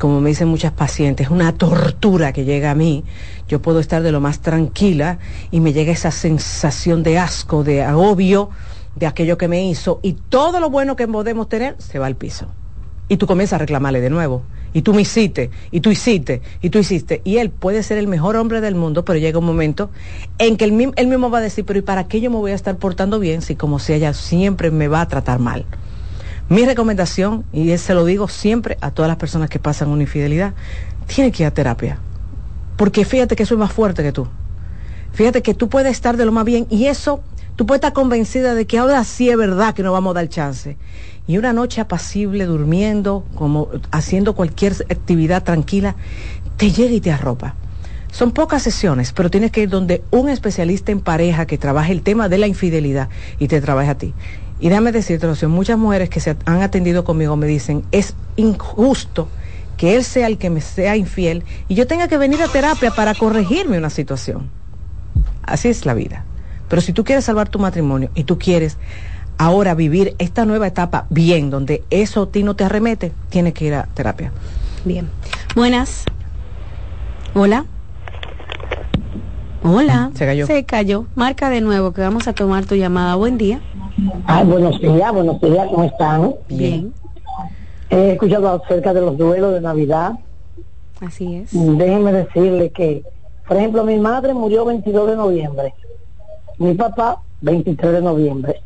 como 0.00 0.20
me 0.20 0.30
dicen 0.30 0.48
muchas 0.48 0.72
pacientes, 0.72 1.26
es 1.26 1.30
una 1.30 1.52
tortura 1.52 2.32
que 2.32 2.44
llega 2.44 2.70
a 2.70 2.74
mí. 2.74 3.04
Yo 3.48 3.60
puedo 3.60 3.80
estar 3.80 4.02
de 4.02 4.10
lo 4.10 4.20
más 4.20 4.40
tranquila 4.40 5.18
y 5.50 5.60
me 5.60 5.74
llega 5.74 5.92
esa 5.92 6.10
sensación 6.10 7.02
de 7.02 7.18
asco, 7.18 7.62
de 7.62 7.82
agobio 7.82 8.48
de 8.96 9.06
aquello 9.06 9.38
que 9.38 9.46
me 9.46 9.64
hizo 9.64 10.00
y 10.02 10.14
todo 10.14 10.58
lo 10.58 10.70
bueno 10.70 10.96
que 10.96 11.06
podemos 11.06 11.48
tener 11.48 11.76
se 11.78 11.98
va 11.98 12.06
al 12.06 12.16
piso. 12.16 12.46
Y 13.08 13.18
tú 13.18 13.26
comienzas 13.26 13.56
a 13.56 13.58
reclamarle 13.58 14.00
de 14.00 14.08
nuevo. 14.08 14.42
Y 14.72 14.82
tú 14.82 14.94
me 14.94 15.02
hiciste, 15.02 15.50
y 15.70 15.80
tú 15.80 15.90
hiciste, 15.90 16.42
y 16.62 16.70
tú 16.70 16.78
hiciste. 16.78 17.20
Y 17.24 17.38
él 17.38 17.50
puede 17.50 17.82
ser 17.82 17.98
el 17.98 18.06
mejor 18.06 18.36
hombre 18.36 18.60
del 18.60 18.76
mundo, 18.76 19.04
pero 19.04 19.18
llega 19.18 19.38
un 19.38 19.44
momento 19.44 19.90
en 20.38 20.56
que 20.56 20.64
él, 20.64 20.72
mismo 20.72 21.28
va 21.28 21.38
a 21.38 21.42
decir, 21.42 21.64
pero 21.66 21.80
¿y 21.80 21.82
para 21.82 22.06
qué 22.06 22.20
yo 22.20 22.30
me 22.30 22.36
voy 22.36 22.52
a 22.52 22.54
estar 22.54 22.76
portando 22.76 23.18
bien 23.18 23.42
si 23.42 23.56
como 23.56 23.80
si 23.80 23.92
ella 23.92 24.14
siempre 24.14 24.70
me 24.70 24.86
va 24.86 25.00
a 25.00 25.08
tratar 25.08 25.40
mal? 25.40 25.66
Mi 26.50 26.66
recomendación, 26.66 27.44
y 27.52 27.78
se 27.78 27.94
lo 27.94 28.04
digo 28.04 28.26
siempre 28.26 28.76
a 28.80 28.90
todas 28.90 29.08
las 29.08 29.18
personas 29.18 29.48
que 29.48 29.60
pasan 29.60 29.88
una 29.88 30.02
infidelidad, 30.02 30.52
tiene 31.06 31.30
que 31.30 31.44
ir 31.44 31.46
a 31.46 31.52
terapia. 31.52 32.00
Porque 32.76 33.04
fíjate 33.04 33.36
que 33.36 33.44
es 33.44 33.52
más 33.52 33.72
fuerte 33.72 34.02
que 34.02 34.10
tú. 34.10 34.26
Fíjate 35.12 35.42
que 35.42 35.54
tú 35.54 35.68
puedes 35.68 35.92
estar 35.92 36.16
de 36.16 36.24
lo 36.24 36.32
más 36.32 36.44
bien 36.44 36.66
y 36.68 36.86
eso, 36.86 37.22
tú 37.54 37.66
puedes 37.66 37.78
estar 37.78 37.92
convencida 37.92 38.56
de 38.56 38.66
que 38.66 38.78
ahora 38.78 39.04
sí 39.04 39.30
es 39.30 39.36
verdad 39.36 39.74
que 39.74 39.84
no 39.84 39.92
vamos 39.92 40.10
a 40.10 40.14
dar 40.14 40.28
chance. 40.28 40.76
Y 41.28 41.38
una 41.38 41.52
noche 41.52 41.80
apacible, 41.80 42.46
durmiendo, 42.46 43.24
como 43.36 43.68
haciendo 43.92 44.34
cualquier 44.34 44.72
actividad 44.90 45.44
tranquila, 45.44 45.94
te 46.56 46.72
llega 46.72 46.94
y 46.94 47.00
te 47.00 47.12
arropa. 47.12 47.54
Son 48.10 48.32
pocas 48.32 48.64
sesiones, 48.64 49.12
pero 49.12 49.30
tienes 49.30 49.52
que 49.52 49.62
ir 49.62 49.68
donde 49.68 50.02
un 50.10 50.28
especialista 50.28 50.90
en 50.90 51.00
pareja 51.00 51.46
que 51.46 51.58
trabaje 51.58 51.92
el 51.92 52.02
tema 52.02 52.28
de 52.28 52.38
la 52.38 52.48
infidelidad 52.48 53.08
y 53.38 53.46
te 53.46 53.60
trabaje 53.60 53.90
a 53.90 53.98
ti. 53.98 54.14
Y 54.60 54.68
déjame 54.68 54.92
decirte, 54.92 55.26
muchas 55.46 55.78
mujeres 55.78 56.10
que 56.10 56.20
se 56.20 56.36
han 56.44 56.62
atendido 56.62 57.04
conmigo 57.04 57.34
me 57.36 57.46
dicen, 57.46 57.82
es 57.92 58.14
injusto 58.36 59.28
que 59.78 59.96
él 59.96 60.04
sea 60.04 60.26
el 60.26 60.36
que 60.36 60.50
me 60.50 60.60
sea 60.60 60.96
infiel 60.96 61.44
y 61.66 61.74
yo 61.74 61.86
tenga 61.86 62.06
que 62.06 62.18
venir 62.18 62.42
a 62.42 62.48
terapia 62.48 62.90
para 62.90 63.14
corregirme 63.14 63.78
una 63.78 63.88
situación. 63.88 64.50
Así 65.42 65.68
es 65.68 65.86
la 65.86 65.94
vida. 65.94 66.24
Pero 66.68 66.82
si 66.82 66.92
tú 66.92 67.02
quieres 67.02 67.24
salvar 67.24 67.48
tu 67.48 67.58
matrimonio 67.58 68.10
y 68.14 68.24
tú 68.24 68.38
quieres 68.38 68.76
ahora 69.38 69.74
vivir 69.74 70.14
esta 70.18 70.44
nueva 70.44 70.66
etapa 70.66 71.06
bien, 71.08 71.48
donde 71.48 71.82
eso 71.88 72.24
a 72.24 72.30
ti 72.30 72.42
no 72.42 72.54
te 72.54 72.64
arremete, 72.64 73.12
tienes 73.30 73.54
que 73.54 73.64
ir 73.64 73.74
a 73.74 73.86
terapia. 73.94 74.32
Bien. 74.84 75.08
Buenas. 75.56 76.04
Hola. 77.32 77.64
Hola. 79.62 80.10
Se 80.14 80.26
cayó. 80.26 80.46
Se 80.46 80.64
cayó. 80.64 81.06
Marca 81.14 81.48
de 81.48 81.62
nuevo 81.62 81.92
que 81.92 82.02
vamos 82.02 82.28
a 82.28 82.34
tomar 82.34 82.66
tu 82.66 82.74
llamada. 82.74 83.14
Buen 83.14 83.38
día. 83.38 83.60
Ay, 84.26 84.46
buenos 84.46 84.80
días, 84.80 85.12
buenos 85.12 85.40
días, 85.40 85.68
¿cómo 85.68 85.84
están? 85.84 86.34
Bien. 86.48 86.92
He 87.90 88.12
escuchado 88.12 88.48
acerca 88.48 88.94
de 88.94 89.00
los 89.00 89.18
duelos 89.18 89.52
de 89.52 89.60
Navidad. 89.60 90.12
Así 91.00 91.36
es. 91.36 91.50
Déjenme 91.52 92.12
decirle 92.12 92.70
que, 92.70 93.02
por 93.46 93.56
ejemplo, 93.56 93.84
mi 93.84 93.98
madre 93.98 94.32
murió 94.32 94.64
22 94.64 95.10
de 95.10 95.16
noviembre, 95.16 95.74
mi 96.58 96.74
papá 96.74 97.20
23 97.40 97.92
de 97.92 98.02
noviembre, 98.02 98.62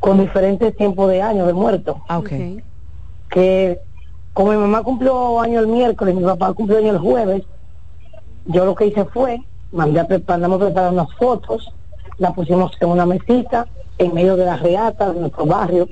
con 0.00 0.18
diferentes 0.18 0.74
tiempos 0.76 1.10
de 1.10 1.20
años 1.20 1.46
de 1.46 1.52
muerto. 1.52 2.02
Ah, 2.08 2.18
ok. 2.18 2.30
Que 3.28 3.80
como 4.32 4.52
mi 4.52 4.58
mamá 4.58 4.82
cumplió 4.82 5.40
año 5.40 5.60
el 5.60 5.66
miércoles, 5.66 6.14
mi 6.14 6.22
papá 6.22 6.52
cumplió 6.52 6.78
año 6.78 6.92
el 6.92 6.98
jueves, 6.98 7.42
yo 8.46 8.64
lo 8.64 8.74
que 8.74 8.86
hice 8.86 9.04
fue, 9.04 9.40
mandé 9.72 10.00
a 10.00 10.06
preparar, 10.06 10.40
mandamos 10.40 10.62
a 10.62 10.66
preparar 10.66 10.92
unas 10.92 11.12
fotos, 11.14 11.72
la 12.18 12.32
pusimos 12.32 12.72
en 12.80 12.88
una 12.88 13.04
mesita, 13.04 13.66
en 13.98 14.14
medio 14.14 14.36
de 14.36 14.44
la 14.44 14.56
reata 14.56 15.12
de 15.12 15.20
nuestro 15.20 15.46
barrio, 15.46 15.88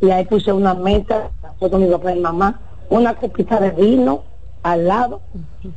y 0.00 0.10
ahí 0.10 0.24
puse 0.24 0.52
una 0.52 0.74
mesa, 0.74 1.30
foto 1.58 1.78
de 1.78 1.86
mi 1.86 1.92
papá 1.92 2.12
y 2.12 2.16
mi 2.16 2.20
mamá, 2.20 2.60
una 2.90 3.14
copita 3.14 3.60
de 3.60 3.70
vino 3.70 4.22
al 4.62 4.86
lado, 4.86 5.20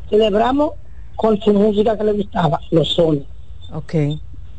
celebramos 0.09 0.71
con 1.15 1.39
su 1.39 1.53
música 1.53 1.97
que 1.97 2.03
le 2.03 2.13
gustaba, 2.13 2.59
los 2.71 2.89
soles. 2.89 3.23
Ok. 3.73 3.93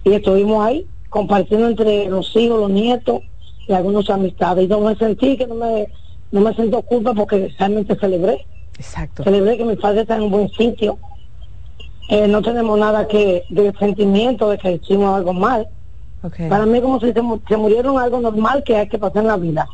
Y 0.05 0.13
estuvimos 0.13 0.65
ahí 0.65 0.87
compartiendo 1.11 1.69
entre 1.69 2.09
los 2.09 2.35
hijos, 2.37 2.61
los 2.61 2.71
nietos 2.71 3.23
y 3.69 3.73
algunos 3.73 4.09
amistades. 4.11 4.65
Y 4.65 4.69
no 4.69 4.81
me 4.81 4.95
sentí 4.97 5.37
que 5.37 5.47
no 5.47 5.55
me, 5.55 5.89
no 6.33 6.41
me 6.41 6.55
siento 6.55 6.83
culpa 6.83 7.15
porque 7.15 7.53
realmente 7.59 7.97
celebré. 7.97 8.47
Exacto. 8.79 9.25
Celebré 9.25 9.57
que 9.57 9.65
mi 9.65 9.77
padre 9.77 10.03
está 10.03 10.17
en 10.17 10.23
un 10.23 10.31
buen 10.31 10.49
sitio. 10.51 10.99
Eh, 12.09 12.29
no 12.29 12.41
tenemos 12.43 12.79
nada 12.79 13.09
que 13.09 13.45
de 13.49 13.73
sentimiento 13.79 14.49
de 14.49 14.59
que 14.59 14.73
hicimos 14.73 15.17
algo 15.17 15.33
mal. 15.33 15.69
Okay. 16.23 16.49
Para 16.49 16.67
mí 16.67 16.81
como 16.81 16.99
si 17.01 17.13
se, 17.13 17.21
se 17.49 17.57
murieron 17.57 17.99
algo 17.99 18.21
normal 18.21 18.63
que 18.65 18.77
hay 18.77 18.89
que 18.89 18.99
pasar 18.99 19.23
en 19.23 19.29
la 19.29 19.37
vida. 19.37 19.69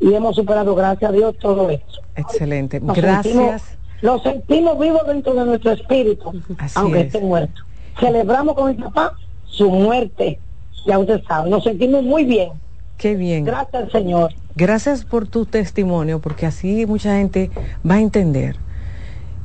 Y 0.00 0.14
hemos 0.14 0.36
superado, 0.36 0.74
gracias 0.74 1.10
a 1.10 1.12
Dios, 1.12 1.34
todo 1.38 1.68
esto. 1.70 2.00
Excelente. 2.14 2.80
Nos 2.80 2.96
Gracias. 2.96 3.34
sentimos- 3.34 3.62
lo 4.00 4.18
sentimos 4.20 4.78
vivo 4.78 5.00
dentro 5.06 5.34
de 5.34 5.44
nuestro 5.44 5.72
espíritu, 5.72 6.32
Así 6.58 6.78
aunque 6.78 7.00
es. 7.00 7.06
esté 7.06 7.20
muerto. 7.20 7.62
Celebramos 7.98 8.54
con 8.54 8.70
mi 8.70 8.74
papá 8.80 9.12
su 9.44 9.68
muerte, 9.70 10.38
ya 10.86 10.98
usted 11.00 11.20
sabe, 11.26 11.50
nos 11.50 11.64
sentimos 11.64 12.04
muy 12.04 12.24
bien. 12.24 12.50
Qué 12.96 13.16
bien. 13.16 13.44
Gracias 13.44 13.74
al 13.82 13.90
Señor. 13.90 14.32
Gracias 14.54 15.04
por 15.04 15.26
tu 15.26 15.46
testimonio, 15.46 16.20
porque 16.20 16.46
así 16.46 16.86
mucha 16.86 17.16
gente 17.16 17.50
va 17.88 17.96
a 17.96 18.00
entender 18.00 18.56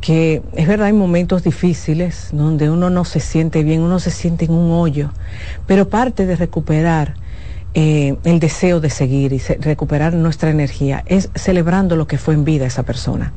que 0.04 0.42
es 0.52 0.68
verdad, 0.68 0.88
hay 0.88 0.94
momentos 0.94 1.44
difíciles 1.44 2.28
donde 2.34 2.70
uno 2.70 2.90
no 2.90 3.06
se 3.06 3.22
siente 3.22 3.64
bien, 3.64 3.80
uno 3.82 4.00
se 4.00 4.12
siente 4.12 4.44
en 4.46 4.52
un 4.52 4.72
hoyo, 4.74 5.12
pero 5.66 5.88
parte 5.88 6.26
de 6.26 6.36
recuperar 6.36 7.16
eh, 7.74 8.18
el 8.26 8.40
deseo 8.42 8.82
de 8.82 8.90
seguir 8.90 9.32
y 9.32 9.40
se- 9.40 9.58
recuperar 9.62 10.14
nuestra 10.14 10.50
energía 10.50 11.04
es 11.06 11.30
celebrando 11.36 11.96
lo 11.96 12.06
que 12.06 12.18
fue 12.18 12.34
en 12.34 12.44
vida 12.44 12.66
esa 12.66 12.84
persona. 12.84 13.32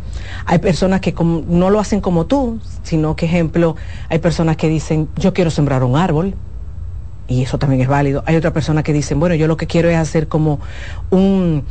Hay 0.45 0.59
personas 0.59 1.01
que 1.01 1.15
no 1.49 1.71
lo 1.71 1.79
hacen 1.79 2.01
como 2.01 2.27
tú, 2.27 2.59
sino 2.83 3.15
que, 3.15 3.27
ejemplo, 3.27 3.77
hay 4.09 4.19
personas 4.19 4.57
que 4.57 4.69
dicen, 4.69 5.09
yo 5.15 5.33
quiero 5.33 5.53
sembrar 5.53 5.85
un 5.85 5.97
árbol, 5.97 6.35
y 7.29 7.43
eso 7.43 7.59
también 7.59 7.81
es 7.83 7.89
válido. 7.89 8.25
Hay 8.27 8.35
otra 8.37 8.53
persona 8.53 8.83
que 8.83 8.93
dicen, 8.93 9.21
bueno, 9.21 9.37
yo 9.37 9.47
lo 9.47 9.57
que 9.57 9.69
quiero 9.69 9.89
es 9.89 9.97
hacer 9.97 10.27
como 10.29 10.59
un, 11.11 11.65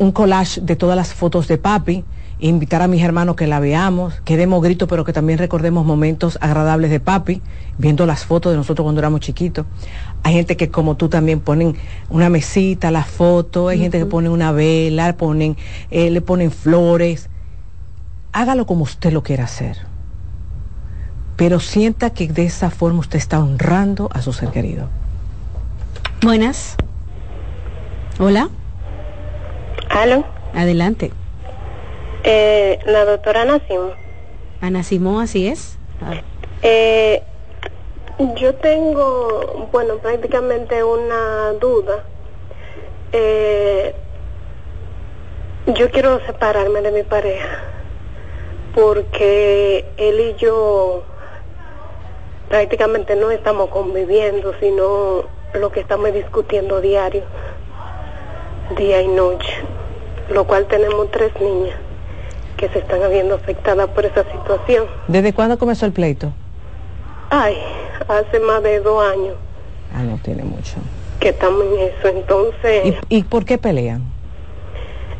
un 0.00 0.12
collage 0.12 0.60
de 0.60 0.74
todas 0.76 0.96
las 0.96 1.14
fotos 1.14 1.46
de 1.48 1.56
papi, 1.58 2.04
invitar 2.40 2.82
a 2.82 2.88
mis 2.88 3.02
hermanos 3.02 3.36
que 3.36 3.46
la 3.46 3.60
veamos, 3.60 4.20
que 4.24 4.36
demos 4.36 4.62
grito, 4.62 4.86
pero 4.86 5.04
que 5.04 5.12
también 5.12 5.38
recordemos 5.38 5.84
momentos 5.84 6.38
agradables 6.40 6.90
de 6.90 7.00
papi, 7.00 7.42
viendo 7.78 8.06
las 8.06 8.24
fotos 8.24 8.52
de 8.52 8.56
nosotros 8.56 8.84
cuando 8.84 9.00
éramos 9.00 9.20
chiquitos. 9.20 9.66
Hay 10.22 10.34
gente 10.34 10.56
que 10.56 10.70
como 10.70 10.96
tú 10.96 11.08
también 11.08 11.40
ponen 11.40 11.76
una 12.08 12.28
mesita, 12.28 12.90
la 12.90 13.04
foto, 13.04 13.68
hay 13.68 13.78
gente 13.78 13.98
que 13.98 14.06
pone 14.06 14.28
una 14.28 14.52
vela, 14.52 15.16
ponen, 15.16 15.56
eh, 15.90 16.10
le 16.10 16.20
ponen 16.20 16.50
flores. 16.50 17.28
Hágalo 18.32 18.66
como 18.66 18.84
usted 18.84 19.12
lo 19.12 19.22
quiera 19.22 19.44
hacer. 19.44 19.76
Pero 21.36 21.60
sienta 21.60 22.10
que 22.10 22.28
de 22.28 22.44
esa 22.44 22.70
forma 22.70 23.00
usted 23.00 23.18
está 23.18 23.38
honrando 23.38 24.10
a 24.12 24.22
su 24.22 24.32
ser 24.32 24.50
querido. 24.50 24.88
Buenas. 26.22 26.76
Hola. 28.18 28.50
¿Aló? 29.88 30.26
Adelante. 30.54 31.12
Eh, 32.22 32.78
la 32.84 33.04
doctora 33.04 33.44
Nacimo. 33.44 33.92
Ana 34.60 34.82
Simón, 34.82 35.22
así 35.22 35.48
es. 35.48 35.78
Ah, 36.02 36.20
Eh, 36.62 37.22
yo 38.36 38.54
tengo, 38.56 39.68
bueno, 39.72 39.96
prácticamente 39.96 40.84
una 40.84 41.52
duda. 41.58 42.04
Eh, 43.12 43.94
yo 45.66 45.90
quiero 45.90 46.20
separarme 46.26 46.82
de 46.82 46.92
mi 46.92 47.02
pareja 47.02 47.64
porque 48.74 49.84
él 49.96 50.20
y 50.20 50.34
yo 50.36 51.02
prácticamente 52.48 53.16
no 53.16 53.30
estamos 53.30 53.70
conviviendo, 53.70 54.52
sino 54.60 55.24
lo 55.54 55.72
que 55.72 55.80
estamos 55.80 56.12
discutiendo 56.12 56.80
diario, 56.80 57.22
día 58.76 59.00
y 59.02 59.08
noche, 59.08 59.52
lo 60.30 60.44
cual 60.46 60.66
tenemos 60.66 61.10
tres 61.10 61.32
niñas 61.40 61.76
que 62.60 62.68
se 62.68 62.80
están 62.80 63.00
viendo 63.10 63.34
afectadas 63.36 63.88
por 63.88 64.04
esa 64.04 64.22
situación. 64.30 64.86
¿Desde 65.08 65.32
cuándo 65.32 65.58
comenzó 65.58 65.86
el 65.86 65.92
pleito? 65.92 66.30
Ay, 67.30 67.56
hace 68.06 68.38
más 68.40 68.62
de 68.62 68.80
dos 68.80 69.02
años 69.02 69.34
Ah, 69.94 70.02
no 70.02 70.18
tiene 70.22 70.44
mucho. 70.44 70.74
que 71.20 71.30
estamos 71.30 71.64
en 71.64 71.78
eso, 71.88 72.08
entonces... 72.08 72.94
¿Y, 73.08 73.16
y 73.18 73.22
por 73.24 73.44
qué 73.46 73.56
pelean? 73.58 74.02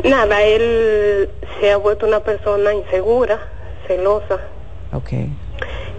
Nada, 0.04 0.42
él 0.42 1.30
se 1.60 1.70
ha 1.72 1.76
vuelto 1.78 2.06
una 2.06 2.20
persona 2.20 2.72
insegura, 2.74 3.38
celosa. 3.86 4.38
Ok. 4.92 5.10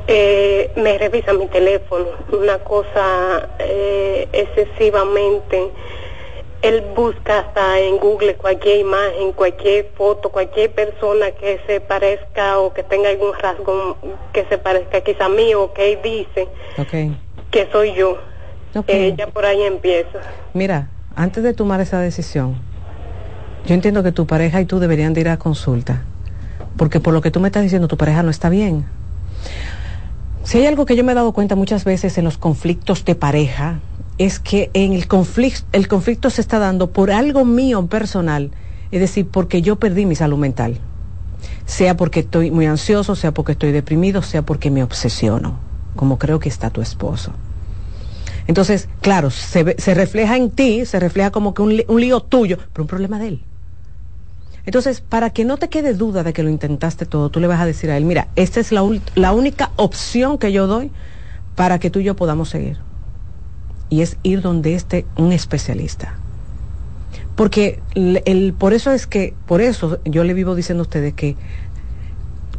Eh, 0.07 0.71
me 0.75 0.97
revisa 0.97 1.33
mi 1.33 1.47
teléfono, 1.47 2.05
una 2.31 2.59
cosa 2.59 3.49
eh, 3.59 4.27
excesivamente. 4.31 5.69
Él 6.61 6.83
busca 6.95 7.39
hasta 7.39 7.79
en 7.79 7.97
Google 7.97 8.35
cualquier 8.35 8.79
imagen, 8.79 9.31
cualquier 9.33 9.91
foto, 9.95 10.29
cualquier 10.29 10.71
persona 10.71 11.31
que 11.31 11.59
se 11.65 11.81
parezca 11.81 12.59
o 12.59 12.71
que 12.71 12.83
tenga 12.83 13.09
algún 13.09 13.33
rasgo 13.33 13.97
que 14.31 14.45
se 14.45 14.57
parezca 14.57 15.01
quizá 15.01 15.25
a 15.25 15.29
mí 15.29 15.53
o 15.55 15.73
que 15.73 15.93
él 15.93 15.99
dice 16.03 16.47
que 17.49 17.67
soy 17.71 17.93
yo. 17.95 18.17
Ok. 18.75 18.85
Ella 18.87 19.27
por 19.27 19.45
ahí 19.45 19.63
empieza. 19.63 20.19
Mira, 20.53 20.89
antes 21.15 21.43
de 21.43 21.53
tomar 21.53 21.81
esa 21.81 21.99
decisión, 21.99 22.55
yo 23.65 23.73
entiendo 23.73 24.03
que 24.03 24.11
tu 24.11 24.27
pareja 24.27 24.61
y 24.61 24.65
tú 24.65 24.79
deberían 24.79 25.13
de 25.13 25.21
ir 25.21 25.29
a 25.29 25.37
consulta. 25.37 26.03
Porque 26.77 26.99
por 26.99 27.13
lo 27.13 27.21
que 27.21 27.31
tú 27.31 27.39
me 27.39 27.47
estás 27.47 27.63
diciendo, 27.63 27.87
tu 27.87 27.97
pareja 27.97 28.23
no 28.23 28.29
está 28.29 28.49
bien. 28.49 28.85
Si 30.43 30.57
hay 30.57 30.67
algo 30.67 30.85
que 30.85 30.95
yo 30.95 31.03
me 31.03 31.11
he 31.11 31.15
dado 31.15 31.33
cuenta 31.33 31.55
muchas 31.55 31.85
veces 31.85 32.17
en 32.17 32.23
los 32.23 32.37
conflictos 32.37 33.03
de 33.05 33.15
pareja, 33.15 33.79
es 34.25 34.39
que 34.39 34.69
en 34.75 34.93
el 34.93 35.07
conflicto, 35.07 35.65
el 35.71 35.87
conflicto 35.87 36.29
se 36.29 36.41
está 36.41 36.59
dando 36.59 36.91
por 36.91 37.09
algo 37.09 37.43
mío 37.43 37.87
personal, 37.87 38.51
es 38.91 38.99
decir, 38.99 39.27
porque 39.27 39.63
yo 39.63 39.77
perdí 39.77 40.05
mi 40.05 40.15
salud 40.15 40.37
mental. 40.37 40.77
Sea 41.65 41.97
porque 41.97 42.19
estoy 42.19 42.51
muy 42.51 42.67
ansioso, 42.67 43.15
sea 43.15 43.33
porque 43.33 43.53
estoy 43.53 43.71
deprimido, 43.71 44.21
sea 44.21 44.43
porque 44.43 44.69
me 44.69 44.83
obsesiono, 44.83 45.57
como 45.95 46.19
creo 46.19 46.39
que 46.39 46.49
está 46.49 46.69
tu 46.69 46.81
esposo. 46.81 47.31
Entonces, 48.45 48.89
claro, 49.01 49.31
se, 49.31 49.75
se 49.79 49.93
refleja 49.95 50.37
en 50.37 50.51
ti, 50.51 50.85
se 50.85 50.99
refleja 50.99 51.31
como 51.31 51.55
que 51.55 51.63
un, 51.63 51.99
lío 51.99 52.19
tuyo, 52.19 52.59
pero 52.73 52.83
un 52.83 52.87
problema 52.87 53.17
de 53.17 53.27
él. 53.27 53.43
Entonces, 54.67 55.01
para 55.01 55.31
que 55.31 55.45
no 55.45 55.57
te 55.57 55.69
quede 55.69 55.95
duda 55.95 56.21
de 56.21 56.31
que 56.31 56.43
lo 56.43 56.49
intentaste 56.49 57.07
todo, 57.07 57.29
tú 57.29 57.39
le 57.39 57.47
vas 57.47 57.59
a 57.59 57.65
decir 57.65 57.89
a 57.89 57.97
él, 57.97 58.05
mira, 58.05 58.27
esta 58.35 58.59
es 58.59 58.71
la, 58.71 58.87
la 59.15 59.31
única 59.31 59.71
opción 59.77 60.37
que 60.37 60.51
yo 60.51 60.67
doy 60.67 60.91
para 61.55 61.79
que 61.79 61.89
tú 61.89 62.01
y 62.01 62.03
yo 62.03 62.15
podamos 62.15 62.49
seguir. 62.49 62.90
Y 63.91 64.01
es 64.01 64.17
ir 64.23 64.41
donde 64.41 64.73
esté 64.73 65.05
un 65.17 65.31
especialista. 65.31 66.15
Porque 67.35 67.79
el, 67.93 68.53
por 68.57 68.73
eso 68.73 68.91
es 68.91 69.05
que, 69.05 69.35
por 69.45 69.61
eso 69.61 69.99
yo 70.05 70.23
le 70.23 70.33
vivo 70.33 70.55
diciendo 70.55 70.81
a 70.81 70.87
ustedes 70.87 71.13
que 71.13 71.35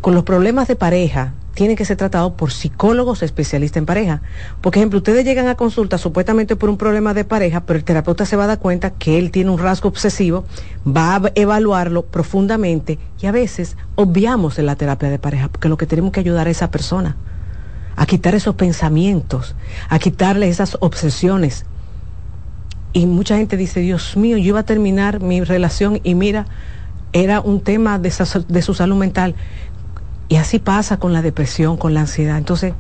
con 0.01 0.15
los 0.15 0.25
problemas 0.25 0.69
de 0.69 0.77
pareja 0.77 1.35
tienen 1.55 1.77
que 1.77 1.85
ser 1.85 1.97
tratados 1.97 2.33
por 2.33 2.51
psicólogos 2.51 3.23
especialistas 3.23 3.79
en 3.79 3.87
pareja. 3.87 4.23
Por 4.61 4.75
ejemplo, 4.77 4.99
ustedes 4.99 5.25
llegan 5.25 5.49
a 5.49 5.55
consulta 5.55 5.99
supuestamente 5.99 6.57
por 6.57 6.71
un 6.71 6.79
problema 6.79 7.15
de 7.15 7.25
pareja, 7.25 7.65
pero 7.65 7.79
el 7.79 7.85
terapeuta 7.85 8.25
se 8.25 8.37
va 8.37 8.45
a 8.45 8.49
dar 8.49 8.59
cuenta 8.59 8.91
que 8.91 9.19
él 9.19 9.31
tiene 9.31 9.51
un 9.51 9.59
rasgo 9.59 9.89
obsesivo, 9.89 10.45
va 10.87 11.17
a 11.17 11.33
evaluarlo 11.35 12.03
profundamente 12.03 12.99
y 13.21 13.27
a 13.27 13.33
veces 13.33 13.77
obviamos 13.95 14.59
en 14.59 14.67
la 14.67 14.77
terapia 14.77 15.11
de 15.11 15.19
pareja 15.19 15.49
porque 15.49 15.69
lo 15.69 15.77
que 15.77 15.87
tenemos 15.87 16.13
que 16.13 16.21
ayudar 16.21 16.47
a 16.47 16.51
esa 16.51 16.71
persona 16.71 17.17
a 17.97 18.07
quitar 18.07 18.35
esos 18.35 18.55
pensamientos, 18.55 19.55
a 19.89 19.99
quitarle 19.99 20.49
esas 20.49 20.77
obsesiones. 20.81 21.65
Y 22.93 23.07
mucha 23.07 23.37
gente 23.37 23.57
dice, 23.57 23.81
Dios 23.81 24.17
mío, 24.17 24.37
yo 24.37 24.49
iba 24.49 24.61
a 24.61 24.65
terminar 24.65 25.21
mi 25.21 25.43
relación 25.43 26.01
y 26.03 26.15
mira, 26.15 26.47
era 27.13 27.41
un 27.41 27.61
tema 27.61 27.99
de, 27.99 28.13
de 28.49 28.63
su 28.63 28.75
salud 28.75 28.97
mental. 28.97 29.35
Y 30.29 30.37
así 30.37 30.59
pasa 30.59 30.99
con 30.99 31.13
la 31.13 31.23
depresión, 31.23 31.77
con 31.77 31.95
la 31.95 32.01
ansiedad. 32.01 32.39
Entonces, 32.39 32.75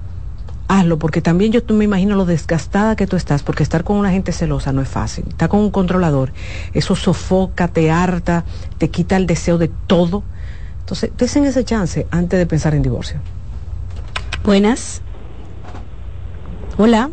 hazlo, 0.68 0.98
porque 0.98 1.20
también 1.20 1.52
yo 1.52 1.60
me 1.74 1.84
imagino 1.84 2.16
lo 2.16 2.24
desgastada 2.24 2.96
que 2.96 3.06
tú 3.06 3.16
estás, 3.16 3.42
porque 3.42 3.62
estar 3.62 3.84
con 3.84 3.96
una 3.96 4.10
gente 4.10 4.32
celosa 4.32 4.72
no 4.72 4.80
es 4.80 4.88
fácil. 4.88 5.24
Estar 5.28 5.48
con 5.48 5.60
un 5.60 5.70
controlador, 5.70 6.32
eso 6.72 6.96
sofoca, 6.96 7.68
te 7.68 7.90
harta, 7.90 8.44
te 8.78 8.88
quita 8.88 9.16
el 9.16 9.26
deseo 9.26 9.58
de 9.58 9.68
todo. 9.86 10.22
Entonces, 10.80 11.10
desen 11.16 11.44
ese 11.44 11.64
chance 11.64 12.06
antes 12.10 12.38
de 12.38 12.46
pensar 12.46 12.74
en 12.74 12.82
divorcio. 12.82 13.20
Buenas. 14.44 15.02
Hola. 16.76 17.10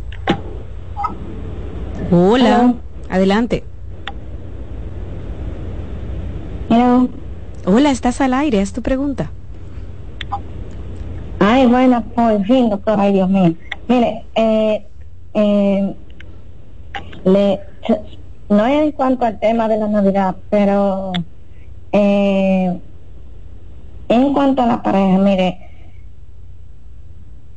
Hola. 2.10 2.74
Adelante. 3.08 3.62
Hola, 7.66 7.90
estás 7.92 8.20
al 8.20 8.34
aire, 8.34 8.60
es 8.60 8.72
tu 8.72 8.82
pregunta. 8.82 9.30
Ay, 11.38 11.66
bueno, 11.66 12.02
por 12.16 12.44
fin, 12.46 12.68
doctor, 12.68 12.98
ay, 12.98 13.12
Dios 13.12 13.30
mío. 13.30 13.54
Mire, 13.86 14.24
eh, 14.34 14.86
eh, 15.34 15.94
le, 17.24 17.60
no 18.48 18.66
es 18.66 18.82
en 18.82 18.92
cuanto 18.92 19.24
al 19.24 19.38
tema 19.38 19.68
de 19.68 19.76
la 19.76 19.86
Navidad, 19.86 20.34
pero 20.50 21.12
eh, 21.92 22.80
en 24.08 24.34
cuanto 24.34 24.62
a 24.62 24.66
la 24.66 24.82
pareja, 24.82 25.18
mire, 25.18 25.69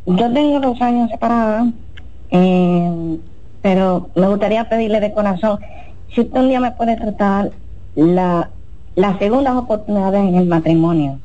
yo 0.05 0.33
tengo 0.33 0.59
dos 0.59 0.81
años 0.81 1.09
separada, 1.09 1.71
eh, 2.29 3.19
pero 3.61 4.09
me 4.15 4.27
gustaría 4.27 4.67
pedirle 4.67 4.99
de 4.99 5.13
corazón, 5.13 5.59
si 6.13 6.21
usted 6.21 6.39
un 6.39 6.49
día 6.49 6.59
me 6.59 6.71
puede 6.71 6.97
tratar 6.97 7.51
la, 7.95 8.51
las 8.95 9.17
segundas 9.19 9.55
oportunidades 9.55 10.21
en 10.21 10.35
el 10.35 10.45
matrimonio. 10.47 11.19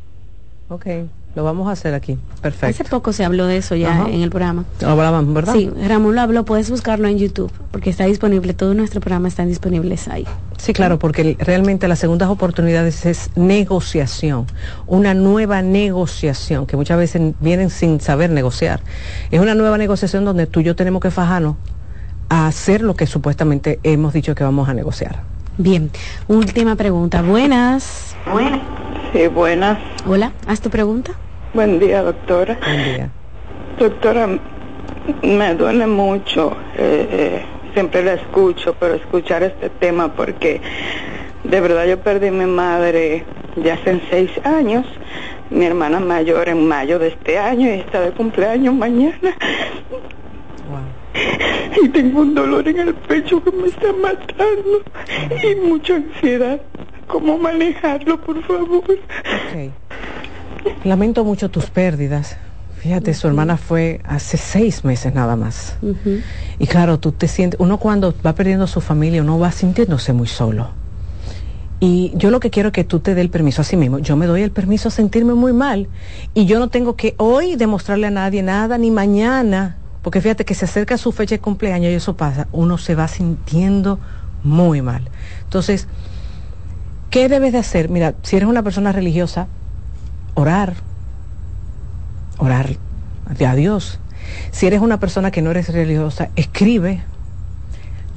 Ok. 0.69 0.87
Lo 1.35 1.45
vamos 1.45 1.69
a 1.69 1.73
hacer 1.73 1.95
aquí. 1.95 2.19
Perfecto. 2.43 2.67
Hace 2.67 2.85
poco 2.85 3.13
se 3.13 3.25
habló 3.25 3.47
de 3.47 3.59
eso 3.59 3.77
ya 3.77 4.07
en 4.09 4.23
el 4.23 4.31
programa. 4.31 4.65
Hablábamos, 4.85 5.33
¿verdad? 5.35 5.53
Sí, 5.55 5.71
Ramón 5.87 6.15
lo 6.15 6.21
habló, 6.21 6.45
puedes 6.45 6.71
buscarlo 6.71 7.07
en 7.07 7.19
YouTube, 7.19 7.53
porque 7.71 7.91
está 7.91 8.07
disponible, 8.07 8.55
todo 8.55 8.75
nuestro 8.75 9.01
programa 9.01 9.29
están 9.29 9.49
disponibles 9.49 10.09
ahí. 10.09 10.27
Sí, 10.57 10.73
claro, 10.73 10.99
porque 10.99 11.37
realmente 11.39 11.87
las 11.87 11.99
segundas 11.99 12.29
oportunidades 12.29 13.07
es 13.07 13.31
negociación, 13.37 14.47
una 14.87 15.15
nueva 15.15 15.63
negociación, 15.63 16.67
que 16.67 16.77
muchas 16.77 16.99
veces 16.99 17.35
vienen 17.41 17.71
sin 17.71 18.01
saber 18.01 18.31
negociar. 18.31 18.81
Es 19.31 19.41
una 19.41 19.55
nueva 19.55 19.79
negociación 19.79 20.25
donde 20.25 20.47
tú 20.47 20.61
y 20.61 20.65
yo 20.65 20.75
tenemos 20.75 21.01
que 21.01 21.11
fajarnos 21.11 21.57
a 22.29 22.47
hacer 22.47 22.83
lo 22.83 22.95
que 22.95 23.07
supuestamente 23.07 23.79
hemos 23.83 24.13
dicho 24.13 24.35
que 24.35 24.45
vamos 24.45 24.69
a 24.69 24.75
negociar. 24.75 25.23
Bien, 25.57 25.91
última 26.29 26.77
pregunta. 26.77 27.23
Buenas. 27.23 28.15
Buenas. 28.31 28.88
Sí, 29.13 29.27
buenas. 29.27 29.79
Hola, 30.07 30.33
haz 30.47 30.61
tu 30.61 30.69
pregunta. 30.69 31.13
Buen 31.55 31.79
día, 31.79 32.03
doctora. 32.03 32.59
Buen 32.63 32.85
día. 32.85 33.11
Doctora, 33.79 34.29
me 35.23 35.55
duele 35.55 35.87
mucho, 35.87 36.57
eh, 36.77 37.09
eh, 37.11 37.43
siempre 37.73 38.05
la 38.05 38.15
escucho, 38.15 38.75
pero 38.79 38.95
escuchar 38.95 39.43
este 39.45 39.71
tema 39.71 40.13
porque 40.13 40.61
de 41.45 41.61
verdad 41.61 41.87
yo 41.87 41.99
perdí 42.01 42.29
a 42.29 42.33
mi 42.33 42.45
madre 42.45 43.25
ya 43.57 43.75
hace 43.75 44.01
seis 44.11 44.31
años, 44.45 44.85
mi 45.51 45.65
hermana 45.65 46.01
mayor 46.01 46.49
en 46.49 46.69
mayo 46.69 46.99
de 46.99 47.09
este 47.09 47.39
año 47.39 47.69
y 47.69 47.81
está 47.81 48.01
de 48.01 48.11
cumpleaños 48.11 48.75
mañana. 48.75 49.35
Y 51.83 51.89
tengo 51.89 52.21
un 52.21 52.35
dolor 52.35 52.67
en 52.69 52.79
el 52.81 52.95
pecho 52.95 53.43
que 53.43 53.51
me 53.53 53.69
está 53.69 53.93
matando 53.93 54.83
y 55.43 55.55
mucha 55.69 55.97
ansiedad. 55.97 56.61
¿Cómo 57.07 57.39
manejarlo, 57.39 58.21
por 58.21 58.43
favor? 58.45 58.85
Okay. 59.49 59.73
Lamento 60.85 61.25
mucho 61.25 61.49
tus 61.51 61.67
pérdidas. 61.67 62.37
Fíjate, 62.79 63.13
su 63.15 63.27
hermana 63.27 63.57
fue 63.57 64.01
hace 64.05 64.37
seis 64.37 64.85
meses 64.85 65.13
nada 65.13 65.35
más. 65.35 65.77
Y 66.59 66.67
claro, 66.67 66.99
tú 66.99 67.13
te 67.13 67.27
sientes, 67.27 67.59
uno 67.59 67.79
cuando 67.79 68.15
va 68.25 68.35
perdiendo 68.35 68.65
a 68.65 68.69
su 68.69 68.81
familia, 68.81 69.23
uno 69.23 69.39
va 69.39 69.51
sintiéndose 69.51 70.13
muy 70.13 70.29
solo. 70.29 70.71
Y 71.81 72.13
yo 72.15 72.31
lo 72.31 72.41
que 72.41 72.51
quiero 72.51 72.69
es 72.69 72.73
que 72.73 72.85
tú 72.85 73.01
te 73.01 73.15
dé 73.15 73.21
el 73.21 73.31
permiso 73.31 73.63
a 73.63 73.65
sí 73.65 73.77
mismo. 73.77 73.99
Yo 73.99 74.17
me 74.17 74.27
doy 74.27 74.43
el 74.43 74.51
permiso 74.51 74.89
a 74.89 74.91
sentirme 74.91 75.35
muy 75.35 75.53
mal. 75.53 75.89
Y 76.35 76.47
yo 76.47 76.59
no 76.59 76.69
tengo 76.69 76.97
que 76.97 77.15
hoy 77.19 77.57
demostrarle 77.57 78.09
a 78.09 78.11
nadie 78.11 78.43
nada, 78.43 78.79
ni 78.79 78.91
mañana. 78.91 79.77
Porque 80.09 80.23
fíjate 80.23 80.47
que 80.47 80.55
se 80.55 80.65
acerca 80.65 80.97
su 80.97 81.13
fecha 81.13 81.35
de 81.35 81.41
cumpleaños 81.41 81.93
y 81.93 81.95
eso 81.95 82.17
pasa. 82.17 82.49
Uno 82.51 82.79
se 82.79 82.95
va 82.95 83.09
sintiendo 83.09 84.01
muy 84.43 84.81
mal. 84.81 85.03
Entonces, 85.45 85.87
¿qué 87.11 87.29
debes 87.29 87.53
de 87.53 87.59
hacer? 87.59 87.91
Mira, 87.91 88.15
si 88.23 88.37
eres 88.37 88.49
una 88.49 88.63
persona 88.63 88.91
religiosa, 88.91 89.49
orar, 90.33 90.77
orar 92.39 92.71
a 93.47 93.55
Dios. 93.55 94.01
Si 94.51 94.67
eres 94.67 94.81
una 94.81 94.99
persona 94.99 95.31
que 95.31 95.43
no 95.43 95.51
eres 95.51 95.69
religiosa, 95.69 96.31
escribe, 96.37 97.03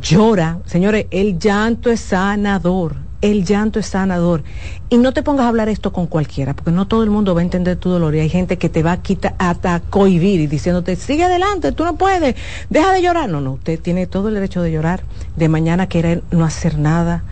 llora. 0.01 0.59
Señores, 0.67 1.07
el 1.11 1.39
llanto 1.39 1.89
es 1.89 1.99
sanador. 1.99 2.95
El 3.21 3.45
llanto 3.45 3.79
es 3.79 3.85
sanador. 3.85 4.43
Y 4.89 4.97
no 4.97 5.13
te 5.13 5.21
pongas 5.21 5.45
a 5.45 5.49
hablar 5.49 5.69
esto 5.69 5.93
con 5.93 6.07
cualquiera, 6.07 6.55
porque 6.55 6.71
no 6.71 6.87
todo 6.87 7.03
el 7.03 7.11
mundo 7.11 7.35
va 7.35 7.41
a 7.41 7.43
entender 7.43 7.77
tu 7.77 7.89
dolor. 7.89 8.15
Y 8.15 8.19
hay 8.19 8.29
gente 8.29 8.57
que 8.57 8.67
te 8.67 8.81
va 8.81 8.93
a 8.93 9.01
quitar, 9.01 9.35
hasta 9.37 9.79
cohibir 9.79 10.39
y 10.39 10.47
diciéndote, 10.47 10.95
sigue 10.95 11.23
adelante, 11.23 11.71
tú 11.71 11.85
no 11.85 11.95
puedes, 11.95 12.35
deja 12.69 12.91
de 12.91 13.01
llorar. 13.01 13.29
No, 13.29 13.39
no, 13.39 13.53
usted 13.53 13.79
tiene 13.79 14.07
todo 14.07 14.29
el 14.29 14.33
derecho 14.33 14.63
de 14.63 14.71
llorar, 14.71 15.03
de 15.35 15.49
mañana 15.49 15.87
querer 15.87 16.23
no 16.31 16.45
hacer 16.45 16.79
nada, 16.79 17.23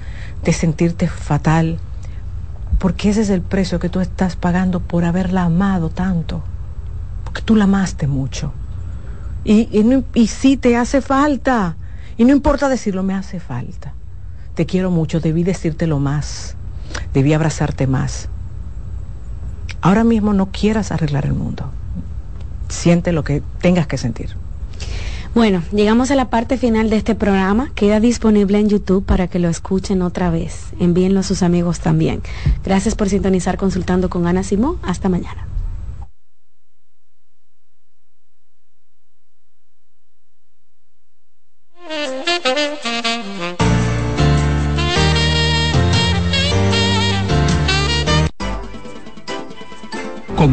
de 0.44 0.54
sentirte 0.54 1.08
fatal, 1.08 1.80
porque 2.78 3.10
ese 3.10 3.22
es 3.22 3.30
el 3.30 3.42
precio 3.42 3.80
que 3.80 3.90
tú 3.90 4.00
estás 4.00 4.36
pagando 4.36 4.80
por 4.80 5.04
haberla 5.06 5.44
amado 5.44 5.90
tanto, 5.90 6.44
porque 7.26 7.42
tú 7.42 7.56
la 7.56 7.66
amaste 7.66 8.08
mucho. 8.08 8.54
Y, 9.44 9.68
y, 9.72 10.04
y 10.14 10.28
sí 10.28 10.56
te 10.56 10.78
hace 10.78 11.02
falta, 11.02 11.76
y 12.18 12.26
no 12.26 12.32
importa 12.32 12.70
decirlo, 12.70 13.02
me 13.04 13.16
hace 13.16 13.40
falta. 13.40 13.94
Te 14.60 14.66
quiero 14.66 14.92
mucho, 14.92 15.22
debí 15.22 15.44
decírtelo 15.44 16.00
más, 16.00 16.56
debí 17.14 17.32
abrazarte 17.32 17.88
más. 17.88 18.28
Ahora 19.80 20.04
mismo 20.04 20.34
no 20.34 20.48
quieras 20.48 20.92
arreglar 20.92 21.26
el 21.26 21.34
mundo. 21.34 21.72
Siente 22.68 23.14
lo 23.14 23.24
que 23.24 23.42
tengas 23.62 23.88
que 23.88 23.98
sentir. 23.98 24.36
Bueno, 25.34 25.64
llegamos 25.72 26.12
a 26.12 26.16
la 26.16 26.30
parte 26.30 26.58
final 26.58 26.90
de 26.90 26.98
este 26.98 27.16
programa. 27.16 27.72
Queda 27.74 28.02
disponible 28.02 28.60
en 28.60 28.68
YouTube 28.68 29.06
para 29.06 29.30
que 29.30 29.40
lo 29.40 29.48
escuchen 29.48 30.02
otra 30.02 30.30
vez. 30.30 30.66
Envíenlo 30.82 31.22
a 31.22 31.24
sus 31.24 31.42
amigos 31.42 31.80
también. 31.80 32.22
Gracias 32.66 32.96
por 32.96 33.08
sintonizar 33.08 33.56
consultando 33.56 34.10
con 34.10 34.28
Ana 34.28 34.44
Simón. 34.44 34.76
Hasta 34.84 35.08
mañana. 35.08 35.48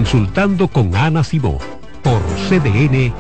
Consultando 0.07 0.69
con 0.69 0.95
Ana 0.95 1.25
Simón 1.25 1.59
por 2.05 2.23
CDN 2.49 3.13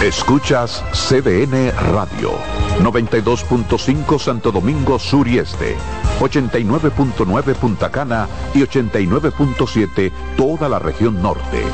Escuchas 0.00 0.84
CDN 0.92 1.72
Radio, 1.92 2.38
92.5 2.80 4.18
Santo 4.20 4.52
Domingo 4.52 5.00
Sur 5.00 5.26
y 5.26 5.38
Este, 5.38 5.74
89.9 6.20 7.54
Punta 7.56 7.90
Cana 7.90 8.28
y 8.54 8.60
89.7 8.60 10.12
toda 10.36 10.68
la 10.68 10.78
región 10.78 11.20
norte. 11.20 11.64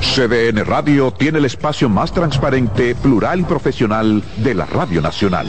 CDN 0.00 0.64
Radio 0.64 1.10
tiene 1.10 1.38
el 1.38 1.46
espacio 1.46 1.88
más 1.88 2.12
transparente, 2.12 2.94
plural 2.94 3.40
y 3.40 3.42
profesional 3.42 4.22
de 4.36 4.54
la 4.54 4.66
Radio 4.66 5.02
Nacional. 5.02 5.48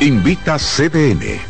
Invita 0.00 0.56
CDN. 0.56 1.49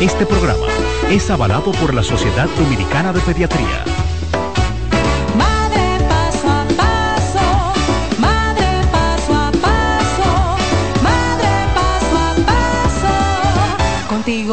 Este 0.00 0.26
programa 0.26 0.66
es 1.10 1.28
avalado 1.28 1.72
por 1.72 1.92
la 1.92 2.04
Sociedad 2.04 2.48
Dominicana 2.56 3.12
de 3.12 3.20
Pediatría. 3.20 3.84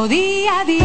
Día 0.08 0.60
a 0.60 0.66
día 0.66 0.85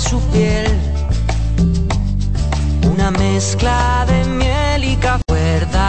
su 0.00 0.20
piel, 0.30 0.66
una 2.82 3.10
mezcla 3.12 4.03